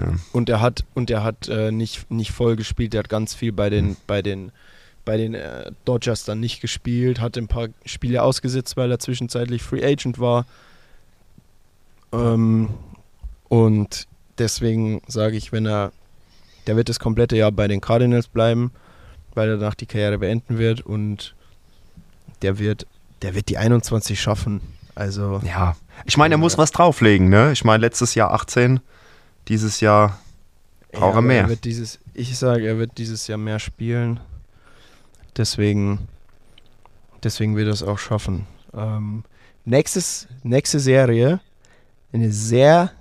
Ja. 0.00 0.14
Und 0.32 0.48
er 0.48 0.60
hat, 0.60 0.84
und 0.94 1.10
er 1.10 1.22
hat 1.22 1.48
äh, 1.48 1.70
nicht, 1.70 2.10
nicht 2.10 2.32
voll 2.32 2.56
gespielt, 2.56 2.94
er 2.94 3.00
hat 3.00 3.08
ganz 3.08 3.34
viel 3.34 3.52
bei 3.52 3.70
den, 3.70 3.88
mhm. 3.88 3.96
bei 4.06 4.22
den, 4.22 4.52
bei 5.04 5.16
den 5.16 5.34
äh, 5.34 5.70
Dodgers 5.84 6.24
dann 6.24 6.40
nicht 6.40 6.60
gespielt, 6.60 7.20
hat 7.20 7.36
ein 7.36 7.48
paar 7.48 7.68
Spiele 7.84 8.22
ausgesetzt, 8.22 8.76
weil 8.76 8.90
er 8.90 8.98
zwischenzeitlich 8.98 9.62
Free 9.62 9.84
Agent 9.84 10.18
war. 10.18 10.46
Ähm, 12.12 12.68
und 13.48 14.06
deswegen 14.38 15.02
sage 15.06 15.36
ich, 15.36 15.52
wenn 15.52 15.66
er, 15.66 15.92
der 16.66 16.76
wird 16.76 16.88
das 16.88 17.00
komplette 17.00 17.36
Jahr 17.36 17.52
bei 17.52 17.68
den 17.68 17.80
Cardinals 17.80 18.28
bleiben, 18.28 18.70
weil 19.34 19.48
er 19.48 19.56
danach 19.56 19.74
die 19.74 19.86
Karriere 19.86 20.18
beenden 20.18 20.58
wird 20.58 20.80
und 20.80 21.34
der 22.42 22.58
wird, 22.58 22.86
der 23.22 23.34
wird 23.34 23.48
die 23.48 23.58
21 23.58 24.20
schaffen. 24.20 24.60
Also. 24.94 25.40
Ja. 25.44 25.76
Ich 26.04 26.16
meine, 26.16 26.34
er 26.34 26.38
muss 26.38 26.58
was 26.58 26.70
drauflegen, 26.70 27.28
ne? 27.28 27.52
Ich 27.52 27.64
meine, 27.64 27.80
letztes 27.80 28.14
Jahr 28.14 28.32
18 28.32 28.80
dieses 29.48 29.80
Jahr. 29.80 30.18
Braucht 30.92 31.02
er 31.02 31.08
aber 31.08 31.22
mehr. 31.22 31.48
wird 31.48 31.64
dieses, 31.64 31.98
ich 32.14 32.36
sage, 32.36 32.66
er 32.66 32.78
wird 32.78 32.96
dieses 32.98 33.26
Jahr 33.26 33.38
mehr 33.38 33.58
spielen. 33.58 34.20
Deswegen, 35.36 36.08
deswegen 37.22 37.56
wird 37.56 37.68
er 37.68 37.74
es 37.74 37.82
auch 37.82 37.98
schaffen. 37.98 38.46
Ähm, 38.74 39.24
nächstes, 39.64 40.28
nächste 40.42 40.80
Serie, 40.80 41.40
eine 42.12 42.32
sehr 42.32 42.92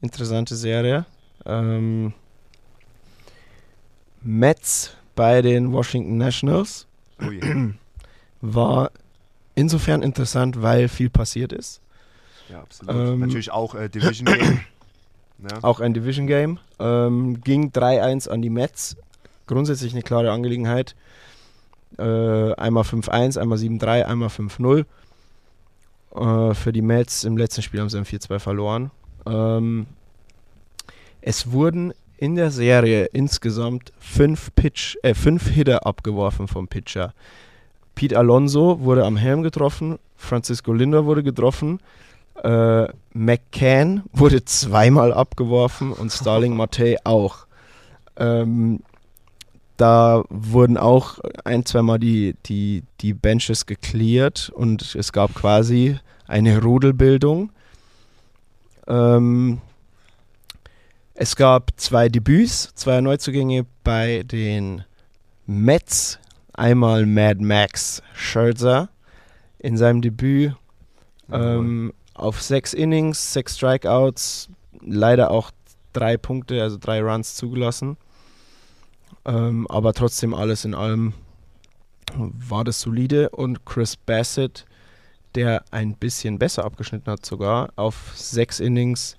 interessante 0.00 0.56
Serie. 0.56 1.06
Ähm, 1.46 2.12
Mets 4.22 4.94
bei 5.14 5.40
den 5.40 5.72
Washington 5.72 6.18
Nationals 6.18 6.86
war 8.40 8.90
insofern 9.54 10.02
interessant, 10.02 10.60
weil 10.60 10.88
viel 10.88 11.10
passiert 11.10 11.52
ist. 11.52 11.80
Ja, 12.48 12.60
absolut. 12.60 12.94
Ähm, 12.94 13.20
Natürlich 13.20 13.52
auch 13.52 13.74
äh, 13.74 13.88
Division 13.88 14.26
Ne? 15.42 15.58
Auch 15.62 15.80
ein 15.80 15.94
Division 15.94 16.26
Game. 16.26 16.58
Ähm, 16.78 17.40
ging 17.42 17.70
3-1 17.70 18.28
an 18.28 18.42
die 18.42 18.50
Mets. 18.50 18.96
Grundsätzlich 19.46 19.92
eine 19.92 20.02
klare 20.02 20.30
Angelegenheit. 20.30 20.94
Äh, 21.98 22.54
einmal 22.54 22.84
5-1, 22.84 23.38
einmal 23.38 23.58
7-3, 23.58 24.04
einmal 24.04 24.28
5-0. 24.28 24.84
Äh, 26.14 26.54
für 26.54 26.72
die 26.72 26.82
Mets 26.82 27.24
im 27.24 27.36
letzten 27.36 27.62
Spiel 27.62 27.80
haben 27.80 27.88
sie 27.88 27.96
dann 27.96 28.06
4-2 28.06 28.38
verloren. 28.38 28.90
Ähm, 29.26 29.86
es 31.20 31.52
wurden 31.52 31.92
in 32.16 32.34
der 32.34 32.50
Serie 32.50 33.06
insgesamt 33.06 33.92
fünf, 33.98 34.54
Pitch, 34.54 34.96
äh, 35.02 35.14
fünf 35.14 35.48
Hitter 35.48 35.86
abgeworfen 35.86 36.48
vom 36.48 36.68
Pitcher. 36.68 37.14
Pete 37.94 38.16
Alonso 38.16 38.80
wurde 38.80 39.04
am 39.04 39.16
Helm 39.16 39.42
getroffen, 39.42 39.98
Francisco 40.16 40.72
Lindor 40.72 41.06
wurde 41.06 41.22
getroffen, 41.22 41.80
äh, 42.42 42.88
McCann 43.12 44.02
wurde 44.12 44.44
zweimal 44.44 45.12
abgeworfen 45.12 45.92
und 45.92 46.12
Starling 46.12 46.56
Mate 46.56 46.96
auch. 47.04 47.46
Ähm, 48.16 48.80
da 49.76 50.24
wurden 50.28 50.76
auch 50.76 51.18
ein, 51.44 51.64
zweimal 51.64 51.98
die, 51.98 52.34
die, 52.46 52.82
die 53.00 53.14
Benches 53.14 53.66
gecleared 53.66 54.50
und 54.50 54.94
es 54.94 55.12
gab 55.12 55.34
quasi 55.34 55.98
eine 56.26 56.62
Rudelbildung. 56.62 57.50
Ähm, 58.86 59.60
es 61.14 61.36
gab 61.36 61.72
zwei 61.76 62.08
Debüts, 62.08 62.74
zwei 62.74 63.00
Neuzugänge 63.00 63.66
bei 63.84 64.22
den 64.24 64.84
Mets. 65.46 66.18
Einmal 66.52 67.06
Mad 67.06 67.42
Max 67.42 68.02
Scherzer 68.12 68.90
in 69.58 69.78
seinem 69.78 70.02
Debüt 70.02 70.54
ähm, 71.32 71.92
auf 72.20 72.42
sechs 72.42 72.74
Innings, 72.74 73.32
sechs 73.32 73.56
Strikeouts, 73.56 74.48
leider 74.80 75.30
auch 75.30 75.50
drei 75.92 76.16
Punkte, 76.16 76.62
also 76.62 76.76
drei 76.78 77.00
Runs 77.02 77.34
zugelassen. 77.34 77.96
Ähm, 79.24 79.66
aber 79.68 79.92
trotzdem 79.92 80.34
alles 80.34 80.64
in 80.64 80.74
allem 80.74 81.14
war 82.14 82.64
das 82.64 82.80
solide 82.80 83.30
und 83.30 83.64
Chris 83.64 83.96
Bassett, 83.96 84.66
der 85.34 85.64
ein 85.70 85.94
bisschen 85.94 86.38
besser 86.38 86.64
abgeschnitten 86.64 87.10
hat 87.10 87.24
sogar, 87.24 87.70
auf 87.76 88.12
sechs 88.16 88.60
Innings, 88.60 89.16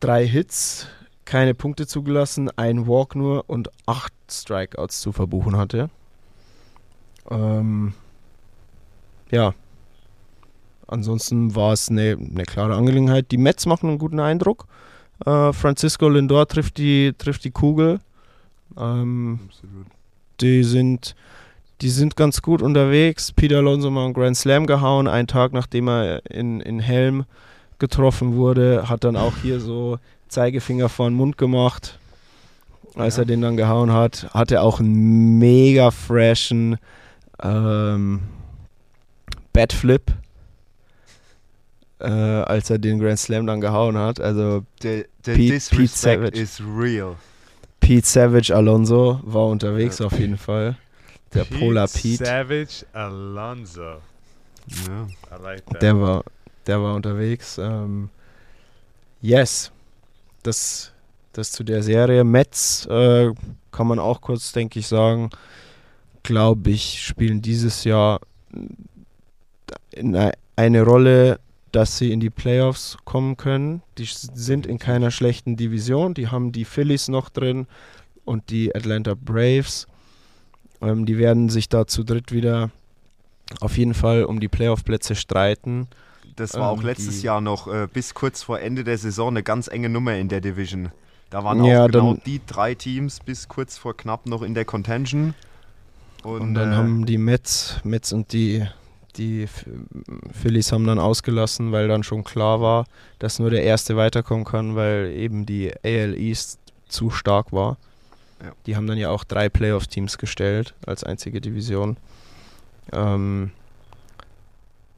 drei 0.00 0.26
Hits, 0.26 0.88
keine 1.24 1.54
Punkte 1.54 1.86
zugelassen, 1.86 2.50
ein 2.56 2.86
Walk 2.86 3.14
nur 3.14 3.48
und 3.48 3.70
acht 3.86 4.12
Strikeouts 4.30 5.00
zu 5.00 5.12
verbuchen 5.12 5.56
hatte. 5.56 5.88
Ähm, 7.30 7.94
ja, 9.30 9.54
ansonsten 10.86 11.54
war 11.54 11.72
es 11.72 11.88
eine, 11.88 12.16
eine 12.18 12.44
klare 12.44 12.74
Angelegenheit. 12.74 13.30
Die 13.30 13.38
Mets 13.38 13.66
machen 13.66 13.88
einen 13.88 13.98
guten 13.98 14.20
Eindruck. 14.20 14.66
Äh, 15.24 15.52
Francisco 15.52 16.08
Lindor 16.08 16.46
trifft 16.48 16.78
die, 16.78 17.12
trifft 17.16 17.44
die 17.44 17.50
Kugel. 17.50 18.00
Ähm, 18.78 19.38
die 20.40 20.64
sind, 20.64 21.14
die 21.80 21.90
sind 21.90 22.16
ganz 22.16 22.42
gut 22.42 22.62
unterwegs. 22.62 23.32
Peter 23.32 23.58
Alonso 23.58 23.90
mal 23.90 24.04
einen 24.04 24.14
Grand 24.14 24.36
Slam 24.36 24.66
gehauen, 24.66 25.06
einen 25.08 25.28
Tag 25.28 25.52
nachdem 25.52 25.88
er 25.88 26.28
in, 26.30 26.60
in 26.60 26.80
Helm 26.80 27.24
getroffen 27.78 28.34
wurde, 28.36 28.88
hat 28.88 29.04
dann 29.04 29.16
auch 29.16 29.34
hier 29.42 29.60
so 29.60 29.98
Zeigefinger 30.28 30.88
vor 30.88 31.08
den 31.08 31.14
Mund 31.16 31.36
gemacht, 31.38 31.98
als 32.96 33.16
Ja. 33.16 33.22
er 33.22 33.26
den 33.26 33.40
dann 33.40 33.56
gehauen 33.56 33.92
hat. 33.92 34.28
Hatte 34.32 34.62
auch 34.62 34.80
einen 34.80 35.38
mega 35.38 35.90
freshen 35.90 36.76
ähm, 37.42 38.20
Batflip, 39.52 40.12
äh, 42.04 42.42
als 42.44 42.70
er 42.70 42.78
den 42.78 42.98
Grand 42.98 43.18
Slam 43.18 43.46
dann 43.46 43.60
gehauen 43.60 43.96
hat. 43.98 44.20
Also 44.20 44.64
Der, 44.82 45.04
der 45.26 45.34
Pete- 45.34 45.70
Pete 45.70 45.86
Savage. 45.88 46.38
is 46.40 46.60
real. 46.60 47.16
Pete 47.80 48.06
Savage 48.06 48.54
Alonso 48.54 49.20
war 49.24 49.46
unterwegs 49.46 49.98
Ja. 49.98 50.06
auf 50.06 50.18
jeden 50.18 50.38
Fall. 50.38 50.76
Der 51.32 51.44
Polar 51.44 51.88
Pete. 51.88 52.24
Savage 52.24 52.86
Alonso. 52.92 53.82
Ja. 53.82 55.06
I 55.38 55.42
like 55.42 55.66
that. 55.66 55.82
Der 55.82 56.00
war, 56.00 56.24
der 56.66 56.80
war 56.80 56.94
unterwegs. 56.94 57.58
Ähm, 57.58 58.08
yes. 59.20 59.70
Das, 60.42 60.92
das 61.32 61.50
zu 61.52 61.64
der 61.64 61.82
Serie. 61.82 62.22
Mets 62.24 62.86
äh, 62.86 63.32
kann 63.72 63.86
man 63.86 63.98
auch 63.98 64.20
kurz, 64.20 64.52
denke 64.52 64.78
ich, 64.78 64.86
sagen. 64.86 65.30
glaube 66.22 66.70
ich, 66.70 67.02
spielen 67.02 67.42
dieses 67.42 67.84
Jahr 67.84 68.20
in 69.90 70.16
ei- 70.16 70.32
eine 70.56 70.82
Rolle, 70.82 71.40
dass 71.74 71.98
sie 71.98 72.12
in 72.12 72.20
die 72.20 72.30
Playoffs 72.30 72.96
kommen 73.04 73.36
können. 73.36 73.82
Die 73.98 74.06
sind 74.06 74.66
in 74.66 74.78
keiner 74.78 75.10
schlechten 75.10 75.56
Division. 75.56 76.14
Die 76.14 76.28
haben 76.28 76.52
die 76.52 76.64
Phillies 76.64 77.08
noch 77.08 77.28
drin 77.28 77.66
und 78.24 78.50
die 78.50 78.74
Atlanta 78.74 79.14
Braves. 79.14 79.86
Ähm, 80.80 81.06
die 81.06 81.18
werden 81.18 81.48
sich 81.48 81.68
da 81.68 81.86
zu 81.86 82.04
dritt 82.04 82.30
wieder 82.32 82.70
auf 83.60 83.76
jeden 83.76 83.94
Fall 83.94 84.24
um 84.24 84.40
die 84.40 84.48
Playoff-Plätze 84.48 85.14
streiten. 85.14 85.88
Das 86.36 86.54
war 86.54 86.70
auch 86.70 86.80
Ähm, 86.80 86.86
letztes 86.86 87.20
die- 87.20 87.26
Jahr 87.26 87.40
noch 87.40 87.66
äh, 87.66 87.86
bis 87.92 88.14
kurz 88.14 88.42
vor 88.42 88.60
Ende 88.60 88.84
der 88.84 88.98
Saison 88.98 89.28
eine 89.28 89.42
ganz 89.42 89.68
enge 89.68 89.88
Nummer 89.88 90.14
in 90.14 90.28
der 90.28 90.40
Division. 90.40 90.90
Da 91.30 91.42
waren 91.44 91.64
Ja, 91.64 91.84
auch 91.84 91.88
genau 91.90 92.16
die 92.24 92.40
drei 92.46 92.74
Teams 92.74 93.20
bis 93.20 93.48
kurz 93.48 93.76
vor 93.76 93.96
knapp 93.96 94.26
noch 94.26 94.42
in 94.42 94.54
der 94.54 94.64
Contention. 94.64 95.34
Und, 96.22 96.40
Und 96.40 96.54
dann 96.54 96.72
äh, 96.72 96.76
haben 96.76 97.06
die 97.06 97.18
Mets, 97.18 97.80
Mets 97.84 98.12
und 98.12 98.32
die, 98.32 98.64
die 99.16 99.46
Phillies 100.32 100.72
haben 100.72 100.86
dann 100.86 100.98
ausgelassen, 100.98 101.72
weil 101.72 101.88
dann 101.88 102.02
schon 102.02 102.24
klar 102.24 102.60
war, 102.60 102.86
dass 103.18 103.38
nur 103.38 103.50
der 103.50 103.62
Erste 103.62 103.96
weiterkommen 103.96 104.44
kann, 104.44 104.76
weil 104.76 105.12
eben 105.12 105.46
die 105.46 105.72
AL 105.84 106.14
East 106.18 106.58
zu 106.88 107.10
stark 107.10 107.52
war. 107.52 107.76
Ja. 108.42 108.52
Die 108.66 108.76
haben 108.76 108.86
dann 108.86 108.98
ja 108.98 109.10
auch 109.10 109.24
drei 109.24 109.48
Playoff-Teams 109.48 110.18
gestellt 110.18 110.74
als 110.86 111.04
einzige 111.04 111.40
Division. 111.40 111.96
Ähm, 112.92 113.50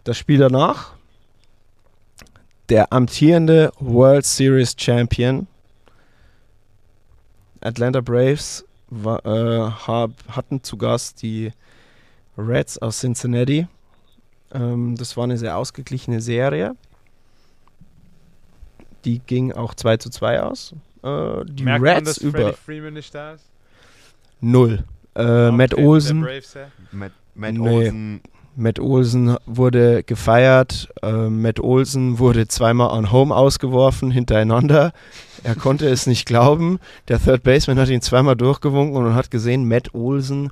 das 0.04 0.16
Spiel 0.18 0.38
danach, 0.38 0.94
der 2.68 2.92
amtierende 2.92 3.72
World 3.78 4.24
Series 4.24 4.74
Champion 4.76 5.46
Atlanta 7.60 8.00
Braves 8.00 8.64
wa- 8.88 9.20
äh, 9.24 9.70
hab, 9.86 10.10
hatten 10.28 10.62
zu 10.62 10.76
Gast 10.76 11.22
die 11.22 11.52
Reds 12.36 12.78
aus 12.78 13.00
Cincinnati. 13.00 13.66
Ähm, 14.56 14.96
das 14.96 15.16
war 15.16 15.24
eine 15.24 15.38
sehr 15.38 15.56
ausgeglichene 15.56 16.20
Serie. 16.20 16.74
Die 19.04 19.20
ging 19.20 19.52
auch 19.52 19.74
2 19.74 19.98
zu 19.98 20.10
2 20.10 20.42
aus. 20.42 20.74
Äh, 21.02 21.44
die 21.46 21.62
Merkt 21.64 21.82
man, 21.82 21.94
Reds 21.94 22.04
dass 22.04 22.18
über 22.18 22.38
Freddie 22.38 22.56
Freeman 22.64 22.94
nicht 22.94 23.14
da 23.14 23.32
ist? 23.32 23.44
null. 24.40 24.84
Äh, 25.14 25.50
Matt 25.50 25.74
Olsen. 25.74 26.26
Matt, 26.92 27.12
Matt 27.34 27.54
Nee. 27.54 27.68
Olsen, 27.68 28.20
Matt 28.56 28.78
Olsen 28.80 29.36
wurde 29.46 30.02
gefeiert. 30.02 30.88
Äh, 31.02 31.28
Matt 31.28 31.60
Olsen 31.60 32.18
wurde 32.18 32.48
zweimal 32.48 32.90
an 32.90 33.12
Home 33.12 33.34
ausgeworfen 33.34 34.10
hintereinander. 34.10 34.92
Er 35.42 35.54
konnte 35.54 35.88
es 35.88 36.06
nicht 36.06 36.26
glauben. 36.26 36.80
Der 37.08 37.18
Third 37.22 37.44
Baseman 37.44 37.78
hat 37.78 37.88
ihn 37.88 38.02
zweimal 38.02 38.36
durchgewunken 38.36 38.96
und 38.96 39.14
hat 39.14 39.30
gesehen, 39.30 39.68
Matt 39.68 39.94
Olsen 39.94 40.50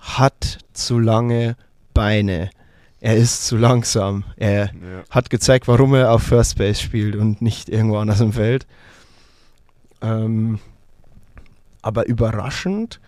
hat 0.00 0.58
zu 0.72 0.98
lange 0.98 1.56
Beine. 1.94 2.50
Er 3.04 3.16
ist 3.16 3.48
zu 3.48 3.56
langsam. 3.56 4.22
Er 4.36 4.66
ja. 4.66 4.70
hat 5.10 5.28
gezeigt, 5.28 5.66
warum 5.66 5.92
er 5.92 6.12
auf 6.12 6.22
First 6.22 6.56
Base 6.56 6.80
spielt 6.80 7.16
und 7.16 7.42
nicht 7.42 7.68
irgendwo 7.68 7.96
anders 7.96 8.20
im 8.20 8.32
Feld. 8.32 8.64
Ähm, 10.00 10.60
aber 11.82 12.06
überraschend, 12.06 13.00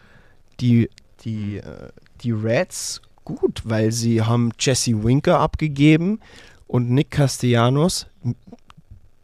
die, 0.58 0.90
die, 1.20 1.58
äh, 1.58 1.90
die 2.22 2.32
Reds 2.32 3.02
gut, 3.24 3.62
weil 3.66 3.92
sie 3.92 4.20
haben 4.20 4.50
Jesse 4.58 5.04
Winker 5.04 5.38
abgegeben 5.38 6.18
und 6.66 6.90
Nick 6.90 7.12
Castellanos, 7.12 8.08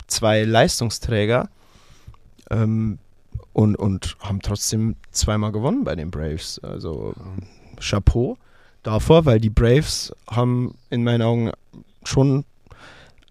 zwei 0.06 0.44
Leistungsträger, 0.44 1.48
ähm, 2.48 3.00
und, 3.52 3.74
und 3.74 4.16
haben 4.20 4.40
trotzdem 4.40 4.94
zweimal 5.10 5.50
gewonnen 5.50 5.82
bei 5.82 5.96
den 5.96 6.12
Braves. 6.12 6.60
Also 6.60 7.12
Chapeau 7.80 8.38
davor, 8.82 9.24
weil 9.24 9.40
die 9.40 9.50
Braves 9.50 10.12
haben 10.28 10.74
in 10.90 11.04
meinen 11.04 11.22
Augen 11.22 11.52
schon 12.04 12.44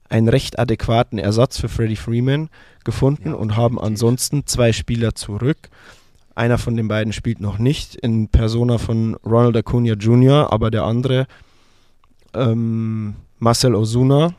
einen 0.09 0.29
recht 0.29 0.59
adäquaten 0.59 1.19
Ersatz 1.19 1.59
für 1.59 1.69
Freddie 1.69 1.95
Freeman 1.95 2.49
gefunden 2.83 3.29
Ja, 3.29 3.35
und 3.35 3.55
haben 3.55 3.79
ansonsten 3.79 4.45
zwei 4.45 4.73
Spieler 4.73 5.15
zurück. 5.15 5.69
Einer 6.35 6.57
von 6.57 6.75
den 6.75 6.87
beiden 6.87 7.13
spielt 7.13 7.41
noch 7.41 7.59
nicht 7.59 7.95
in 7.95 8.29
Persona 8.29 8.77
von 8.77 9.15
Ronald 9.25 9.57
Acuna 9.57 9.93
Jr., 9.93 10.51
aber 10.51 10.71
der 10.71 10.83
andere, 10.83 11.27
ähm, 12.33 13.15
Marcel 13.39 13.75
Ozuna, 13.75 14.33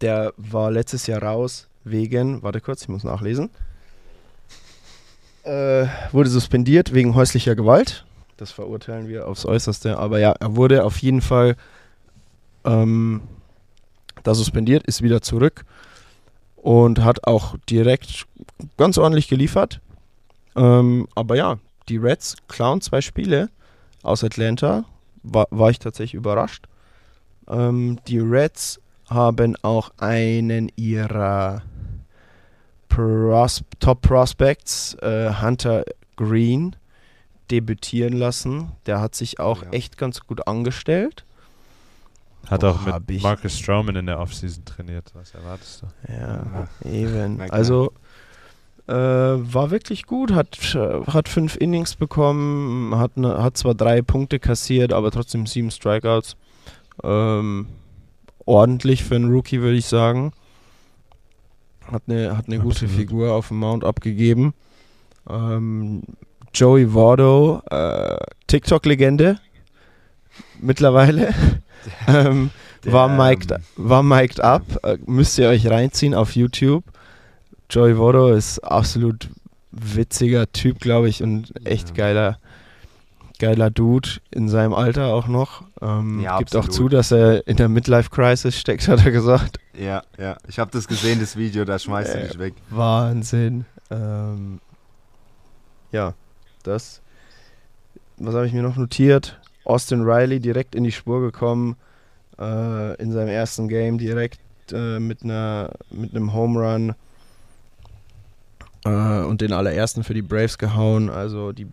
der 0.00 0.32
war 0.36 0.70
letztes 0.70 1.06
Jahr 1.06 1.22
raus 1.22 1.68
wegen, 1.84 2.42
warte 2.42 2.60
kurz, 2.60 2.82
ich 2.82 2.88
muss 2.88 3.04
nachlesen, 3.04 3.50
äh, 5.44 5.86
wurde 6.10 6.30
suspendiert 6.30 6.94
wegen 6.94 7.14
häuslicher 7.14 7.54
Gewalt. 7.54 8.06
Das 8.36 8.50
verurteilen 8.50 9.08
wir 9.08 9.28
aufs 9.28 9.46
Äußerste. 9.46 9.98
Aber 9.98 10.18
ja, 10.18 10.32
er 10.32 10.56
wurde 10.56 10.84
auf 10.84 10.98
jeden 10.98 11.20
Fall 11.20 11.56
ähm, 12.64 13.22
da 14.22 14.34
suspendiert, 14.34 14.84
ist 14.86 15.02
wieder 15.02 15.22
zurück 15.22 15.64
und 16.56 17.04
hat 17.04 17.26
auch 17.26 17.56
direkt 17.68 18.26
ganz 18.76 18.98
ordentlich 18.98 19.28
geliefert. 19.28 19.80
Ähm, 20.56 21.06
aber 21.14 21.36
ja, 21.36 21.58
die 21.88 21.98
Reds 21.98 22.36
klauen 22.48 22.80
zwei 22.80 23.00
Spiele 23.00 23.50
aus 24.02 24.24
Atlanta. 24.24 24.84
War, 25.22 25.46
war 25.50 25.70
ich 25.70 25.78
tatsächlich 25.78 26.14
überrascht. 26.14 26.66
Ähm, 27.48 27.98
die 28.08 28.18
Reds 28.18 28.80
haben 29.08 29.56
auch 29.62 29.90
einen 29.98 30.70
ihrer 30.76 31.62
Pros 32.88 33.62
Top 33.80 34.02
Prospects, 34.02 34.94
äh, 35.02 35.32
Hunter 35.42 35.84
Green, 36.16 36.76
debütieren 37.50 38.14
lassen. 38.14 38.72
Der 38.86 39.00
hat 39.00 39.14
sich 39.14 39.40
auch 39.40 39.62
Ja. 39.62 39.70
echt 39.70 39.96
ganz 39.98 40.20
gut 40.20 40.46
angestellt. 40.46 41.24
Hat 42.46 42.60
Boah, 42.60 42.70
auch 42.72 42.84
mit 43.00 43.10
ich- 43.10 43.22
Marcus 43.22 43.58
Stroman 43.58 43.96
in 43.96 44.06
der 44.06 44.20
Offseason 44.20 44.64
trainiert. 44.64 45.10
Was 45.14 45.34
erwartest 45.34 45.82
du? 45.82 46.12
Ja, 46.12 46.68
eben. 46.84 47.36
Na 47.38 47.46
klar. 47.46 47.56
Also 47.58 47.92
äh, 48.86 48.92
war 48.92 49.70
wirklich 49.70 50.04
gut, 50.04 50.32
hat, 50.32 50.58
hat 51.06 51.28
fünf 51.30 51.56
Innings 51.56 51.96
bekommen, 51.96 52.94
hat, 52.96 53.16
ne, 53.16 53.42
hat 53.42 53.56
zwar 53.56 53.74
drei 53.74 54.02
Punkte 54.02 54.38
kassiert, 54.38 54.92
aber 54.92 55.10
trotzdem 55.10 55.46
sieben 55.46 55.70
Strikeouts. 55.70 56.36
Ähm, 57.02 57.66
ordentlich 58.44 59.02
für 59.04 59.16
einen 59.16 59.32
Rookie, 59.32 59.62
würde 59.62 59.78
ich 59.78 59.86
sagen. 59.86 60.32
Hat 61.90 62.02
eine, 62.08 62.36
hat 62.36 62.46
eine 62.46 62.58
gute. 62.58 62.86
Figur 62.88 63.32
auf 63.32 63.48
dem 63.48 63.58
Mount 63.60 63.84
abgegeben. 63.84 64.52
Ähm, 65.28 66.02
Joey 66.54 66.92
Votto, 66.94 67.62
äh, 67.70 68.16
TikTok-Legende 68.46 69.38
mittlerweile. 70.60 71.34
ähm, 72.08 72.50
war 72.84 73.08
mic'd, 73.08 73.50
ähm, 73.50 73.58
war 73.76 74.02
mic'd 74.02 74.40
up. 74.40 74.62
Äh, 74.84 74.98
müsst 75.06 75.38
ihr 75.38 75.48
euch 75.48 75.68
reinziehen 75.68 76.14
auf 76.14 76.36
YouTube. 76.36 76.84
Joey 77.70 77.98
Votto 77.98 78.32
ist 78.32 78.60
absolut 78.60 79.28
witziger 79.72 80.50
Typ, 80.52 80.78
glaube 80.80 81.08
ich, 81.08 81.22
und 81.22 81.52
echt 81.66 81.88
Ja. 81.90 81.94
geiler, 81.96 82.38
geiler 83.40 83.70
Dude 83.70 84.08
in 84.30 84.48
seinem 84.48 84.74
Alter 84.74 85.06
auch 85.12 85.26
noch. 85.26 85.64
Ähm, 85.82 86.20
Ja, 86.20 86.38
gibt 86.38 86.54
auch 86.54 86.66
absolut. 86.66 86.74
zu, 86.92 86.96
dass 86.96 87.10
er 87.10 87.46
in 87.48 87.56
der 87.56 87.68
Midlife-Crisis 87.68 88.56
steckt, 88.58 88.86
hat 88.88 89.04
er 89.04 89.10
gesagt. 89.10 89.58
Ja, 89.76 90.02
ja. 90.18 90.36
Ich 90.46 90.58
habe 90.60 90.70
das 90.70 90.86
gesehen, 90.86 91.18
das 91.18 91.36
Video, 91.36 91.64
da 91.64 91.78
schmeißt 91.78 92.14
du 92.14 92.18
Äh, 92.18 92.28
dich 92.28 92.38
weg. 92.38 92.54
Wahnsinn. 92.70 93.64
Ähm, 93.90 94.60
ja, 95.90 96.14
das. 96.66 97.00
Was 98.16 98.34
habe 98.34 98.46
ich 98.46 98.52
mir 98.52 98.62
noch 98.62 98.76
notiert? 98.76 99.40
Austin 99.64 100.02
Riley 100.02 100.40
direkt 100.40 100.74
in 100.74 100.84
die 100.84 100.92
Spur 100.92 101.20
gekommen. 101.20 101.76
Äh, 102.38 102.94
in 103.00 103.12
seinem 103.12 103.28
ersten 103.28 103.68
Game 103.68 103.98
direkt 103.98 104.40
äh, 104.72 104.98
mit, 104.98 105.22
einer, 105.22 105.70
mit 105.90 106.14
einem 106.14 106.32
Home 106.32 106.60
Run. 106.60 106.94
Äh, 108.84 109.24
und 109.24 109.40
den 109.40 109.52
allerersten 109.52 110.04
für 110.04 110.14
die 110.14 110.22
Braves 110.22 110.58
gehauen. 110.58 111.10
Also 111.10 111.52
die, 111.52 111.66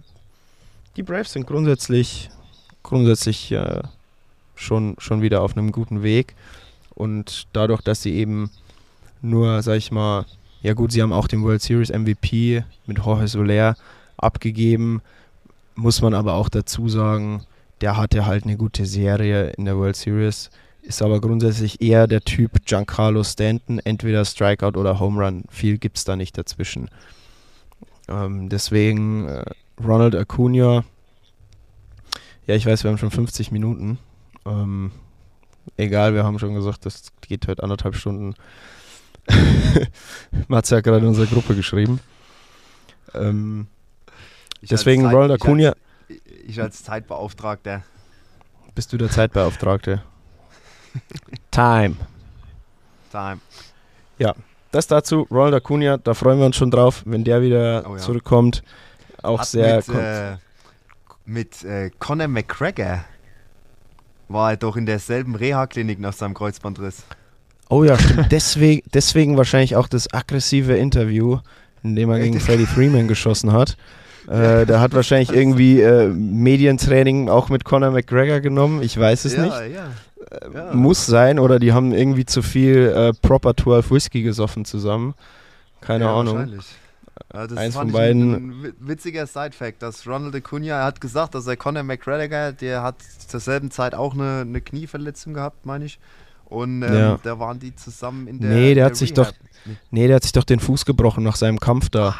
die 0.95 1.03
Braves 1.03 1.33
sind 1.33 1.47
grundsätzlich, 1.47 2.29
grundsätzlich 2.83 3.51
äh, 3.51 3.81
schon, 4.55 4.95
schon 4.99 5.21
wieder 5.21 5.41
auf 5.41 5.57
einem 5.57 5.71
guten 5.71 6.03
Weg. 6.03 6.35
Und 6.93 7.47
dadurch, 7.53 7.81
dass 7.81 8.03
sie 8.03 8.13
eben 8.13 8.51
nur, 9.21 9.61
sag 9.61 9.77
ich 9.77 9.91
mal, 9.91 10.25
ja 10.61 10.73
gut, 10.73 10.91
sie 10.91 11.01
haben 11.01 11.13
auch 11.13 11.27
den 11.27 11.43
World 11.43 11.61
Series 11.61 11.89
MVP 11.89 12.63
mit 12.85 12.99
Jorge 12.99 13.27
Soler 13.27 13.75
abgegeben. 14.17 15.01
Muss 15.75 16.01
man 16.01 16.13
aber 16.13 16.33
auch 16.33 16.49
dazu 16.49 16.89
sagen, 16.89 17.43
der 17.81 17.97
hatte 17.97 18.25
halt 18.25 18.43
eine 18.43 18.57
gute 18.57 18.85
Serie 18.85 19.49
in 19.51 19.65
der 19.65 19.77
World 19.77 19.95
Series. 19.95 20.49
Ist 20.83 21.01
aber 21.01 21.21
grundsätzlich 21.21 21.81
eher 21.81 22.07
der 22.07 22.21
Typ 22.21 22.65
Giancarlo 22.65 23.23
Stanton, 23.23 23.79
entweder 23.79 24.25
Strikeout 24.25 24.77
oder 24.79 24.99
Home 24.99 25.23
Run. 25.23 25.43
Viel 25.49 25.77
gibt 25.77 25.97
es 25.97 26.05
da 26.05 26.15
nicht 26.15 26.37
dazwischen. 26.37 26.89
Ähm, 28.07 28.49
deswegen 28.49 29.27
äh, 29.27 29.45
Ronald 29.83 30.15
Acuna. 30.15 30.83
Ja, 32.47 32.55
ich 32.55 32.65
weiß, 32.65 32.83
wir 32.83 32.89
haben 32.89 32.97
schon 32.97 33.11
50 33.11 33.51
Minuten. 33.51 33.99
Ähm, 34.45 34.91
egal, 35.77 36.13
wir 36.13 36.23
haben 36.23 36.39
schon 36.39 36.55
gesagt, 36.55 36.85
das 36.85 37.11
geht 37.21 37.47
heute 37.47 37.63
anderthalb 37.63 37.95
Stunden. 37.95 38.33
Matze 40.47 40.77
hat 40.77 40.83
gerade 40.83 40.97
in 40.97 41.05
unsere 41.05 41.27
Gruppe 41.27 41.55
geschrieben. 41.55 41.99
Ähm, 43.13 43.67
Ich 44.61 44.69
deswegen 44.69 45.03
Zeit- 45.03 45.13
Ronald 45.13 45.29
ich 45.31 45.33
als- 45.33 45.41
Acuna. 45.43 45.73
ich 46.47 46.61
als 46.61 46.83
Zeitbeauftragter. 46.83 47.83
Bist 48.75 48.93
du 48.93 48.97
der 48.97 49.09
Zeitbeauftragte? 49.09 50.01
Time. 51.51 51.95
Time. 53.11 53.39
Das 54.73 54.87
dazu, 54.87 55.27
Ronald 55.29 55.55
Acuna, 55.55 55.97
da 55.97 56.13
freuen 56.13 56.39
wir 56.39 56.45
uns 56.45 56.55
schon 56.55 56.71
drauf, 56.71 57.01
wenn 57.05 57.25
der 57.25 57.41
wieder 57.41 57.83
Oh 57.89 57.95
ja. 57.95 57.97
zurückkommt. 57.97 58.63
Auch 59.21 59.39
Hat 59.41 59.47
sehr 59.47 59.75
mit, 59.75 59.89
äh, 59.89 60.37
mit 61.25 61.63
äh, 61.65 61.89
Conor 61.99 62.29
McGregor 62.29 63.03
war 64.29 64.51
er 64.51 64.55
doch 64.57 64.77
in 64.77 64.85
derselben 64.85 65.35
Reha-Klinik 65.35 65.99
nach 65.99 66.13
seinem 66.13 66.33
Kreuzbandriss. 66.33 67.03
Oh 67.69 67.83
ja, 67.83 67.99
stimmt. 67.99 68.27
deswegen, 68.31 68.81
deswegen 68.93 69.35
wahrscheinlich 69.35 69.75
auch 69.75 69.89
das 69.89 70.13
aggressive 70.13 70.77
Interview, 70.77 71.39
in 71.83 71.97
dem 71.97 72.09
er 72.09 72.19
gegen 72.19 72.39
Freddie 72.39 72.65
Freeman 72.65 73.09
geschossen 73.09 73.51
hat. 73.51 73.75
Äh, 74.27 74.65
der 74.65 74.79
hat 74.81 74.93
wahrscheinlich 74.93 75.31
irgendwie 75.31 75.81
äh, 75.81 76.07
Medientraining 76.07 77.29
auch 77.29 77.49
mit 77.49 77.65
Conor 77.65 77.91
McGregor 77.91 78.39
genommen. 78.39 78.81
Ich 78.83 78.97
weiß 78.99 79.25
es 79.25 79.35
ja, 79.35 79.43
nicht. 79.43 79.53
Ja, 79.53 79.65
ja. 80.53 80.73
Muss 80.73 81.05
sein 81.05 81.39
oder 81.39 81.59
die 81.59 81.73
haben 81.73 81.91
irgendwie 81.93 82.25
zu 82.25 82.41
viel 82.41 82.87
äh, 82.95 83.11
Proper 83.21 83.55
12 83.55 83.91
Whisky 83.91 84.21
gesoffen 84.21 84.65
zusammen. 84.65 85.13
Keine 85.81 86.07
Ahnung. 86.09 86.35
Wahrscheinlich. 86.37 86.65
Das 87.29 87.57
Eins 87.57 87.75
fand 87.75 87.91
von 87.91 87.99
beiden- 87.99 88.33
Ein, 88.33 88.35
ein 88.51 88.63
wi- 88.63 88.73
witziger 88.79 89.25
Side-Fact, 89.25 89.81
dass 89.81 90.05
Ronald 90.07 90.35
Acuna, 90.35 90.83
hat 90.83 91.01
gesagt, 91.01 91.33
dass 91.35 91.47
er 91.47 91.55
Conor 91.57 91.83
McGregor, 91.83 92.51
der 92.51 92.83
hat 92.83 92.95
zur 93.27 93.39
selben 93.39 93.71
Zeit 93.71 93.95
auch 93.95 94.13
eine, 94.13 94.41
eine 94.41 94.61
Knieverletzung 94.61 95.33
gehabt, 95.33 95.65
meine 95.65 95.85
ich. 95.85 95.99
Und 96.45 96.83
ähm, 96.83 96.93
Ja. 96.93 97.19
da 97.23 97.39
waren 97.39 97.59
die 97.59 97.75
zusammen 97.75 98.27
in 98.27 98.39
der. 98.39 98.49
Nee, 98.51 98.73
der 98.75 98.83
in 98.85 98.89
hat 98.91 98.95
sich 98.97 99.13
doch-. 99.13 99.31
Nee, 99.91 100.07
der 100.07 100.17
hat 100.17 100.23
sich 100.23 100.33
doch 100.33 100.43
den 100.43 100.59
Fuß 100.59 100.85
gebrochen 100.85 101.23
nach 101.23 101.35
seinem 101.35 101.59
Kampf 101.59 101.89
da. 101.89 102.15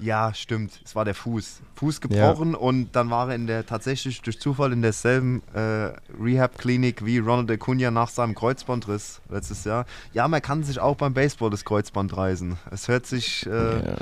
Ja, 0.00 0.32
stimmt. 0.32 0.80
Es 0.82 0.94
war 0.96 1.04
der 1.04 1.14
Fuß. 1.14 1.60
Fuß 1.74 2.00
gebrochen 2.00 2.54
und 2.54 2.92
dann 2.96 3.10
war 3.10 3.28
er 3.28 3.34
in 3.34 3.46
der 3.46 3.66
tatsächlich 3.66 4.22
durch 4.22 4.40
Zufall 4.40 4.72
in 4.72 4.80
derselben 4.80 5.42
äh, 5.52 5.92
Rehab-Klinik 6.20 7.04
wie 7.04 7.18
Ronald 7.18 7.50
Acuna 7.50 7.90
nach 7.90 8.08
seinem 8.08 8.34
Kreuzbandriss 8.34 9.20
letztes 9.28 9.64
Jahr. 9.64 9.84
Ja, 10.14 10.26
man 10.26 10.40
kann 10.40 10.62
sich 10.64 10.78
auch 10.80 10.96
beim 10.96 11.12
Baseball 11.12 11.50
das 11.50 11.64
Kreuzband 11.66 12.16
reißen. 12.16 12.56
Es 12.70 12.88
hört 12.88 13.04
sich. 13.06 13.46
Äh, 13.46 13.50
Ja. 13.50 13.96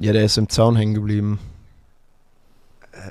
ja, 0.00 0.12
der 0.12 0.24
ist 0.24 0.38
im 0.38 0.48
Zaun 0.48 0.76
hängen 0.76 0.94
geblieben. 0.94 1.38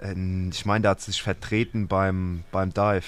äh, 0.02 0.50
ich 0.50 0.66
meine, 0.66 0.82
der 0.82 0.92
hat 0.92 1.02
sich 1.02 1.22
vertreten 1.22 1.88
beim, 1.88 2.44
beim 2.52 2.74
Dive. 2.74 3.06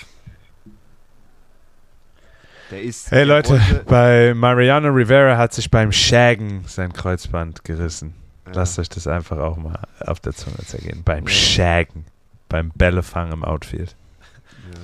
Der 2.71 2.82
ist. 2.82 3.09
Hey 3.11 3.26
der 3.26 3.36
Leute, 3.38 3.59
bei 3.88 4.34
Mariano 4.36 4.89
Rivera 4.89 5.38
hat 5.38 5.53
sich 5.53 5.69
beim 5.71 5.91
Shaggen 5.91 6.63
sein 6.67 6.93
Kreuzband 6.93 7.63
gerissen. 7.63 8.13
Ja. 8.46 8.52
Lasst 8.54 8.78
euch 8.80 8.89
das 8.89 9.08
einfach 9.08 9.38
auch 9.38 9.58
mal 9.58 9.80
auf 10.02 10.20
der 10.20 10.34
Zunge 10.34 10.58
zergehen. 10.58 11.04
Beim 11.04 11.28
Shaggen. 11.28 12.06
Beim 12.48 12.70
Bällefang 12.70 13.32
im 13.32 13.43
Outfield. 13.43 13.96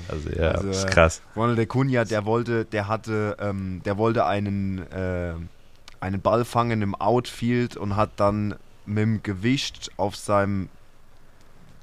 Also 0.07 0.29
ja, 0.29 0.51
Also, 0.51 0.69
ist 0.69 0.85
äh, 0.85 0.89
krass. 0.89 1.21
Ronald 1.35 1.59
Acuna, 1.59 2.05
der 2.05 2.25
wollte, 2.25 2.65
der 2.65 2.87
hatte, 2.87 3.37
ähm, 3.39 3.81
der 3.85 3.97
wollte 3.97 4.25
einen, 4.25 4.79
äh, 4.91 5.33
einen 5.99 6.21
Ball 6.21 6.45
fangen 6.45 6.81
im 6.81 6.95
Outfield 6.95 7.77
und 7.77 7.95
hat 7.95 8.11
dann 8.17 8.55
mit 8.85 9.03
dem 9.03 9.23
Gewicht 9.23 9.91
auf 9.97 10.15
seinem, 10.15 10.69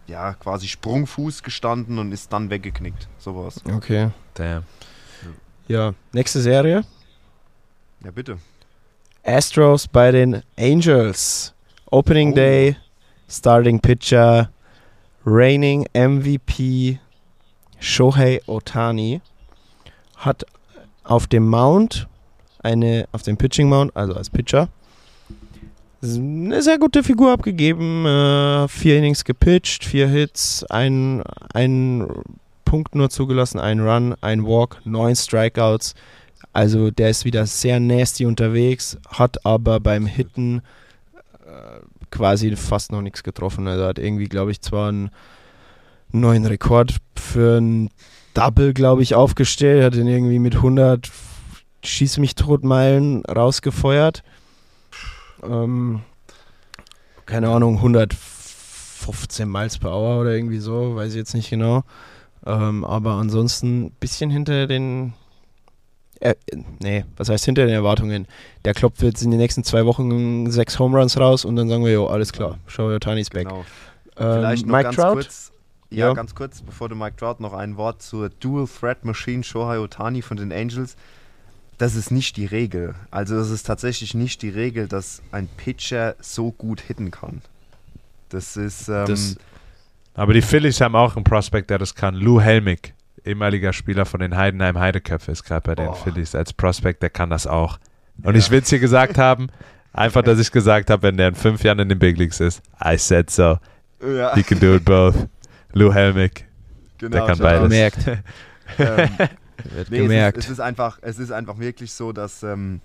ja, 0.07 0.35
quasi 0.35 0.69
Sprungfuß 0.69 1.43
gestanden 1.43 1.99
und 1.99 2.13
ist 2.13 2.33
dann 2.33 2.51
weggeknickt. 2.51 3.09
Sowas. 3.19 3.63
Okay. 3.65 4.11
Damn. 4.35 4.65
Ja, 5.69 5.93
nächste 6.13 6.41
Serie. 6.41 6.83
Ja, 8.05 8.11
bitte. 8.11 8.39
Astros 9.25 9.87
bei 9.87 10.11
den 10.11 10.43
Angels. 10.59 11.53
Opening 11.91 12.33
Oh. 12.33 12.37
Day, 12.37 12.77
Starting 13.29 13.81
Pitcher, 13.81 14.51
Reigning 15.25 15.87
MVP 15.95 16.99
Shohei 17.81 18.41
Otani 18.47 19.21
hat 20.17 20.45
auf 21.05 21.27
dem 21.27 21.47
Mount 21.47 22.07
eine, 22.63 23.07
auf 23.13 23.23
dem 23.23 23.37
Pitching 23.37 23.69
Mount, 23.69 23.97
also 23.97 24.15
als 24.15 24.31
Pitcher, 24.31 24.69
eine 26.03 26.63
sehr 26.63 26.79
gute 26.79 27.03
Figur 27.03 27.33
abgegeben. 27.33 28.05
Äh, 28.07 28.69
vier 28.69 28.99
Innings 28.99 29.25
gepitcht, 29.25 29.85
vier 29.85 30.09
Hits, 30.09 30.65
ein, 30.65 31.23
ein 31.55 32.07
Punkt 32.65 32.95
nur 32.95 33.11
zugelassen, 33.11 33.59
ein 33.59 33.81
Run, 33.81 34.15
ein 34.21 34.45
Walk, 34.45 34.81
neun 34.85 35.17
Strikeouts. 35.17 35.95
Also 36.53 36.91
der 36.91 37.11
ist 37.11 37.25
wieder 37.25 37.47
sehr 37.47 37.81
nasty 37.81 38.27
unterwegs, 38.27 38.99
hat 39.09 39.45
aber 39.45 39.81
beim 39.81 40.07
Hitten 40.07 40.63
quasi 42.11 42.55
fast 42.57 42.93
noch 42.93 43.03
nichts 43.03 43.23
getroffen. 43.23 43.67
Also 43.69 43.85
hat 43.85 43.99
irgendwie, 43.99 44.29
glaube 44.29 44.51
ich, 44.51 44.61
zwar 44.61 44.89
einen 44.89 45.11
neuen 46.11 46.47
Rekord 46.47 46.97
für 47.17 47.59
ein 47.59 47.91
Double, 48.35 48.73
glaube 48.73 49.03
ich, 49.03 49.15
aufgestellt, 49.15 49.85
hat 49.85 49.95
ihn 49.95 50.07
irgendwie 50.07 50.39
mit 50.39 50.57
100 50.57 51.11
Schieß 51.85 52.19
mich 52.19 52.35
tot 52.35 52.65
Meilen 52.65 53.25
rausgefeuert. 53.25 54.23
Ähm, 55.43 56.01
keine 57.25 57.51
Ahnung, 57.51 57.77
115 57.77 59.49
Miles 59.51 59.79
per 59.79 59.93
Hour 59.93 60.21
oder 60.21 60.35
irgendwie 60.35 60.59
so, 60.59 60.97
weiß 60.97 61.13
ich 61.13 61.19
jetzt 61.19 61.35
nicht 61.35 61.51
genau. 61.51 61.85
Ähm, 62.45 62.85
aber 62.85 63.13
ansonsten 63.13 63.87
ein 63.87 63.91
bisschen 64.01 64.31
hinter 64.31 64.67
den 64.67 65.15
äh, 66.21 66.35
nee, 66.81 67.05
was 67.17 67.29
heißt 67.29 67.45
hinter 67.45 67.65
den 67.67 67.75
Erwartungen? 67.75 68.27
Der 68.65 68.75
klopft 68.75 69.03
jetzt 69.03 69.23
in 69.23 69.31
den 69.31 69.39
nächsten 69.41 69.65
zwei 69.65 69.87
Wochen 69.87 70.51
sechs 70.51 70.79
Home 70.79 70.99
Runs 70.99 71.19
raus 71.19 71.45
und 71.45 71.57
dann 71.57 71.69
sagen 71.69 71.85
wir, 71.85 71.93
jo, 71.93 72.07
alles 72.07 72.33
klar, 72.33 72.59
Show 72.67 72.89
your 72.91 73.01
Tony's 73.01 73.31
back. 73.31 73.47
Genau. 73.49 73.61
Ähm, 74.17 74.33
Vielleicht 74.41 74.67
noch 74.67 74.73
Mike 74.73 74.85
ganz 74.85 74.97
Trout? 74.97 75.13
kurz. 75.15 75.53
Ja, 75.91 76.09
Ja. 76.09 76.13
ganz 76.15 76.35
kurz, 76.35 76.61
bevor 76.61 76.89
du 76.89 76.95
Mike 76.97 77.17
Trout 77.17 77.37
noch 77.39 77.53
ein 77.55 77.77
Wort 77.77 78.03
zur 78.03 78.29
Dual 78.29 78.67
Threat 78.69 79.05
Machine 79.05 79.43
Shohei 79.43 79.79
Otani 79.79 80.21
von 80.23 80.37
den 80.37 80.53
Angels. 80.53 80.97
Das 81.79 81.95
ist 81.95 82.11
nicht 82.11 82.37
die 82.37 82.45
Regel. 82.47 82.95
Also 83.11 83.37
es 83.37 83.51
ist 83.51 83.63
tatsächlich 83.65 84.13
nicht 84.13 84.43
die 84.43 84.49
Regel, 84.51 84.89
dass 84.89 85.23
ein 85.31 85.49
Pitcher 85.57 86.17
so 86.21 86.51
gut 86.51 86.81
hitten 86.81 87.11
kann. 87.13 87.41
Das 88.29 88.57
ist 88.57 88.89
ähm, 88.89 89.07
Das- 89.07 89.37
Aber 90.15 90.35
die 90.35 90.43
Phillies 90.43 90.81
haben 90.81 90.97
auch 90.97 91.15
einen 91.15 91.25
Prospect, 91.25 91.71
der 91.71 91.79
das 91.79 91.95
kann. 91.95 92.15
Lou 92.17 92.41
Helmig, 92.41 92.93
ehemaliger 93.29 93.73
Spieler 93.73 94.05
von 94.07 94.21
den 94.21 94.37
Heidenheim 94.37 94.79
Heideköpfe, 94.79 95.31
ist 95.33 95.45
gerade 95.45 95.63
bei 95.63 95.75
den 95.75 95.89
Oh. 95.89 95.93
Phillies 95.95 96.35
als 96.35 96.53
Prospect, 96.53 97.03
der 97.03 97.11
kann 97.11 97.31
das 97.31 97.47
auch. 97.47 97.79
Und 98.23 98.35
Ja. 98.35 98.39
ich 98.39 98.51
will 98.51 98.61
es 98.61 98.69
hier 98.71 98.79
gesagt 98.81 99.19
haben, 99.19 99.49
einfach, 99.93 100.23
dass 100.23 100.39
ich 100.39 100.51
gesagt 100.51 100.91
habe, 100.91 101.03
wenn 101.03 101.17
der 101.17 101.29
in 101.29 101.35
fünf 101.35 101.63
Jahren 101.63 101.79
in 101.79 101.89
den 101.89 101.99
Big 101.99 102.17
Leagues 102.19 102.41
ist. 102.41 102.63
I 102.85 102.97
said 102.99 103.31
so. 103.31 103.59
ja, 104.03 104.35
He 104.35 104.43
can 104.43 104.59
do 104.61 104.75
it 104.75 104.85
both. 104.85 105.15
Lou 105.73 105.93
Helmig. 105.93 106.47
genau, 106.99 107.17
der 107.19 107.27
kann 107.27 107.39
beides. 107.39 107.63
Gemerkt. 107.63 107.99
Ähm, 108.79 109.09
Wird 109.75 109.91
Nee, 109.91 109.99
gemerkt. 110.01 110.37
Es, 110.37 110.45
ist, 110.45 110.51
es, 110.51 110.59
ist 110.59 110.61
einfach, 110.61 110.99
es 111.01 111.19
ist 111.19 111.31
einfach 111.33 111.59
wirklich 111.59 111.93
so, 111.93 112.13
dass 112.13 112.43
ähm, 112.43 112.81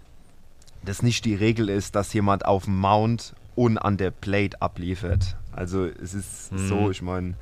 das 0.86 1.04
nicht 1.04 1.26
die 1.26 1.36
Regel 1.36 1.68
ist, 1.70 1.96
dass 1.96 2.14
jemand 2.14 2.46
auf 2.46 2.64
dem 2.66 2.78
Mount 2.80 3.34
und 3.56 3.78
an 3.78 3.98
der 3.98 4.10
Plate 4.12 4.62
abliefert. 4.62 5.36
Also 5.52 5.86
es 5.86 6.14
ist 6.14 6.52
Mhm. 6.54 6.68
so, 6.70 6.89
ich 6.89 7.02
meine, 7.02 7.34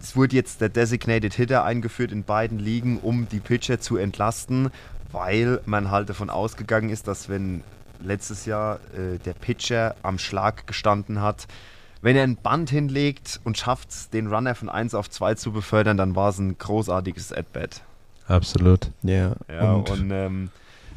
es 0.00 0.16
wurde 0.16 0.36
jetzt 0.36 0.60
der 0.60 0.68
Designated 0.68 1.34
Hitter 1.34 1.64
eingeführt 1.64 2.12
in 2.12 2.24
beiden 2.24 2.58
Ligen, 2.58 2.98
um 2.98 3.28
die 3.28 3.40
Pitcher 3.40 3.80
zu 3.80 3.96
entlasten, 3.96 4.70
weil 5.12 5.60
man 5.66 5.90
halt 5.90 6.08
davon 6.08 6.30
ausgegangen 6.30 6.90
ist, 6.90 7.06
dass 7.08 7.28
wenn 7.28 7.62
letztes 8.02 8.46
Jahr 8.46 8.76
äh, 8.96 9.18
der 9.18 9.34
Pitcher 9.34 9.94
am 10.02 10.18
Schlag 10.18 10.66
gestanden 10.66 11.20
hat, 11.20 11.46
wenn 12.02 12.16
er 12.16 12.22
ein 12.24 12.36
Band 12.36 12.70
hinlegt 12.70 13.40
und 13.44 13.58
schafft 13.58 13.90
es, 13.90 14.08
den 14.08 14.28
Runner 14.28 14.54
von 14.54 14.70
1 14.70 14.94
auf 14.94 15.10
2 15.10 15.34
zu 15.34 15.52
befördern, 15.52 15.98
dann 15.98 16.16
war 16.16 16.30
es 16.30 16.38
ein 16.38 16.56
großartiges 16.56 17.32
At-Bat. 17.32 17.82
Absolut. 18.26 18.90
ja, 19.02 19.34
Ja, 19.50 19.72
und, 19.74 19.90
und, 19.90 20.10
ähm, 20.10 20.50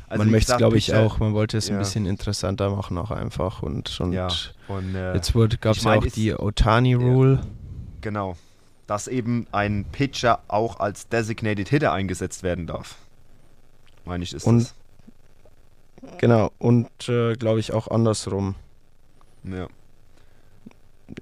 also 0.08 0.24
man 0.24 0.32
möchte 0.32 0.52
es, 0.54 0.58
glaube 0.58 0.78
ich, 0.78 0.94
auch, 0.94 1.20
man 1.20 1.34
wollte 1.34 1.58
es 1.58 1.68
ein 1.70 1.74
Ja. 1.74 1.80
bisschen 1.80 2.06
interessanter 2.06 2.70
machen 2.70 2.98
auch 3.00 3.12
einfach 3.12 3.64
und, 3.64 4.00
und 4.00 4.14
Ja, 4.14 4.28
und 4.68 4.96
äh, 4.96 5.16
jetzt 5.16 5.34
gab 5.34 5.72
es 5.72 5.78
ich 5.80 5.84
ja 5.84 5.90
mein, 5.90 6.00
auch 6.00 6.06
die 6.06 6.34
Otani-Rule. 6.36 7.42
genau, 8.02 8.38
dass 8.94 9.08
eben 9.08 9.48
ein 9.52 9.86
Pitcher 9.92 10.44
auch 10.48 10.80
als 10.80 11.08
Designated 11.10 11.68
Hitter 11.68 11.92
eingesetzt 11.94 12.44
werden 12.44 12.68
darf. 12.68 12.96
Meine 14.06 14.24
ich, 14.24 14.34
ist 14.36 14.46
Und- 14.46 14.60
das. 14.60 14.76
Genau, 16.20 16.52
und 16.60 16.88
äh, 17.10 17.34
glaube 17.34 17.60
ich 17.60 17.74
auch 17.74 17.88
andersrum. 17.88 18.54
Ja. 19.46 19.68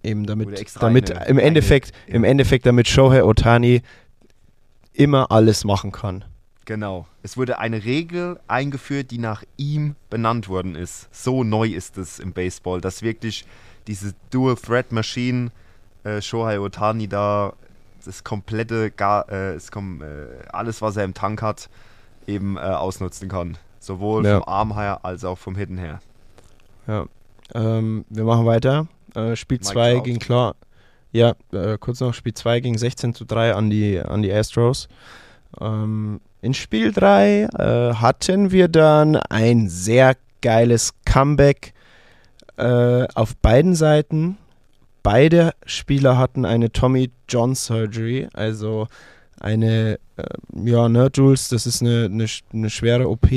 Eben 0.03 0.25
damit, 0.25 0.49
damit 0.81 1.11
eine- 1.11 1.25
im 1.27 1.37
eine- 1.37 1.41
Endeffekt, 1.43 1.93
ja. 2.07 2.15
im 2.15 2.25
Endeffekt, 2.25 2.65
damit 2.65 2.89
Shohei 2.89 3.23
Otani 3.23 3.83
immer 4.91 5.31
alles 5.31 5.63
machen 5.63 5.93
kann. 5.93 6.25
Genau. 6.65 7.07
Es 7.23 7.37
wurde 7.37 7.57
eine 7.59 7.85
Regel 7.85 8.37
eingeführt, 8.49 9.11
die 9.11 9.17
nach 9.17 9.45
ihm 9.55 9.95
benannt 10.09 10.49
worden 10.49 10.75
ist. 10.75 11.07
So 11.13 11.45
neu 11.45 11.67
ist 11.69 11.97
es 11.97 12.19
im 12.19 12.33
Baseball, 12.33 12.81
dass 12.81 13.01
wirklich 13.01 13.45
diese 13.87 14.13
Dual 14.29 14.57
Threat 14.57 14.91
Machine 14.91 15.51
äh, 16.03 16.21
Shohei 16.21 16.59
Otani 16.59 17.07
da 17.07 17.53
das 18.05 18.23
komplette, 18.23 18.89
gar, 18.91 19.29
äh, 19.31 19.53
es 19.53 19.71
kom 19.71 20.01
äh, 20.01 20.05
alles, 20.51 20.81
was 20.81 20.97
er 20.97 21.03
im 21.03 21.13
Tank 21.13 21.41
hat, 21.41 21.69
eben 22.27 22.57
äh, 22.57 22.61
ausnutzen 22.61 23.29
kann. 23.29 23.57
Sowohl 23.79 24.25
Ja. 24.25 24.39
vom 24.39 24.47
Arm 24.49 24.75
her 24.75 24.99
als 25.03 25.23
auch 25.23 25.37
vom 25.37 25.55
Hitten 25.55 25.77
her. 25.77 25.99
Ja. 26.87 27.05
Ähm, 27.53 28.05
wir 28.09 28.23
machen 28.23 28.45
weiter. 28.45 28.87
Äh, 29.15 29.35
Spiel 29.35 29.57
Mike 29.59 29.71
2 29.73 29.93
Trout. 29.93 30.03
ging 30.03 30.19
klar. 30.19 30.55
Ja, 31.11 31.33
äh, 31.51 31.77
kurz 31.77 31.99
noch 31.99 32.13
Spiel 32.13 32.33
2 32.33 32.59
ging 32.61 32.77
16 32.77 33.13
zu 33.13 33.25
3 33.25 33.53
an 33.53 33.69
die, 33.69 33.99
an 33.99 34.21
die 34.21 34.31
Astros. 34.33 34.87
Ähm, 35.59 36.21
in 36.41 36.53
Spiel 36.53 36.91
3 36.93 37.43
äh, 37.43 37.93
hatten 37.95 38.51
wir 38.51 38.67
dann 38.67 39.17
ein 39.17 39.67
sehr 39.69 40.15
geiles 40.41 40.93
Comeback 41.05 41.73
auf 42.57 43.35
beiden 43.37 43.73
Seiten. 43.73 44.37
Beide 45.03 45.53
Spieler 45.65 46.17
hatten 46.17 46.45
eine 46.45 46.71
Tommy 46.71 47.11
John 47.27 47.55
Surgery, 47.55 48.27
also 48.33 48.87
eine, 49.39 49.99
äh, 50.17 50.23
ja, 50.63 50.87
ne, 50.87 51.09
Jules, 51.13 51.49
das 51.49 51.65
ist 51.65 51.81
eine, 51.81 52.05
eine, 52.05 52.27
eine 52.53 52.69
schwere 52.69 53.09
OP 53.09 53.27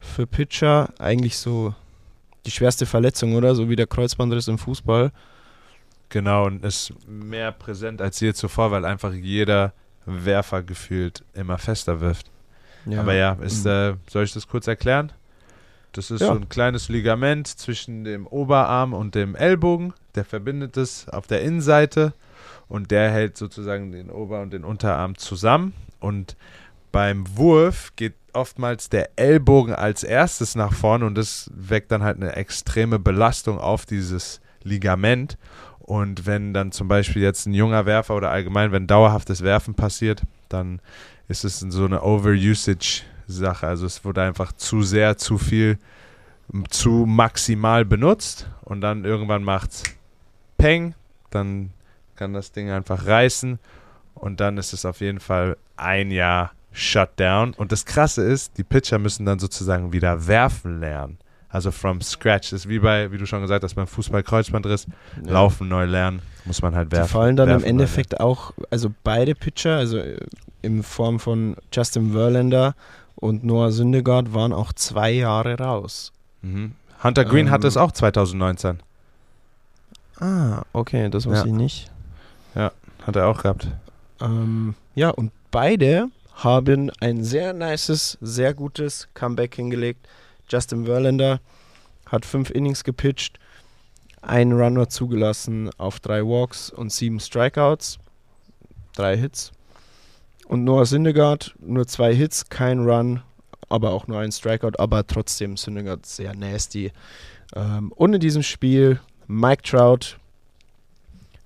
für 0.00 0.26
Pitcher. 0.26 0.88
Eigentlich 0.98 1.36
so 1.36 1.74
die 2.44 2.50
schwerste 2.50 2.86
Verletzung, 2.86 3.34
oder? 3.34 3.54
So 3.54 3.68
wie 3.68 3.76
der 3.76 3.86
Kreuzbandriss 3.86 4.48
im 4.48 4.58
Fußball. 4.58 5.12
Genau, 6.08 6.46
und 6.46 6.64
ist 6.64 6.92
mehr 7.06 7.52
präsent 7.52 8.00
als 8.00 8.20
je 8.20 8.32
zuvor, 8.32 8.70
weil 8.70 8.84
einfach 8.84 9.12
jeder 9.12 9.72
Werfer 10.04 10.62
gefühlt 10.62 11.24
immer 11.34 11.58
fester 11.58 12.00
wirft. 12.00 12.30
Ja. 12.86 13.00
Aber 13.00 13.14
ja, 13.14 13.32
ist, 13.34 13.66
äh, 13.66 13.94
soll 14.08 14.24
ich 14.24 14.32
das 14.32 14.46
kurz 14.46 14.68
erklären? 14.68 15.12
Das 15.96 16.10
ist 16.10 16.20
Ja. 16.20 16.28
so 16.28 16.32
ein 16.34 16.48
kleines 16.48 16.88
Ligament 16.88 17.46
zwischen 17.48 18.04
dem 18.04 18.26
Oberarm 18.26 18.92
und 18.92 19.14
dem 19.14 19.34
Ellbogen. 19.34 19.94
Der 20.14 20.24
verbindet 20.24 20.76
es 20.76 21.08
auf 21.08 21.26
der 21.26 21.42
Innenseite 21.42 22.12
und 22.68 22.90
der 22.90 23.10
hält 23.10 23.36
sozusagen 23.36 23.92
den 23.92 24.10
Ober- 24.10 24.42
und 24.42 24.52
den 24.52 24.64
Unterarm 24.64 25.16
zusammen. 25.16 25.72
Und 26.00 26.36
beim 26.92 27.24
Wurf 27.36 27.92
geht 27.96 28.14
oftmals 28.32 28.90
der 28.90 29.10
Ellbogen 29.16 29.74
als 29.74 30.04
erstes 30.04 30.54
nach 30.54 30.72
vorne 30.72 31.06
und 31.06 31.14
das 31.16 31.50
weckt 31.54 31.90
dann 31.90 32.02
halt 32.02 32.16
eine 32.16 32.36
extreme 32.36 32.98
Belastung 32.98 33.58
auf 33.58 33.86
dieses 33.86 34.40
Ligament. 34.62 35.38
Und 35.80 36.26
wenn 36.26 36.52
dann 36.52 36.72
zum 36.72 36.88
Beispiel 36.88 37.22
jetzt 37.22 37.46
ein 37.46 37.54
junger 37.54 37.86
Werfer 37.86 38.14
oder 38.16 38.30
allgemein, 38.30 38.72
wenn 38.72 38.86
dauerhaftes 38.86 39.42
Werfen 39.42 39.74
passiert, 39.74 40.22
dann 40.48 40.80
ist 41.28 41.44
es 41.44 41.60
so 41.60 41.84
eine 41.84 42.02
Overusage-Sache. 43.28 43.66
Also 43.66 43.86
es 43.86 44.04
wurde 44.04 44.22
einfach 44.22 44.52
zu 44.52 44.82
sehr, 44.82 45.16
zu 45.16 45.38
viel, 45.38 45.78
zu 46.70 47.04
maximal 47.06 47.84
benutzt 47.84 48.48
und 48.62 48.80
dann 48.80 49.04
irgendwann 49.04 49.42
macht's 49.42 49.82
Peng, 50.58 50.94
dann 51.30 51.70
kann 52.14 52.32
das 52.32 52.52
Ding 52.52 52.70
einfach 52.70 53.06
reißen 53.06 53.58
und 54.14 54.40
dann 54.40 54.56
ist 54.56 54.72
es 54.72 54.86
auf 54.86 55.00
jeden 55.00 55.20
Fall 55.20 55.56
ein 55.76 56.10
Jahr 56.10 56.52
Shutdown. 56.72 57.52
Und 57.54 57.72
das 57.72 57.84
Krasse 57.84 58.22
ist, 58.22 58.56
die 58.58 58.64
Pitcher 58.64 58.98
müssen 58.98 59.26
dann 59.26 59.38
sozusagen 59.38 59.92
wieder 59.92 60.26
werfen 60.26 60.80
lernen. 60.80 61.18
Also 61.48 61.70
from 61.70 62.00
scratch. 62.02 62.50
Das 62.50 62.60
ist 62.60 62.68
wie 62.68 62.78
bei, 62.78 63.10
wie 63.12 63.18
du 63.18 63.26
schon 63.26 63.40
gesagt 63.40 63.64
hast, 63.64 63.74
beim 63.74 63.86
Fußball 63.86 64.22
Kreuzbandriss. 64.22 64.86
Ja. 65.24 65.32
Laufen 65.32 65.68
neu 65.68 65.84
lernen, 65.84 66.20
muss 66.44 66.60
man 66.60 66.74
halt 66.74 66.92
Die 66.92 66.96
werfen. 66.96 67.12
fallen 67.12 67.36
dann 67.36 67.48
im 67.48 67.52
werfen 67.52 67.62
neu 67.64 67.68
Endeffekt 67.68 68.20
auch, 68.20 68.52
also 68.70 68.92
beide 69.04 69.34
Pitcher, 69.34 69.76
also 69.76 69.98
äh, 69.98 70.18
in 70.62 70.82
Form 70.82 71.18
von 71.20 71.56
Justin 71.72 72.12
Verlander 72.12 72.74
und 73.16 73.44
Noah 73.44 73.72
Syndergaard 73.72 74.32
waren 74.34 74.52
auch 74.52 74.72
zwei 74.72 75.10
Jahre 75.10 75.58
raus. 75.58 76.12
Mhm. 76.42 76.72
Hunter 77.02 77.24
Green 77.24 77.46
Ähm, 77.46 77.52
hatte 77.52 77.66
es 77.66 77.76
auch 77.76 77.92
2019. 77.92 78.80
Ah, 80.18 80.62
okay, 80.72 81.10
das 81.10 81.26
wusste 81.26 81.46
Ja. 81.48 81.52
ich 81.52 81.58
nicht. 81.58 81.90
Hat 82.54 83.14
er 83.14 83.28
auch 83.28 83.42
gehabt. 83.42 83.68
Ähm, 84.20 84.74
ja, 84.96 85.10
und 85.10 85.30
beide 85.52 86.08
haben 86.34 86.90
ein 87.00 87.22
sehr 87.22 87.52
nices, 87.52 88.18
sehr 88.20 88.52
gutes 88.52 89.06
Comeback 89.14 89.54
hingelegt. 89.54 90.08
Justin 90.48 90.86
Verlander 90.86 91.38
hat 92.06 92.24
fünf 92.26 92.50
Innings 92.50 92.82
gepitcht, 92.82 93.38
einen 94.22 94.52
Runner 94.54 94.88
zugelassen 94.88 95.70
auf 95.78 96.00
drei 96.00 96.22
Walks 96.24 96.70
und 96.70 96.90
sieben 96.92 97.20
Strikeouts, 97.20 97.98
drei 98.96 99.16
Hits. 99.16 99.52
Und 100.46 100.64
Noah 100.64 100.86
Syndergaard 100.86 101.54
nur 101.58 101.86
zwei 101.86 102.14
Hits, 102.14 102.48
kein 102.48 102.80
Run, 102.80 103.22
aber 103.68 103.90
auch 103.90 104.06
nur 104.06 104.20
ein 104.20 104.32
Strikeout, 104.32 104.78
aber 104.78 105.06
trotzdem 105.06 105.56
Syndergaard 105.56 106.06
sehr 106.06 106.34
nasty. 106.34 106.92
Ähm, 107.54 107.92
und 107.92 108.14
in 108.14 108.20
diesem 108.20 108.42
Spiel 108.42 109.00
Mike 109.26 109.62
Trout 109.62 110.18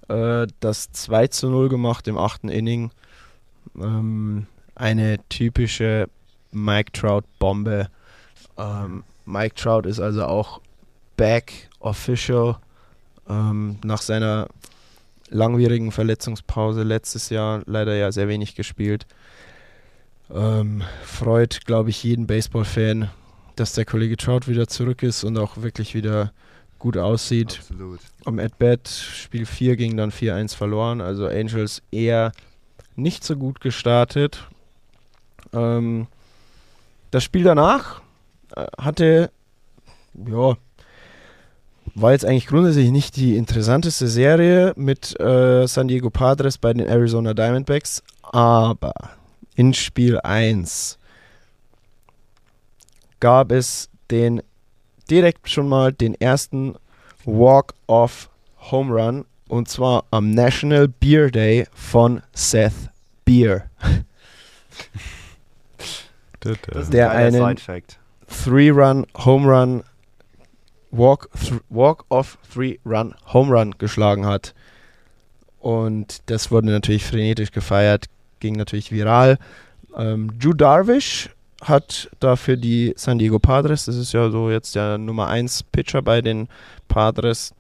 äh, 0.09 0.47
das 0.61 0.91
2 0.93 1.29
zu 1.29 1.49
0 1.49 1.69
gemacht 1.69 2.09
im 2.09 2.19
achten 2.19 2.49
Inning. 2.49 2.91
Ähm, 3.79 4.47
eine 4.75 5.19
typische 5.29 6.09
Mike 6.51 6.93
Trout-Bombe. 6.93 7.89
Ähm, 8.59 9.05
Mike 9.25 9.55
Trout 9.55 9.87
ist 9.87 10.01
also 10.01 10.27
auch 10.27 10.61
back 11.17 11.69
official 11.79 12.57
ähm, 13.29 13.79
nach 13.85 14.03
seiner 14.03 14.49
langwierigen 15.31 15.93
Verletzungspause 15.93 16.83
letztes 16.83 17.31
Jahr 17.31 17.63
leider 17.67 17.95
ja 17.95 18.13
sehr 18.13 18.29
wenig 18.29 18.55
gespielt. 18.55 19.07
Ähm, 20.33 20.83
freut, 21.05 21.65
glaube 21.65 21.91
ich, 21.91 22.03
jeden 22.05 22.27
Baseball-Fan, 22.27 23.11
dass 23.57 23.73
der 23.73 23.85
Kollege 23.85 24.17
Trout 24.17 24.47
wieder 24.47 24.69
zurück 24.69 25.03
ist 25.03 25.25
und 25.25 25.39
auch 25.39 25.57
wirklich 25.59 25.95
wieder 25.95 26.33
gut 26.79 26.97
aussieht. 26.97 27.59
Absolut. 27.61 28.01
Am 28.25 28.39
At-Bat 28.39 28.89
Spiel 28.89 29.47
4 29.47 29.77
ging 29.77 29.97
dann 29.97 30.11
4-1 30.11 30.57
verloren, 30.57 31.01
also 31.01 31.27
Angels 31.27 31.83
eher 31.91 32.33
nicht 32.97 33.25
so 33.25 33.37
gut 33.37 33.61
gestartet. 33.61 34.47
Ähm, 35.53 36.07
das 37.11 37.25
Spiel 37.25 37.43
danach 37.43 38.03
äh, 38.55 38.67
hatte, 38.79 39.31
ja, 40.15 40.57
war 41.95 42.13
jetzt 42.13 42.25
eigentlich 42.25 42.47
grundsätzlich 42.47 42.91
nicht 42.91 43.17
die 43.17 43.37
interessanteste 43.37 44.09
Serie 44.09 44.73
mit 44.77 45.19
äh, 45.21 45.67
San 45.67 45.89
Diego 45.89 46.11
Padres 46.11 46.59
bei 46.59 46.73
den 46.73 46.87
Arizona 46.87 47.35
Diamondbacks, 47.35 48.03
aber 48.23 48.93
in 49.55 49.75
Spiel 49.75 50.19
1 50.21 50.99
gab 53.21 53.53
es 53.53 53.89
den 54.11 54.43
direkt 55.11 55.49
schon 55.51 55.69
mal 55.69 55.93
den 55.93 56.15
ersten 56.15 56.75
Walk-Off 57.25 58.31
Home 58.71 58.95
Run 58.95 59.25
und 59.49 59.69
zwar 59.69 60.05
am 60.11 60.31
National 60.31 60.89
Beer 60.89 61.31
Day 61.31 61.67
von 61.75 62.23
Seth 62.33 62.73
Beer. 63.25 63.69
Das 66.41 66.57
ist 66.85 66.93
Der 66.93 67.11
einen-. 67.11 67.57
Three-Run 68.45 69.07
Home 69.25 69.49
Run 69.49 69.83
Walk, 70.91 71.29
th 71.33 71.61
Walk-Off 71.69 72.39
Three-Run 72.53 73.15
Home 73.33 73.53
Run 73.53 73.75
geschlagen 73.79 74.27
hat. 74.27 74.55
Und 75.61 76.23
das 76.27 76.51
wurde 76.51 76.71
natürlich 76.71 77.05
frenetisch 77.05 77.53
gefeiert, 77.53 78.07
ging 78.41 78.57
natürlich 78.57 78.91
viral. 78.91 79.39
Ähm, 79.97 80.39
Drew 80.39 80.55
Darvish 80.55 81.31
hat 81.63 82.11
dafür 82.21 82.57
die 82.57 82.95
San 82.97 83.19
Diego 83.19 83.39
Padres, 83.39 83.85
das 83.85 83.97
ist 83.97 84.13
ja 84.13 84.31
so 84.31 84.51
jetzt 84.51 84.75
der 84.75 84.97
Nummer 84.97 85.29
1 85.29 85.65
Pitcher 85.65 86.01
bei 86.01 86.23
den 86.23 86.49
Padres, 86.89 87.53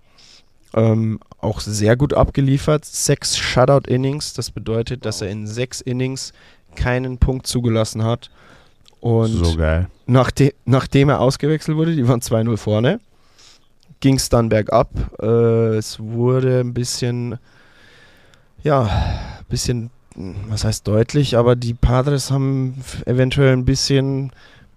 ähm, 0.75 1.21
auch 1.41 1.61
sehr 1.61 1.97
gut 1.97 2.15
abgeliefert. 2.15 2.85
Sechs 2.85 3.37
Shutout-Innings, 3.37 4.35
das 4.35 4.51
bedeutet, 4.51 5.05
dass 5.05 5.21
er 5.21 5.29
in 5.29 5.47
sechs 5.47 5.81
Innings 5.81 6.33
keinen 6.77 7.19
Punkt 7.19 7.47
zugelassen 7.47 8.05
hat. 8.05 8.31
Und 9.01 9.29
so 9.29 9.57
geil. 9.57 9.89
Nachde 10.07 10.55
nachdem 10.65 11.09
er 11.09 11.21
ausgewechselt 11.21 11.77
wurde, 11.77 11.97
die 11.97 12.07
waren 12.07 12.21
2-0 12.21 12.57
vorne, 12.57 13.01
ging 14.01 14.17
es 14.17 14.29
dann 14.29 14.49
bergab. 14.49 14.91
Äh, 15.21 15.77
es 15.77 16.01
wurde 16.01 16.61
ein 16.61 16.75
bisschen, 16.75 17.39
ja, 18.63 18.83
ein 18.83 19.45
bisschen, 19.49 19.91
was 20.49 20.65
heißt 20.65 20.87
deutlich, 20.87 21.37
aber 21.37 21.57
die 21.57 21.75
Padres 21.75 22.31
haben 22.31 22.83
eventuell 23.07 23.53
ein 23.53 23.65
bisschen 23.65 24.33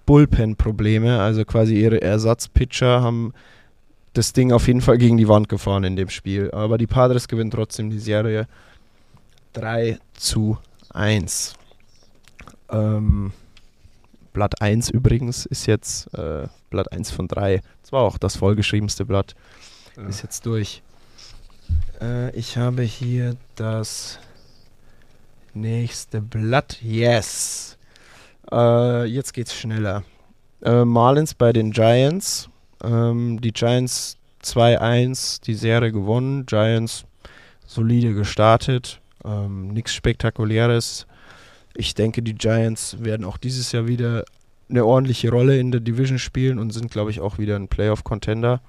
Bullpen-Probleme. 0.06 1.20
Also 1.20 1.46
quasi 1.46 1.76
ihre 1.76 2.02
Ersatzpitcher 2.02 3.02
haben 3.02 3.34
das 4.14 4.34
Ding 4.34 4.52
auf 4.52 4.68
jeden 4.68 4.82
Fall 4.82 4.98
gegen 4.98 5.18
die 5.18 5.28
Wand 5.28 5.50
gefahren 5.50 5.84
in 5.84 5.96
dem 5.96 6.10
Spiel. 6.10 6.52
Aber 6.52 6.78
die 6.78 6.88
Padres 6.88 7.28
gewinnen 7.28 7.52
trotzdem 7.52 7.90
die 7.90 8.00
Serie 8.00 8.48
3 9.54 10.00
zu 10.14 10.58
1. 10.94 11.56
Ähm, 12.70 13.32
Blatt 14.34 14.62
1 14.62 14.90
übrigens 14.90 15.46
ist 15.46 15.68
jetzt 15.68 16.14
äh, 16.14 16.48
Blatt 16.70 16.92
1 16.92 17.12
von 17.12 17.28
3. 17.28 17.62
Das 17.82 17.92
war 17.92 18.02
auch 18.02 18.18
das 18.18 18.36
vollgeschriebenste 18.36 19.06
Blatt. 19.06 19.36
Ist 20.08 20.24
jetzt 20.24 20.46
durch. 20.46 20.82
Äh, 22.02 22.36
ich 22.36 22.58
habe 22.58 22.82
hier 22.82 23.36
das 23.56 24.20
nächste 25.54 26.22
Blatt. 26.22 26.82
Yes. 26.82 27.78
Äh, 28.52 29.06
jetzt 29.06 29.34
geht's 29.34 29.54
schneller. 29.54 30.04
Äh, 30.64 30.84
Marlins 30.86 31.34
bei 31.34 31.54
den 31.54 31.72
Giants. 31.72 32.50
Ähm, 32.84 33.40
die 33.40 33.52
Giants 33.52 34.18
2-1 34.44 35.42
die 35.44 35.54
Serie 35.54 35.92
gewonnen. 35.92 36.46
Giants 36.46 37.06
solide 37.66 38.14
gestartet. 38.14 39.00
Ähm, 39.24 39.70
Nichts 39.70 39.94
Spektakuläres. 39.94 41.06
Ich 41.76 41.96
denke, 41.96 42.22
die 42.22 42.36
Giants 42.36 42.98
werden 43.00 43.26
auch 43.26 43.38
dieses 43.38 43.72
Jahr 43.72 43.88
wieder 43.88 44.26
eine 44.70 44.86
ordentliche 44.86 45.30
Rolle 45.30 45.60
in 45.60 45.72
der 45.72 45.82
Division 45.82 46.20
spielen 46.20 46.60
und 46.60 46.72
sind, 46.72 46.92
glaube 46.92 47.12
ich, 47.12 47.20
auch 47.20 47.38
wieder 47.38 47.56
ein 47.56 47.68
Playoff-Contender. 47.68 48.62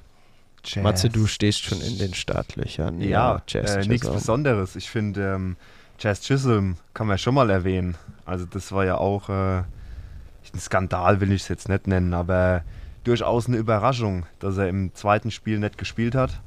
Matze, 0.82 1.10
du 1.10 1.26
stehst 1.26 1.62
schon 1.62 1.80
in 1.82 1.98
den 1.98 2.14
Startlöchern. 2.14 3.00
Ja, 3.02 3.42
Jazz 3.46 3.76
äh, 3.76 3.86
nichts. 3.86 4.08
Besonderes. 4.08 4.76
Ich 4.76 4.88
finde, 4.88 5.34
ähm, 5.34 5.56
Jazz 5.98 6.22
Chisholm 6.22 6.76
kann 6.94 7.06
man 7.06 7.18
schon 7.18 7.34
mal 7.34 7.50
erwähnen. 7.50 7.96
Also 8.24 8.46
das 8.46 8.72
war 8.72 8.86
ja 8.86 8.96
auch 8.96 9.28
äh, 9.28 9.58
ein 9.58 10.58
Skandal, 10.58 11.20
will 11.20 11.32
ich 11.32 11.42
es 11.42 11.48
jetzt 11.48 11.68
nicht 11.68 11.86
nennen, 11.86 12.14
aber 12.14 12.62
durchaus 13.04 13.46
eine 13.46 13.58
Überraschung, 13.58 14.24
dass 14.38 14.56
er 14.56 14.68
im 14.68 14.94
zweiten 14.94 15.30
Spiel 15.30 15.58
nicht 15.58 15.76
gespielt 15.76 16.14
hat. 16.14 16.40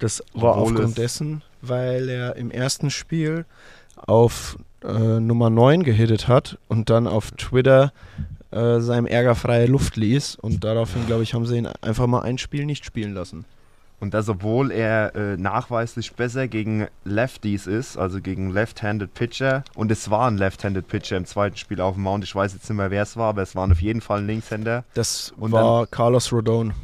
Das 0.00 0.22
war 0.34 0.56
aufgrund 0.56 0.88
es- 0.90 0.94
dessen, 0.94 1.42
weil 1.62 2.08
er 2.08 2.34
im 2.34 2.50
ersten 2.50 2.90
Spiel 2.90 3.44
auf 3.96 4.58
äh, 4.84 5.20
Nummer 5.20 5.50
9 5.50 5.82
gehittet 5.82 6.28
hat 6.28 6.58
und 6.68 6.90
dann 6.90 7.06
auf 7.06 7.30
Twitter 7.32 7.92
äh, 8.50 8.80
seinem 8.80 9.06
Ärger 9.06 9.34
freie 9.34 9.66
Luft 9.66 9.96
ließ. 9.96 10.36
Und 10.36 10.64
daraufhin, 10.64 11.06
glaube 11.06 11.22
ich, 11.22 11.34
haben 11.34 11.46
sie 11.46 11.56
ihn 11.58 11.68
einfach 11.80 12.06
mal 12.06 12.22
ein 12.22 12.38
Spiel 12.38 12.66
nicht 12.66 12.84
spielen 12.84 13.14
lassen. 13.14 13.44
Und 14.00 14.12
das, 14.12 14.28
obwohl 14.28 14.70
er 14.70 15.14
äh, 15.14 15.36
nachweislich 15.36 16.12
besser 16.12 16.46
gegen 16.46 16.88
Lefties 17.04 17.66
ist, 17.66 17.96
also 17.96 18.20
gegen 18.20 18.50
Left-Handed 18.50 19.14
Pitcher. 19.14 19.64
Und 19.74 19.90
es 19.90 20.10
war 20.10 20.28
ein 20.28 20.36
Left-Handed 20.36 20.86
Pitcher 20.88 21.16
im 21.16 21.24
zweiten 21.24 21.56
Spiel 21.56 21.80
auf 21.80 21.94
dem 21.94 22.02
Mount. 22.02 22.22
Ich 22.24 22.34
weiß 22.34 22.52
jetzt 22.52 22.68
nicht 22.68 22.76
mehr, 22.76 22.90
wer 22.90 23.02
es 23.02 23.16
war, 23.16 23.30
aber 23.30 23.42
es 23.42 23.56
waren 23.56 23.72
auf 23.72 23.80
jeden 23.80 24.00
Fall 24.00 24.18
ein 24.18 24.26
Linkshänder. 24.26 24.84
Das 24.94 25.32
Und 25.38 25.52
war 25.52 25.86
Carlos 25.86 26.32
Rodon. 26.32 26.74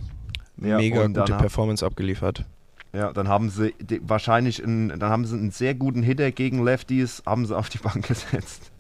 Ja, 0.57 0.77
Mega 0.77 1.01
dann 1.03 1.15
gute 1.15 1.35
Performance 1.35 1.85
abgeliefert. 1.85 2.45
Ja, 2.93 3.13
dann 3.13 3.29
haben 3.29 3.51
sie 3.51 3.73
die, 3.81 4.01
wahrscheinlich 4.09 4.63
einen, 4.65 4.89
dann 4.99 5.11
haben 5.11 5.25
sie 5.25 5.37
einen 5.37 5.51
sehr 5.53 5.75
guten 5.75 6.03
Hitter 6.03 6.33
gegen 6.33 6.65
Lefties, 6.65 7.23
haben 7.25 7.47
sie 7.47 7.57
auf 7.57 7.69
die 7.69 7.79
Bank 7.79 8.07
gesetzt. 8.09 8.71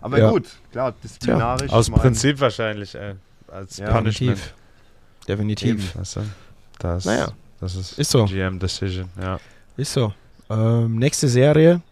Aber 0.00 0.18
Ja. 0.18 0.30
gut, 0.30 0.46
klar, 0.72 0.94
disziplinarisch. 1.04 1.70
Aus 1.70 1.86
ich 1.88 1.92
mein, 1.92 2.00
Prinzip 2.00 2.40
wahrscheinlich, 2.40 2.94
ey. 2.94 3.14
Als 3.48 3.76
Ja, 3.78 3.92
Punishment. 3.92 4.38
Definitiv. 4.38 4.54
Definitiv. 5.28 5.68
Eben. 5.94 6.00
Weißt 6.00 6.16
du? 6.16 6.20
Das, 6.78 7.04
Naja. 7.04 7.28
das 7.60 7.74
ist, 7.74 7.98
Ist 7.98 8.10
so. 8.10 8.24
GM 8.24 8.58
Decision, 8.58 9.10
ja. 9.20 9.38
Ist 9.76 9.92
so. 9.92 10.12
Ähm, 10.50 10.96
nächste 10.96 11.28
Serie, 11.28 11.82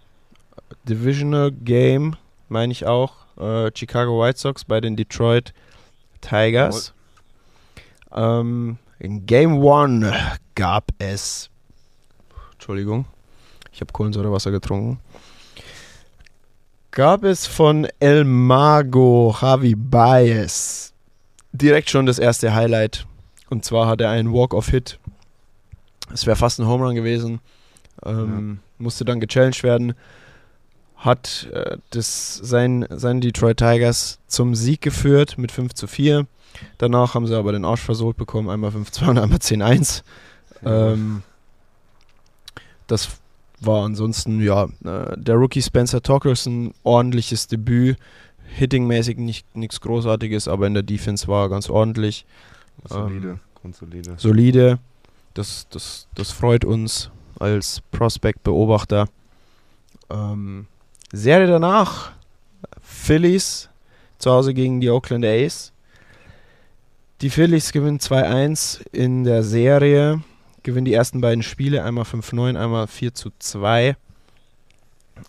Divisional 0.88 1.52
Game, 1.52 2.16
meine 2.48 2.72
ich 2.72 2.86
auch. 2.86 3.14
Äh, 3.38 3.70
Chicago 3.74 4.22
White 4.22 4.38
Sox 4.38 4.64
bei 4.64 4.80
den 4.80 4.96
Detroit 4.96 5.52
Tigers. 6.22 6.94
Ähm, 8.14 8.78
in 8.98 9.26
Game 9.26 9.62
1 9.66 10.06
gab 10.56 10.90
es. 10.98 11.50
Entschuldigung, 12.54 13.04
ich 13.72 13.80
habe 13.80 13.92
Kohlensäurewasser 13.92 14.50
getrunken. 14.50 14.98
Gab 16.90 17.22
es 17.22 17.46
von 17.46 17.86
El 18.00 18.24
Mago 18.24 19.36
Javi 19.40 19.76
Baez 19.76 20.94
direkt 21.52 21.90
schon 21.90 22.06
das 22.06 22.18
erste 22.18 22.54
Highlight. 22.54 23.06
Und 23.48 23.64
zwar 23.64 23.86
hat 23.86 24.00
er 24.00 24.10
einen 24.10 24.32
Walk-off-Hit. 24.32 24.98
Es 26.12 26.26
wäre 26.26 26.36
fast 26.36 26.58
ein 26.58 26.66
Home 26.66 26.84
Run 26.84 26.94
gewesen. 26.94 27.40
Ähm, 28.04 28.60
Musste 28.78 29.04
dann 29.04 29.20
gechallenged 29.20 29.62
werden. 29.62 29.94
Hat 30.96 31.48
äh, 31.52 31.76
das, 31.90 32.36
sein, 32.36 32.86
seine 32.90 33.20
Detroit 33.20 33.58
Tigers 33.58 34.18
zum 34.26 34.54
Sieg 34.54 34.80
geführt 34.80 35.38
mit 35.38 35.52
5 35.52 35.74
zu 35.74 35.86
4. 35.86 36.26
Danach 36.78 37.14
haben 37.14 37.26
sie 37.26 37.36
aber 37.36 37.52
den 37.52 37.64
Arsch 37.64 37.82
versohlt 37.82 38.16
bekommen. 38.16 38.48
Einmal 38.48 38.70
5-2 38.70 39.08
und 39.10 39.18
einmal 39.18 39.38
10-1. 39.38 40.02
Ähm, 40.66 41.22
das 42.86 43.18
war 43.60 43.84
ansonsten, 43.84 44.40
ja, 44.42 44.64
äh, 44.84 45.16
der 45.16 45.36
Rookie 45.36 45.62
Spencer 45.62 46.02
Torkelson, 46.02 46.74
ordentliches 46.82 47.46
Debüt. 47.46 47.96
Hittingmäßig 48.48 49.18
nicht 49.18 49.56
nichts 49.56 49.80
Großartiges, 49.80 50.46
aber 50.46 50.66
in 50.68 50.74
der 50.74 50.84
Defense 50.84 51.26
war 51.26 51.46
er 51.46 51.48
ganz 51.48 51.68
ordentlich. 51.68 52.24
Solide, 52.84 53.28
ähm, 53.28 53.40
grundsolide. 53.60 54.14
Solide. 54.18 54.78
Das, 55.34 55.66
das, 55.70 56.06
das 56.14 56.30
freut 56.30 56.64
uns 56.64 57.10
als 57.38 57.82
Prospect-Beobachter. 57.90 59.08
Ähm, 60.10 60.66
Serie 61.12 61.48
danach: 61.48 62.12
Phillies 62.80 63.68
zu 64.18 64.30
Hause 64.30 64.54
gegen 64.54 64.80
die 64.80 64.90
Oakland 64.90 65.24
A's. 65.24 65.72
Die 67.20 67.30
Phillies 67.30 67.72
gewinnen 67.72 67.98
2-1 67.98 68.86
in 68.92 69.24
der 69.24 69.42
Serie, 69.42 70.22
gewinnen 70.66 70.84
die 70.84 70.94
ersten 70.94 71.20
beiden 71.20 71.44
Spiele, 71.44 71.84
einmal 71.84 72.04
5-9, 72.04 72.58
einmal 72.58 72.88
4 72.88 73.14
zu 73.14 73.30
2 73.38 73.96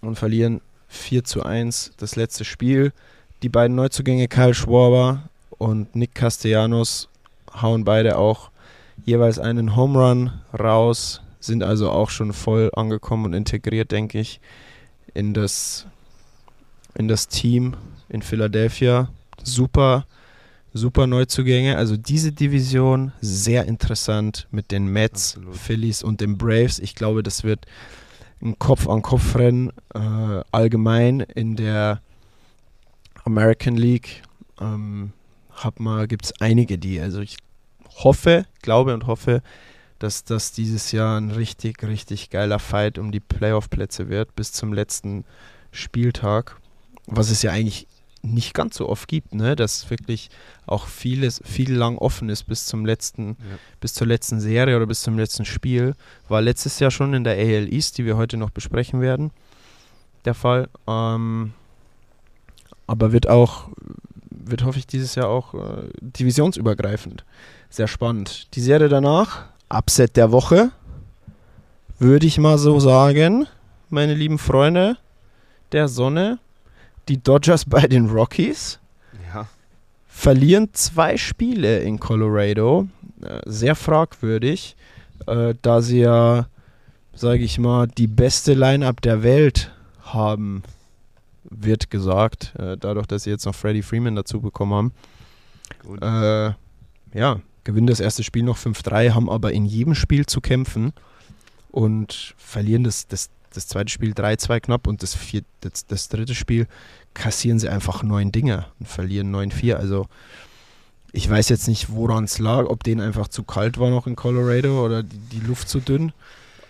und 0.02 0.18
verlieren 0.18 0.62
4 0.88 1.24
zu 1.24 1.44
1 1.44 1.94
das 1.98 2.16
letzte 2.16 2.44
Spiel. 2.44 2.92
Die 3.44 3.50
beiden 3.50 3.76
Neuzugänge 3.76 4.28
Kyle 4.28 4.56
Schwarber 4.56 5.30
und 5.52 5.96
Nick 5.96 6.16
Castellanos 6.16 7.08
hauen 7.62 7.84
beide 7.84 8.18
auch 8.18 8.50
jeweils 9.06 9.38
einen 9.38 9.76
Home 9.76 10.00
Run 10.00 10.32
raus, 10.60 11.22
sind 11.40 11.64
also 11.64 11.92
auch 11.92 12.10
schon 12.10 12.34
voll 12.34 12.72
angekommen 12.76 13.26
und 13.26 13.34
integriert, 13.34 13.92
denke 13.92 14.20
ich, 14.20 14.42
in 15.14 15.36
das, 15.36 15.86
in 16.96 17.08
das 17.08 17.28
Team 17.28 17.76
in 18.10 18.24
Philadelphia. 18.24 19.10
Super, 19.44 20.08
super 20.74 21.08
Neuzugänge. 21.08 21.78
Also 21.78 21.98
diese 21.98 22.32
Division 22.32 23.12
sehr 23.22 23.66
interessant 23.66 24.48
mit 24.52 24.72
den 24.72 24.88
Mets, 24.88 25.36
Absolut. 25.36 25.58
Phillies 25.58 26.04
und 26.04 26.22
den 26.22 26.38
Braves. 26.38 26.80
Ich 26.80 26.96
glaube, 26.96 27.24
das 27.24 27.44
wird 27.44 27.66
ein 28.42 28.60
Kopf-an-Kopf-Rennen 28.60 29.72
äh, 29.94 30.44
allgemein 30.52 31.22
in 31.22 31.56
der 31.56 32.02
American 33.24 33.76
League. 33.76 34.22
Ähm, 34.60 35.14
hab 35.52 35.80
mal, 35.80 36.08
gibt 36.08 36.26
es 36.26 36.34
einige, 36.40 36.78
die, 36.78 37.00
also 37.00 37.20
ich 37.20 37.38
hoffe, 38.04 38.46
glaube 38.62 38.94
und 38.94 39.08
hoffe, 39.08 39.42
dass 40.00 40.24
das 40.24 40.52
dieses 40.52 40.92
Jahr 40.92 41.20
ein 41.20 41.32
richtig, 41.32 41.82
richtig 41.84 42.30
geiler 42.30 42.60
Fight 42.60 43.00
um 43.00 43.12
die 43.12 43.20
Playoff-Plätze 43.20 44.10
wird, 44.10 44.36
bis 44.36 44.52
zum 44.52 44.72
letzten 44.72 45.26
Spieltag. 45.72 46.58
Was 47.08 47.32
es 47.32 47.42
ja 47.42 47.52
eigentlich 47.52 47.88
nicht 48.22 48.54
ganz 48.54 48.76
so 48.76 48.88
oft 48.90 49.08
gibt, 49.08 49.34
ne? 49.34 49.56
Dass 49.56 49.90
wirklich 49.90 50.30
auch 50.68 50.88
vieles, 50.88 51.42
viel 51.46 51.74
lang 51.74 51.98
offen 51.98 52.30
ist 52.30 52.44
bis 52.44 52.66
zum 52.66 52.86
letzten, 52.86 53.30
Ja. 53.30 53.58
bis 53.80 53.94
zur 53.94 54.06
letzten 54.06 54.40
Serie 54.40 54.76
oder 54.76 54.86
bis 54.86 55.02
zum 55.02 55.18
letzten 55.18 55.46
Spiel. 55.46 55.96
War 56.28 56.42
letztes 56.42 56.80
Jahr 56.80 56.92
schon 56.92 57.14
in 57.14 57.24
der 57.24 57.34
AL 57.34 57.72
East, 57.74 57.98
die 57.98 58.06
wir 58.06 58.18
heute 58.18 58.38
noch 58.38 58.50
besprechen 58.52 59.02
werden, 59.02 59.32
der 60.26 60.34
Fall. 60.34 60.70
Ähm, 60.88 61.54
aber 62.86 63.12
wird 63.12 63.28
auch, 63.28 63.70
wird 64.30 64.64
hoffe 64.64 64.80
ich 64.80 64.88
dieses 64.88 65.16
Jahr 65.16 65.30
auch 65.30 65.54
äh, 65.54 65.90
divisionsübergreifend. 66.02 67.26
Sehr 67.70 67.88
spannend. 67.88 68.54
Die 68.56 68.62
Serie 68.62 68.90
danach, 68.90 69.46
Upset 69.70 70.16
der 70.16 70.32
Woche, 70.32 70.72
würde 72.00 72.28
ich 72.28 72.38
mal 72.38 72.58
so 72.58 72.80
sagen, 72.80 73.48
meine 73.90 74.14
lieben 74.14 74.38
Freunde 74.38 74.98
der 75.72 75.88
Sonne, 75.88 76.40
die 77.10 77.22
Dodgers 77.22 77.66
bei 77.66 77.88
den 77.88 78.10
Rockies 78.10 78.80
verlieren 80.18 80.70
zwei 80.74 81.16
Spiele 81.16 81.80
in 81.84 82.00
Colorado. 82.00 82.88
Äh, 83.22 83.40
sehr 83.46 83.76
fragwürdig, 83.76 84.76
äh, 85.28 85.54
da 85.62 85.82
sie 85.84 86.00
ja, 86.00 86.48
sage 87.14 87.44
ich 87.44 87.60
mal, 87.60 87.88
die 87.88 88.08
beste 88.08 88.56
Line-up 88.56 89.00
der 89.02 89.22
Welt 89.22 89.72
haben, 90.02 90.64
wird 91.44 91.92
gesagt. 91.92 92.56
Äh, 92.58 92.78
dadurch, 92.78 93.06
dass 93.06 93.24
sie 93.24 93.30
jetzt 93.30 93.46
noch 93.46 93.54
Freddie 93.54 93.84
Freeman 93.84 94.16
dazu 94.16 94.42
bekommen 94.42 94.74
haben. 94.74 94.92
gut. 95.86 96.02
Äh, 96.02 96.54
ja, 97.14 97.40
gewinnen 97.64 97.88
das 97.88 98.00
erste 98.00 98.24
Spiel 98.24 98.44
noch 98.44 98.58
5-3, 98.58 99.12
haben 99.12 99.30
aber 99.30 99.54
in 99.54 99.66
jedem 99.66 99.94
Spiel 99.94 100.26
zu 100.26 100.42
kämpfen 100.42 100.94
und 101.70 102.34
verlieren 102.38 102.84
das, 102.84 103.08
das, 103.08 103.30
das 103.58 103.68
zweite 103.68 103.92
Spiel 103.92 104.14
3-2 104.14 104.60
knapp 104.62 104.88
und 104.88 105.04
das, 105.04 105.16
vier, 105.16 105.42
das, 105.62 105.86
das 105.86 106.08
dritte 106.08 106.36
Spiel 106.36 106.68
kassieren 107.14 107.60
sie 107.60 107.68
einfach 107.70 108.04
neun 108.04 108.32
Dinger 108.32 108.68
und 108.80 108.88
verlieren 108.88 109.36
9-4. 109.36 109.74
Also 109.74 110.08
ich 111.12 111.30
weiß 111.30 111.50
jetzt 111.50 111.68
nicht, 111.68 111.92
woran 111.92 112.26
es 112.26 112.38
lag, 112.40 112.66
ob 112.66 112.84
denen 112.84 113.02
einfach 113.02 113.28
zu 113.28 113.44
kalt 113.44 113.80
war 113.80 113.90
noch 113.90 114.08
in 114.08 114.16
Colorado 114.16 114.86
oder 114.86 115.04
die, 115.04 115.18
die 115.18 115.40
Luft 115.40 115.68
zu 115.68 115.80
dünn. 115.80 116.14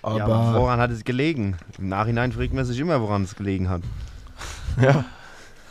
Aber 0.02 0.18
ja, 0.18 0.26
aber 0.26 0.60
woran 0.62 0.80
hat 0.80 0.92
es 0.92 1.04
gelegen? 1.04 1.58
Im 1.78 1.90
Nachhinein 1.90 2.32
fragt 2.32 2.54
man 2.54 2.64
sich 2.64 2.80
immer, 2.80 3.02
woran 3.02 3.24
es 3.24 3.36
gelegen 3.36 3.70
hat. 3.70 3.82
ja, 4.82 5.06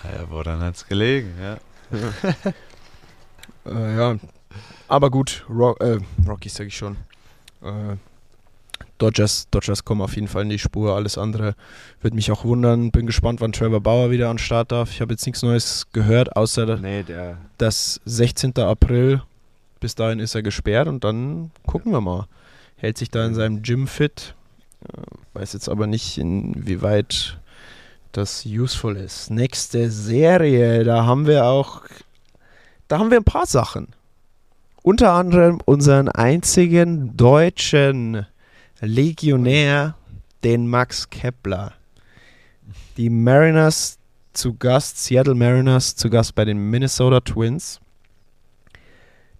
Ja, 0.04 0.28
woran 0.28 0.60
hat 0.60 0.76
es 0.76 0.86
gelegen, 0.86 1.32
ja. 1.40 1.56
Äh, 3.64 3.96
ja, 3.96 4.16
aber 4.86 5.10
gut, 5.10 5.44
Rock, 5.50 5.80
äh, 5.80 5.98
Rockies 6.24 6.54
sage 6.54 6.68
ich 6.68 6.76
schon. 6.76 6.96
Äh, 7.62 7.96
Dodgers, 8.98 9.48
Dodgers 9.50 9.84
kommen 9.84 10.00
auf 10.00 10.14
jeden 10.14 10.28
Fall 10.28 10.42
in 10.42 10.48
die 10.48 10.58
Spur. 10.58 10.94
Alles 10.94 11.18
andere 11.18 11.54
wird 12.00 12.14
mich 12.14 12.30
auch 12.30 12.44
wundern. 12.44 12.90
Bin 12.90 13.06
gespannt, 13.06 13.40
wann 13.40 13.52
Trevor 13.52 13.80
Bauer 13.80 14.10
wieder 14.10 14.30
an 14.30 14.36
den 14.36 14.42
Start 14.42 14.72
darf. 14.72 14.90
Ich 14.90 15.00
habe 15.00 15.12
jetzt 15.12 15.26
nichts 15.26 15.42
Neues 15.42 15.86
gehört, 15.92 16.36
außer 16.36 16.76
Nee, 16.78 17.04
dass 17.58 18.00
16. 18.04 18.56
April, 18.58 19.22
bis 19.80 19.94
dahin 19.94 20.18
ist 20.18 20.34
er 20.34 20.42
gesperrt 20.42 20.88
und 20.88 21.04
dann 21.04 21.50
gucken 21.66 21.92
wir 21.92 22.00
mal. 22.00 22.26
Hält 22.76 22.98
sich 22.98 23.10
da 23.10 23.24
in 23.26 23.34
seinem 23.34 23.62
Gym 23.62 23.86
fit. 23.86 24.34
Äh, 24.84 25.02
weiß 25.38 25.52
jetzt 25.54 25.68
aber 25.68 25.86
nicht, 25.86 26.18
inwieweit 26.18 27.38
das 28.12 28.46
useful 28.46 28.96
ist. 28.96 29.30
Nächste 29.30 29.90
Serie, 29.90 30.84
da 30.84 31.04
haben 31.04 31.26
wir 31.26 31.44
auch, 31.46 31.82
da 32.88 32.98
haben 32.98 33.10
wir 33.10 33.18
ein 33.18 33.24
paar 33.24 33.46
Sachen. 33.46 33.88
unter 34.82 35.12
anderem 35.12 35.60
unseren 35.64 36.08
einzigen 36.08 37.16
deutschen 37.16 38.24
Legionär, 38.80 39.96
den 40.44 40.66
Max 40.66 41.08
Kepler. 41.08 41.72
Die 42.96 43.10
Mariners 43.10 43.98
zu 44.32 44.54
Gast, 44.54 45.02
Seattle 45.02 45.34
Mariners 45.34 45.96
zu 45.96 46.10
Gast 46.10 46.34
bei 46.34 46.44
den 46.44 46.58
Minnesota 46.70 47.20
Twins. 47.20 47.80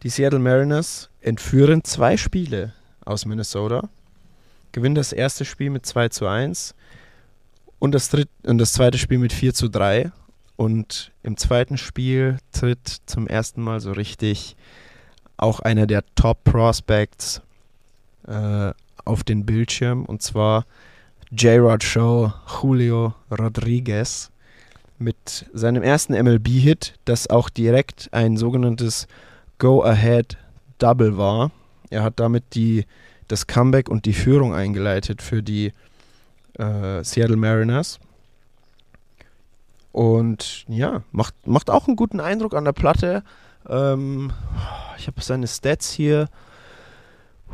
Die 0.02 0.08
Seattle 0.08 0.38
Mariners 0.38 1.10
entführen 1.20 1.84
zwei 1.84 2.16
Spiele 2.16 2.72
aus 3.04 3.26
Minnesota, 3.26 3.88
gewinnen 4.72 4.94
das 4.94 5.12
erste 5.12 5.44
Spiel 5.44 5.70
mit 5.70 5.86
2 5.86 6.08
zu 6.10 6.26
1 6.26 6.74
und 7.78 7.92
das, 7.92 8.08
dritt, 8.08 8.28
und 8.44 8.58
das 8.58 8.72
zweite 8.72 8.98
Spiel 8.98 9.18
mit 9.18 9.32
4 9.32 9.54
zu 9.54 9.68
3. 9.68 10.12
Und 10.56 11.12
im 11.22 11.36
zweiten 11.36 11.76
Spiel 11.76 12.38
tritt 12.52 12.88
zum 13.06 13.26
ersten 13.26 13.62
Mal 13.62 13.80
so 13.80 13.92
richtig 13.92 14.56
auch 15.36 15.60
einer 15.60 15.86
der 15.86 16.02
Top 16.14 16.44
Prospects 16.44 17.42
äh, 18.26 18.72
auf 19.06 19.24
den 19.24 19.46
Bildschirm 19.46 20.04
und 20.04 20.22
zwar 20.22 20.66
J-Rod 21.30 21.82
Show 21.82 22.32
Julio 22.62 23.14
Rodriguez 23.30 24.30
mit 24.98 25.46
seinem 25.52 25.82
ersten 25.82 26.12
MLB-Hit, 26.12 26.94
das 27.04 27.28
auch 27.28 27.48
direkt 27.48 28.08
ein 28.12 28.36
sogenanntes 28.36 29.06
Go-Ahead 29.58 30.38
Double 30.78 31.16
war. 31.16 31.50
Er 31.90 32.02
hat 32.02 32.20
damit 32.20 32.54
die, 32.54 32.86
das 33.28 33.46
Comeback 33.46 33.88
und 33.88 34.04
die 34.06 34.12
Führung 34.12 34.54
eingeleitet 34.54 35.22
für 35.22 35.42
die 35.42 35.72
äh, 36.58 37.02
Seattle 37.02 37.36
Mariners. 37.36 37.98
Und 39.92 40.64
ja, 40.68 41.02
macht, 41.10 41.34
macht 41.46 41.70
auch 41.70 41.86
einen 41.86 41.96
guten 41.96 42.20
Eindruck 42.20 42.54
an 42.54 42.64
der 42.64 42.72
Platte. 42.72 43.22
Ähm, 43.68 44.32
ich 44.98 45.06
habe 45.06 45.20
seine 45.20 45.46
Stats 45.46 45.90
hier. 45.90 46.28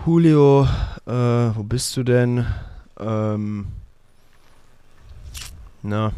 Julio, 0.04 0.66
äh, 1.06 1.10
wo 1.10 1.62
bist 1.62 1.96
du 1.96 2.02
denn? 2.02 2.46
Ähm, 2.98 3.66
na, 5.82 6.12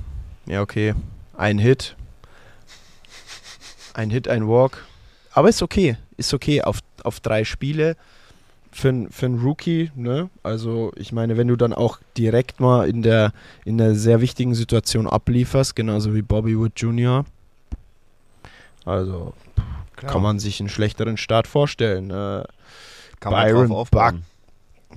ja, 0.47 0.63
okay. 0.63 0.95
Ein 1.37 1.59
Hit. 1.59 1.97
Ein 3.93 4.11
Hit, 4.11 4.29
ein 4.29 4.49
Walk. 4.49 4.85
Aber 5.33 5.49
ist 5.49 5.63
okay. 5.63 5.97
Ist 6.17 6.33
okay 6.33 6.63
auf, 6.63 6.79
auf 7.03 7.21
drei 7.21 7.45
Spiele 7.45 7.97
für, 8.73 9.07
für 9.11 9.27
einen 9.27 9.41
Rookie, 9.41 9.91
ne? 9.95 10.31
Also 10.43 10.93
ich 10.97 11.13
meine, 11.13 11.37
wenn 11.37 11.49
du 11.49 11.57
dann 11.57 11.73
auch 11.73 11.99
direkt 12.17 12.61
mal 12.61 12.89
in 12.89 13.03
der, 13.03 13.33
in 13.65 13.79
der 13.79 13.95
sehr 13.95 14.21
wichtigen 14.21 14.55
Situation 14.55 15.07
ablieferst, 15.07 15.77
genauso 15.77 16.15
wie 16.15 16.23
Bobby 16.23 16.59
Wood 16.59 16.73
Jr., 16.77 17.25
also 18.85 19.33
Klar. 19.97 20.13
kann 20.13 20.23
man 20.23 20.39
sich 20.39 20.61
einen 20.61 20.69
schlechteren 20.69 21.17
Start 21.17 21.47
vorstellen. 21.47 22.11
Äh, 22.11 22.45
kann 23.21 23.33
Byron, 23.33 23.69
Buck, 23.69 24.15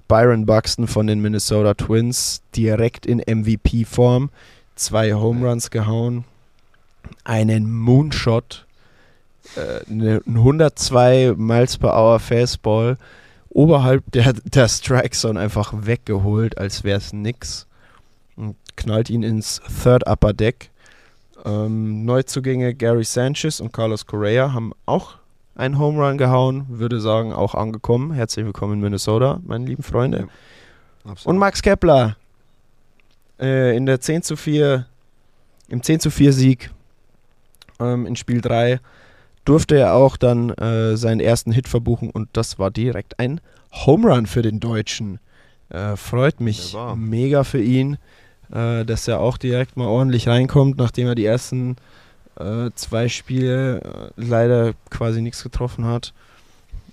Byron 0.08 0.46
Buxton 0.46 0.88
von 0.88 1.08
den 1.08 1.22
Minnesota 1.22 1.74
Twins 1.74 2.42
direkt 2.56 3.06
in 3.06 3.20
MVP-Form, 3.20 4.30
zwei 4.76 5.14
Home 5.14 5.48
Runs 5.48 5.70
gehauen, 5.70 6.24
einen 7.24 7.72
Moonshot, 7.72 8.66
äh, 9.56 9.90
eine 9.90 10.22
102 10.26 11.34
Miles 11.38 11.78
per 11.78 11.94
Hour 11.94 12.20
Fastball. 12.20 12.98
Oberhalb 13.50 14.04
der, 14.12 14.34
der 14.34 14.68
Strike 14.68 15.12
Zone 15.12 15.40
einfach 15.40 15.74
weggeholt, 15.76 16.58
als 16.58 16.84
wäre 16.84 16.98
es 16.98 17.14
nix. 17.14 17.66
Und 18.36 18.56
knallt 18.76 19.10
ihn 19.10 19.24
ins 19.24 19.62
Third 19.84 20.08
Upper 20.08 20.34
Deck. 20.34 20.70
Ähm, 21.44 22.06
Neuzugänge 22.06 22.74
Gary 22.74 23.04
Sanchez 23.04 23.60
und 23.60 23.74
Carlos 23.74 24.06
Correa 24.06 24.54
haben 24.54 24.74
auch 24.86 25.16
einen 25.58 25.80
Home 25.80 26.06
Run 26.06 26.18
gehauen, 26.18 26.66
würde 26.70 27.02
sagen, 27.02 27.34
auch 27.34 27.56
angekommen. 27.56 28.14
Herzlich 28.14 28.46
willkommen 28.46 28.74
in 28.74 28.82
Minnesota, 28.82 29.42
meine 29.44 29.66
lieben 29.66 29.82
Freunde. 29.82 30.28
Ja, 31.04 31.14
und 31.24 31.38
Max 31.40 31.64
Kepler 31.64 32.16
äh, 33.40 33.76
in 33.76 33.88
der 33.88 34.00
10 34.00 34.22
zu 34.22 34.36
4, 34.36 34.86
im 35.70 35.82
10 35.82 36.00
zu 36.00 36.12
4 36.12 36.32
Sieg 36.32 36.70
ähm, 37.80 38.06
in 38.06 38.16
Spiel 38.16 38.42
3 38.42 38.80
durfte 39.46 39.78
er 39.78 39.96
auch 39.96 40.16
dann 40.18 40.52
äh, 40.52 40.96
seinen 40.96 41.22
ersten 41.22 41.52
Hit 41.52 41.68
verbuchen 41.68 42.12
und 42.12 42.30
das 42.34 42.60
war 42.60 42.70
direkt 42.70 43.18
ein 43.20 43.42
Home 43.72 44.08
Run 44.08 44.28
für 44.28 44.44
den 44.44 44.60
Deutschen. 44.60 45.20
Äh, 45.70 45.96
freut 45.96 46.40
mich 46.40 46.76
mega 46.96 47.44
für 47.44 47.62
ihn, 47.62 47.98
äh, 48.52 48.86
dass 48.86 49.08
er 49.08 49.22
auch 49.22 49.38
direkt 49.38 49.76
mal 49.76 49.88
ordentlich 49.88 50.28
reinkommt, 50.28 50.78
nachdem 50.78 51.08
er 51.08 51.16
die 51.16 51.26
ersten 51.26 51.78
äh, 52.40 52.72
zwei 52.76 53.10
Spiele 53.10 53.82
äh, 53.82 54.10
leider 54.16 54.74
quasi 54.90 55.22
nichts 55.22 55.44
getroffen 55.44 55.86
hat. 55.86 56.14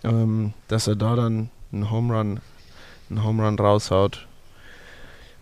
Ähm, 0.02 0.52
dass 0.68 0.86
er 0.86 0.96
da 0.96 1.16
dann 1.16 1.50
einen 1.72 1.90
Home 1.90 2.14
Run, 2.14 2.40
einen 3.10 3.24
Home 3.24 3.44
Run 3.44 3.58
raushaut. 3.58 4.26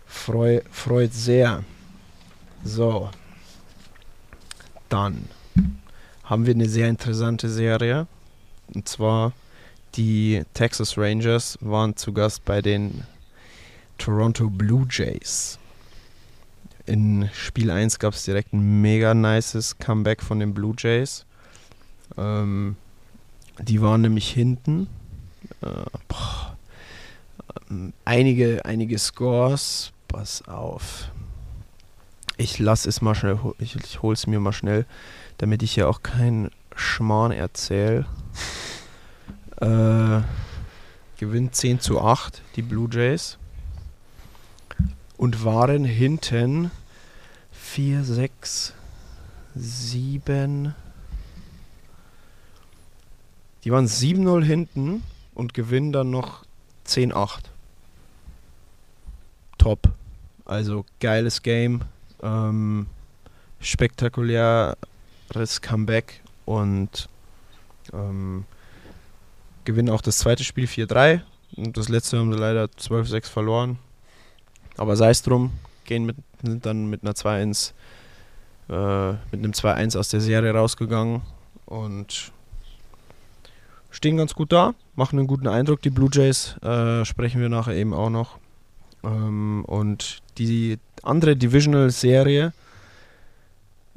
Freu, 0.05 0.61
freut 0.71 1.13
sehr. 1.13 1.63
So. 2.63 3.09
Dann 4.89 5.27
haben 6.23 6.45
wir 6.45 6.53
eine 6.53 6.69
sehr 6.69 6.87
interessante 6.87 7.49
Serie. 7.49 8.07
Und 8.73 8.87
zwar 8.87 9.33
die 9.95 10.43
Texas 10.53 10.97
Rangers 10.97 11.57
waren 11.61 11.95
zu 11.95 12.13
Gast 12.13 12.45
bei 12.45 12.61
den 12.61 13.03
Toronto 13.97 14.49
Blue 14.49 14.87
Jays. 14.89 15.59
In 16.85 17.29
Spiel 17.33 17.71
1 17.71 17.99
gab 17.99 18.13
es 18.13 18.23
direkt 18.23 18.53
ein 18.53 18.81
mega 18.81 19.13
nices 19.13 19.77
Comeback 19.77 20.21
von 20.21 20.39
den 20.39 20.53
Blue 20.53 20.75
Jays. 20.77 21.25
Ähm, 22.17 22.75
die 23.59 23.81
waren 23.81 24.01
nämlich 24.01 24.29
hinten. 24.29 24.87
Äh, 25.61 25.67
ähm, 27.69 27.93
einige, 28.05 28.65
einige 28.65 28.99
Scores. 28.99 29.91
Pass 30.07 30.47
auf. 30.47 31.09
Ich 32.37 32.59
lasse 32.59 32.89
es 32.89 33.01
mal 33.01 33.15
schnell, 33.15 33.39
ich, 33.59 33.75
ich 33.75 33.99
es 34.03 34.27
mir 34.27 34.39
mal 34.39 34.53
schnell 34.53 34.85
damit 35.37 35.63
ich 35.63 35.75
ja 35.75 35.87
auch 35.87 36.03
keinen 36.03 36.51
Schmarrn 36.75 37.31
erzähle. 37.31 38.05
Äh, 39.61 40.21
gewinnt 41.19 41.55
10 41.55 41.79
zu 41.79 42.01
8 42.01 42.41
die 42.55 42.61
Blue 42.61 42.89
Jays 42.91 43.37
und 45.23 45.45
waren 45.45 45.85
hinten 45.85 46.69
4, 47.53 48.03
6, 48.03 48.73
7. 49.55 50.75
Die 53.63 53.71
waren 53.71 53.87
7-0 53.87 54.43
hinten 54.43 55.01
und 55.33 55.53
gewinnen 55.53 55.93
dann 55.93 56.11
noch 56.11 56.43
10-8. 56.85 57.43
Top. 59.57 59.93
Also 60.43 60.83
geiles 60.99 61.41
Game. 61.41 61.83
Ähm, 62.21 62.87
spektakulär 63.61 64.75
weiteres 65.29 65.61
Comeback 65.61 66.21
und 66.43 67.07
ähm, 67.93 68.43
gewinnen 69.63 69.89
auch 69.89 70.01
das 70.01 70.17
zweite 70.17 70.43
Spiel 70.43 70.65
4-3. 70.65 71.21
Und 71.55 71.77
das 71.77 71.87
letzte 71.87 72.19
haben 72.19 72.33
sie 72.33 72.39
leider 72.39 72.65
12-6 72.65 73.29
verloren. 73.29 73.79
Aber 74.77 74.95
sei 74.95 75.11
es 75.11 75.21
drum, 75.21 75.51
gehen 75.85 76.05
mit, 76.05 76.15
sind 76.41 76.65
dann 76.65 76.89
mit 76.89 77.03
einer 77.03 77.13
2-1, 77.13 77.73
äh, 78.69 79.11
mit 79.31 79.43
einem 79.43 79.51
2-1 79.51 79.97
aus 79.97 80.09
der 80.09 80.21
Serie 80.21 80.53
rausgegangen 80.53 81.21
und 81.65 82.31
stehen 83.91 84.17
ganz 84.17 84.33
gut 84.33 84.51
da, 84.51 84.73
machen 84.95 85.19
einen 85.19 85.27
guten 85.27 85.47
Eindruck. 85.47 85.81
Die 85.81 85.89
Blue 85.89 86.09
Jays 86.11 86.57
äh, 86.61 87.05
sprechen 87.05 87.41
wir 87.41 87.49
nachher 87.49 87.75
eben 87.75 87.93
auch 87.93 88.09
noch. 88.09 88.37
Ähm, 89.03 89.63
und 89.65 90.19
die 90.37 90.79
andere 91.03 91.35
Divisional-Serie 91.35 92.53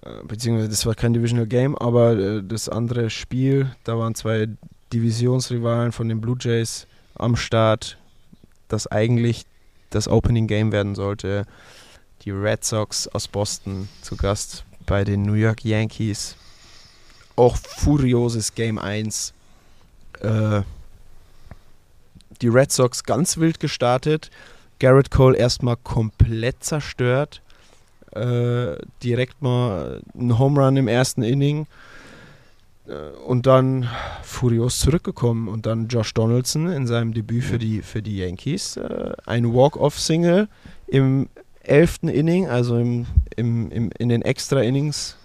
äh, 0.06 0.24
beziehungsweise 0.24 0.68
das 0.68 0.86
war 0.86 0.94
kein 0.94 1.12
Divisional 1.12 1.46
Game, 1.46 1.76
aber 1.76 2.16
äh, 2.16 2.42
das 2.42 2.68
andere 2.68 3.10
Spiel, 3.10 3.70
da 3.84 3.98
waren 3.98 4.14
zwei 4.14 4.48
Divisionsrivalen 4.92 5.92
von 5.92 6.08
den 6.08 6.20
Blue 6.20 6.36
Jays 6.38 6.86
am 7.14 7.34
Start, 7.34 7.98
das 8.68 8.86
eigentlich 8.86 9.46
das 9.90 10.08
Opening 10.08 10.46
Game 10.46 10.72
werden 10.72 10.94
sollte. 10.94 11.46
Die 12.22 12.30
Red 12.30 12.64
Sox 12.64 13.08
aus 13.08 13.28
Boston 13.28 13.88
zu 14.02 14.16
Gast 14.16 14.64
bei 14.86 15.04
den 15.04 15.22
New 15.22 15.34
York 15.34 15.64
Yankees. 15.64 16.36
Auch 17.36 17.56
furioses 17.56 18.54
Game 18.54 18.78
1. 18.78 19.32
Äh, 20.20 20.62
die 22.40 22.48
Red 22.48 22.72
Sox 22.72 23.04
ganz 23.04 23.36
wild 23.36 23.60
gestartet. 23.60 24.30
Garrett 24.78 25.10
Cole 25.10 25.36
erstmal 25.36 25.76
komplett 25.76 26.64
zerstört 26.64 27.40
äh, 28.16 28.76
direkt 29.02 29.42
mal 29.42 30.00
einen 30.14 30.38
Home 30.38 30.60
Run 30.60 30.76
im 30.76 30.88
ersten 30.88 31.22
Inning 31.22 31.66
und 33.26 33.46
dann 33.46 33.88
furios 34.22 34.78
zurückgekommen 34.78 35.48
und 35.48 35.66
dann 35.66 35.88
Josh 35.88 36.14
Donaldson 36.14 36.68
in 36.68 36.86
seinem 36.86 37.12
Debüt 37.12 37.44
für 37.44 37.58
die, 37.58 37.82
für 37.82 38.02
die 38.02 38.18
Yankees 38.18 38.76
äh, 38.76 39.12
ein 39.26 39.52
Walk-Off-Single 39.52 40.48
im 40.86 41.28
elften 41.62 42.08
Inning, 42.08 42.48
also 42.48 42.78
im, 42.78 43.06
im, 43.34 43.70
im, 43.70 43.90
in 43.98 44.08
den 44.08 44.22
Extra-Innings 44.22 45.16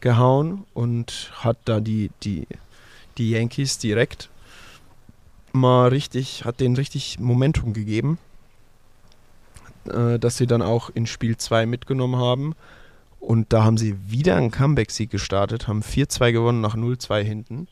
gehauen 0.00 0.64
und 0.72 1.30
hat 1.34 1.58
da 1.66 1.80
die, 1.80 2.10
die, 2.22 2.46
die 3.18 3.30
Yankees 3.30 3.78
direkt 3.78 4.30
mal 5.52 5.88
richtig, 5.88 6.44
hat 6.44 6.60
denen 6.60 6.76
richtig 6.76 7.18
Momentum 7.18 7.72
gegeben, 7.72 8.18
äh, 9.88 10.18
dass 10.18 10.36
sie 10.36 10.46
dann 10.46 10.62
auch 10.62 10.90
in 10.90 11.06
Spiel 11.06 11.36
2 11.36 11.66
mitgenommen 11.66 12.16
haben. 12.16 12.54
Und 13.26 13.52
da 13.52 13.64
haben 13.64 13.76
sie 13.76 13.96
wieder 14.08 14.36
einen 14.36 14.52
Comeback-Sieg 14.52 15.10
gestartet, 15.10 15.66
haben 15.66 15.82
4-2 15.82 16.30
gewonnen 16.30 16.60
nach 16.60 16.76
0-2 16.76 17.22
hinten. 17.22 17.66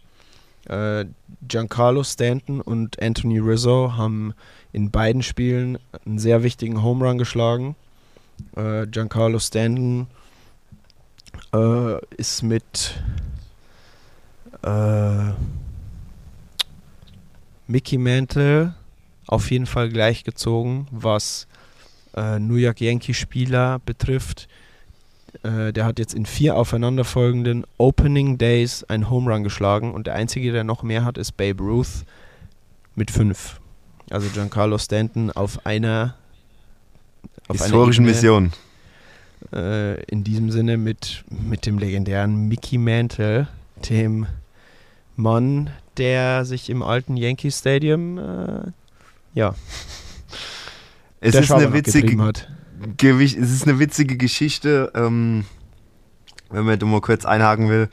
Äh, 0.66 1.04
Giancarlo 1.46 2.02
Stanton 2.02 2.60
und 2.60 3.00
Anthony 3.00 3.38
Rizzo 3.38 3.96
haben 3.96 4.34
in 4.72 4.90
beiden 4.90 5.22
Spielen 5.22 5.78
einen 6.04 6.18
sehr 6.18 6.42
wichtigen 6.42 6.82
Home 6.82 7.06
Run 7.06 7.18
geschlagen. 7.18 7.76
Äh, 8.56 8.88
Giancarlo 8.88 9.38
Stanton 9.38 10.08
äh, 11.54 12.04
ist 12.16 12.42
mit 12.42 13.00
äh, 14.64 15.30
Mickey 17.68 17.96
Mantle 17.96 18.74
auf 19.28 19.52
jeden 19.52 19.66
Fall 19.66 19.88
gleichgezogen, 19.88 20.88
was 20.90 21.46
äh, 22.16 22.40
New 22.40 22.56
York 22.56 22.80
Yankee 22.80 23.14
Spieler 23.14 23.78
betrifft. 23.86 24.48
Äh, 25.42 25.72
der 25.72 25.84
hat 25.84 25.98
jetzt 25.98 26.14
in 26.14 26.26
vier 26.26 26.56
aufeinanderfolgenden 26.56 27.64
Opening 27.78 28.38
Days 28.38 28.84
einen 28.84 29.10
Home 29.10 29.32
Run 29.32 29.42
geschlagen 29.42 29.92
und 29.92 30.06
der 30.06 30.14
einzige, 30.14 30.52
der 30.52 30.64
noch 30.64 30.82
mehr 30.82 31.04
hat, 31.04 31.18
ist 31.18 31.36
Babe 31.36 31.62
Ruth 31.62 32.04
mit 32.94 33.10
fünf. 33.10 33.60
Also 34.10 34.28
Giancarlo 34.28 34.78
Stanton 34.78 35.30
auf 35.30 35.64
einer 35.66 36.14
auf 37.48 37.56
einer 37.56 37.64
Historischen 37.64 38.04
Ebene, 38.04 38.14
Mission. 38.14 38.52
äh, 39.52 40.02
in 40.04 40.24
diesem 40.24 40.50
Sinne 40.50 40.76
mit, 40.76 41.24
mit 41.30 41.66
dem 41.66 41.78
legendären 41.78 42.48
Mickey 42.48 42.78
Mantle, 42.78 43.48
dem 43.88 44.26
Mann, 45.16 45.70
der 45.96 46.44
sich 46.44 46.70
im 46.70 46.82
alten 46.82 47.16
Yankee 47.16 47.50
Stadium 47.50 48.18
äh, 48.18 48.70
ja, 49.34 49.54
Es 51.20 51.32
der 51.32 51.42
ist, 51.42 51.50
eine 51.50 51.72
witzige, 51.72 52.22
hat. 52.22 52.48
Es 53.02 53.34
ist 53.34 53.66
eine 53.66 53.78
witzige 53.78 54.16
Geschichte, 54.16 54.92
ähm, 54.94 55.44
wenn 56.50 56.64
man 56.64 56.78
da 56.78 56.86
mal 56.86 57.00
kurz 57.00 57.24
einhaken 57.24 57.68
will, 57.68 57.88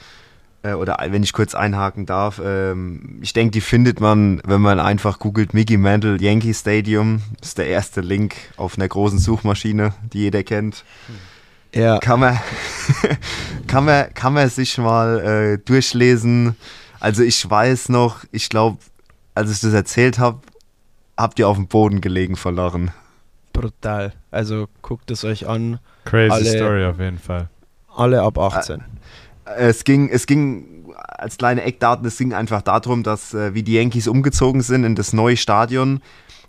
äh, 0.63 0.73
oder 0.73 0.97
wenn 1.09 1.23
ich 1.23 1.33
kurz 1.33 1.55
einhaken 1.55 2.05
darf. 2.05 2.41
Ähm, 2.43 3.19
ich 3.21 3.33
denke, 3.33 3.51
die 3.51 3.61
findet 3.61 3.99
man, 3.99 4.41
wenn 4.45 4.61
man 4.61 4.79
einfach 4.79 5.19
googelt 5.19 5.53
Mickey 5.53 5.77
Mantle 5.77 6.17
Yankee 6.19 6.53
Stadium. 6.53 7.21
Das 7.39 7.49
ist 7.49 7.57
der 7.57 7.67
erste 7.67 8.01
Link 8.01 8.35
auf 8.57 8.77
einer 8.77 8.87
großen 8.87 9.19
Suchmaschine, 9.19 9.93
die 10.13 10.19
jeder 10.19 10.43
kennt. 10.43 10.83
Ja, 11.73 11.99
Kann 11.99 12.19
man, 12.19 12.39
kann 13.67 13.85
man, 13.85 14.13
kann 14.13 14.33
man 14.33 14.49
sich 14.49 14.77
mal 14.77 15.19
äh, 15.19 15.57
durchlesen. 15.57 16.55
Also 16.99 17.23
ich 17.23 17.49
weiß 17.49 17.89
noch, 17.89 18.25
ich 18.31 18.49
glaube, 18.49 18.77
als 19.33 19.51
ich 19.51 19.61
das 19.61 19.73
erzählt 19.73 20.19
habe, 20.19 20.41
habt 21.17 21.39
ihr 21.39 21.47
auf 21.47 21.55
dem 21.55 21.67
Boden 21.67 22.01
gelegen 22.01 22.35
vor 22.35 22.51
Lachen. 22.51 22.91
Brutal. 23.61 24.13
Also 24.31 24.67
guckt 24.81 25.11
es 25.11 25.23
euch 25.23 25.47
an. 25.47 25.79
Crazy 26.05 26.31
Alle- 26.31 26.45
Story 26.57 26.85
auf 26.85 26.99
jeden 26.99 27.19
Fall. 27.19 27.49
Alle 27.95 28.21
ab 28.21 28.37
18. 28.37 28.83
Es 29.57 29.83
ging, 29.83 30.09
es 30.09 30.25
ging 30.27 30.85
als 30.95 31.37
kleine 31.37 31.63
Eckdaten, 31.63 32.05
es 32.05 32.17
ging 32.17 32.33
einfach 32.33 32.61
darum, 32.61 33.03
dass 33.03 33.33
äh, 33.33 33.53
wie 33.53 33.63
die 33.63 33.73
Yankees 33.73 34.07
umgezogen 34.07 34.61
sind 34.61 34.83
in 34.83 34.95
das 34.95 35.13
neue 35.13 35.35
Stadion, 35.37 36.01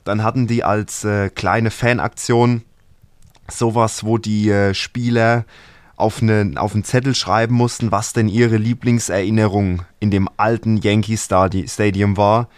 dann 0.04 0.22
hatten 0.22 0.46
die 0.46 0.62
als 0.64 1.04
äh, 1.04 1.30
kleine 1.30 1.70
Fanaktion 1.70 2.62
sowas, 3.50 4.04
wo 4.04 4.18
die 4.18 4.50
äh, 4.50 4.72
Spieler 4.74 5.44
auf, 5.96 6.22
eine, 6.22 6.52
auf 6.56 6.74
einen 6.74 6.84
Zettel 6.84 7.14
schreiben 7.14 7.54
mussten, 7.54 7.92
was 7.92 8.12
denn 8.12 8.28
ihre 8.28 8.56
Lieblingserinnerung 8.56 9.82
in 10.00 10.10
dem 10.10 10.28
alten 10.36 10.76
Yankee 10.78 11.16
Stadi 11.16 11.66
Stadium 11.68 12.16
war. 12.16 12.48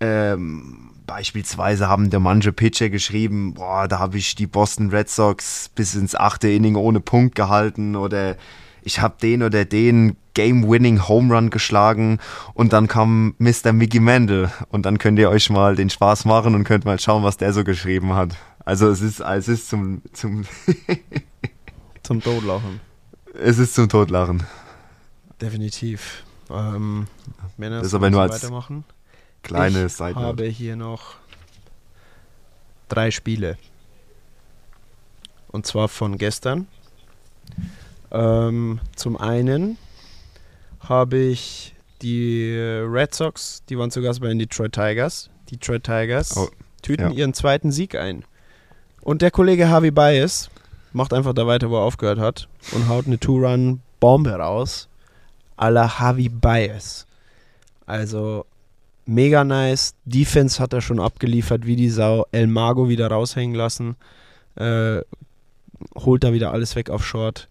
Ähm, 0.00 0.90
beispielsweise 1.12 1.88
haben 1.88 2.08
der 2.08 2.20
manche 2.20 2.54
Pitcher 2.54 2.88
geschrieben, 2.88 3.52
boah, 3.52 3.86
da 3.86 3.98
habe 3.98 4.16
ich 4.16 4.34
die 4.34 4.46
Boston 4.46 4.88
Red 4.88 5.10
Sox 5.10 5.68
bis 5.74 5.94
ins 5.94 6.14
achte 6.14 6.48
Inning 6.48 6.74
ohne 6.74 7.00
Punkt 7.00 7.34
gehalten 7.34 7.96
oder 7.96 8.36
ich 8.82 9.00
habe 9.00 9.16
den 9.20 9.42
oder 9.42 9.66
den 9.66 10.16
Game-Winning 10.32 11.06
Home 11.08 11.34
Run 11.34 11.50
geschlagen 11.50 12.18
und 12.54 12.72
dann 12.72 12.88
kam 12.88 13.34
Mr. 13.36 13.74
Mickey 13.74 14.00
Mantle 14.00 14.50
und 14.70 14.86
dann 14.86 14.96
könnt 14.96 15.18
ihr 15.18 15.28
euch 15.28 15.50
mal 15.50 15.76
den 15.76 15.90
Spaß 15.90 16.24
machen 16.24 16.54
und 16.54 16.64
könnt 16.64 16.86
mal 16.86 16.98
schauen, 16.98 17.22
was 17.22 17.36
der 17.36 17.52
so 17.52 17.62
geschrieben 17.62 18.14
hat. 18.14 18.34
Also 18.64 18.88
es 18.88 19.02
ist, 19.02 19.20
es 19.20 19.48
ist 19.48 19.68
zum, 19.68 20.00
zum, 20.14 20.44
Zum 22.02 22.22
Todlachen. 22.22 22.80
es 23.38 23.58
ist 23.58 23.74
zum 23.74 23.90
Totlachen. 23.90 24.44
Definitiv. 25.42 26.24
Ähm, 26.50 27.06
Männer, 27.58 27.82
Das 27.82 27.92
aber 27.92 28.08
nur 28.08 28.22
als 28.22 28.42
weitermachen? 28.42 28.84
Kleine 29.42 29.86
ich 29.86 29.92
Side 29.92 30.14
habe 30.14 30.44
hier 30.44 30.76
noch 30.76 31.16
drei 32.88 33.10
Spiele. 33.10 33.58
Und 35.48 35.66
zwar 35.66 35.88
von 35.88 36.18
gestern. 36.18 36.66
Ähm, 38.10 38.80
zum 38.96 39.16
einen 39.16 39.78
habe 40.80 41.18
ich 41.18 41.74
die 42.02 42.54
Red 42.56 43.14
Sox, 43.14 43.62
die 43.68 43.78
waren 43.78 43.90
zu 43.90 44.02
Gast 44.02 44.20
bei 44.20 44.28
den 44.28 44.38
Detroit 44.38 44.72
Tigers. 44.72 45.30
Detroit 45.50 45.84
Tigers 45.84 46.36
Oh, 46.36 46.48
tüten 46.82 47.10
ja. 47.10 47.16
ihren 47.16 47.34
zweiten 47.34 47.70
Sieg 47.70 47.94
ein. 47.94 48.24
Und 49.02 49.22
der 49.22 49.30
Kollege 49.30 49.68
Harvey 49.68 49.90
Bias 49.90 50.50
macht 50.92 51.12
einfach 51.12 51.32
da 51.32 51.46
weiter, 51.46 51.70
wo 51.70 51.76
er 51.76 51.82
aufgehört 51.82 52.18
hat 52.18 52.48
und 52.72 52.88
haut 52.88 53.06
eine 53.06 53.18
Two-Run-Bombe 53.18 54.32
raus. 54.32 54.88
A 55.56 55.68
la 55.68 55.98
Harvey 55.98 56.28
Bias. 56.28 57.06
Also 57.86 58.46
mega 59.06 59.44
nice. 59.44 59.94
Defense 60.04 60.62
hat 60.62 60.72
er 60.72 60.80
schon 60.80 61.00
abgeliefert, 61.00 61.66
wie 61.66 61.76
die 61.76 61.90
Sau. 61.90 62.26
El 62.32 62.46
Mago 62.46 62.88
wieder 62.88 63.08
raushängen 63.08 63.54
lassen. 63.54 63.96
Äh, 64.56 65.00
holt 65.94 66.24
da 66.24 66.32
wieder 66.32 66.52
alles 66.52 66.76
weg 66.76 66.90
auf 66.90 67.04
Short. 67.04 67.48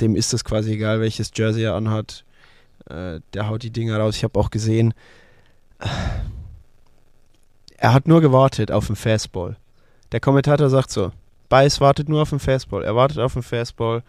Dem 0.00 0.14
ist 0.14 0.34
es 0.34 0.44
quasi 0.44 0.72
egal, 0.72 1.00
welches 1.00 1.30
Jersey 1.34 1.64
er 1.64 1.74
anhat. 1.74 2.24
Äh, 2.88 3.20
der 3.34 3.48
haut 3.48 3.62
die 3.62 3.70
Dinger 3.70 3.98
raus. 3.98 4.16
Ich 4.16 4.24
habe 4.24 4.38
auch 4.38 4.50
gesehen, 4.50 4.94
er 7.78 7.92
hat 7.92 8.08
nur 8.08 8.20
gewartet 8.20 8.70
auf 8.70 8.86
den 8.86 8.96
Fastball. 8.96 9.56
Der 10.12 10.20
Kommentator 10.20 10.70
sagt 10.70 10.90
so, 10.90 11.12
Bias 11.48 11.80
wartet 11.80 12.08
nur 12.08 12.22
auf 12.22 12.30
den 12.30 12.38
Fastball. 12.38 12.84
Er 12.84 12.94
wartet 12.96 13.18
auf 13.18 13.34
den 13.34 13.42
Fastball 13.42 14.02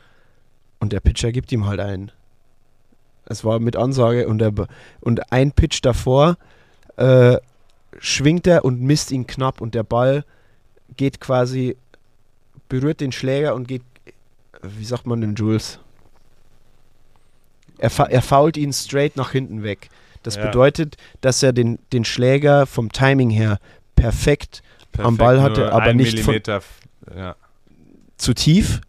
und 0.79 0.93
der 0.93 0.99
Pitcher 0.99 1.31
gibt 1.31 1.51
ihm 1.51 1.65
halt 1.65 1.79
einen. 1.79 2.11
Es 3.29 3.43
war 3.43 3.59
mit 3.59 3.75
Ansage 3.75 4.27
und, 4.27 4.37
Be- 4.39 4.67
und 5.01 5.31
ein 5.31 5.51
Pitch 5.51 5.79
davor 5.83 6.37
äh, 6.95 7.37
schwingt 7.99 8.47
er 8.47 8.63
und 8.65 8.81
misst 8.81 9.11
ihn 9.11 9.27
knapp 9.27 9.61
und 9.61 9.75
der 9.75 9.83
Ball 9.83 10.23
geht 10.95 11.19
quasi, 11.19 11.75
berührt 12.69 13.01
den 13.01 13.11
Schläger 13.11 13.53
und 13.55 13.67
geht, 13.67 13.83
wie 14.61 14.85
sagt 14.85 15.05
man 15.05 15.21
denn, 15.21 15.35
Jules? 15.35 15.79
Er, 17.79 17.89
fa 17.89 18.05
er 18.05 18.21
fault 18.21 18.57
ihn 18.57 18.73
straight 18.73 19.15
nach 19.15 19.31
hinten 19.31 19.61
weg. 19.63 19.89
Das 20.23 20.35
Ja. 20.35 20.45
bedeutet, 20.47 20.97
dass 21.21 21.43
er 21.43 21.53
den, 21.53 21.79
den 21.93 22.05
Schläger 22.05 22.65
vom 22.65 22.91
Timing 22.91 23.29
her 23.29 23.59
perfekt 23.95 24.63
Am 24.97 25.15
Perfekt, 25.15 25.17
Ball 25.19 25.41
hatte, 25.43 25.71
aber 25.73 25.93
nicht 25.93 26.19
von- 26.21 26.41
ja. 27.15 27.35
zu 28.17 28.33
tief. 28.33 28.81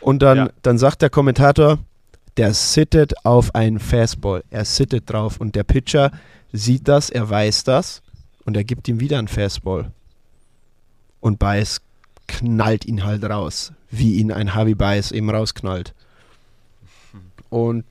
Und 0.00 0.22
dann, 0.22 0.38
Ja. 0.38 0.50
dann 0.62 0.78
sagt 0.78 1.02
der 1.02 1.10
Kommentator, 1.10 1.78
der 2.38 2.54
sittet 2.54 3.26
auf 3.26 3.54
einen 3.54 3.80
Fastball. 3.80 4.44
Er 4.50 4.64
sittet 4.64 5.10
drauf. 5.10 5.40
Und 5.40 5.56
der 5.56 5.64
Pitcher 5.64 6.12
sieht 6.52 6.86
das, 6.86 7.10
er 7.10 7.28
weiß 7.28 7.64
das. 7.64 8.00
Und 8.44 8.56
er 8.56 8.64
gibt 8.64 8.88
ihm 8.88 9.00
wieder 9.00 9.18
einen 9.18 9.28
Fastball. 9.28 9.90
Und 11.20 11.40
Bias 11.40 11.82
knallt 12.28 12.86
ihn 12.86 13.04
halt 13.04 13.24
raus. 13.24 13.72
Wie 13.90 14.16
ihn 14.18 14.30
ein 14.30 14.54
Harvey 14.54 14.74
Bias 14.74 15.10
eben 15.10 15.28
rausknallt. 15.28 15.94
Und 17.50 17.84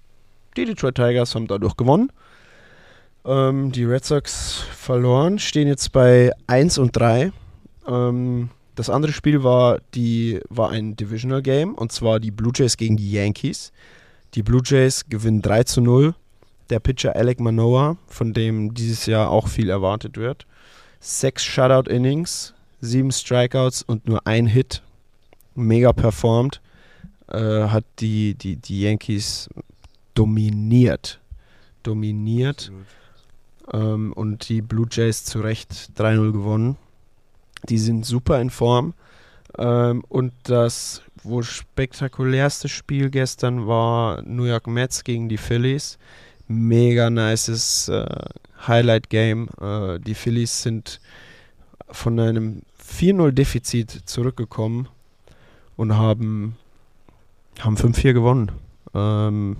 die 0.55 0.65
Detroit 0.65 0.95
Tigers 0.95 1.35
haben 1.35 1.47
dadurch 1.47 1.75
gewonnen. 1.75 2.11
Ähm, 3.25 3.73
die 3.73 3.83
Red 3.83 4.05
Sox 4.05 4.63
verloren, 4.71 5.39
stehen 5.39 5.67
jetzt 5.67 5.91
bei 5.91 6.31
1 6.47 6.77
und 6.77 6.95
3. 6.95 7.33
Ähm, 7.85 8.49
das 8.75 8.89
andere 8.89 9.11
Spiel 9.11 9.43
war, 9.43 9.79
die, 9.93 10.39
war 10.49 10.69
ein 10.69 10.95
Divisional 10.95 11.41
Game 11.41 11.73
und 11.73 11.91
zwar 11.91 12.19
die 12.19 12.31
Blue 12.31 12.53
Jays 12.55 12.77
gegen 12.77 12.95
die 12.95 13.11
Yankees. 13.11 13.73
Die 14.37 14.43
Blue 14.43 14.61
Jays 14.63 15.03
gewinnen 15.09 15.41
3 15.41 15.63
zu 15.63 15.81
0. 15.81 16.13
Der 16.69 16.79
Pitcher 16.79 17.15
Alec 17.15 17.39
Manoa, 17.39 17.97
von 18.05 18.33
dem 18.33 18.75
dieses 18.75 19.07
Jahr 19.07 19.31
auch 19.31 19.47
viel 19.47 19.67
erwartet 19.67 20.15
wird. 20.15 20.45
Sechs 20.99 21.43
Shutout-Innings, 21.43 22.53
sieben 22.79 23.11
Strikeouts 23.11 23.81
und 23.81 24.07
nur 24.07 24.27
ein 24.27 24.45
Hit. 24.45 24.83
Mega 25.55 25.91
performt. 25.91 26.61
Äh, 27.29 27.39
hat 27.39 27.83
die, 27.97 28.35
die, 28.35 28.57
die 28.57 28.81
Yankees 28.81 29.49
dominiert. 30.13 31.19
Dominiert. 31.81 32.71
Ähm, 33.73 34.13
und 34.13 34.49
die 34.49 34.61
Blue 34.61 34.85
Jays 34.87 35.25
zu 35.25 35.39
Recht 35.39 35.89
3-0 35.97 36.31
gewonnen. 36.31 36.77
Die 37.69 37.79
sind 37.79 38.05
super 38.05 38.39
in 38.39 38.51
Form. 38.51 38.93
Ähm, 39.57 40.03
und 40.09 40.31
das 40.43 41.01
wohl 41.27 41.43
spektakulärste 41.43 42.69
Spiel 42.69 43.09
gestern 43.09 43.67
war 43.67 44.21
New 44.23 44.43
York 44.43 44.67
Mets 44.67 45.03
gegen 45.03 45.29
die 45.29 45.37
Phillies. 45.37 45.97
mega 46.47 47.09
nices 47.09 47.89
äh, 47.89 48.05
Highlight-Game. 48.67 49.49
Äh, 49.61 49.99
die 49.99 50.15
Phillies 50.15 50.61
sind 50.63 50.99
von 51.89 52.19
einem 52.19 52.61
4-0-Defizit 52.83 54.03
zurückgekommen 54.05 54.87
und 55.75 55.95
haben, 55.95 56.57
haben 57.59 57.75
5-4 57.75 58.13
gewonnen. 58.13 58.51
Ähm, 58.93 59.57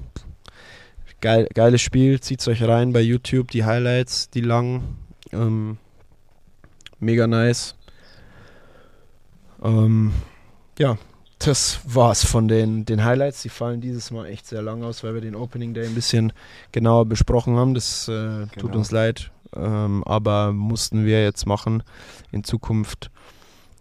geil, 1.22 1.48
geiles 1.54 1.82
Spiel, 1.82 2.20
zieht 2.20 2.46
euch 2.48 2.64
rein 2.64 2.94
bei 2.94 3.02
YouTube, 3.02 3.52
die 3.52 3.66
Highlights, 3.66 4.30
die 4.30 4.42
langen. 4.42 4.98
Ähm, 5.32 5.78
mega 7.00 7.28
nice. 7.28 7.76
Ähm, 9.64 10.14
ja, 10.78 10.98
das 11.40 11.80
war's 11.86 12.26
von 12.26 12.48
den, 12.48 12.86
den 12.86 13.04
Highlights. 13.04 13.42
Die 13.44 13.50
fallen 13.50 13.80
dieses 13.82 14.12
Mal 14.12 14.26
echt 14.26 14.48
sehr 14.48 14.62
lang 14.62 14.84
aus, 14.84 15.04
weil 15.04 15.14
wir 15.14 15.22
den 15.22 15.36
Opening 15.36 15.74
Day 15.74 15.86
ein 15.86 15.96
bisschen 15.96 16.34
genauer 16.72 17.06
besprochen 17.06 17.56
haben. 17.58 17.74
Das 17.74 18.08
äh, 18.08 18.48
tut 18.48 18.54
Genau. 18.72 18.78
uns 18.78 18.92
leid, 18.92 19.32
ähm, 19.56 20.04
aber 20.06 20.52
mussten 20.54 21.06
wir 21.06 21.24
jetzt 21.24 21.46
machen. 21.46 21.84
In 22.32 22.44
Zukunft 22.44 23.12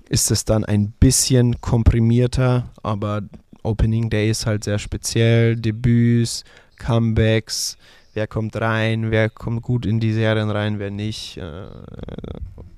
ist 0.08 0.30
es 0.30 0.44
dann 0.44 0.64
ein 0.64 0.92
bisschen 1.00 1.60
komprimierter, 1.60 2.68
aber 2.82 3.22
Opening 3.62 4.10
Day 4.10 4.30
ist 4.30 4.46
halt 4.46 4.62
sehr 4.64 4.78
speziell. 4.78 5.56
Debüts, 5.56 6.44
Comebacks, 6.78 7.76
wer 8.14 8.26
kommt 8.26 8.54
rein, 8.60 9.10
wer 9.10 9.28
kommt 9.30 9.62
gut 9.62 9.86
in 9.86 9.98
die 9.98 10.12
Serien 10.12 10.50
rein, 10.50 10.78
wer 10.78 10.90
nicht. 10.90 11.38
Äh, 11.38 11.66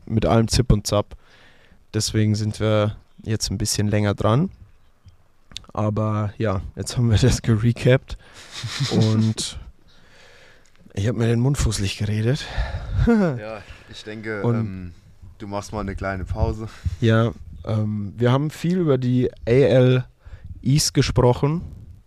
mit 0.07 0.25
allem 0.25 0.49
Zip 0.49 0.73
und 0.73 0.87
Zap. 0.87 1.17
Deswegen 1.93 2.35
sind 2.35 2.61
wir 2.61 2.97
jetzt 3.25 3.51
ein 3.51 3.59
bisschen 3.59 3.89
länger 3.89 4.15
dran. 4.15 4.51
Aber 5.79 6.33
ja, 6.39 6.61
jetzt 6.75 6.97
haben 6.97 7.09
wir 7.09 7.19
das 7.23 7.41
gerecapt 7.41 8.19
und 8.91 9.61
ich 10.93 11.07
habe 11.07 11.19
mir 11.19 11.29
den 11.29 11.39
Mund 11.39 11.57
fußlich 11.57 11.99
geredet. 11.99 12.45
Ja, 13.07 13.63
ich 13.89 14.03
denke, 14.03 14.43
ähm, 14.45 14.93
du 15.39 15.47
machst 15.47 15.73
mal 15.73 15.81
eine 15.81 15.95
kleine 15.95 16.25
Pause. 16.25 16.69
Ja, 17.01 17.31
ähm, 17.65 18.13
wir 18.17 18.33
haben 18.33 18.51
viel 18.51 18.79
über 18.79 18.99
die 18.99 19.31
AL 19.47 20.05
East 20.63 20.95
gesprochen, 20.95 21.63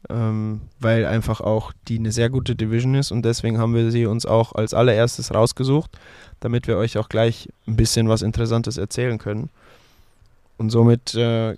ähm, 0.10 0.60
weil 0.82 1.06
einfach 1.06 1.40
auch 1.40 1.72
die 1.88 1.98
eine 1.98 2.12
sehr 2.12 2.30
gute 2.30 2.58
Division 2.58 2.94
ist 2.94 3.12
und 3.12 3.24
deswegen 3.24 3.58
haben 3.58 3.74
wir 3.74 3.90
sie 3.90 4.06
uns 4.06 4.26
auch 4.26 4.52
als 4.54 4.74
allererstes 4.74 5.34
rausgesucht, 5.34 5.98
damit 6.42 6.68
wir 6.68 6.76
euch 6.76 6.98
auch 6.98 7.08
gleich 7.08 7.48
ein 7.68 7.78
bisschen 7.78 8.10
was 8.10 8.22
Interessantes 8.22 8.76
erzählen 8.76 9.18
können. 9.18 9.50
Und 10.58 10.72
somit 10.72 11.16
äh, 11.16 11.56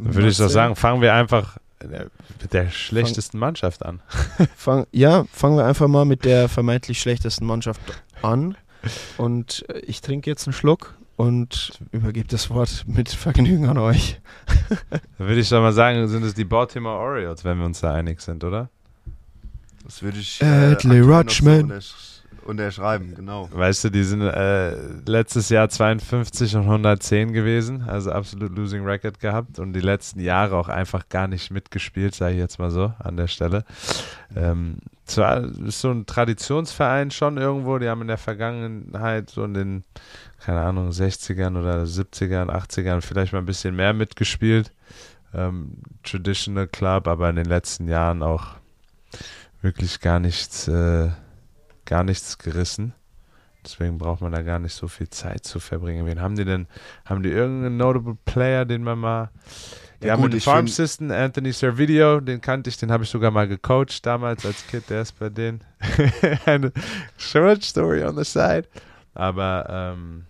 Würde 0.00 0.28
ich 0.28 0.36
doch 0.38 0.48
sagen, 0.48 0.76
fangen 0.76 1.00
wir 1.02 1.14
einfach 1.14 1.56
äh, 1.80 2.06
mit 2.40 2.52
der 2.52 2.70
schlechtesten 2.70 3.38
Mannschaft 3.38 3.84
an. 3.84 4.00
Fang, 4.56 4.86
ja, 4.92 5.24
fangen 5.32 5.56
wir 5.56 5.64
einfach 5.66 5.88
mal 5.88 6.04
mit 6.04 6.24
der 6.24 6.48
vermeintlich 6.48 7.00
schlechtesten 7.00 7.46
Mannschaft 7.46 7.80
an. 8.22 8.56
Und 9.16 9.64
äh, 9.68 9.78
ich 9.80 10.00
trinke 10.00 10.30
jetzt 10.30 10.46
einen 10.46 10.52
Schluck 10.54 10.94
und 11.16 11.72
übergebe 11.90 12.28
das 12.28 12.48
Wort 12.50 12.84
mit 12.86 13.08
Vergnügen 13.10 13.68
an 13.68 13.78
euch. 13.78 14.20
Da 15.18 15.26
würde 15.26 15.40
ich 15.40 15.48
doch 15.48 15.60
mal 15.60 15.72
sagen, 15.72 16.06
sind 16.08 16.22
es 16.24 16.34
die 16.34 16.44
Baltimore 16.44 16.96
Orioles, 16.96 17.44
wenn 17.44 17.58
wir 17.58 17.66
uns 17.66 17.80
da 17.80 17.92
einig 17.92 18.20
sind, 18.20 18.44
oder? 18.44 18.68
Das 19.84 20.02
würde 20.02 20.18
ich 20.18 20.42
Adley 20.42 20.72
aktuell 20.72 21.00
noch 21.00 21.18
Rutschman. 21.18 21.72
untersch- 21.72 22.20
unterschreiben, 22.48 23.14
genau. 23.14 23.48
Weißt 23.52 23.84
du, 23.84 23.90
die 23.90 24.02
sind 24.02 24.22
äh, 24.22 24.74
letztes 25.06 25.48
Jahr 25.48 25.68
52 25.68 26.56
und 26.56 26.62
110 26.62 27.32
gewesen, 27.32 27.82
also 27.82 28.10
absolut 28.10 28.56
losing 28.56 28.84
record 28.84 29.20
gehabt 29.20 29.58
und 29.58 29.72
die 29.72 29.80
letzten 29.80 30.20
Jahre 30.20 30.56
auch 30.56 30.68
einfach 30.68 31.08
gar 31.08 31.28
nicht 31.28 31.50
mitgespielt, 31.50 32.14
sage 32.14 32.34
ich 32.34 32.40
jetzt 32.40 32.58
mal 32.58 32.70
so 32.70 32.92
an 32.98 33.16
der 33.16 33.28
Stelle. 33.28 33.64
Ähm, 34.34 34.78
zwar 35.04 35.44
ist 35.44 35.80
so 35.80 35.90
ein 35.90 36.06
Traditionsverein 36.06 37.10
schon 37.10 37.38
irgendwo, 37.38 37.78
die 37.78 37.88
haben 37.88 38.02
in 38.02 38.08
der 38.08 38.18
Vergangenheit 38.18 39.30
so 39.30 39.44
in 39.44 39.54
den, 39.54 39.84
keine 40.40 40.60
Ahnung, 40.60 40.90
60ern 40.90 41.58
oder 41.58 41.84
70ern, 41.84 42.50
80ern 42.50 43.00
vielleicht 43.00 43.32
mal 43.32 43.40
ein 43.40 43.46
bisschen 43.46 43.74
mehr 43.76 43.92
mitgespielt. 43.92 44.72
Ähm, 45.34 45.78
Traditional 46.02 46.66
Club, 46.66 47.06
aber 47.06 47.28
in 47.28 47.36
den 47.36 47.46
letzten 47.46 47.88
Jahren 47.88 48.22
auch 48.22 48.56
wirklich 49.62 50.00
gar 50.00 50.20
nichts, 50.20 50.68
äh, 50.68 51.08
gar 51.88 52.04
nichts 52.04 52.38
gerissen. 52.38 52.92
Deswegen 53.64 53.98
braucht 53.98 54.20
man 54.20 54.30
da 54.30 54.42
gar 54.42 54.58
nicht 54.58 54.74
so 54.74 54.88
viel 54.88 55.08
Zeit 55.08 55.44
zu 55.44 55.58
verbringen. 55.58 56.06
Wen 56.06 56.20
haben 56.20 56.36
die 56.36 56.44
denn? 56.44 56.68
Haben 57.04 57.22
die 57.22 57.30
irgendeinen 57.30 57.76
notable 57.76 58.16
Player, 58.24 58.64
den 58.64 58.84
man 58.84 58.98
mal. 58.98 59.30
Die 60.00 60.06
Ja, 60.06 60.12
haben 60.12 60.22
gut, 60.22 60.34
ich 60.34 60.44
Farm 60.44 60.66
Assistant, 60.66 61.10
Anthony 61.10 61.52
Servideo, 61.52 62.20
den 62.20 62.40
kannte 62.40 62.70
ich, 62.70 62.76
den 62.76 62.92
habe 62.92 63.02
ich 63.02 63.10
sogar 63.10 63.30
mal 63.30 63.48
gecoacht 63.48 64.06
damals 64.06 64.46
als 64.46 64.66
Kid, 64.68 64.88
der 64.90 65.02
ist 65.02 65.18
bei 65.18 65.28
denen. 65.28 65.64
Eine 66.46 66.72
short 67.16 67.64
story 67.64 68.04
on 68.04 68.16
the 68.16 68.24
side. 68.24 68.68
Aber 69.14 69.66
ähm, 69.68 70.26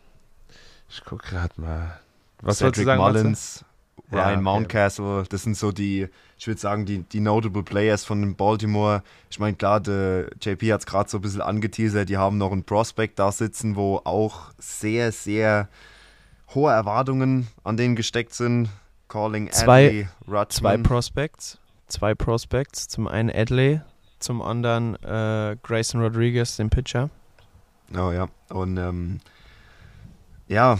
ich 0.88 1.04
gucke 1.04 1.28
gerade 1.28 1.60
mal. 1.60 2.00
Was 2.40 2.58
Cedric? 2.58 2.86
Mullins, 2.86 3.64
Ja, 4.10 4.28
Ryan. 4.28 4.42
Mountcastle, 4.42 5.24
das 5.28 5.42
sind 5.42 5.56
so 5.56 5.70
die, 5.70 6.08
ich 6.38 6.46
würde 6.46 6.58
sagen, 6.60 6.86
die, 6.86 7.00
die 7.02 7.20
notable 7.20 7.62
Players 7.62 8.04
von 8.04 8.34
Baltimore. 8.36 9.02
Ich 9.30 9.38
meine, 9.38 9.54
klar, 9.56 9.80
der 9.80 10.30
JP 10.40 10.72
hat 10.72 10.80
es 10.80 10.86
gerade 10.86 11.10
so 11.10 11.18
ein 11.18 11.20
bisschen 11.20 11.42
angeteasert, 11.42 12.08
die 12.08 12.16
haben 12.16 12.38
noch 12.38 12.52
einen 12.52 12.64
Prospect 12.64 13.18
da 13.18 13.30
sitzen, 13.32 13.76
wo 13.76 14.00
auch 14.04 14.52
sehr, 14.58 15.12
sehr 15.12 15.68
hohe 16.54 16.72
Erwartungen 16.72 17.48
an 17.64 17.76
denen 17.76 17.96
gesteckt 17.96 18.32
sind. 18.32 18.70
Calling 19.08 19.50
Zwei- 19.52 20.06
Adley, 20.26 20.48
Zwei. 20.48 20.76
Prospects. 20.78 21.58
Zwei 21.86 22.14
Prospects. 22.14 22.88
Zum 22.88 23.06
einen 23.08 23.30
Adley, 23.30 23.80
zum 24.18 24.40
anderen 24.42 24.94
äh, 25.02 25.56
Grayson 25.62 26.00
Rodriguez, 26.02 26.56
den 26.56 26.70
Pitcher. 26.70 27.10
Oh 27.94 28.10
ja, 28.12 28.28
und 28.50 28.76
ähm, 28.76 29.20
ja, 30.46 30.78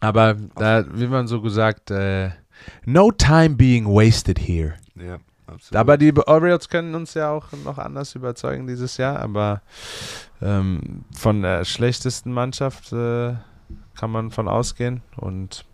Aber 0.00 0.34
da, 0.56 0.84
wie 0.92 1.06
man 1.06 1.26
so 1.26 1.40
gesagt, 1.40 1.90
äh, 1.90 2.30
no 2.84 3.10
time 3.10 3.50
being 3.50 3.86
wasted 3.86 4.38
here. 4.38 4.74
ja, 4.94 5.18
absolut. 5.46 5.76
Aber 5.76 5.96
die 5.98 6.12
Orioles 6.16 6.68
können 6.68 6.94
uns 6.94 7.14
ja 7.14 7.30
auch 7.30 7.52
noch 7.64 7.78
anders 7.78 8.14
überzeugen 8.14 8.66
dieses 8.66 8.96
Jahr, 8.96 9.20
aber 9.20 9.62
ähm, 10.40 11.04
von 11.14 11.42
der 11.42 11.64
schlechtesten 11.64 12.32
Mannschaft 12.32 12.92
äh, 12.92 13.34
kann 13.94 14.10
man 14.10 14.30
von 14.30 14.48
ausgehen 14.48 15.02
und 15.16 15.64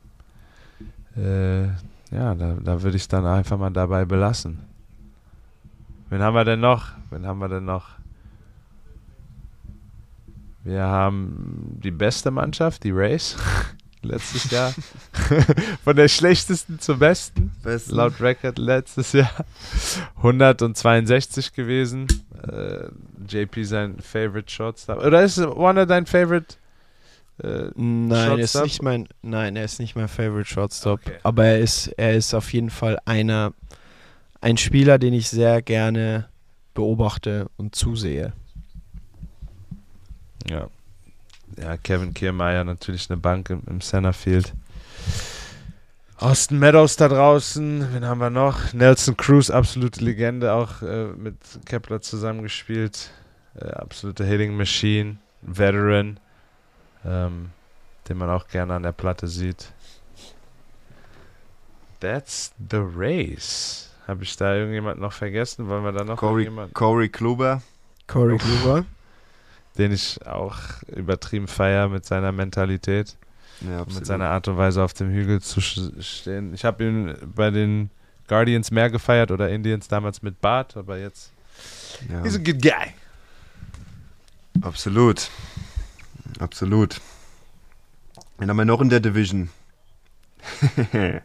äh, 1.17 1.67
ja, 2.11 2.35
da, 2.35 2.57
da 2.63 2.83
würde 2.83 2.97
ich 2.97 3.09
dann 3.09 3.27
einfach 3.27 3.59
mal 3.59 3.71
dabei 3.71 4.05
belassen. 4.05 4.61
Wen 6.09 6.23
haben 6.23 6.35
wir 6.35 6.45
denn 6.45 6.61
noch? 6.61 6.93
Wen 7.11 7.27
haben 7.27 7.39
wir 7.39 7.49
denn 7.49 7.65
noch? 7.65 7.91
Wir 10.63 10.83
haben 10.83 11.79
die 11.83 11.91
beste 11.91 12.31
Mannschaft, 12.31 12.85
die 12.85 12.91
Rays, 12.91 13.37
letztes 14.07 14.51
Jahr. 14.51 14.73
Von 15.85 15.97
der 15.97 16.09
schlechtesten 16.09 16.79
zur 16.81 16.97
besten. 16.99 17.53
Besten. 17.63 17.95
Laut 17.95 18.21
Record 18.21 18.59
letztes 18.59 19.13
Jahr 19.13 19.31
162 20.17 21.53
gewesen. 21.53 22.07
Äh, 22.47 22.89
JP 23.29 23.65
sein 23.65 23.97
Favorite 24.01 24.51
Shortstop. 24.53 25.05
Oder 25.05 25.23
ist 25.23 25.39
Warner 25.39 25.87
dein 25.87 26.07
Favorite? 26.07 26.57
Äh, 27.43 27.71
Nein, 27.75 28.31
er 28.31 28.39
ist 28.39 28.55
nicht 28.63 28.83
mein, 28.83 29.09
nein, 29.23 29.57
er 29.57 29.65
ist 29.65 29.79
nicht 29.79 29.95
mein 29.97 30.09
Favorite 30.09 30.49
Shortstop. 30.49 31.01
Okay. 31.05 31.19
Aber 31.23 31.45
er 31.45 31.59
ist, 31.59 31.89
er 31.89 32.15
ist 32.17 32.33
auf 32.35 32.53
jeden 32.53 32.71
Fall 32.71 32.99
einer, 33.05 33.53
ein 34.41 34.57
Spieler, 34.57 34.99
den 34.99 35.13
ich 35.13 35.29
sehr 35.29 35.61
gerne 35.61 36.29
beobachte 36.75 37.51
und 37.57 37.75
zusehe. 37.75 38.33
ja. 40.49 40.69
Ja, 41.57 41.77
Kevin 41.77 42.13
Kiermaier 42.13 42.65
natürlich 42.65 43.09
eine 43.11 43.17
Bank 43.17 43.51
im, 43.51 43.63
im 43.67 43.81
Centerfield. 43.81 44.53
Austin 46.19 46.59
Meadows 46.59 46.97
da 46.97 47.09
draußen, 47.09 47.93
wen 47.93 48.05
haben 48.07 48.21
wir 48.21 48.31
noch? 48.31 48.73
Nelson 48.73 49.17
Cruz, 49.17 49.51
absolute 49.51 50.03
Legende, 50.03 50.55
auch 50.55 50.81
äh, 50.81 51.09
mit 51.09 51.37
Kepler 51.67 52.01
zusammengespielt. 52.01 53.11
Äh, 53.55 53.69
absolute 53.69 54.25
Hitting 54.25 54.57
Machine, 54.57 55.19
Veteran, 55.43 56.19
ähm, 57.05 57.51
den 58.09 58.17
man 58.17 58.31
auch 58.31 58.49
gerne 58.49 58.75
an 58.75 58.83
der 58.83 58.93
Platte 58.93 59.29
sieht. 59.29 59.73
That's 62.01 62.53
the 62.71 62.81
race. 62.81 63.91
Habe 64.07 64.23
ich 64.23 64.37
da 64.37 64.55
irgendjemand 64.55 65.01
noch 65.01 65.13
vergessen? 65.13 65.69
Wollen 65.69 65.85
wir 65.85 65.93
da 65.93 66.05
noch 66.05 66.17
Corey, 66.17 66.45
irgendjemand, 66.45 66.75
Corey 66.75 67.09
Kluber. 67.09 67.63
Corey 68.07 68.39
Kluber. 68.39 68.85
Den 69.79 69.93
ich 69.93 70.25
auch 70.27 70.57
übertrieben 70.95 71.49
feier 71.49 71.89
mit 71.89 72.05
seiner 72.05 72.33
Mentalität? 72.33 73.17
Ja, 73.61 73.85
mit 73.87 74.05
seiner 74.05 74.29
Art 74.29 74.49
und 74.49 74.59
Weise 74.59 74.83
auf 74.83 74.93
dem 74.93 75.11
Hügel 75.11 75.41
zu 75.41 75.61
stehen. 75.61 76.53
Ich 76.53 76.65
habe 76.65 76.85
ihn 76.85 77.15
bei 77.35 77.51
den 77.51 77.91
Guardians 78.29 78.71
mehr 78.71 78.91
gefeiert 78.91 79.31
oder 79.31 79.49
Indians 79.49 79.89
damals 79.89 80.21
mit 80.23 80.41
Bart, 80.41 80.77
aber 80.77 80.99
jetzt. 80.99 81.33
ja. 82.11 82.23
He's 82.23 82.35
a 82.35 82.39
good 82.39 82.61
guy. 82.61 82.93
Absolut. 84.61 85.31
Absolut. 86.39 87.01
Wen 88.39 88.51
haben 88.51 88.57
wir 88.57 88.65
noch 88.65 88.81
in 88.81 88.91
der 88.91 89.01
Division? 89.01 89.49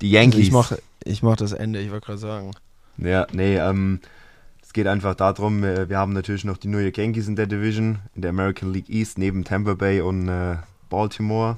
Die 0.00 0.10
Yankees. 0.10 0.40
Ich 0.40 0.52
mache 0.52 0.78
ich 1.04 1.22
mach 1.22 1.36
das 1.36 1.52
Ende, 1.52 1.80
ich 1.80 1.90
wollte 1.90 2.06
gerade 2.06 2.18
sagen. 2.18 2.52
Ja, 2.96 3.26
nee, 3.32 3.56
ähm, 3.56 4.00
geht 4.74 4.86
einfach 4.86 5.14
darum, 5.14 5.64
äh, 5.64 5.88
wir 5.88 5.96
haben 5.96 6.12
natürlich 6.12 6.44
noch 6.44 6.58
die 6.58 6.68
New 6.68 6.78
York 6.78 6.98
Yankees 6.98 7.28
in 7.28 7.36
der 7.36 7.46
Division, 7.46 8.00
in 8.14 8.20
der 8.20 8.30
American 8.30 8.72
League 8.72 8.90
East, 8.90 9.16
neben 9.16 9.44
Tampa 9.44 9.72
Bay 9.72 10.02
und 10.02 10.28
äh, 10.28 10.56
Baltimore. 10.90 11.56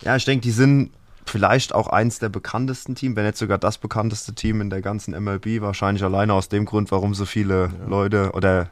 Ja, 0.00 0.16
ich 0.16 0.24
denke, 0.24 0.42
die 0.42 0.52
sind 0.52 0.92
vielleicht 1.26 1.74
auch 1.74 1.88
eins 1.88 2.20
der 2.20 2.30
bekanntesten 2.30 2.94
Teams, 2.94 3.16
wenn 3.16 3.26
nicht 3.26 3.36
sogar 3.36 3.58
das 3.58 3.76
bekannteste 3.76 4.34
Team 4.34 4.60
in 4.60 4.70
der 4.70 4.80
ganzen 4.80 5.12
MLB. 5.12 5.60
Wahrscheinlich 5.60 6.02
alleine 6.02 6.32
aus 6.32 6.48
dem 6.48 6.64
Grund, 6.64 6.90
warum 6.90 7.12
so 7.12 7.26
viele 7.26 7.64
ja. 7.64 7.86
Leute 7.86 8.30
oder 8.32 8.70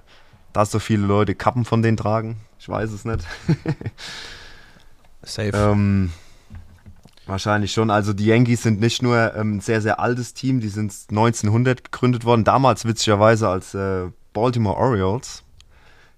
dass 0.53 0.71
so 0.71 0.79
viele 0.79 1.05
Leute 1.05 1.35
Kappen 1.35 1.67
von 1.67 1.83
denen 1.83 1.99
tragen. 1.99 2.37
Ich 2.59 2.69
weiß 2.69 2.91
es 2.93 3.05
nicht. 3.05 3.21
Safe. 5.23 5.51
ähm, 5.53 6.13
wahrscheinlich 7.27 7.73
schon. 7.73 7.91
Also 7.91 8.13
die 8.13 8.27
Yankees 8.27 8.63
sind 8.63 8.81
nicht 8.81 9.03
nur 9.03 9.35
ähm, 9.35 9.57
ein 9.57 9.61
sehr, 9.61 9.81
sehr 9.81 10.01
altes 10.01 10.35
Team, 10.35 10.61
die 10.61 10.69
sind 10.69 10.93
1900 11.11 11.85
gegründet 11.85 12.25
worden, 12.25 12.45
damals 12.45 12.85
witzigerweise 12.85 13.49
als 13.49 13.75
äh, 13.75 14.11
Baltimore 14.33 14.77
Orioles. 14.77 15.43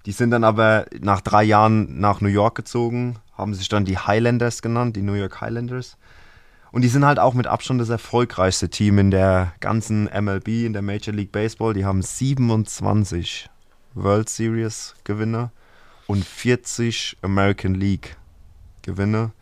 Die 0.06 0.12
sind 0.12 0.30
dann 0.30 0.44
aber 0.44 0.86
nach 1.00 1.20
drei 1.20 1.42
Jahren 1.44 2.00
nach 2.00 2.20
New 2.20 2.28
York 2.28 2.54
gezogen, 2.54 3.16
haben 3.36 3.54
sich 3.54 3.68
dann 3.68 3.84
die 3.84 3.98
Highlanders 3.98 4.62
genannt, 4.62 4.96
die 4.96 5.02
New 5.02 5.14
York 5.14 5.40
Highlanders. 5.40 5.96
Und 6.70 6.82
die 6.82 6.88
sind 6.88 7.04
halt 7.04 7.18
auch 7.18 7.34
mit 7.34 7.46
Abstand 7.46 7.80
das 7.80 7.88
erfolgreichste 7.88 8.68
Team 8.68 8.98
in 8.98 9.10
der 9.10 9.52
ganzen 9.60 10.04
MLB, 10.04 10.48
in 10.66 10.72
der 10.72 10.82
Major 10.82 11.14
League 11.14 11.32
Baseball. 11.32 11.72
Die 11.72 11.84
haben 11.84 12.02
27 12.02 13.48
World 13.94 14.28
Series 14.28 14.94
Gewinner 15.04 15.50
und 16.06 16.24
40 16.24 17.16
American 17.22 17.74
League 17.74 18.16
Gewinner. 18.82 19.32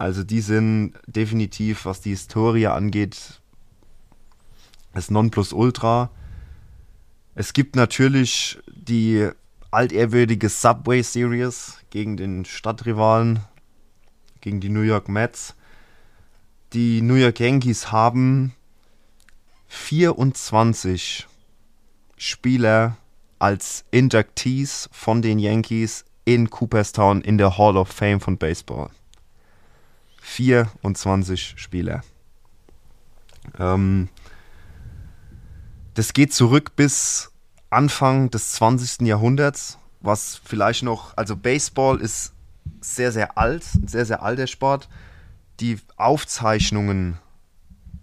Also 0.00 0.24
die 0.24 0.40
sind 0.40 0.94
definitiv, 1.06 1.84
was 1.84 2.00
die 2.00 2.08
Historie 2.08 2.68
angeht, 2.68 3.42
das 4.94 5.10
Nonplusultra. 5.10 6.08
Es 7.34 7.52
gibt 7.52 7.76
natürlich 7.76 8.58
die 8.66 9.28
altehrwürdige 9.70 10.48
Subway 10.48 11.02
Series 11.02 11.80
gegen 11.90 12.16
den 12.16 12.46
Stadtrivalen, 12.46 13.40
gegen 14.40 14.60
die 14.60 14.70
New 14.70 14.80
York 14.80 15.10
Mets. 15.10 15.54
Die 16.72 17.02
New 17.02 17.16
York 17.16 17.38
Yankees 17.38 17.92
haben 17.92 18.54
24 19.68 21.28
Spieler 22.16 22.96
als 23.38 23.84
Inductees 23.90 24.88
von 24.92 25.20
den 25.20 25.38
Yankees 25.38 26.06
in 26.24 26.48
Cooperstown 26.48 27.20
in 27.20 27.36
der 27.36 27.58
Hall 27.58 27.76
of 27.76 27.88
Fame 27.88 28.20
von 28.20 28.38
Baseball. 28.38 28.88
24 30.20 31.54
Spieler. 31.56 32.02
Ähm, 33.58 34.08
das 35.94 36.12
geht 36.12 36.32
zurück 36.32 36.76
bis 36.76 37.30
Anfang 37.70 38.30
des 38.30 38.52
20. 38.52 39.06
Jahrhunderts, 39.06 39.78
was 40.00 40.40
vielleicht 40.44 40.82
noch, 40.82 41.16
also 41.16 41.36
Baseball 41.36 42.00
ist 42.00 42.32
sehr, 42.80 43.12
sehr 43.12 43.38
alt, 43.38 43.64
ein 43.74 43.88
sehr, 43.88 44.06
sehr 44.06 44.22
alter 44.22 44.46
Sport. 44.46 44.88
Die 45.60 45.78
Aufzeichnungen, 45.96 47.18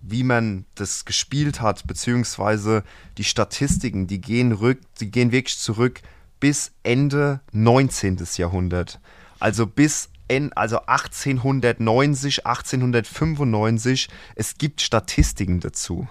wie 0.01 0.23
man 0.23 0.65
das 0.75 1.05
gespielt 1.05 1.59
hat, 1.59 1.87
beziehungsweise 1.87 2.83
die 3.17 3.23
Statistiken, 3.23 4.07
die 4.07 4.21
gehen, 4.21 4.51
rück, 4.51 4.79
die 4.99 5.09
gehen 5.11 5.31
wirklich 5.31 5.57
zurück 5.57 6.01
bis 6.39 6.71
Ende 6.83 7.41
19. 7.51 8.19
Jahrhundert. 8.35 8.99
Also 9.39 9.65
bis 9.65 10.09
also 10.55 10.79
1890, 10.85 12.45
1895. 12.45 14.09
Es 14.35 14.57
gibt 14.57 14.81
Statistiken 14.81 15.59
dazu. 15.59 16.07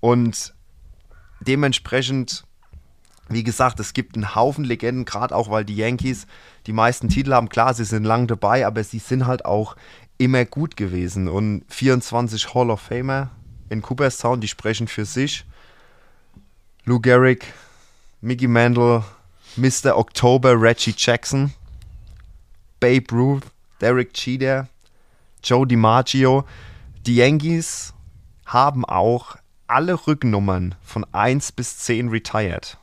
Und 0.00 0.54
dementsprechend, 1.40 2.44
wie 3.28 3.44
gesagt, 3.44 3.80
es 3.80 3.92
gibt 3.92 4.16
einen 4.16 4.34
Haufen 4.34 4.64
Legenden, 4.64 5.04
gerade 5.04 5.34
auch 5.34 5.50
weil 5.50 5.64
die 5.64 5.76
Yankees 5.76 6.26
die 6.66 6.72
meisten 6.72 7.08
Titel 7.08 7.32
haben. 7.32 7.48
Klar, 7.48 7.74
sie 7.74 7.84
sind 7.84 8.04
lang 8.04 8.26
dabei, 8.26 8.66
aber 8.66 8.82
sie 8.84 8.98
sind 8.98 9.26
halt 9.26 9.44
auch 9.44 9.76
immer 10.18 10.44
gut 10.44 10.76
gewesen. 10.76 11.28
Und 11.28 11.64
24 11.68 12.54
Hall 12.54 12.70
of 12.70 12.80
Famer 12.80 13.30
in 13.68 13.82
Cooperstown, 13.82 14.40
die 14.40 14.48
sprechen 14.48 14.88
für 14.88 15.04
sich. 15.04 15.44
Lou 16.84 17.00
Gehrig, 17.00 17.46
Mickey 18.20 18.48
Mantle, 18.48 19.04
Mr. 19.56 19.96
October, 19.96 20.60
Reggie 20.60 20.94
Jackson, 20.96 21.52
Babe 22.82 23.14
Ruth, 23.14 23.44
Derek 23.80 24.12
Cheater, 24.12 24.66
Joe 25.44 25.64
DiMaggio. 25.64 26.44
Die 27.06 27.14
Yankees 27.14 27.94
haben 28.44 28.84
auch 28.84 29.36
alle 29.68 30.08
Rücknummern 30.08 30.74
von 30.82 31.06
1 31.12 31.52
bis 31.52 31.78
10 31.78 32.08
retired. 32.08 32.76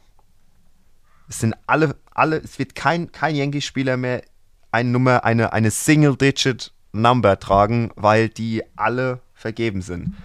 Es 1.27 1.39
sind 1.39 1.53
alle, 1.67 1.97
alle, 2.11 2.37
es 2.37 2.57
wird 2.59 2.75
kein, 2.75 3.11
kein 3.11 3.35
Yankee-Spieler 3.35 3.97
mehr 3.97 4.23
eine 4.71 4.89
Nummer, 4.89 5.25
eine, 5.25 5.51
eine 5.51 5.69
Single-Digit 5.69 6.71
Number 6.93 7.37
tragen, 7.37 7.91
weil 7.97 8.29
die 8.29 8.63
alle 8.77 9.19
vergeben 9.33 9.81
sind. 9.81 10.15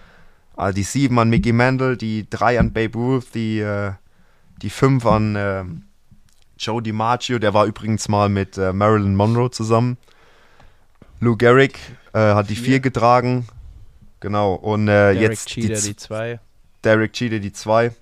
Also 0.55 0.77
die 0.77 0.85
7 0.85 1.19
an 1.19 1.31
Mickey 1.31 1.53
Mantle, 1.53 1.97
die 1.97 2.31
3 2.31 2.61
an 2.61 2.73
Babe 2.73 2.97
Ruth, 2.97 3.35
die, 3.35 3.59
äh, 3.59 3.95
die 4.63 4.71
5 4.71 5.05
an 5.05 5.35
äh, 5.35 5.65
Joe 6.59 6.83
DiMaggio, 6.83 7.39
der 7.39 7.55
war 7.55 7.67
übrigens 7.67 8.09
mal 8.09 8.29
mit 8.29 8.57
äh, 8.59 8.73
Marilyn 8.73 9.17
Monroe 9.17 9.51
zusammen. 9.51 9.97
Lou 11.21 11.37
Gehrig 11.37 11.79
äh, 12.13 12.19
hat 12.19 12.51
die 12.51 12.57
4 12.57 12.81
getragen. 12.81 13.47
Genau, 14.21 14.55
und 14.55 14.89
äh, 14.89 15.15
Derek 15.15 15.21
jetzt 15.21 15.49
Cheater, 15.49 15.81
die 15.81 15.97
2. 15.97 16.41
Derek 16.83 17.13
Cheater 17.13 17.39
die 17.39 17.53
2. 17.53 17.93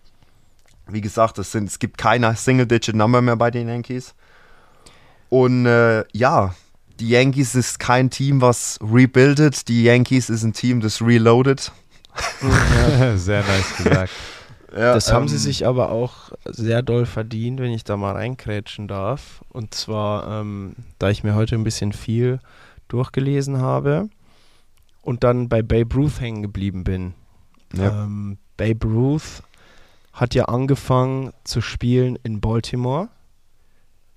Wie 0.89 1.01
gesagt, 1.01 1.39
es, 1.39 1.53
sind, 1.53 1.69
es 1.69 1.79
gibt 1.79 1.99
keine 1.99 2.35
Single-Digit-Number 2.35 3.23
mehr 3.23 3.37
bei 3.37 3.51
den 3.51 3.69
Yankees. 3.69 4.15
Und 5.29 5.66
äh, 5.66 6.05
ja, 6.12 6.55
die 7.01 7.09
Yankees 7.09 7.55
ist 7.55 7.79
kein 7.79 8.11
Team, 8.11 8.41
was 8.41 8.79
rebuildet. 8.83 9.69
Die 9.69 9.85
Yankees 9.85 10.29
ist 10.29 10.43
ein 10.43 10.53
Team, 10.53 10.81
das 10.81 11.01
reloaded. 11.01 11.73
Sehr 13.16 13.43
nice 13.43 13.77
gesagt. 13.77 14.12
Ja, 14.73 14.94
Das 14.94 15.12
haben 15.12 15.28
sie 15.28 15.36
ähm, 15.36 15.40
sich 15.40 15.66
aber 15.66 15.90
auch 15.90 16.32
sehr 16.44 16.82
doll 16.82 17.05
verdient, 17.05 17.61
wenn 17.61 17.73
ich 17.73 17.85
da 17.85 17.97
mal 17.97 18.12
reinkrätschen 18.12 18.89
darf. 18.89 19.44
Und 19.51 19.74
zwar, 19.74 20.40
ähm, 20.40 20.74
da 20.99 21.11
ich 21.11 21.24
mir 21.24 21.35
heute 21.35 21.57
ein 21.57 21.65
bisschen 21.65 21.93
viel 21.93 22.40
durchgelesen 22.89 23.59
habe 23.59 24.09
und 25.03 25.24
dann 25.24 25.49
bei 25.49 25.62
Babe 25.62 25.94
Ruth 25.94 26.20
hängen 26.20 26.43
geblieben 26.43 26.85
bin. 26.85 27.15
Ja. 27.74 28.05
Ähm, 28.05 28.39
Babe 28.57 28.86
Ruth 28.86 29.43
hat 30.12 30.35
ja 30.35 30.47
angefangen 30.47 31.32
zu 31.44 31.61
spielen 31.61 32.19
in 32.23 32.40
Baltimore 32.40 33.09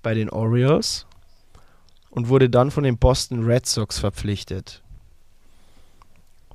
bei 0.02 0.14
den 0.14 0.30
Orioles 0.30 1.06
und 2.10 2.28
wurde 2.28 2.48
dann 2.48 2.70
von 2.70 2.84
den 2.84 2.96
Boston 2.96 3.44
Red 3.44 3.66
Sox 3.66 3.98
verpflichtet. 3.98 4.82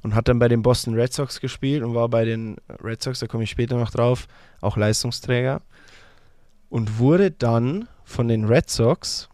Und 0.03 0.15
hat 0.15 0.27
dann 0.27 0.39
bei 0.39 0.47
den 0.47 0.63
Boston 0.63 0.95
Red 0.95 1.13
Sox 1.13 1.39
gespielt 1.39 1.83
und 1.83 1.93
war 1.93 2.09
bei 2.09 2.25
den 2.25 2.57
Red 2.83 3.03
Sox, 3.03 3.19
da 3.19 3.27
komme 3.27 3.43
ich 3.43 3.51
später 3.51 3.77
noch 3.77 3.91
drauf, 3.91 4.27
auch 4.59 4.77
Leistungsträger. 4.77 5.61
Und 6.69 6.97
wurde 6.97 7.31
dann 7.31 7.87
von 8.03 8.27
den 8.27 8.45
Red 8.45 8.69
Sox 8.69 9.29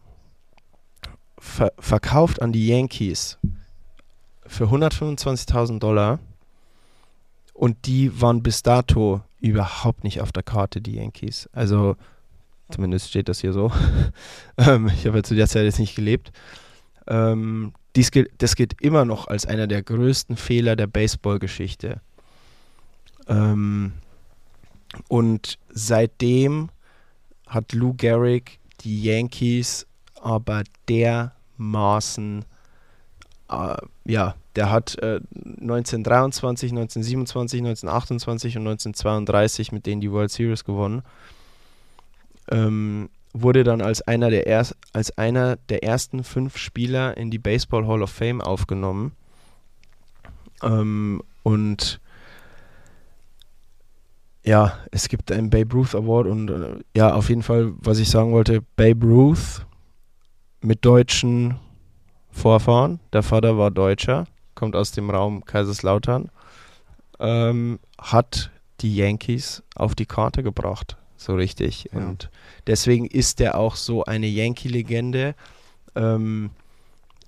ver 1.38 1.72
verkauft 1.78 2.42
an 2.42 2.52
die 2.52 2.66
Yankees 2.66 3.38
für 4.46 4.64
125.000 4.64 5.78
Dollar. 5.78 6.18
Und 7.54 7.86
die 7.86 8.20
waren 8.20 8.42
bis 8.42 8.62
dato 8.62 9.20
überhaupt 9.40 10.04
nicht 10.04 10.20
auf 10.20 10.32
der 10.32 10.42
Karte, 10.42 10.80
die 10.80 10.96
Yankees. 10.96 11.48
Also, 11.52 11.96
zumindest 12.70 13.08
steht 13.08 13.28
das 13.28 13.40
hier 13.40 13.52
so. 13.52 13.72
ähm, 14.58 14.88
ich 14.88 15.06
habe 15.06 15.18
ja 15.18 15.22
zu 15.22 15.34
der 15.34 15.48
Zeit 15.48 15.64
jetzt 15.64 15.78
nicht 15.78 15.94
gelebt. 15.94 16.32
Ähm, 17.08 17.72
dies 17.96 18.10
gilt, 18.10 18.30
das 18.38 18.54
gilt 18.54 18.80
immer 18.80 19.04
noch 19.04 19.28
als 19.28 19.46
einer 19.46 19.66
der 19.66 19.82
größten 19.82 20.36
Fehler 20.36 20.76
der 20.76 20.86
Baseballgeschichte. 20.86 22.00
Ähm, 23.26 23.92
und 25.08 25.58
seitdem 25.70 26.70
hat 27.46 27.72
Lou 27.72 27.94
Gehrig 27.94 28.58
die 28.80 29.02
Yankees 29.02 29.86
aber 30.20 30.64
dermaßen, 30.88 32.44
äh, 33.50 33.76
ja, 34.04 34.34
der 34.56 34.70
hat 34.70 34.98
äh, 34.98 35.20
1923, 35.34 36.72
1927, 36.72 37.60
1928 37.60 38.56
und 38.56 38.62
1932 38.62 39.72
mit 39.72 39.86
denen 39.86 40.00
die 40.00 40.10
World 40.10 40.30
Series 40.30 40.64
gewonnen. 40.64 41.02
Ähm, 42.50 43.08
wurde 43.32 43.64
dann 43.64 43.80
als 43.80 44.02
einer, 44.02 44.30
der 44.30 44.46
erst, 44.46 44.76
als 44.92 45.16
einer 45.18 45.56
der 45.68 45.84
ersten 45.84 46.24
fünf 46.24 46.56
Spieler 46.56 47.16
in 47.16 47.30
die 47.30 47.38
Baseball 47.38 47.86
Hall 47.86 48.02
of 48.02 48.10
Fame 48.10 48.40
aufgenommen. 48.40 49.12
Ähm, 50.62 51.22
und 51.42 52.00
ja, 54.44 54.78
es 54.90 55.08
gibt 55.08 55.30
einen 55.30 55.50
Babe 55.50 55.74
Ruth 55.74 55.94
Award 55.94 56.26
und 56.26 56.50
äh, 56.50 56.76
ja, 56.96 57.12
auf 57.14 57.28
jeden 57.28 57.42
Fall, 57.42 57.72
was 57.78 57.98
ich 57.98 58.08
sagen 58.08 58.32
wollte, 58.32 58.62
Babe 58.76 59.06
Ruth 59.06 59.66
mit 60.60 60.84
deutschen 60.84 61.58
Vorfahren. 62.30 63.00
Der 63.12 63.22
Vater 63.22 63.58
war 63.58 63.70
Deutscher, 63.70 64.26
kommt 64.54 64.74
aus 64.74 64.92
dem 64.92 65.10
Raum 65.10 65.44
Kaiserslautern. 65.44 66.30
Ähm, 67.20 67.78
hat 68.00 68.50
die 68.80 68.96
Yankees 68.96 69.62
auf 69.74 69.94
die 69.94 70.06
Karte 70.06 70.42
gebracht, 70.42 70.96
so 71.18 71.34
richtig. 71.34 71.90
Ja. 71.92 71.98
Und 71.98 72.30
deswegen 72.66 73.04
ist 73.04 73.40
er 73.40 73.58
auch 73.58 73.76
so 73.76 74.04
eine 74.04 74.26
Yankee-Legende. 74.26 75.34
Ähm, 75.94 76.50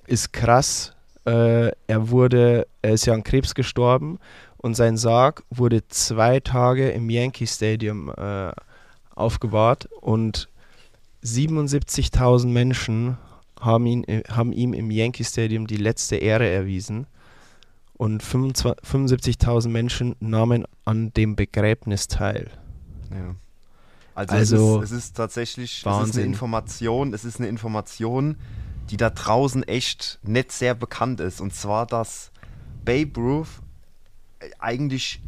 ist 0.07 0.33
krass. 0.33 0.95
Äh, 1.27 1.73
er 1.87 2.11
wurde, 2.11 2.67
er 2.81 2.93
ist 2.93 3.05
ja 3.07 3.12
an 3.12 3.23
Krebs 3.23 3.55
gestorben 3.55 4.19
und 4.57 4.75
sein 4.75 4.97
Sarg 4.97 5.43
wurde 5.51 5.87
zwei 5.89 6.41
Tage 6.41 6.91
im 6.91 7.11
Yankee 7.11 7.47
Stadium 7.47 8.11
äh, 8.17 8.53
aufgebahrt 9.15 9.89
und 10.01 10.49
77.000 11.23 12.47
Menschen 12.47 13.19
haben, 13.61 13.87
ihn, 13.87 14.05
haben 14.29 14.53
ihm 14.53 14.73
im 14.73 14.91
Yankee 14.91 15.25
Stadium 15.25 15.67
die 15.67 15.77
letzte 15.77 16.17
Ehre 16.17 16.49
erwiesen 16.49 17.07
und 17.95 18.23
25 18.23 18.83
75.000 18.83 19.69
Menschen 19.69 20.17
nahmen 20.21 20.65
an 20.87 21.12
dem 21.12 21.37
Begräbnis 21.37 22.09
teil. 22.09 22.51
Ja. 23.11 23.35
Also, 24.29 24.35
Also, 24.35 24.83
es, 24.83 24.91
ist, 24.91 24.93
es 24.93 25.05
ist 25.05 25.17
tatsächlich 25.17 25.85
es 25.87 26.09
ist 26.09 26.17
eine 26.17 26.27
Information, 26.27 27.15
es 27.15 27.25
ist 27.25 27.39
eine 27.39 27.49
Information, 27.49 28.37
die 28.91 28.97
da 28.97 29.11
draußen 29.11 29.63
echt 29.63 30.19
nicht 30.23 30.53
sehr 30.53 30.75
bekannt 30.75 31.21
ist. 31.21 31.41
Und 31.41 31.55
zwar, 31.55 31.87
dass 31.87 32.31
Babe 32.85 33.21
Ruth 33.21 33.49
äh, 34.41 34.51
eigentlich 34.59 35.23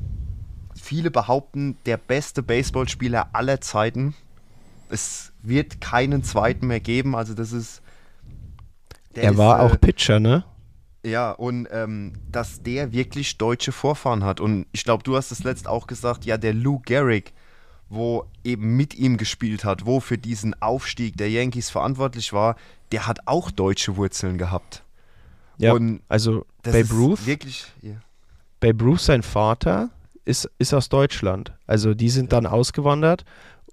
viele 0.74 1.10
behaupten, 1.10 1.76
der 1.86 1.96
beste 1.96 2.42
Baseballspieler 2.42 3.30
aller 3.32 3.60
Zeiten. 3.60 4.14
Es 4.88 5.32
wird 5.42 5.80
keinen 5.80 6.24
zweiten 6.24 6.66
mehr 6.66 6.80
geben. 6.80 7.14
Also 7.14 7.34
das 7.34 7.52
ist. 7.52 7.82
der 9.14 9.24
er 9.24 9.32
ist, 9.32 9.38
war 9.38 9.60
äh, 9.60 9.62
auch 9.62 9.80
Pitcher, 9.80 10.20
ne? 10.20 10.44
ja, 11.04 11.32
und 11.32 11.68
ähm, 11.72 12.12
dass 12.30 12.62
der 12.62 12.92
wirklich 12.92 13.38
deutsche 13.38 13.72
Vorfahren 13.72 14.24
hat. 14.24 14.40
Und 14.40 14.66
ich 14.72 14.84
glaube, 14.84 15.02
du 15.02 15.16
hast 15.16 15.32
es 15.32 15.44
letzt 15.44 15.66
auch 15.66 15.86
gesagt, 15.86 16.24
ja, 16.24 16.36
der 16.36 16.54
Lou 16.54 16.78
Gehrig, 16.80 17.32
wo 17.92 18.24
eben 18.42 18.76
mit 18.76 18.94
ihm 18.94 19.18
gespielt 19.18 19.64
hat, 19.64 19.84
wo 19.84 20.00
für 20.00 20.16
diesen 20.16 20.60
Aufstieg 20.62 21.16
der 21.18 21.30
Yankees 21.30 21.68
verantwortlich 21.68 22.32
war, 22.32 22.56
der 22.90 23.06
hat 23.06 23.26
auch 23.26 23.50
deutsche 23.50 23.96
Wurzeln 23.96 24.38
gehabt. 24.38 24.82
Ja. 25.58 25.74
Und 25.74 26.00
Also 26.08 26.46
Babe 26.62 26.88
Ruth, 26.90 27.26
wirklich. 27.26 27.66
Ja. 27.82 27.96
Babe 28.60 28.82
Ruth, 28.84 29.00
sein 29.00 29.22
Vater, 29.22 29.90
ist, 30.24 30.50
ist 30.58 30.72
aus 30.72 30.88
Deutschland. 30.88 31.52
Also 31.66 31.92
die 31.92 32.08
sind 32.08 32.32
dann 32.32 32.46
ausgewandert 32.46 33.24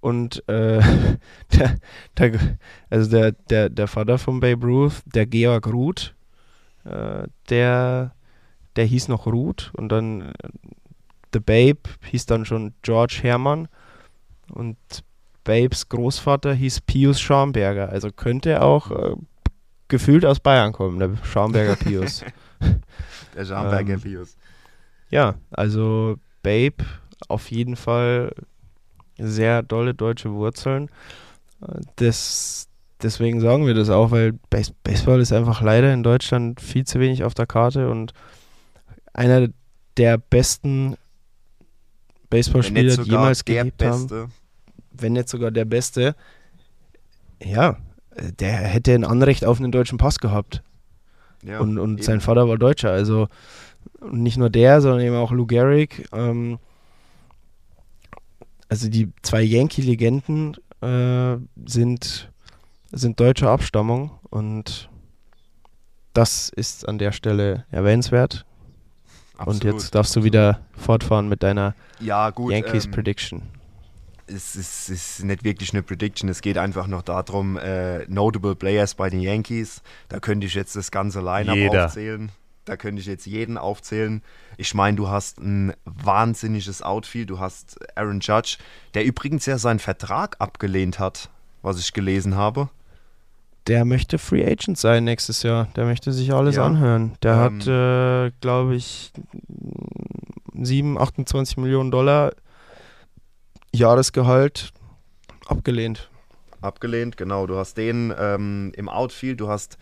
und 0.02 0.44
äh, 0.50 0.82
der, 1.54 1.78
der, 2.18 2.58
also 2.90 3.10
der, 3.10 3.32
der, 3.32 3.70
der 3.70 3.88
Vater 3.88 4.18
von 4.18 4.42
Babe 4.42 4.66
Ruth, 4.66 5.02
der 5.06 5.28
Georg 5.28 5.68
Ruth, 5.68 6.14
äh, 6.84 7.24
der, 7.50 8.14
der 8.76 8.86
hieß 8.86 9.08
noch 9.08 9.28
Ruth 9.28 9.72
und 9.78 9.90
dann 9.90 10.22
äh, 10.22 10.50
The 11.32 11.40
Babe 11.40 11.90
hieß 12.04 12.26
dann 12.26 12.44
schon 12.44 12.74
George 12.82 13.20
Hermann 13.22 13.70
und 14.52 14.78
Babes 15.44 15.90
Großvater 15.90 16.54
hieß 16.54 16.82
Pius 16.82 17.20
Schamberger. 17.20 17.90
Also 17.90 18.12
könnte 18.12 18.62
auch 18.62 18.92
äh, 18.92 19.16
gefühlt 19.88 20.26
aus 20.26 20.40
Bayern 20.40 20.74
kommen, 20.74 21.00
der 21.00 21.12
Schamberger 21.24 21.76
Pius. 21.76 22.24
Der 23.36 23.46
Schamberger 23.46 23.94
Ähm, 23.94 24.02
Pius. 24.02 24.36
Ja, 25.10 25.36
also 25.52 26.18
Babe 26.44 26.86
auf 27.30 27.52
jeden 27.52 27.76
Fall 27.76 28.34
sehr 29.18 29.64
dolle 29.64 29.94
deutsche 29.94 30.32
Wurzeln. 30.32 30.90
Das, 31.96 32.68
deswegen 33.02 33.40
sagen 33.42 33.66
wir 33.66 33.74
das 33.74 33.90
auch, 33.90 34.12
weil 34.12 34.34
Base 34.50 34.74
Baseball 34.84 35.20
ist 35.20 35.34
einfach 35.34 35.62
leider 35.62 35.94
in 35.94 36.04
Deutschland 36.04 36.62
viel 36.62 36.86
zu 36.86 37.00
wenig 37.00 37.24
auf 37.24 37.34
der 37.34 37.48
Karte 37.48 37.90
und 37.90 38.14
einer 39.14 39.50
der 39.98 40.18
besten 40.18 40.96
Baseballspieler, 42.30 42.98
die 42.98 43.10
jemals 43.10 43.44
der 43.44 43.64
gelebt 43.64 43.84
haben, 43.84 44.08
Beste. 44.08 44.30
Wenn 45.02 45.14
nicht 45.14 45.30
sogar 45.30 45.52
der 45.52 45.66
beste, 45.66 46.16
ja, 47.44 47.78
der 48.40 48.52
hätte 48.52 48.94
ein 48.94 49.06
Anrecht 49.06 49.46
auf 49.46 49.60
einen 49.60 49.72
deutschen 49.72 49.98
Pass 49.98 50.20
gehabt. 50.20 50.64
Ja, 51.44 51.60
und 51.60 51.78
und 51.78 52.00
eben. 52.00 52.04
sein 52.04 52.22
Vater 52.22 52.48
war 52.50 52.58
Deutscher. 52.58 52.92
Also 52.92 53.28
nicht 54.12 54.38
nur 54.38 54.50
der, 54.50 54.82
sondern 54.82 55.02
eben 55.02 55.16
auch 55.16 55.32
Lou 55.32 55.46
Gehrig. 55.46 56.08
Ähm, 56.12 56.60
also 58.68 58.90
die 58.90 59.12
zwei 59.24 59.42
Yankee-Legenden 59.42 60.56
äh, 60.82 61.38
sind, 61.66 62.32
sind 62.92 63.20
deutscher 63.20 63.50
Abstammung 63.50 64.12
und 64.30 64.90
das 66.14 66.50
ist 66.50 66.88
an 66.88 66.98
der 66.98 67.12
Stelle 67.12 67.66
erwähnenswert. 67.72 68.46
Und 69.38 69.48
Absolut. 69.48 69.64
jetzt 69.64 69.96
darfst 69.96 70.16
du 70.16 70.24
wieder 70.24 70.60
fortfahren 70.74 71.30
mit 71.30 71.44
deiner 71.44 71.74
ja, 72.00 72.30
gut, 72.30 72.52
Yankees 72.52 72.86
ähm, 72.86 72.92
Prediction. 72.92 73.42
Es 74.30 74.56
ist, 74.56 74.90
ist 74.90 75.24
nicht 75.24 75.44
wirklich 75.44 75.74
eine 75.74 75.84
Prediction. 75.84 76.30
Es 76.30 76.42
geht 76.42 76.58
einfach 76.58 76.88
noch 76.88 77.02
darum, 77.02 77.58
äh, 77.58 78.06
Notable 78.08 78.56
Players 78.56 78.96
bei 78.96 79.10
den 79.10 79.20
Yankees. 79.22 79.82
Da 80.08 80.20
könnte 80.20 80.48
ich 80.48 80.54
jetzt 80.54 80.76
das 80.76 80.92
ganze 80.92 81.20
Lineup 81.22 81.74
aufzählen. 81.86 82.32
Da 82.66 82.78
könnte 82.78 83.02
ich 83.02 83.08
jetzt 83.08 83.26
jeden 83.26 83.58
aufzählen. 83.58 84.22
Ich 84.58 84.74
meine, 84.76 84.96
du 84.98 85.10
hast 85.10 85.40
ein 85.40 85.74
wahnsinniges 85.86 86.82
Outfield. 86.84 87.30
Du 87.32 87.40
hast 87.40 87.80
Aaron 87.98 88.20
Judge, 88.20 88.58
der 88.94 89.06
übrigens 89.06 89.46
ja 89.48 89.58
seinen 89.58 89.80
Vertrag 89.80 90.36
abgelehnt 90.40 91.00
hat, 91.00 91.30
was 91.64 91.80
ich 91.80 91.94
gelesen 91.94 92.36
habe. 92.36 92.70
Der 93.68 93.86
möchte 93.86 94.18
Free 94.18 94.46
Agent 94.46 94.78
sein 94.78 95.04
nächstes 95.04 95.44
Jahr. 95.44 95.68
Der 95.76 95.86
möchte 95.86 96.12
sich 96.14 96.32
alles 96.34 96.56
Ja. 96.58 96.66
anhören. 96.66 97.14
Der 97.24 97.34
Ähm. 97.34 97.60
hat, 97.60 97.68
äh, 97.68 98.32
glaube 98.42 98.76
ich, 98.76 99.12
7, 100.54 100.98
28 100.98 101.58
Millionen 101.58 101.92
Dollar 101.92 102.32
Jahresgehalt 103.74 104.74
abgelehnt. 105.48 106.10
Abgelehnt, 106.62 107.18
genau. 107.18 107.48
Du 107.48 107.58
hast 107.58 107.78
den 107.78 108.14
ähm, 108.18 108.72
im 108.76 108.90
Outfield, 108.90 109.40
du 109.40 109.48
hast 109.48 109.78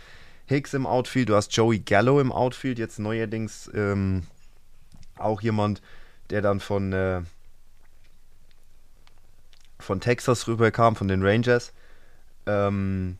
Hicks 0.45 0.73
im 0.73 0.85
Outfield, 0.85 1.29
du 1.29 1.35
hast 1.35 1.55
Joey 1.55 1.79
Gallo 1.79 2.19
im 2.19 2.31
Outfield, 2.31 2.79
jetzt 2.79 2.99
neuerdings 2.99 3.69
ähm, 3.73 4.23
auch 5.17 5.41
jemand, 5.41 5.81
der 6.29 6.41
dann 6.41 6.59
von, 6.59 6.93
äh, 6.93 7.21
von 9.79 9.99
Texas 9.99 10.47
rüberkam, 10.47 10.95
von 10.95 11.07
den 11.07 11.23
Rangers. 11.23 11.73
Ähm, 12.45 13.17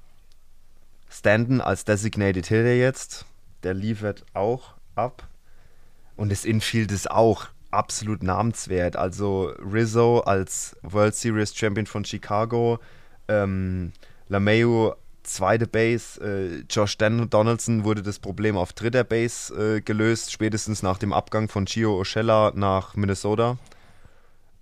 Stanton 1.09 1.61
als 1.61 1.85
Designated 1.85 2.47
Hitter 2.47 2.75
jetzt, 2.75 3.25
der 3.63 3.73
liefert 3.73 4.25
auch 4.33 4.75
ab. 4.95 5.27
Und 6.15 6.31
das 6.31 6.45
Infield 6.45 6.91
ist 6.91 7.09
auch 7.09 7.47
absolut 7.71 8.23
namenswert. 8.23 8.95
Also 8.95 9.51
Rizzo 9.59 10.19
als 10.21 10.75
World 10.83 11.15
Series 11.15 11.55
Champion 11.55 11.85
von 11.85 12.05
Chicago, 12.05 12.79
ähm, 13.27 13.91
LeMayu 14.29 14.93
zweite 15.23 15.67
Base, 15.67 16.19
äh, 16.21 16.63
Josh 16.69 16.97
Dan 16.97 17.29
Donaldson 17.29 17.83
wurde 17.83 18.01
das 18.01 18.19
Problem 18.19 18.57
auf 18.57 18.73
dritter 18.73 19.03
Base 19.03 19.53
äh, 19.53 19.81
gelöst, 19.81 20.31
spätestens 20.31 20.81
nach 20.81 20.97
dem 20.97 21.13
Abgang 21.13 21.49
von 21.49 21.65
Gio 21.65 21.97
Urshela 21.97 22.53
nach 22.55 22.95
Minnesota. 22.95 23.57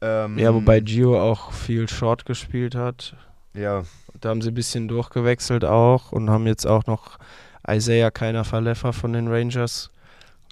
Ähm, 0.02 0.38
Ja, 0.38 0.54
wobei 0.54 0.80
Gio 0.80 1.22
auch 1.22 1.52
viel 1.54 1.88
Short 1.88 2.26
gespielt 2.26 2.76
hat. 2.76 3.16
Ja, 3.54 3.84
Da 4.20 4.30
haben 4.30 4.42
sie 4.42 4.50
ein 4.50 4.56
bisschen 4.56 4.88
durchgewechselt 4.88 5.64
auch 5.64 6.12
und 6.12 6.30
haben 6.30 6.48
jetzt 6.48 6.66
auch 6.66 6.86
noch 6.88 7.20
Isaiah 7.68 8.12
Keiner 8.12 8.44
Verleffer 8.44 8.92
von 8.92 9.14
den 9.14 9.28
Rangers 9.28 9.92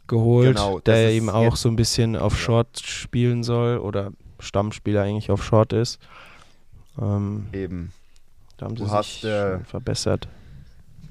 geholt, 0.08 0.56
Genau, 0.56 0.80
der 0.80 1.12
eben 1.12 1.30
auch 1.30 1.56
so 1.56 1.70
ein 1.70 1.76
bisschen 1.76 2.16
auf. 2.16 2.38
Short 2.38 2.80
spielen 2.80 3.44
soll 3.44 3.78
oder 3.78 4.12
Stammspieler 4.40 5.04
eigentlich 5.04 5.32
auf 5.32 5.44
Short 5.44 5.74
ist. 5.74 6.00
Ähm, 7.02 7.48
eben. 7.54 7.92
da 8.58 8.66
haben 8.66 8.76
Du 8.76 8.86
sie 8.86 8.92
hast, 8.92 9.22
sich 9.22 9.30
äh, 9.30 9.52
schon 9.54 9.66
verbessert. 9.66 10.28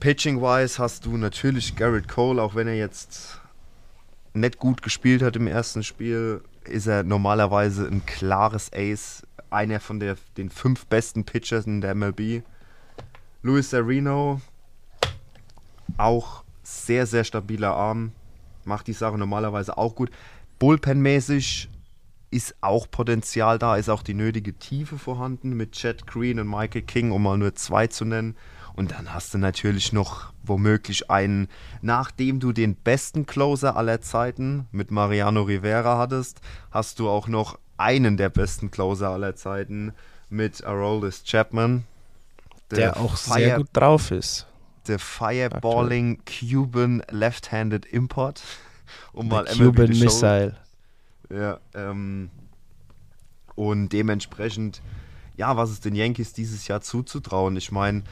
Pitching-wise 0.00 0.78
hast 0.78 1.06
du 1.06 1.16
natürlich 1.16 1.76
Garrett 1.76 2.08
Cole, 2.08 2.42
auch 2.42 2.54
wenn 2.54 2.66
er 2.66 2.76
jetzt 2.76 3.40
nicht 4.34 4.58
gut 4.58 4.82
gespielt 4.82 5.22
hat 5.22 5.36
im 5.36 5.46
ersten 5.46 5.82
Spiel, 5.82 6.42
ist 6.64 6.86
er 6.86 7.02
normalerweise 7.02 7.86
ein 7.86 8.04
klares 8.06 8.70
Ace. 8.72 9.22
Einer 9.50 9.80
von 9.80 10.00
der, 10.00 10.16
den 10.36 10.50
fünf 10.50 10.86
besten 10.86 11.24
Pitchers 11.24 11.66
in 11.66 11.80
der 11.80 11.94
MLB. 11.94 12.42
Luis 13.42 13.74
Areno, 13.74 14.40
auch 15.98 16.44
sehr, 16.62 17.06
sehr 17.06 17.24
stabiler 17.24 17.74
Arm. 17.74 18.12
Macht 18.64 18.86
die 18.86 18.92
Sache 18.92 19.18
normalerweise 19.18 19.76
auch 19.76 19.94
gut. 19.94 20.10
Bullpen-mäßig 20.58 21.68
ist 22.30 22.54
auch 22.60 22.90
Potenzial 22.90 23.58
da, 23.58 23.76
ist 23.76 23.90
auch 23.90 24.02
die 24.02 24.14
nötige 24.14 24.54
Tiefe 24.54 24.96
vorhanden 24.98 25.50
mit 25.54 25.72
Chad 25.72 26.06
Green 26.06 26.38
und 26.40 26.48
Michael 26.48 26.82
King, 26.82 27.10
um 27.10 27.22
mal 27.22 27.36
nur 27.36 27.54
zwei 27.54 27.88
zu 27.88 28.04
nennen. 28.04 28.36
Und 28.74 28.92
dann 28.92 29.12
hast 29.12 29.34
du 29.34 29.38
natürlich 29.38 29.92
noch 29.92 30.32
womöglich 30.42 31.10
einen, 31.10 31.48
nachdem 31.82 32.40
du 32.40 32.52
den 32.52 32.74
besten 32.74 33.26
Closer 33.26 33.76
aller 33.76 34.00
Zeiten 34.00 34.66
mit 34.72 34.90
Mariano 34.90 35.42
Rivera 35.42 35.98
hattest, 35.98 36.40
hast 36.70 36.98
du 36.98 37.10
auch 37.10 37.28
noch 37.28 37.58
einen 37.76 38.16
der 38.16 38.30
besten 38.30 38.70
Closer 38.70 39.10
aller 39.10 39.36
Zeiten 39.36 39.92
mit 40.30 40.64
Aroldis 40.64 41.24
Chapman. 41.24 41.84
Der, 42.70 42.96
auch 42.98 43.16
sehr 43.16 43.34
Fire- 43.34 43.56
gut 43.58 43.68
drauf 43.74 44.10
ist. 44.10 44.46
Der 44.88 44.98
Fireballing 44.98 46.20
Cuban 46.24 47.02
Left-Handed 47.10 47.86
Import. 47.86 48.42
Um 49.12 49.28
mal 49.28 49.44
Der 49.44 49.56
MLB 49.56 49.76
Cuban 49.76 49.92
The 49.92 50.04
Missile. 50.04 50.56
Ja, 51.30 51.60
ähm, 51.74 52.30
Und 53.54 53.90
dementsprechend, 53.90 54.82
ja, 55.36 55.56
was 55.56 55.70
ist 55.70 55.84
den 55.84 55.94
Yankees 55.94 56.32
dieses 56.32 56.68
Jahr 56.68 56.80
zuzutrauen? 56.80 57.56
Ich 57.56 57.72
meine, 57.72 58.02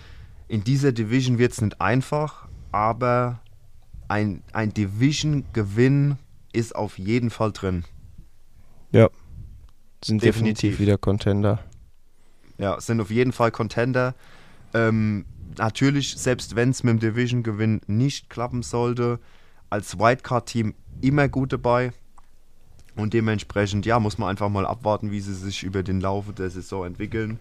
in 0.48 0.64
dieser 0.64 0.92
Division 0.92 1.38
wird 1.38 1.52
es 1.52 1.60
nicht 1.60 1.80
einfach, 1.80 2.48
aber 2.72 3.40
ein, 4.08 4.42
ein 4.52 4.72
Division-Gewinn 4.74 6.16
ist 6.52 6.74
auf 6.74 6.98
jeden 6.98 7.30
Fall 7.30 7.52
drin. 7.52 7.84
Ja. 8.90 9.08
Sind 10.02 10.22
definitiv, 10.22 10.70
Definitiv. 10.72 10.80
wieder 10.80 10.98
Contender. 10.98 11.58
Ja, 12.58 12.80
sind 12.80 13.00
auf 13.00 13.10
jeden 13.10 13.32
Fall 13.32 13.50
Contender. 13.50 14.14
Ähm, 14.74 15.26
natürlich, 15.58 16.16
selbst 16.16 16.56
wenn 16.56 16.70
es 16.70 16.82
mit 16.82 16.92
dem 16.92 17.00
Division-Gewinn 17.00 17.80
nicht 17.86 18.30
klappen 18.30 18.62
sollte, 18.62 19.18
als 19.68 19.98
Wildcard-Team 19.98 20.74
immer 21.00 21.28
gut 21.28 21.52
dabei. 21.52 21.92
Und 22.96 23.14
dementsprechend, 23.14 23.86
ja, 23.86 24.00
muss 24.00 24.18
man 24.18 24.28
einfach 24.28 24.48
mal 24.48 24.66
abwarten, 24.66 25.10
wie 25.10 25.20
sie 25.20 25.34
sich 25.34 25.62
über 25.62 25.82
den 25.82 26.00
Laufe 26.00 26.32
der 26.32 26.50
Saison 26.50 26.86
entwickeln. 26.86 27.38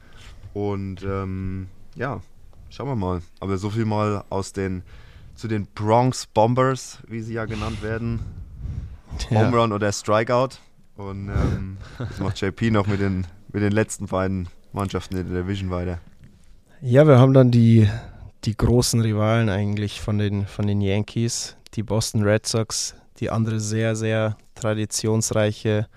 Und 0.53 1.03
ähm, 1.03 1.68
ja, 1.95 2.22
schauen 2.69 2.88
wir 2.88 2.95
mal. 2.95 3.22
Aber 3.40 3.57
so 3.57 3.69
viel 3.69 3.86
mal 3.86 4.23
aus 4.30 4.53
den 4.53 4.84
zu 5.40 5.48
den 5.48 5.68
Bronx 5.68 6.26
Bombers, 6.26 6.99
wie 7.07 7.22
sie 7.22 7.34
ja 7.34 7.45
genannt 7.45 7.81
werden. 7.81 8.19
Home 9.30 9.57
Run 9.57 9.72
oder 9.72 9.91
Strikeout. 9.91 10.57
Und 10.98 11.30
ähm, 11.30 11.77
das 11.98 12.19
macht 12.19 12.41
JP 12.41 12.72
noch 12.72 12.88
mit 12.88 12.99
den, 12.99 13.26
mit 13.53 13.64
den 13.64 13.72
letzten 13.72 14.07
beiden 14.07 14.49
Mannschaften 14.73 15.15
in 15.15 15.31
der 15.31 15.44
Division 15.44 15.69
weiter. 15.69 15.99
Ja, 16.81 17.06
wir 17.06 17.19
haben 17.19 17.34
dann 17.34 17.51
die, 17.51 17.89
die 18.45 18.56
großen 18.56 19.01
Rivalen 19.01 19.49
eigentlich 19.49 19.99
von 19.99 20.18
den, 20.18 20.47
von 20.47 20.65
den 20.65 20.80
Yankees, 20.80 21.57
die 21.73 21.84
Boston 21.84 22.23
Red 22.23 22.45
Sox, 22.47 22.95
die 23.19 23.30
andere 23.30 23.60
sehr, 23.60 23.97
sehr 23.97 24.38
traditionsreiche 24.56 25.88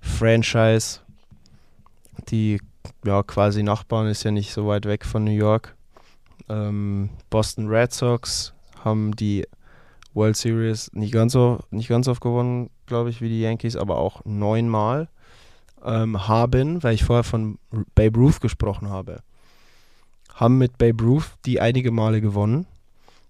Franchise, 0.00 0.98
die 2.30 2.60
ja 3.04 3.22
quasi 3.22 3.62
Nachbarn 3.62 4.08
ist 4.08 4.24
ja 4.24 4.32
nicht 4.32 4.52
so 4.52 4.66
weit 4.66 4.86
weg 4.86 5.04
von 5.04 5.22
New 5.22 5.30
York. 5.30 5.76
Ähm, 6.48 7.10
Boston 7.30 7.68
Red 7.68 7.92
Sox 7.92 8.54
haben 8.82 9.14
die 9.14 9.46
World 10.14 10.36
Series 10.36 10.90
nicht 10.94 11.12
ganz 11.12 11.32
so 11.32 11.60
nicht 11.70 11.88
ganz 11.88 12.08
oft 12.08 12.20
gewonnen, 12.20 12.70
glaube 12.86 13.08
ich, 13.08 13.20
wie 13.20 13.28
die 13.28 13.40
Yankees, 13.40 13.76
aber 13.76 13.98
auch 13.98 14.24
neunmal. 14.24 15.08
Ähm, 15.84 16.26
haben, 16.26 16.82
weil 16.82 16.94
ich 16.94 17.04
vorher 17.04 17.24
von 17.24 17.58
Babe 17.94 18.18
Ruth 18.18 18.40
gesprochen 18.40 18.88
habe, 18.88 19.22
haben 20.34 20.58
mit 20.58 20.78
Babe 20.78 21.02
Ruth 21.02 21.32
die 21.46 21.60
einige 21.60 21.90
Male 21.90 22.20
gewonnen 22.20 22.66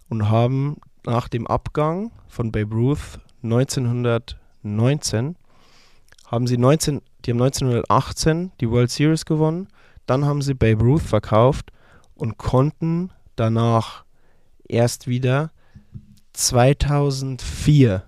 und 0.08 0.28
haben 0.30 0.78
nach 1.06 1.28
dem 1.28 1.46
Abgang 1.46 2.10
von 2.28 2.50
Babe 2.50 2.74
Ruth 2.74 3.20
1919 3.42 5.36
haben 6.26 6.46
sie 6.46 6.56
19, 6.56 7.02
die 7.24 7.30
haben 7.30 7.42
1918 7.42 8.52
die 8.60 8.70
World 8.70 8.90
Series 8.90 9.26
gewonnen, 9.26 9.68
dann 10.06 10.24
haben 10.24 10.42
sie 10.42 10.54
Babe 10.54 10.82
Ruth 10.82 11.02
verkauft 11.02 11.70
und 12.14 12.38
konnten 12.38 13.10
danach 13.36 14.04
erst 14.66 15.06
wieder 15.06 15.50
2004 16.32 18.02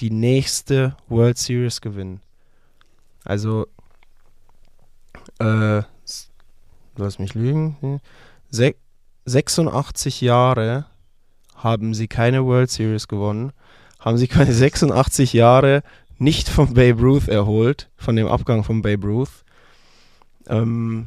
die 0.00 0.10
nächste 0.10 0.96
World 1.08 1.38
Series 1.38 1.80
gewinnen. 1.80 2.20
Also, 3.24 3.66
äh, 5.38 5.82
lass 7.00 7.18
mich 7.18 7.34
lügen, 7.34 7.76
hm, 7.80 8.00
sech- 8.50 8.76
86 9.26 10.20
Jahre 10.20 10.86
haben 11.54 11.94
sie 11.94 12.08
keine 12.08 12.44
World 12.44 12.70
Series 12.70 13.06
gewonnen, 13.08 13.52
haben 13.98 14.16
sie 14.16 14.28
keine 14.28 14.52
86 14.52 15.32
Jahre 15.32 15.82
nicht 16.18 16.48
von 16.48 16.74
Babe 16.74 17.00
Ruth 17.00 17.28
erholt, 17.28 17.90
von 17.96 18.16
dem 18.16 18.26
Abgang 18.26 18.64
von 18.64 18.82
Babe 18.82 19.06
Ruth. 19.06 19.44
Ähm, 20.48 21.06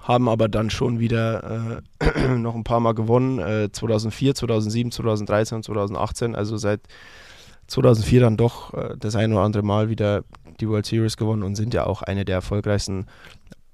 haben 0.00 0.28
aber 0.28 0.48
dann 0.48 0.68
schon 0.68 0.98
wieder 1.00 1.80
äh, 2.00 2.28
noch 2.36 2.54
ein 2.54 2.64
paar 2.64 2.80
Mal 2.80 2.94
gewonnen, 2.94 3.38
äh, 3.38 3.70
2004, 3.72 4.34
2007, 4.34 4.92
2013 4.92 5.56
und 5.56 5.62
2018, 5.64 6.34
also 6.34 6.56
seit 6.58 6.80
2004 7.66 8.20
dann 8.20 8.36
doch 8.36 8.74
äh, 8.74 8.94
das 8.98 9.16
ein 9.16 9.32
oder 9.32 9.42
andere 9.42 9.62
Mal 9.62 9.88
wieder 9.88 10.24
die 10.60 10.68
World 10.68 10.86
Series 10.86 11.16
gewonnen 11.16 11.42
und 11.42 11.54
sind 11.56 11.72
ja 11.74 11.86
auch 11.86 12.02
eine 12.02 12.24
der 12.24 12.36
erfolgreichsten 12.36 13.06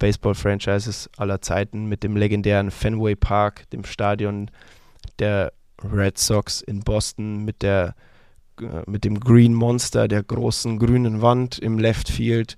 Baseball-Franchises 0.01 1.09
aller 1.17 1.41
Zeiten 1.41 1.87
mit 1.87 2.03
dem 2.03 2.17
legendären 2.17 2.73
Fenway 2.73 3.15
Park, 3.15 3.71
dem 3.71 3.85
Stadion 3.85 4.51
der 5.21 5.53
Red 5.85 6.19
Sox 6.19 6.61
in 6.61 6.81
Boston, 6.81 7.45
mit 7.45 7.63
der 7.63 7.95
äh, 8.61 8.83
mit 8.87 9.05
dem 9.05 9.21
Green 9.21 9.55
Monster, 9.55 10.09
der 10.09 10.23
großen 10.23 10.79
grünen 10.79 11.23
Wand 11.23 11.59
im 11.59 11.79
Left 11.79 12.09
Field. 12.09 12.57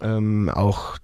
Ähm, 0.00 0.48
auch, 0.48 0.98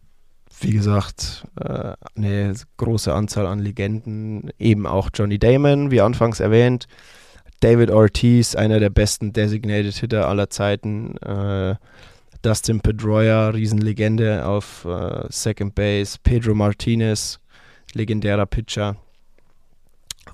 wie 0.60 0.73
gesagt, 0.73 1.47
äh, 1.60 1.94
eine 2.16 2.55
große 2.77 3.12
Anzahl 3.12 3.47
an 3.47 3.59
Legenden. 3.59 4.51
Eben 4.59 4.86
auch 4.86 5.10
Johnny 5.15 5.39
Damon, 5.39 5.90
wie 5.90 6.01
anfangs 6.01 6.40
erwähnt. 6.40 6.86
David 7.60 7.90
Ortiz, 7.90 8.55
einer 8.55 8.78
der 8.78 8.90
besten 8.90 9.32
Designated 9.32 9.94
Hitter 9.94 10.28
aller 10.28 10.51
Zeiten. 10.51 11.16
Äh, 11.19 11.77
Dustin 12.43 12.81
Pedroia, 12.81 13.48
Riesenlegende 13.48 14.47
auf 14.47 14.85
äh, 14.85 15.27
Second 15.28 15.74
Base. 15.74 16.19
Pedro 16.23 16.55
Martinez, 16.55 17.40
legendärer 17.94 18.47
Pitcher. 18.47 18.97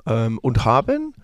Ähm, 0.06 0.38
und 0.38 0.64
haben, 0.64 1.14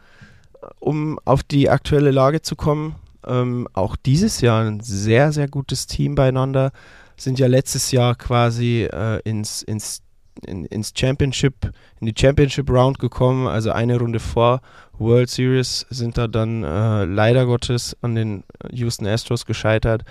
um 0.78 1.18
auf 1.24 1.42
die 1.42 1.68
aktuelle 1.68 2.10
Lage 2.10 2.42
zu 2.42 2.56
kommen, 2.56 2.94
ähm, 3.26 3.68
auch 3.72 3.96
dieses 3.96 4.40
Jahr 4.40 4.64
ein 4.64 4.80
sehr, 4.80 5.32
sehr 5.32 5.48
gutes 5.48 5.86
Team 5.86 6.14
beieinander. 6.14 6.72
Sind 7.16 7.38
ja 7.38 7.46
letztes 7.46 7.90
Jahr 7.90 8.14
quasi 8.14 8.88
äh, 8.90 9.20
ins, 9.24 9.62
ins, 9.62 10.02
in, 10.46 10.64
ins 10.64 10.92
Championship, 10.96 11.72
in 12.00 12.06
die 12.06 12.14
Championship 12.18 12.70
Round 12.70 12.98
gekommen, 12.98 13.46
also 13.46 13.70
eine 13.72 13.98
Runde 13.98 14.20
vor 14.20 14.62
World 14.98 15.28
Series, 15.28 15.86
sind 15.90 16.16
da 16.16 16.28
dann 16.28 16.62
äh, 16.62 17.04
leider 17.04 17.46
Gottes 17.46 17.96
an 18.00 18.14
den 18.14 18.44
Houston 18.70 19.06
Astros 19.06 19.44
gescheitert, 19.44 20.04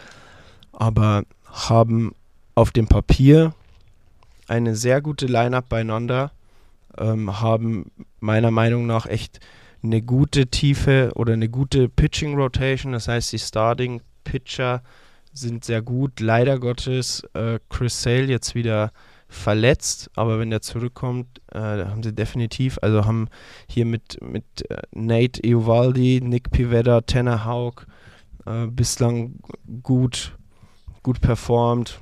aber 0.80 1.23
haben 1.45 2.15
auf 2.56 2.72
dem 2.72 2.88
Papier 2.88 3.53
eine 4.47 4.76
sehr 4.76 5.01
gute 5.01 5.27
Line-Up 5.27 5.69
beieinander, 5.69 6.31
ähm, 6.97 7.39
haben 7.39 7.91
meiner 8.19 8.49
Meinung 8.49 8.88
nach 8.88 9.06
echt 9.06 9.39
eine 9.84 10.01
gute 10.01 10.47
Tiefe 10.47 11.11
oder 11.15 11.34
eine 11.34 11.49
gute 11.49 11.88
Pitching 11.88 12.35
Rotation. 12.35 12.93
Das 12.93 13.07
heißt, 13.07 13.31
die 13.31 13.39
Starting 13.39 14.01
Pitcher 14.23 14.81
sind 15.31 15.64
sehr 15.64 15.81
gut. 15.81 16.19
Leider 16.19 16.60
Gottes 16.60 17.23
äh, 17.34 17.60
Chris 17.69 18.01
Sale 18.01 18.26
jetzt 18.26 18.56
wieder 18.56 18.91
verletzt, 19.27 20.10
aber 20.15 20.39
wenn 20.39 20.49
der 20.49 20.61
zurückkommt, 20.61 21.27
äh, 21.53 21.60
haben 21.60 22.01
sie 22.01 22.14
definitiv, 22.14 22.80
also 22.81 23.06
haben 23.06 23.27
hier 23.68 23.85
mit, 23.85 24.19
mit 24.22 24.43
äh, 24.69 24.81
Nate 24.91 25.43
Eovaldi, 25.43 26.19
Nick 26.23 26.49
Pivetta, 26.49 27.01
Tanner 27.01 27.45
Houck 27.45 27.85
äh, 28.47 28.65
bislang 28.65 29.35
gut, 29.84 30.35
gut 31.03 31.21
performt. 31.21 31.99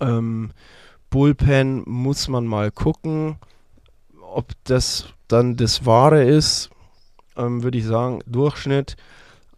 Ähm, 0.00 0.52
Bullpen 1.10 1.82
muss 1.86 2.28
man 2.28 2.46
mal 2.46 2.70
gucken, 2.70 3.36
ob 4.20 4.52
das 4.64 5.06
dann 5.28 5.56
das 5.56 5.86
Wahre 5.86 6.22
ist, 6.22 6.70
ähm, 7.36 7.62
würde 7.62 7.78
ich 7.78 7.84
sagen, 7.84 8.20
Durchschnitt. 8.26 8.96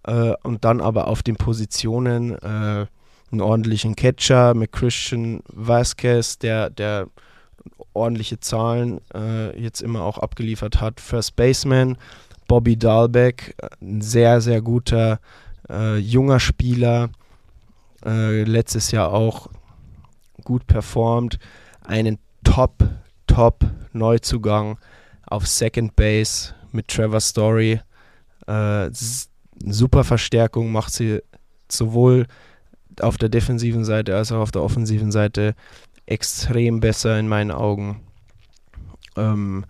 Äh, 0.05 0.35
und 0.43 0.65
dann 0.65 0.81
aber 0.81 1.09
auf 1.09 1.23
den 1.23 1.36
Positionen 1.36 2.32
äh, 2.39 2.86
einen 3.31 3.40
ordentlichen 3.40 3.95
Catcher 3.95 4.55
mit 4.55 4.73
Christian 4.73 5.43
Vasquez, 5.53 6.39
der, 6.39 6.70
der 6.70 7.09
ordentliche 7.93 8.40
Zahlen 8.40 9.01
äh, 9.15 9.61
jetzt 9.61 9.82
immer 9.82 10.03
auch 10.03 10.19
abgeliefert 10.19 10.81
hat. 10.81 11.01
First 11.01 11.36
Baseman, 11.36 11.99
Bobby 12.47 12.77
Dahlbeck, 12.77 13.55
ein 13.82 14.01
sehr, 14.01 14.40
sehr 14.40 14.62
guter 14.62 15.20
äh, 15.69 15.97
junger 15.99 16.40
Spieler, 16.40 17.11
äh, 18.09 18.43
letztes 18.44 18.90
Jahr 18.90 19.12
auch 19.12 19.48
gut 20.43 20.66
performt, 20.66 21.39
einen 21.82 22.18
Top, 22.43 22.85
Top 23.26 23.64
Neuzugang 23.93 24.78
auf 25.26 25.47
Second 25.47 25.94
Base 25.94 26.55
mit 26.72 26.89
Trevor 26.89 27.20
Story. 27.20 27.80
Äh, 28.47 28.90
super 28.93 30.05
Verstärkung 30.05 30.72
macht 30.72 30.93
sie 30.93 31.20
sowohl 31.70 32.26
auf 33.01 33.18
der 33.18 33.28
defensiven 33.28 33.85
Seite 33.85 34.16
als 34.16 34.32
auch 34.32 34.40
auf 34.40 34.51
der 34.51 34.62
offensiven 34.62 35.12
Seite 35.12 35.55
extrem 36.06 36.80
besser 36.80 37.18
in 37.18 37.28
meinen 37.28 37.51
Augen. 37.51 38.01
Ähm, 39.16 39.66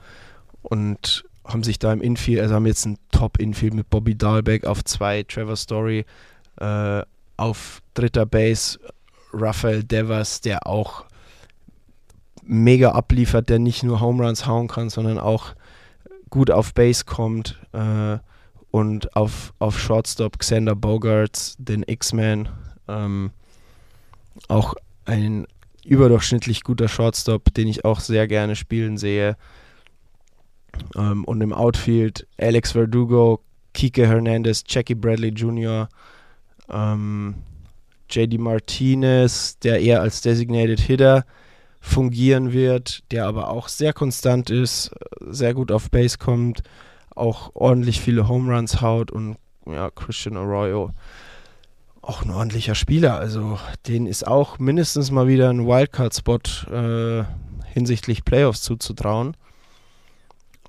und 0.62 1.24
haben 1.44 1.65
sich 1.65 1.78
da 1.78 1.93
im 1.93 2.02
Infield, 2.02 2.40
also 2.40 2.55
haben 2.55 2.66
jetzt 2.66 2.85
ein 2.85 2.98
Top-Infield 3.10 3.74
mit 3.74 3.90
Bobby 3.90 4.16
Dahlbeck 4.16 4.65
auf 4.65 4.85
zwei, 4.85 5.23
Trevor 5.23 5.56
Story 5.56 6.05
äh, 6.60 7.02
auf 7.39 7.81
dritter 7.94 8.27
Base, 8.27 8.78
Rafael 9.32 9.85
Devers, 9.85 10.40
der 10.40 10.66
auch 10.66 11.05
mega 12.43 12.93
abliefert, 12.93 13.48
der 13.48 13.59
nicht 13.59 13.82
nur 13.82 14.01
Home 14.01 14.24
Runs 14.24 14.47
hauen 14.47 14.69
kann, 14.69 14.90
sondern 14.90 15.19
auch 15.19 15.55
gut 16.31 16.51
auf 16.51 16.74
Base 16.74 17.05
kommt 17.05 17.59
äh, 17.73 18.19
und 18.70 19.15
auf, 19.16 19.52
auf 19.59 19.78
Shortstop 19.78 20.39
Xander 20.39 20.74
Bogarts, 20.74 21.56
den 21.59 21.85
X-Man. 21.86 22.48
Ähm, 22.86 23.31
auch 24.48 24.74
ein 25.05 25.47
überdurchschnittlich 25.85 26.65
guter 26.65 26.89
Shortstop, 26.89 27.52
den 27.55 27.69
ich 27.69 27.85
auch 27.85 28.01
sehr 28.01 28.27
gerne 28.27 28.56
spielen 28.56 28.98
sehe. 28.98 29.36
Ähm, 30.97 31.24
und 31.24 31.40
im 31.40 31.52
Outfield 31.52 32.27
Alex 32.39 32.73
Verdugo, 32.73 33.43
Kike 33.74 34.06
Hernandez, 34.06 34.65
Jackie 34.66 34.94
Bradley 34.94 35.31
Jr., 35.31 35.89
ähm, 36.70 37.35
JD 38.11 38.39
Martinez, 38.39 39.59
der 39.59 39.81
eher 39.81 40.01
als 40.01 40.20
Designated 40.20 40.81
Hitter 40.81 41.24
fungieren 41.81 42.53
wird, 42.53 43.05
der 43.12 43.27
aber 43.27 43.51
auch 43.51 43.69
sehr 43.69 43.93
konstant 43.93 44.51
ist, 44.51 44.90
sehr 45.20 45.55
gut 45.55 45.70
auf 45.70 45.90
Base 45.90 46.19
kommt, 46.19 46.62
auch 47.15 47.51
ordentlich 47.55 48.01
viele 48.01 48.28
Home 48.28 48.55
Runs 48.55 48.81
haut 48.81 49.11
und 49.11 49.36
ja, 49.66 49.90
Christian 49.90 50.36
Arroyo 50.36 50.93
auch 52.09 52.24
ein 52.24 52.31
ordentlicher 52.31 52.74
Spieler. 52.74 53.19
Also 53.19 53.59
den 53.86 54.07
ist 54.07 54.27
auch 54.27 54.59
mindestens 54.59 55.11
mal 55.11 55.28
wieder 55.28 55.51
ein 55.51 55.66
Wildcard-Spot 55.66 56.39
äh, 56.73 57.24
hinsichtlich 57.73 58.24
Playoffs 58.24 58.62
zuzutrauen. 58.62 59.36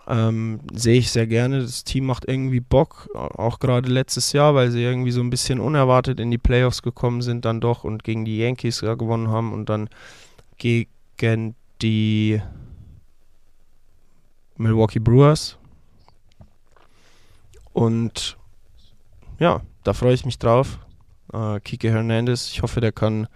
Ähm, 0.09 0.61
Sehe 0.73 0.97
ich 0.97 1.11
sehr 1.11 1.27
gerne. 1.27 1.61
Das 1.61 1.83
Team 1.83 2.05
macht 2.05 2.25
irgendwie 2.27 2.59
Bock, 2.59 3.07
auch 3.13 3.59
gerade 3.59 3.89
letztes 3.89 4.33
Jahr, 4.33 4.55
weil 4.55 4.71
sie 4.71 4.83
irgendwie 4.83 5.11
so 5.11 5.21
ein 5.21 5.29
bisschen 5.29 5.59
unerwartet 5.59 6.19
in 6.19 6.31
die 6.31 6.39
Playoffs 6.39 6.81
gekommen 6.81 7.21
sind, 7.21 7.45
dann 7.45 7.61
doch 7.61 7.83
und 7.83 8.03
gegen 8.03 8.25
die 8.25 8.39
Yankees 8.39 8.81
ja, 8.81 8.95
gewonnen 8.95 9.29
haben 9.29 9.53
und 9.53 9.69
dann 9.69 9.87
gegen 10.57 11.55
die 11.81 12.41
Milwaukee 14.57 14.99
Brewers. 14.99 15.59
Und 17.71 18.37
ja, 19.37 19.61
da 19.83 19.93
freue 19.93 20.15
ich 20.15 20.25
mich 20.25 20.39
drauf. 20.39 20.79
Äh, 21.31 21.59
Kike 21.59 21.91
Hernandez, 21.91 22.49
ich 22.51 22.63
hoffe, 22.63 22.81
der 22.81 22.91
kann 22.91 23.27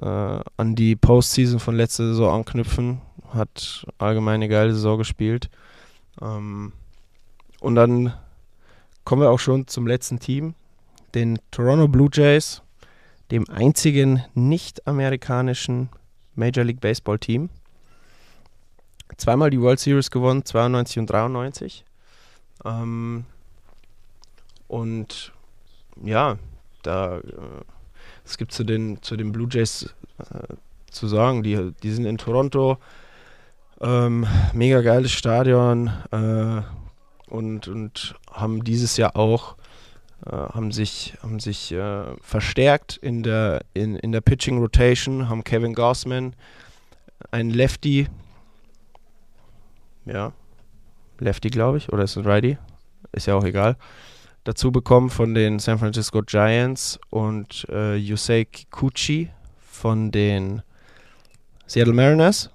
äh, 0.00 0.40
an 0.56 0.74
die 0.74 0.96
Postseason 0.96 1.60
von 1.60 1.76
letzter 1.76 2.08
Saison 2.08 2.34
anknüpfen. 2.34 3.00
Hat 3.28 3.86
allgemein 3.98 4.34
eine 4.34 4.48
geile 4.48 4.74
Saison 4.74 4.98
gespielt. 4.98 5.48
Ähm, 6.20 6.72
und 7.60 7.74
dann 7.74 8.14
kommen 9.04 9.22
wir 9.22 9.30
auch 9.30 9.38
schon 9.38 9.66
zum 9.66 9.86
letzten 9.86 10.18
Team, 10.18 10.54
den 11.14 11.38
Toronto 11.50 11.88
Blue 11.88 12.08
Jays, 12.12 12.62
dem 13.30 13.48
einzigen 13.48 14.22
nicht-amerikanischen 14.34 15.88
Major 16.34 16.64
League 16.64 16.80
Baseball 16.80 17.18
Team. 17.18 17.50
Zweimal 19.16 19.50
die 19.50 19.60
World 19.60 19.80
Series 19.80 20.10
gewonnen, 20.10 20.44
92 20.44 20.98
und 20.98 21.06
93. 21.10 21.84
Ähm, 22.64 23.24
und 24.68 25.32
ja, 26.02 26.38
da 26.82 27.18
äh, 27.18 27.22
es 28.24 28.38
gibt 28.38 28.52
zu 28.52 28.64
den, 28.64 29.02
zu 29.02 29.16
den 29.16 29.32
Blue 29.32 29.48
Jays 29.50 29.94
äh, 30.18 30.54
zu 30.90 31.08
sagen, 31.08 31.42
die, 31.42 31.72
die 31.82 31.90
sind 31.90 32.04
in 32.04 32.18
Toronto, 32.18 32.78
ähm, 33.82 34.26
mega 34.52 34.80
geiles 34.80 35.12
Stadion 35.12 35.90
äh, 36.10 36.62
und, 37.28 37.68
und 37.68 38.14
haben 38.30 38.64
dieses 38.64 38.96
Jahr 38.96 39.16
auch 39.16 39.56
äh, 40.24 40.30
haben 40.30 40.70
sich, 40.70 41.14
haben 41.22 41.40
sich 41.40 41.72
äh, 41.72 42.04
verstärkt 42.20 42.96
in 42.96 43.24
der, 43.24 43.62
in, 43.74 43.96
in 43.96 44.12
der 44.12 44.20
Pitching 44.20 44.58
Rotation, 44.58 45.28
haben 45.28 45.42
Kevin 45.42 45.74
Gossman, 45.74 46.36
ein 47.32 47.50
Lefty, 47.50 48.06
ja, 50.04 50.32
Lefty 51.18 51.50
glaube 51.50 51.78
ich, 51.78 51.92
oder 51.92 52.04
ist 52.04 52.12
es 52.12 52.18
ein 52.18 52.26
Righty? 52.26 52.56
Ist 53.10 53.26
ja 53.26 53.34
auch 53.34 53.44
egal. 53.44 53.76
Dazu 54.44 54.70
bekommen 54.70 55.10
von 55.10 55.34
den 55.34 55.58
San 55.58 55.78
Francisco 55.78 56.22
Giants 56.22 57.00
und 57.10 57.66
äh, 57.68 57.96
Yusei 57.96 58.44
Kikuchi 58.44 59.30
von 59.58 60.12
den 60.12 60.62
Seattle 61.66 61.94
Mariners 61.94 62.50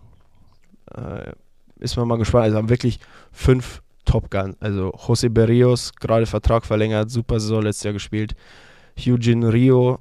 äh, 0.95 1.31
ist 1.79 1.97
man 1.97 2.07
mal 2.07 2.17
gespannt. 2.17 2.45
Also 2.45 2.57
haben 2.57 2.69
wirklich 2.69 2.99
fünf 3.31 3.81
Top 4.05 4.31
Gun. 4.31 4.55
Also 4.59 4.91
José 4.91 5.29
Berrios, 5.29 5.93
gerade 5.93 6.25
Vertrag 6.25 6.65
verlängert, 6.65 7.11
super 7.11 7.39
Saison 7.39 7.61
letztes 7.61 7.83
Jahr 7.83 7.93
gespielt. 7.93 8.35
Eugene 8.97 9.51
Rio, 9.53 9.99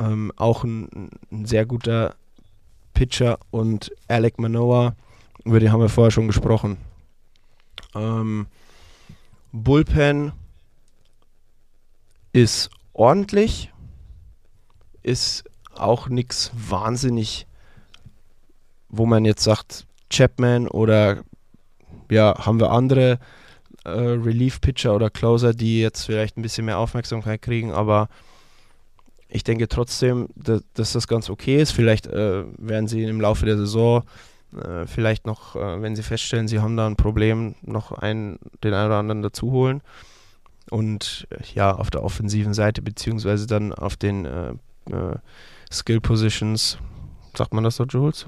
ähm, 0.00 0.32
auch 0.36 0.64
ein, 0.64 1.10
ein, 1.30 1.44
sehr 1.44 1.66
guter 1.66 2.16
Pitcher. 2.94 3.38
Und 3.50 3.92
Alec 4.08 4.38
Manoa, 4.38 4.96
über 5.44 5.60
den 5.60 5.70
haben 5.70 5.80
wir 5.80 5.88
vorher 5.88 6.10
schon 6.10 6.26
gesprochen. 6.26 6.78
Ähm, 7.94 8.46
Bullpen 9.52 10.32
ist 12.32 12.70
ordentlich, 12.92 13.72
ist 15.02 15.44
auch 15.74 16.08
nichts 16.08 16.50
wahnsinnig, 16.54 17.46
wo 18.88 19.06
man 19.06 19.24
jetzt 19.24 19.44
sagt, 19.44 19.87
Chapman 20.10 20.68
oder 20.68 21.22
ja, 22.10 22.34
haben 22.46 22.60
wir 22.60 22.70
andere 22.70 23.18
äh, 23.84 23.90
Relief-Pitcher 23.90 24.94
oder 24.94 25.10
Closer, 25.10 25.52
die 25.52 25.80
jetzt 25.80 26.04
vielleicht 26.04 26.36
ein 26.36 26.42
bisschen 26.42 26.66
mehr 26.66 26.78
Aufmerksamkeit 26.78 27.42
kriegen, 27.42 27.72
aber 27.72 28.08
ich 29.28 29.44
denke 29.44 29.68
trotzdem, 29.68 30.28
dass, 30.34 30.62
dass 30.74 30.92
das 30.92 31.06
ganz 31.06 31.28
okay 31.28 31.60
ist. 31.60 31.72
Vielleicht 31.72 32.06
äh, 32.06 32.44
werden 32.56 32.88
sie 32.88 33.04
im 33.04 33.20
Laufe 33.20 33.44
der 33.44 33.58
Saison 33.58 34.02
äh, 34.56 34.86
vielleicht 34.86 35.26
noch, 35.26 35.54
äh, 35.54 35.82
wenn 35.82 35.94
sie 35.94 36.02
feststellen, 36.02 36.48
sie 36.48 36.60
haben 36.60 36.76
da 36.76 36.86
ein 36.86 36.96
Problem, 36.96 37.54
noch 37.62 37.92
einen, 37.92 38.38
den 38.64 38.72
einen 38.72 38.86
oder 38.86 38.98
anderen 38.98 39.22
dazu 39.22 39.50
holen. 39.50 39.82
Und 40.70 41.26
äh, 41.30 41.36
ja, 41.54 41.74
auf 41.74 41.90
der 41.90 42.02
offensiven 42.02 42.54
Seite, 42.54 42.80
beziehungsweise 42.80 43.46
dann 43.46 43.72
auf 43.74 43.96
den 43.96 44.24
äh, 44.24 44.54
Skill 45.70 46.00
Positions, 46.00 46.78
sagt 47.36 47.52
man 47.52 47.64
das 47.64 47.76
so, 47.76 47.84
Jules? 47.84 48.26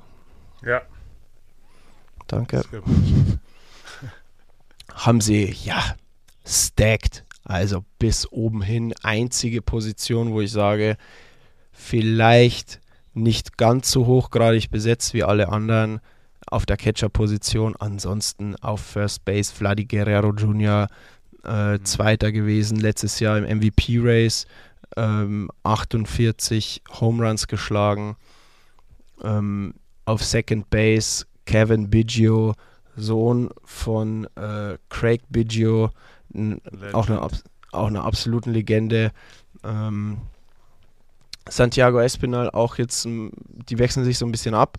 Ja. 0.62 0.82
Danke. 2.31 2.62
Haben 4.94 5.20
sie, 5.20 5.52
ja, 5.65 5.97
stacked. 6.47 7.24
Also 7.43 7.85
bis 7.98 8.31
oben 8.31 8.62
hin. 8.62 8.94
Einzige 9.02 9.62
Position, 9.62 10.31
wo 10.32 10.40
ich 10.40 10.52
sage, 10.52 10.97
vielleicht 11.73 12.81
nicht 13.15 13.59
ganz 13.59 13.90
so 13.90 14.07
hochgradig 14.07 14.70
besetzt 14.70 15.12
wie 15.12 15.24
alle 15.24 15.48
anderen 15.48 15.98
auf 16.47 16.66
der 16.66 16.77
Catcher-Position. 16.77 17.74
Ansonsten 17.81 18.55
auf 18.57 18.81
First 18.81 19.24
Base 19.24 19.52
Vladi 19.52 19.86
Guerrero 19.86 20.32
Jr. 20.32 20.86
Äh, 21.44 21.78
mhm. 21.78 21.85
Zweiter 21.85 22.31
gewesen, 22.31 22.78
letztes 22.78 23.19
Jahr 23.19 23.39
im 23.39 23.59
MVP-Race. 23.59 24.47
Ähm, 24.97 25.51
48 25.65 26.82
Home 27.01 27.27
Runs 27.27 27.48
geschlagen. 27.48 28.15
Ähm, 29.24 29.74
auf 30.05 30.23
Second 30.23 30.70
Base 30.70 31.27
Kevin 31.51 31.90
Biggio, 31.90 32.55
Sohn 32.97 33.51
von 33.64 34.28
äh, 34.36 34.78
Craig 34.89 35.22
Biggio, 35.31 35.90
auch 36.93 37.09
eine, 37.09 37.20
auch 37.72 37.86
eine 37.89 38.02
absolute 38.02 38.51
Legende. 38.51 39.10
Ähm, 39.64 40.18
Santiago 41.48 41.98
Espinal 41.98 42.51
auch 42.51 42.78
jetzt, 42.78 43.05
die 43.05 43.78
wechseln 43.78 44.05
sich 44.05 44.16
so 44.16 44.27
ein 44.27 44.31
bisschen 44.31 44.55
ab. 44.55 44.78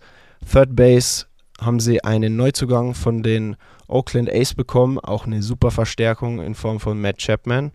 Third 0.49 0.73
Base 0.73 1.25
haben 1.59 1.81
sie 1.81 2.05
einen 2.05 2.37
Neuzugang 2.37 2.93
von 2.93 3.21
den 3.21 3.57
Oakland 3.89 4.29
Ace 4.31 4.53
bekommen, 4.53 4.97
auch 4.97 5.25
eine 5.25 5.43
super 5.43 5.71
Verstärkung 5.71 6.41
in 6.41 6.55
Form 6.55 6.79
von 6.79 7.01
Matt 7.01 7.17
Chapman. 7.17 7.73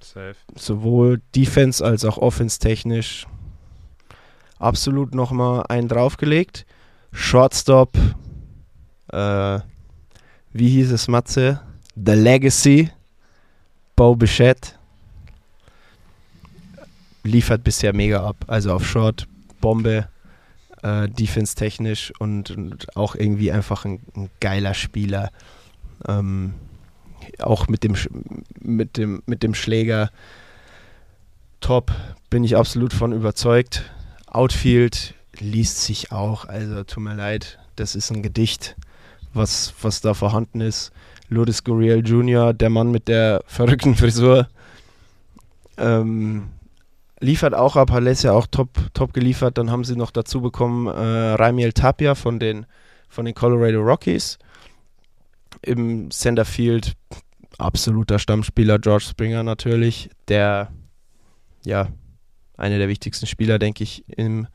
Safe. 0.00 0.36
Sowohl 0.56 1.22
Defense 1.34 1.82
als 1.82 2.04
auch 2.04 2.18
Offense 2.18 2.58
technisch 2.58 3.26
absolut 4.58 5.14
nochmal 5.14 5.64
einen 5.70 5.88
draufgelegt. 5.88 6.66
Shortstop, 7.12 7.96
äh, 9.12 9.58
wie 10.52 10.68
hieß 10.68 10.92
es, 10.92 11.08
Matze? 11.08 11.60
The 11.94 12.12
Legacy, 12.12 12.90
Bo 13.96 14.16
Bichette. 14.16 14.72
Liefert 17.22 17.62
bisher 17.62 17.94
mega 17.94 18.26
ab. 18.26 18.36
Also 18.48 18.72
auf 18.72 18.86
Short, 18.86 19.28
Bombe, 19.60 20.08
äh, 20.82 21.08
defense-technisch 21.08 22.12
und, 22.18 22.50
und, 22.50 22.96
auch 22.96 23.14
irgendwie 23.14 23.52
einfach 23.52 23.84
ein, 23.84 24.00
ein 24.16 24.30
geiler 24.40 24.74
Spieler. 24.74 25.30
Ähm, 26.08 26.54
auch 27.38 27.68
mit 27.68 27.84
dem, 27.84 27.94
mit, 28.60 28.96
dem, 28.96 29.22
mit 29.26 29.42
dem 29.42 29.54
Schläger 29.54 30.10
top, 31.60 31.92
bin 32.30 32.42
ich 32.42 32.56
absolut 32.56 32.92
von 32.92 33.12
überzeugt. 33.12 33.90
Outfield 34.26 35.14
liest 35.42 35.82
sich 35.82 36.12
auch, 36.12 36.46
also 36.46 36.84
tut 36.84 37.02
mir 37.02 37.14
leid, 37.14 37.58
das 37.76 37.94
ist 37.94 38.10
ein 38.10 38.22
Gedicht, 38.22 38.76
was, 39.34 39.74
was 39.82 40.00
da 40.00 40.14
vorhanden 40.14 40.60
ist. 40.60 40.92
Lourdes 41.28 41.64
Gurriel 41.64 42.06
Jr., 42.06 42.52
der 42.52 42.70
Mann 42.70 42.90
mit 42.90 43.08
der 43.08 43.42
verrückten 43.46 43.94
Frisur, 43.94 44.48
ähm, 45.78 46.50
liefert 47.20 47.54
auch 47.54 47.76
ab, 47.76 47.90
Jahr 47.90 48.34
auch 48.34 48.46
top, 48.46 48.70
top 48.94 49.12
geliefert. 49.12 49.56
Dann 49.56 49.70
haben 49.70 49.84
sie 49.84 49.96
noch 49.96 50.10
dazu 50.10 50.40
bekommen 50.40 50.86
äh, 50.86 50.90
Raimiel 50.90 51.72
Tapia 51.72 52.14
von 52.14 52.38
den, 52.38 52.66
von 53.08 53.24
den 53.24 53.34
Colorado 53.34 53.80
Rockies. 53.80 54.38
Im 55.62 56.10
Centerfield 56.10 56.94
absoluter 57.58 58.18
Stammspieler 58.18 58.78
George 58.78 59.04
Springer 59.08 59.42
natürlich, 59.42 60.10
der 60.28 60.72
ja 61.64 61.88
einer 62.56 62.78
der 62.78 62.88
wichtigsten 62.88 63.26
Spieler, 63.26 63.58
denke 63.58 63.84
ich, 63.84 64.04
im, 64.08 64.46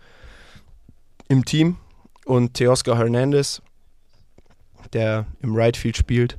im 1.27 1.45
Team. 1.45 1.77
Und 2.25 2.55
Teoscar 2.55 2.97
Hernandez, 2.97 3.61
der 4.93 5.25
im 5.41 5.55
Right 5.55 5.77
Field 5.77 5.95
spielt, 5.95 6.37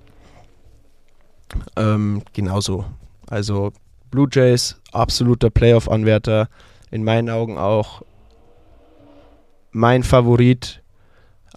ähm, 1.77 2.23
genauso. 2.33 2.85
Also 3.27 3.73
Blue 4.11 4.29
Jays, 4.31 4.77
absoluter 4.93 5.51
Playoff-Anwärter, 5.51 6.49
in 6.91 7.05
meinen 7.05 7.31
Augen 7.31 7.59
auch 7.59 8.03
mein 9.71 10.03
Favorit 10.03 10.83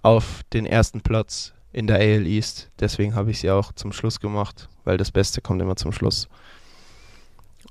auf 0.02 0.42
den 0.52 0.66
ersten 0.66 1.00
Platz 1.00 1.52
in 1.72 1.86
der 1.86 1.96
AL 1.96 2.26
East. 2.26 2.70
Deswegen 2.80 3.14
habe 3.14 3.30
ich 3.30 3.40
sie 3.40 3.50
auch 3.50 3.72
zum 3.72 3.92
Schluss 3.92 4.20
gemacht, 4.20 4.68
weil 4.84 4.98
das 4.98 5.10
Beste 5.10 5.40
kommt 5.40 5.62
immer 5.62 5.76
zum 5.76 5.92
Schluss. 5.92 6.28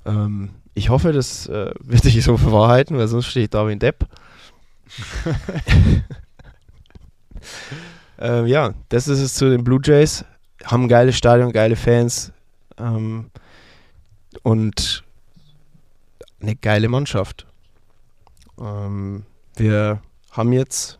Ähm, 0.04 0.50
ich 0.74 0.88
hoffe, 0.88 1.12
das 1.12 1.46
äh, 1.46 1.72
wird 1.80 2.02
sich 2.02 2.22
so 2.24 2.36
verwahrheiten, 2.36 2.96
weil 2.98 3.08
sonst 3.08 3.26
stehe 3.26 3.44
ich 3.44 3.50
da 3.50 3.66
wie 3.68 3.72
ein 3.72 3.78
Depp. 3.78 4.06
ähm, 8.18 8.46
ja, 8.46 8.74
das 8.88 9.08
ist 9.08 9.20
es 9.20 9.34
zu 9.34 9.50
den 9.50 9.64
Blue 9.64 9.80
Jays. 9.82 10.24
Haben 10.64 10.84
ein 10.84 10.88
geiles 10.88 11.16
Stadion, 11.16 11.52
geile 11.52 11.76
Fans 11.76 12.32
ähm, 12.78 13.30
und 14.42 15.04
eine 16.40 16.56
geile 16.56 16.88
Mannschaft. 16.88 17.46
Ähm, 18.60 19.24
wir 19.56 20.00
haben 20.30 20.52
jetzt 20.52 20.98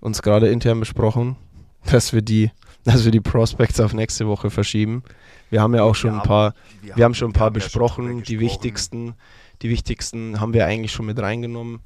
uns 0.00 0.22
gerade 0.22 0.48
intern 0.48 0.80
besprochen, 0.80 1.36
dass 1.90 2.12
wir 2.12 2.22
die, 2.22 2.50
dass 2.84 3.04
wir 3.04 3.12
die 3.12 3.20
Prospects 3.20 3.80
auf 3.80 3.92
nächste 3.92 4.26
Woche 4.26 4.50
verschieben. 4.50 5.02
Wir 5.50 5.62
haben 5.62 5.74
ja 5.74 5.82
auch 5.82 5.94
schon 5.94 6.12
Wir 6.12 6.16
ein 6.22 6.22
paar, 6.22 6.54
Wir, 6.82 6.96
wir 6.96 7.04
haben 7.04 7.14
schon 7.14 7.30
ein 7.30 7.34
paar 7.34 7.50
besprochen. 7.50 8.22
die 8.22 8.40
wichtigsten, 8.40 9.14
die 9.62 9.70
wichtigsten 9.70 10.40
haben 10.40 10.52
wir 10.52 10.66
eigentlich 10.66 10.92
schon 10.92 11.06
mit 11.06 11.18
reingenommen. 11.18 11.80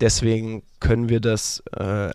Deswegen 0.00 0.62
können 0.80 1.08
wir 1.08 1.20
das 1.20 1.62
äh, 1.76 2.10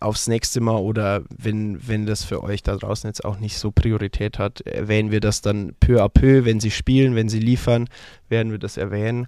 aufs 0.00 0.26
nächste 0.28 0.60
Mal 0.60 0.76
oder 0.76 1.22
wenn, 1.36 1.86
wenn 1.88 2.06
das 2.06 2.22
für 2.24 2.42
euch 2.42 2.62
da 2.62 2.76
draußen 2.76 3.08
jetzt 3.08 3.24
auch 3.24 3.38
nicht 3.38 3.58
so 3.58 3.70
Priorität 3.72 4.38
hat, 4.38 4.60
erwähnen 4.60 5.10
wir 5.10 5.20
das 5.20 5.40
dann 5.40 5.74
peu 5.80 6.02
à 6.02 6.08
peu, 6.08 6.44
wenn 6.44 6.60
sie 6.60 6.70
spielen, 6.70 7.14
wenn 7.14 7.28
sie 7.28 7.40
liefern, 7.40 7.88
werden 8.28 8.52
wir 8.52 8.58
das 8.58 8.76
erwähnen. 8.76 9.26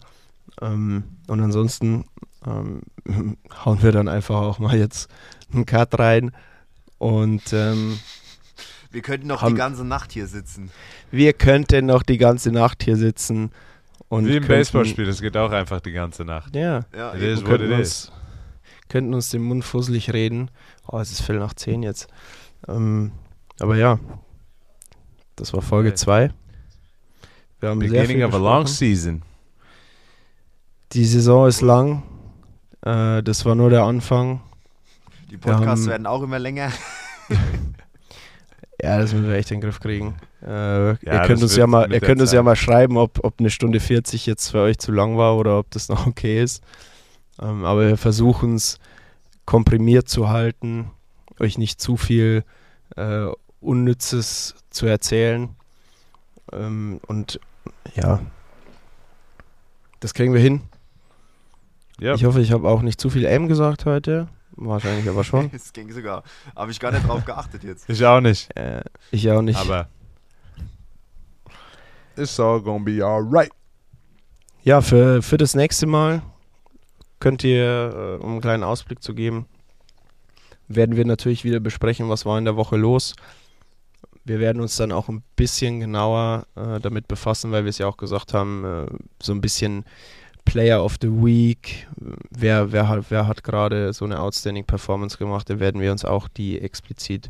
Ähm, 0.61 1.05
und 1.27 1.41
ansonsten 1.41 2.05
ähm, 2.47 2.83
hauen 3.65 3.83
wir 3.83 3.93
dann 3.93 4.09
einfach 4.09 4.37
auch 4.41 4.59
mal 4.59 4.77
jetzt 4.77 5.09
einen 5.53 5.67
Cut 5.67 5.99
rein. 5.99 6.31
Und 6.99 7.53
ähm, 7.53 7.99
Wir 8.91 9.03
könnten 9.03 9.27
noch 9.29 9.43
haben- 9.43 9.55
die 9.55 9.59
ganze 9.59 9.85
Nacht 9.85 10.13
hier 10.13 10.27
sitzen. 10.27 10.71
wir 11.11 11.33
könnten 11.33 11.87
noch 11.87 12.03
die 12.03 12.19
ganze 12.19 12.53
Nacht 12.53 12.83
hier 12.83 12.97
sitzen. 12.97 13.51
Und 14.09 14.27
Wie 14.27 14.37
im 14.37 14.43
könnten- 14.43 14.49
Baseballspiel, 14.49 15.05
das 15.07 15.21
geht 15.21 15.37
auch 15.37 15.51
einfach 15.53 15.81
die 15.81 15.93
ganze 15.93 16.25
Nacht. 16.25 16.55
Ja, 16.57 16.85
Ja, 16.97 17.15
It 17.15 17.23
is 17.23 17.41
wir 17.41 17.47
what 17.49 17.59
könnten 17.59 17.73
it 17.73 17.79
uns, 17.79 18.13
könnten 18.89 19.15
uns 19.15 19.31
den 19.31 19.43
Mund 19.43 19.65
fusselig 19.65 20.13
reden. 20.13 20.51
Oh, 20.87 20.99
es 20.99 21.11
ist 21.11 21.21
Viertel 21.21 21.41
nach 21.41 21.55
zehn 21.55 21.83
jetzt. 21.83 22.09
Ähm, 22.67 23.13
aber 23.61 23.77
ja, 23.77 23.99
das 25.37 25.53
war 25.53 25.61
Folge 25.63 25.91
Okay. 25.91 25.97
2. 25.97 26.31
Wir 27.61 27.69
haben 27.69 27.81
sehr 27.81 27.89
Beginning 27.91 28.17
viel 28.19 28.25
of 28.25 28.35
a 28.35 28.39
long 28.39 28.67
season. 28.67 29.23
Die 30.93 31.05
Saison 31.05 31.47
ist 31.49 31.61
lang. 31.61 32.03
Äh, 32.83 33.23
das 33.23 33.45
war 33.45 33.55
nur 33.55 33.69
der 33.69 33.83
Anfang. 33.83 34.41
Die 35.31 35.37
Podcasts 35.37 35.83
haben- 35.83 35.87
werden 35.91 36.07
auch 36.07 36.23
immer 36.23 36.39
länger. 36.39 36.73
Ja, 38.81 38.99
das 38.99 39.13
müssen 39.13 39.29
wir 39.29 39.35
echt 39.35 39.51
in 39.51 39.57
den 39.57 39.63
Griff 39.63 39.81
kriegen. 39.81 40.17
Äh, 40.41 40.91
ihr 40.91 40.97
das 41.03 41.27
könnt 41.27 41.43
uns 41.43 41.57
ja 41.57 41.67
mal, 41.67 41.93
ihr 41.93 42.01
könnt 42.01 42.21
uns 42.21 42.33
ja 42.33 42.43
mal 42.43 42.55
schreiben, 42.55 42.97
ob, 42.97 43.25
ob 43.25 43.41
eine 43.41 43.51
Stunde 43.51 43.81
40 43.81 44.25
jetzt 44.27 44.51
für 44.51 44.61
euch 44.61 44.79
zu 44.79 44.93
lang 44.93 45.17
war 45.17 45.37
oder 45.37 45.59
ob 45.59 45.71
das 45.71 45.89
noch 45.89 46.07
okay 46.07 46.41
ist. 46.43 46.63
Ähm, 47.41 47.65
aber 47.65 47.89
wir 47.89 47.97
versuchen 47.97 48.55
es 48.55 48.79
komprimiert 49.47 50.09
zu 50.09 50.29
halten, 50.29 50.91
euch 51.41 51.59
nicht 51.59 51.81
zu 51.81 51.97
viel 51.97 52.45
äh, 52.97 53.27
Unnützes 53.61 54.55
zu 54.71 54.87
erzählen. 54.87 55.51
Ähm, 56.53 57.01
und 57.07 57.41
ja, 57.95 58.21
das 60.01 60.15
kriegen 60.15 60.33
wir 60.33 60.41
hin. 60.41 60.63
Ja, 62.01 62.15
Ich 62.15 62.25
hoffe, 62.25 62.41
ich 62.41 62.53
habe 62.53 62.69
auch 62.69 62.83
nicht 62.83 63.01
zu 63.01 63.11
viel 63.11 63.25
M 63.25 63.49
gesagt 63.49 63.85
heute. 63.85 64.29
Wahrscheinlich 64.61 65.09
aber 65.09 65.23
schon. 65.23 65.51
Es 65.55 65.73
ging 65.73 65.91
sogar. 65.93 66.25
Habe 66.57 66.71
ich 66.73 66.81
gar 66.81 66.91
nicht 66.91 67.07
drauf 67.07 67.25
geachtet 67.25 67.63
jetzt. 67.63 67.89
ich 67.89 68.05
auch 68.05 68.21
nicht. 68.21 68.55
äh, 68.57 68.83
ich 69.11 69.31
auch 69.31 69.43
nicht. 69.43 69.59
Aber 69.59 69.89
it's 72.17 72.39
all 72.41 72.61
gonna 72.61 72.85
be 72.85 73.05
alright. 73.05 73.51
Ja, 74.65 74.81
für, 74.81 75.23
für 75.23 75.37
das 75.37 75.55
nächste 75.55 75.87
Mal 75.87 76.23
könnt 77.21 77.45
ihr, 77.45 78.19
äh, 78.21 78.23
um 78.23 78.33
einen 78.33 78.41
kleinen 78.41 78.65
Ausblick 78.65 79.03
zu 79.03 79.15
geben, 79.15 79.47
werden 80.67 80.97
wir 80.97 81.05
natürlich 81.05 81.45
wieder 81.45 81.61
besprechen, 81.61 82.09
was 82.09 82.27
war 82.27 82.37
in 82.39 82.45
der 82.45 82.57
Woche 82.57 82.77
los. 82.77 83.15
Wir 84.25 84.41
werden 84.41 84.61
uns 84.61 84.77
dann 84.77 84.93
auch 84.93 85.09
ein 85.09 85.23
bisschen 85.37 85.81
genauer 85.81 86.47
äh, 86.57 86.81
damit 86.81 87.09
befassen, 87.09 87.53
weil 87.53 87.65
wir 87.65 87.71
es 87.71 87.79
ja 87.79 87.87
auch 87.87 87.97
gesagt 87.97 88.35
haben, 88.35 88.65
äh, 88.65 88.87
so 89.23 89.33
ein 89.33 89.41
bisschen 89.41 89.85
Player 90.49 90.83
of 90.83 90.97
the 91.03 91.09
Week, 91.09 91.87
wer, 92.31 92.73
wer 92.73 92.89
hat, 92.89 93.05
wer 93.11 93.27
hat 93.27 93.45
gerade 93.45 93.93
so 93.93 94.07
eine 94.07 94.19
Outstanding 94.19 94.65
Performance 94.65 95.19
gemacht, 95.19 95.51
da 95.51 95.61
werden 95.61 95.81
wir 95.81 95.93
uns 95.93 96.07
auch 96.07 96.27
die 96.27 96.59
explizit 96.59 97.29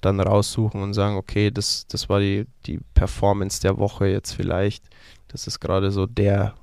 dann 0.00 0.20
raussuchen 0.20 0.80
und 0.80 0.94
sagen, 0.94 1.16
okay, 1.16 1.50
das, 1.50 1.86
das 1.88 2.08
war 2.08 2.20
die, 2.20 2.46
die 2.66 2.78
Performance 2.94 3.60
der 3.60 3.78
Woche 3.78 4.06
jetzt 4.06 4.32
vielleicht. 4.32 4.84
Das 5.28 5.48
ist 5.48 5.58
gerade 5.58 5.90
so 5.90 6.06
der, 6.06 6.54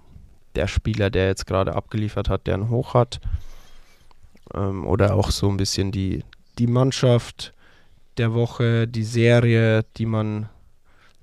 der 0.56 0.68
Spieler, 0.68 1.10
der 1.10 1.28
jetzt 1.28 1.46
gerade 1.46 1.76
abgeliefert 1.76 2.30
hat, 2.30 2.48
der 2.48 2.54
einen 2.54 2.70
Hoch 2.70 2.94
hat. 2.94 3.20
Ähm, 4.54 4.88
oder 4.88 5.14
auch 5.14 5.30
so 5.30 5.50
ein 5.50 5.58
bisschen 5.58 5.92
die, 5.92 6.24
die 6.58 6.68
Mannschaft 6.68 7.54
der 8.18 8.34
Woche, 8.34 8.88
die 8.88 9.04
Serie, 9.04 9.84
die 9.98 10.06
man, 10.06 10.48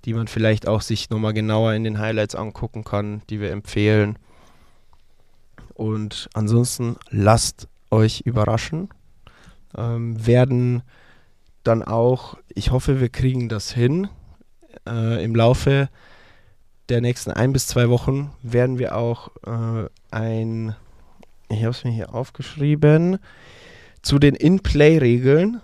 die 0.04 0.12
man 0.12 0.28
vielleicht 0.28 0.68
auch 0.68 0.82
sich 0.82 1.08
nochmal 1.08 1.32
genauer 1.32 1.72
in 1.72 1.84
den 1.84 1.98
Highlights 1.98 2.34
angucken 2.34 2.84
kann, 2.84 3.22
die 3.30 3.40
wir 3.40 3.50
empfehlen. 3.50 4.18
Und 5.74 6.28
ansonsten 6.34 6.96
lasst 7.10 7.68
euch 7.90 8.20
überraschen. 8.20 8.88
Ähm, 9.76 10.24
werden 10.24 10.82
dann 11.64 11.82
auch, 11.82 12.36
ich 12.48 12.70
hoffe, 12.70 13.00
wir 13.00 13.08
kriegen 13.08 13.48
das 13.48 13.72
hin. 13.72 14.08
Äh, 14.86 15.24
Im 15.24 15.34
Laufe 15.34 15.88
der 16.88 17.00
nächsten 17.00 17.30
ein 17.30 17.52
bis 17.52 17.66
zwei 17.66 17.88
Wochen 17.88 18.30
werden 18.42 18.78
wir 18.78 18.96
auch 18.96 19.30
äh, 19.46 19.88
ein, 20.10 20.76
ich 21.48 21.60
habe 21.60 21.70
es 21.70 21.84
mir 21.84 21.90
hier 21.90 22.14
aufgeschrieben, 22.14 23.18
zu 24.02 24.18
den 24.18 24.34
In-Play-Regeln, 24.34 25.60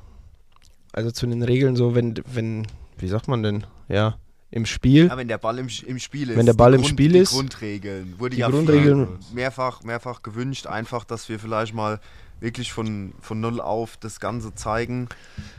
also 0.93 1.11
zu 1.11 1.27
den 1.27 1.43
Regeln 1.43 1.77
so, 1.77 1.95
wenn, 1.95 2.15
wenn, 2.27 2.67
wie 2.97 3.09
sagt 3.09 3.29
man 3.29 3.43
denn, 3.43 3.67
ja, 3.89 4.17
im 4.51 4.67
Spiel, 4.67 5.07
Ja, 5.07 5.17
wenn 5.17 5.29
der 5.29 5.39
Ball 5.39 5.59
im, 5.59 5.69
im 5.87 5.99
Spiel 5.99 6.31
ist. 6.31 6.37
Wenn 6.37 6.47
der 6.47 6.55
Ball 6.55 6.73
die 6.73 6.77
im 6.77 6.83
Grund, 6.83 6.93
Spiel 6.93 7.13
die 7.13 7.19
ist, 7.21 7.31
Grundregeln. 7.31 8.15
Wurde 8.19 8.35
die 8.35 8.41
ja 8.41 8.49
Grundregeln- 8.49 9.09
mehrfach, 9.33 9.83
mehrfach 9.85 10.23
gewünscht, 10.23 10.67
einfach, 10.67 11.05
dass 11.05 11.29
wir 11.29 11.39
vielleicht 11.39 11.73
mal 11.75 12.01
wirklich 12.41 12.73
von, 12.73 13.13
von 13.21 13.41
null 13.41 13.61
auf 13.61 13.97
das 13.99 14.19
Ganze 14.19 14.55
zeigen. 14.55 15.09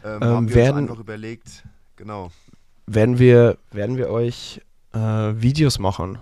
Ähm, 0.03 0.19
Ähm, 0.21 0.27
haben 0.27 0.49
wir 0.49 0.55
werden- 0.55 0.77
uns 0.83 0.89
einfach 0.89 0.99
überlegt. 1.01 1.63
Genau. 1.95 2.31
werden 2.87 3.19
wir, 3.19 3.57
werden 3.71 3.95
wir 3.97 4.09
euch 4.09 4.59
äh, 4.93 4.97
Videos 4.99 5.77
machen 5.79 6.17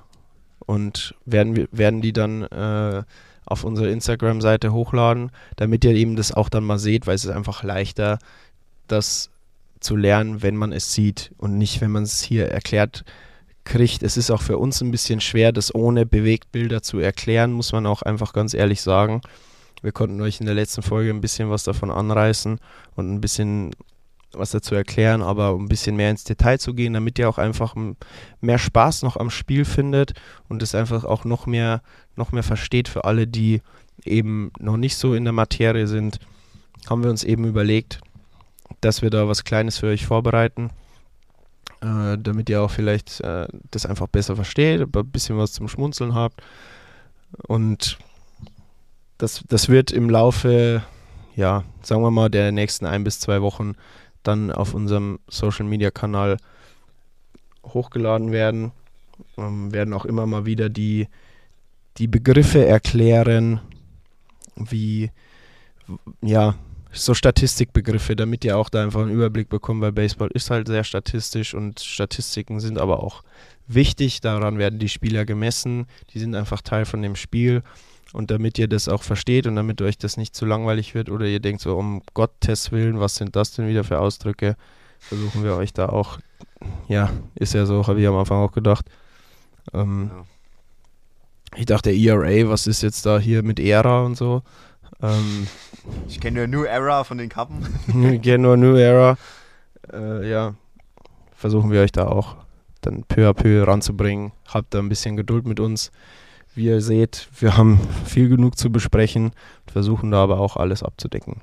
und 0.65 1.15
werden, 1.25 1.55
wir, 1.55 1.67
werden 1.71 2.01
die 2.01 2.13
dann 2.13 2.43
äh, 2.43 3.03
auf 3.45 3.63
unsere 3.63 3.89
Instagram-Seite 3.89 4.71
hochladen, 4.73 5.31
damit 5.55 5.83
ihr 5.85 5.91
eben 5.95 6.15
das 6.15 6.31
auch 6.31 6.49
dann 6.49 6.63
mal 6.65 6.77
seht, 6.77 7.07
weil 7.07 7.15
es 7.15 7.23
ist 7.25 7.31
einfach 7.31 7.63
leichter, 7.63 8.19
das 8.87 9.31
zu 9.79 9.95
lernen, 9.95 10.41
wenn 10.41 10.55
man 10.55 10.71
es 10.71 10.93
sieht 10.93 11.31
und 11.37 11.57
nicht, 11.57 11.81
wenn 11.81 11.91
man 11.91 12.03
es 12.03 12.21
hier 12.21 12.49
erklärt 12.49 13.03
kriegt. 13.63 14.03
Es 14.03 14.17
ist 14.17 14.31
auch 14.31 14.41
für 14.41 14.57
uns 14.57 14.81
ein 14.81 14.91
bisschen 14.91 15.21
schwer, 15.21 15.51
das 15.51 15.73
ohne 15.73 16.05
Bewegtbilder 16.05 16.81
zu 16.81 16.99
erklären, 16.99 17.51
muss 17.51 17.71
man 17.71 17.85
auch 17.85 18.01
einfach 18.01 18.33
ganz 18.33 18.53
ehrlich 18.53 18.81
sagen. 18.81 19.21
Wir 19.81 19.91
konnten 19.91 20.19
euch 20.21 20.39
in 20.39 20.45
der 20.45 20.55
letzten 20.55 20.81
Folge 20.81 21.09
ein 21.09 21.21
bisschen 21.21 21.49
was 21.49 21.63
davon 21.63 21.91
anreißen 21.91 22.59
und 22.95 23.13
ein 23.13 23.21
bisschen 23.21 23.71
was 24.33 24.51
dazu 24.51 24.75
erklären, 24.75 25.21
aber 25.21 25.53
um 25.55 25.65
ein 25.65 25.69
bisschen 25.69 25.95
mehr 25.95 26.11
ins 26.11 26.23
Detail 26.23 26.59
zu 26.59 26.73
gehen, 26.73 26.93
damit 26.93 27.17
ihr 27.17 27.29
auch 27.29 27.37
einfach 27.37 27.75
mehr 28.41 28.59
Spaß 28.59 29.01
noch 29.03 29.17
am 29.17 29.29
Spiel 29.29 29.65
findet 29.65 30.13
und 30.47 30.61
es 30.61 30.75
einfach 30.75 31.03
auch 31.03 31.25
noch 31.25 31.47
mehr, 31.47 31.81
noch 32.15 32.31
mehr 32.31 32.43
versteht 32.43 32.87
für 32.89 33.05
alle, 33.05 33.25
die 33.25 33.61
eben 34.05 34.51
noch 34.59 34.77
nicht 34.77 34.97
so 34.97 35.13
in 35.13 35.23
der 35.23 35.33
Materie 35.33 35.87
sind, 35.87 36.19
haben 36.89 37.03
wir 37.03 37.09
uns 37.09 37.23
eben 37.23 37.45
überlegt, 37.45 38.01
dass 38.81 39.01
wir 39.01 39.09
da 39.09 39.27
was 39.27 39.43
Kleines 39.43 39.77
für 39.77 39.87
euch 39.87 40.05
vorbereiten, 40.05 40.69
äh, 41.81 42.17
damit 42.17 42.49
ihr 42.49 42.61
auch 42.61 42.71
vielleicht 42.71 43.21
äh, 43.21 43.47
das 43.71 43.85
einfach 43.85 44.07
besser 44.07 44.35
versteht, 44.35 44.81
ein 44.81 45.11
bisschen 45.11 45.37
was 45.37 45.53
zum 45.53 45.67
Schmunzeln 45.67 46.15
habt. 46.15 46.41
Und 47.47 47.97
das, 49.17 49.43
das 49.47 49.69
wird 49.69 49.91
im 49.91 50.09
Laufe, 50.09 50.83
ja, 51.35 51.63
sagen 51.81 52.01
wir 52.01 52.11
mal, 52.11 52.29
der 52.29 52.51
nächsten 52.51 52.85
ein 52.85 53.03
bis 53.03 53.19
zwei 53.19 53.41
Wochen 53.41 53.75
dann 54.23 54.51
auf 54.51 54.73
unserem 54.73 55.19
Social 55.27 55.65
Media 55.65 55.91
Kanal 55.91 56.37
hochgeladen 57.65 58.31
werden. 58.31 58.71
Ähm, 59.37 59.73
werden 59.73 59.93
auch 59.93 60.05
immer 60.05 60.25
mal 60.25 60.45
wieder 60.45 60.69
die, 60.69 61.07
die 61.97 62.07
Begriffe 62.07 62.65
erklären, 62.65 63.59
wie, 64.55 65.11
ja, 66.21 66.55
so 66.91 67.13
Statistikbegriffe, 67.13 68.15
damit 68.15 68.43
ihr 68.45 68.57
auch 68.57 68.69
da 68.69 68.83
einfach 68.83 69.01
einen 69.01 69.11
Überblick 69.11 69.49
bekommt, 69.49 69.81
weil 69.81 69.91
Baseball 69.91 70.29
ist 70.33 70.49
halt 70.49 70.67
sehr 70.67 70.83
statistisch 70.83 71.53
und 71.53 71.79
Statistiken 71.79 72.59
sind 72.59 72.79
aber 72.79 73.03
auch 73.03 73.23
wichtig, 73.67 74.21
daran 74.21 74.57
werden 74.57 74.79
die 74.79 74.89
Spieler 74.89 75.25
gemessen, 75.25 75.85
die 76.13 76.19
sind 76.19 76.35
einfach 76.35 76.61
Teil 76.61 76.85
von 76.85 77.01
dem 77.01 77.15
Spiel 77.15 77.61
und 78.13 78.31
damit 78.31 78.57
ihr 78.57 78.67
das 78.67 78.89
auch 78.89 79.03
versteht 79.03 79.45
und 79.45 79.55
damit 79.55 79.81
euch 79.83 79.97
das 79.97 80.17
nicht 80.17 80.35
zu 80.35 80.45
langweilig 80.45 80.95
wird 80.95 81.09
oder 81.09 81.27
ihr 81.27 81.39
denkt 81.39 81.61
so, 81.61 81.77
um 81.77 82.01
Gottes 82.15 82.71
Willen, 82.71 82.99
was 82.99 83.15
sind 83.15 83.35
das 83.35 83.51
denn 83.51 83.67
wieder 83.67 83.83
für 83.83 83.99
Ausdrücke, 83.99 84.55
versuchen 84.99 85.43
wir 85.43 85.55
euch 85.55 85.73
da 85.73 85.89
auch, 85.89 86.17
ja, 86.87 87.11
ist 87.35 87.53
ja 87.53 87.67
so, 87.67 87.85
habe 87.85 88.01
ich 88.01 88.07
am 88.07 88.15
Anfang 88.15 88.39
auch 88.39 88.51
gedacht. 88.51 88.85
Ähm, 89.73 90.09
Ja. 90.13 90.25
Ich 91.55 91.65
dachte 91.65 91.91
ERA, 91.91 92.47
was 92.49 92.67
ist 92.67 92.83
jetzt 92.83 93.05
da 93.05 93.19
hier 93.19 93.41
mit 93.43 93.59
ERA 93.59 94.03
und 94.03 94.15
so. 94.15 94.43
Ähm, 95.01 95.47
Ich 96.07 96.19
kenne 96.19 96.39
nur 96.39 96.47
New 96.47 96.63
Era 96.65 97.03
von 97.03 97.17
den 97.17 97.29
Kappen. 97.29 97.65
Get 98.21 98.39
no 98.39 98.55
New 98.55 98.75
Era. 98.75 99.17
Äh, 99.91 100.29
ja, 100.29 100.55
versuchen 101.35 101.71
wir 101.71 101.81
euch 101.81 101.91
da 101.91 102.07
auch 102.07 102.35
dann 102.81 103.03
peu 103.03 103.27
à 103.27 103.33
peu 103.33 103.63
ranzubringen. 103.65 104.31
Habt 104.47 104.73
da 104.73 104.79
ein 104.79 104.89
bisschen 104.89 105.17
Geduld 105.17 105.45
mit 105.45 105.59
uns. 105.59 105.91
Wie 106.55 106.65
ihr 106.65 106.81
seht, 106.81 107.29
wir 107.39 107.57
haben 107.57 107.79
viel 108.05 108.27
genug 108.27 108.57
zu 108.57 108.71
besprechen, 108.71 109.31
versuchen 109.71 110.11
da 110.11 110.23
aber 110.23 110.39
auch 110.39 110.57
alles 110.57 110.83
abzudecken. 110.83 111.41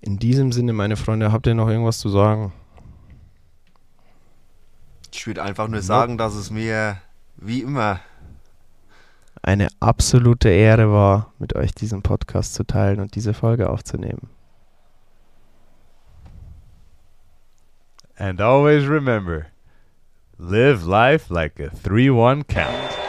In 0.00 0.18
diesem 0.18 0.52
Sinne, 0.52 0.72
meine 0.72 0.96
Freunde, 0.96 1.32
habt 1.32 1.46
ihr 1.46 1.54
noch 1.54 1.68
irgendwas 1.68 1.98
zu 1.98 2.08
sagen? 2.10 2.52
Ich 5.12 5.26
würde 5.26 5.42
einfach 5.42 5.68
nur 5.68 5.80
sagen, 5.80 6.18
dass 6.18 6.34
es 6.34 6.50
mir 6.50 6.98
wie 7.36 7.60
immer 7.62 8.00
Eine 9.46 9.68
absolute 9.78 10.48
Ehre 10.48 10.90
war, 10.90 11.34
mit 11.38 11.54
euch 11.54 11.74
diesen 11.74 12.00
Podcast 12.00 12.54
zu 12.54 12.64
teilen 12.64 12.98
und 12.98 13.14
diese 13.14 13.34
Folge 13.34 13.68
aufzunehmen. 13.68 14.30
And 18.16 18.40
always 18.40 18.88
remember, 18.88 19.44
live 20.38 20.86
life 20.86 21.30
like 21.30 21.60
a 21.60 21.68
3-1 21.86 22.44
count. 22.48 23.03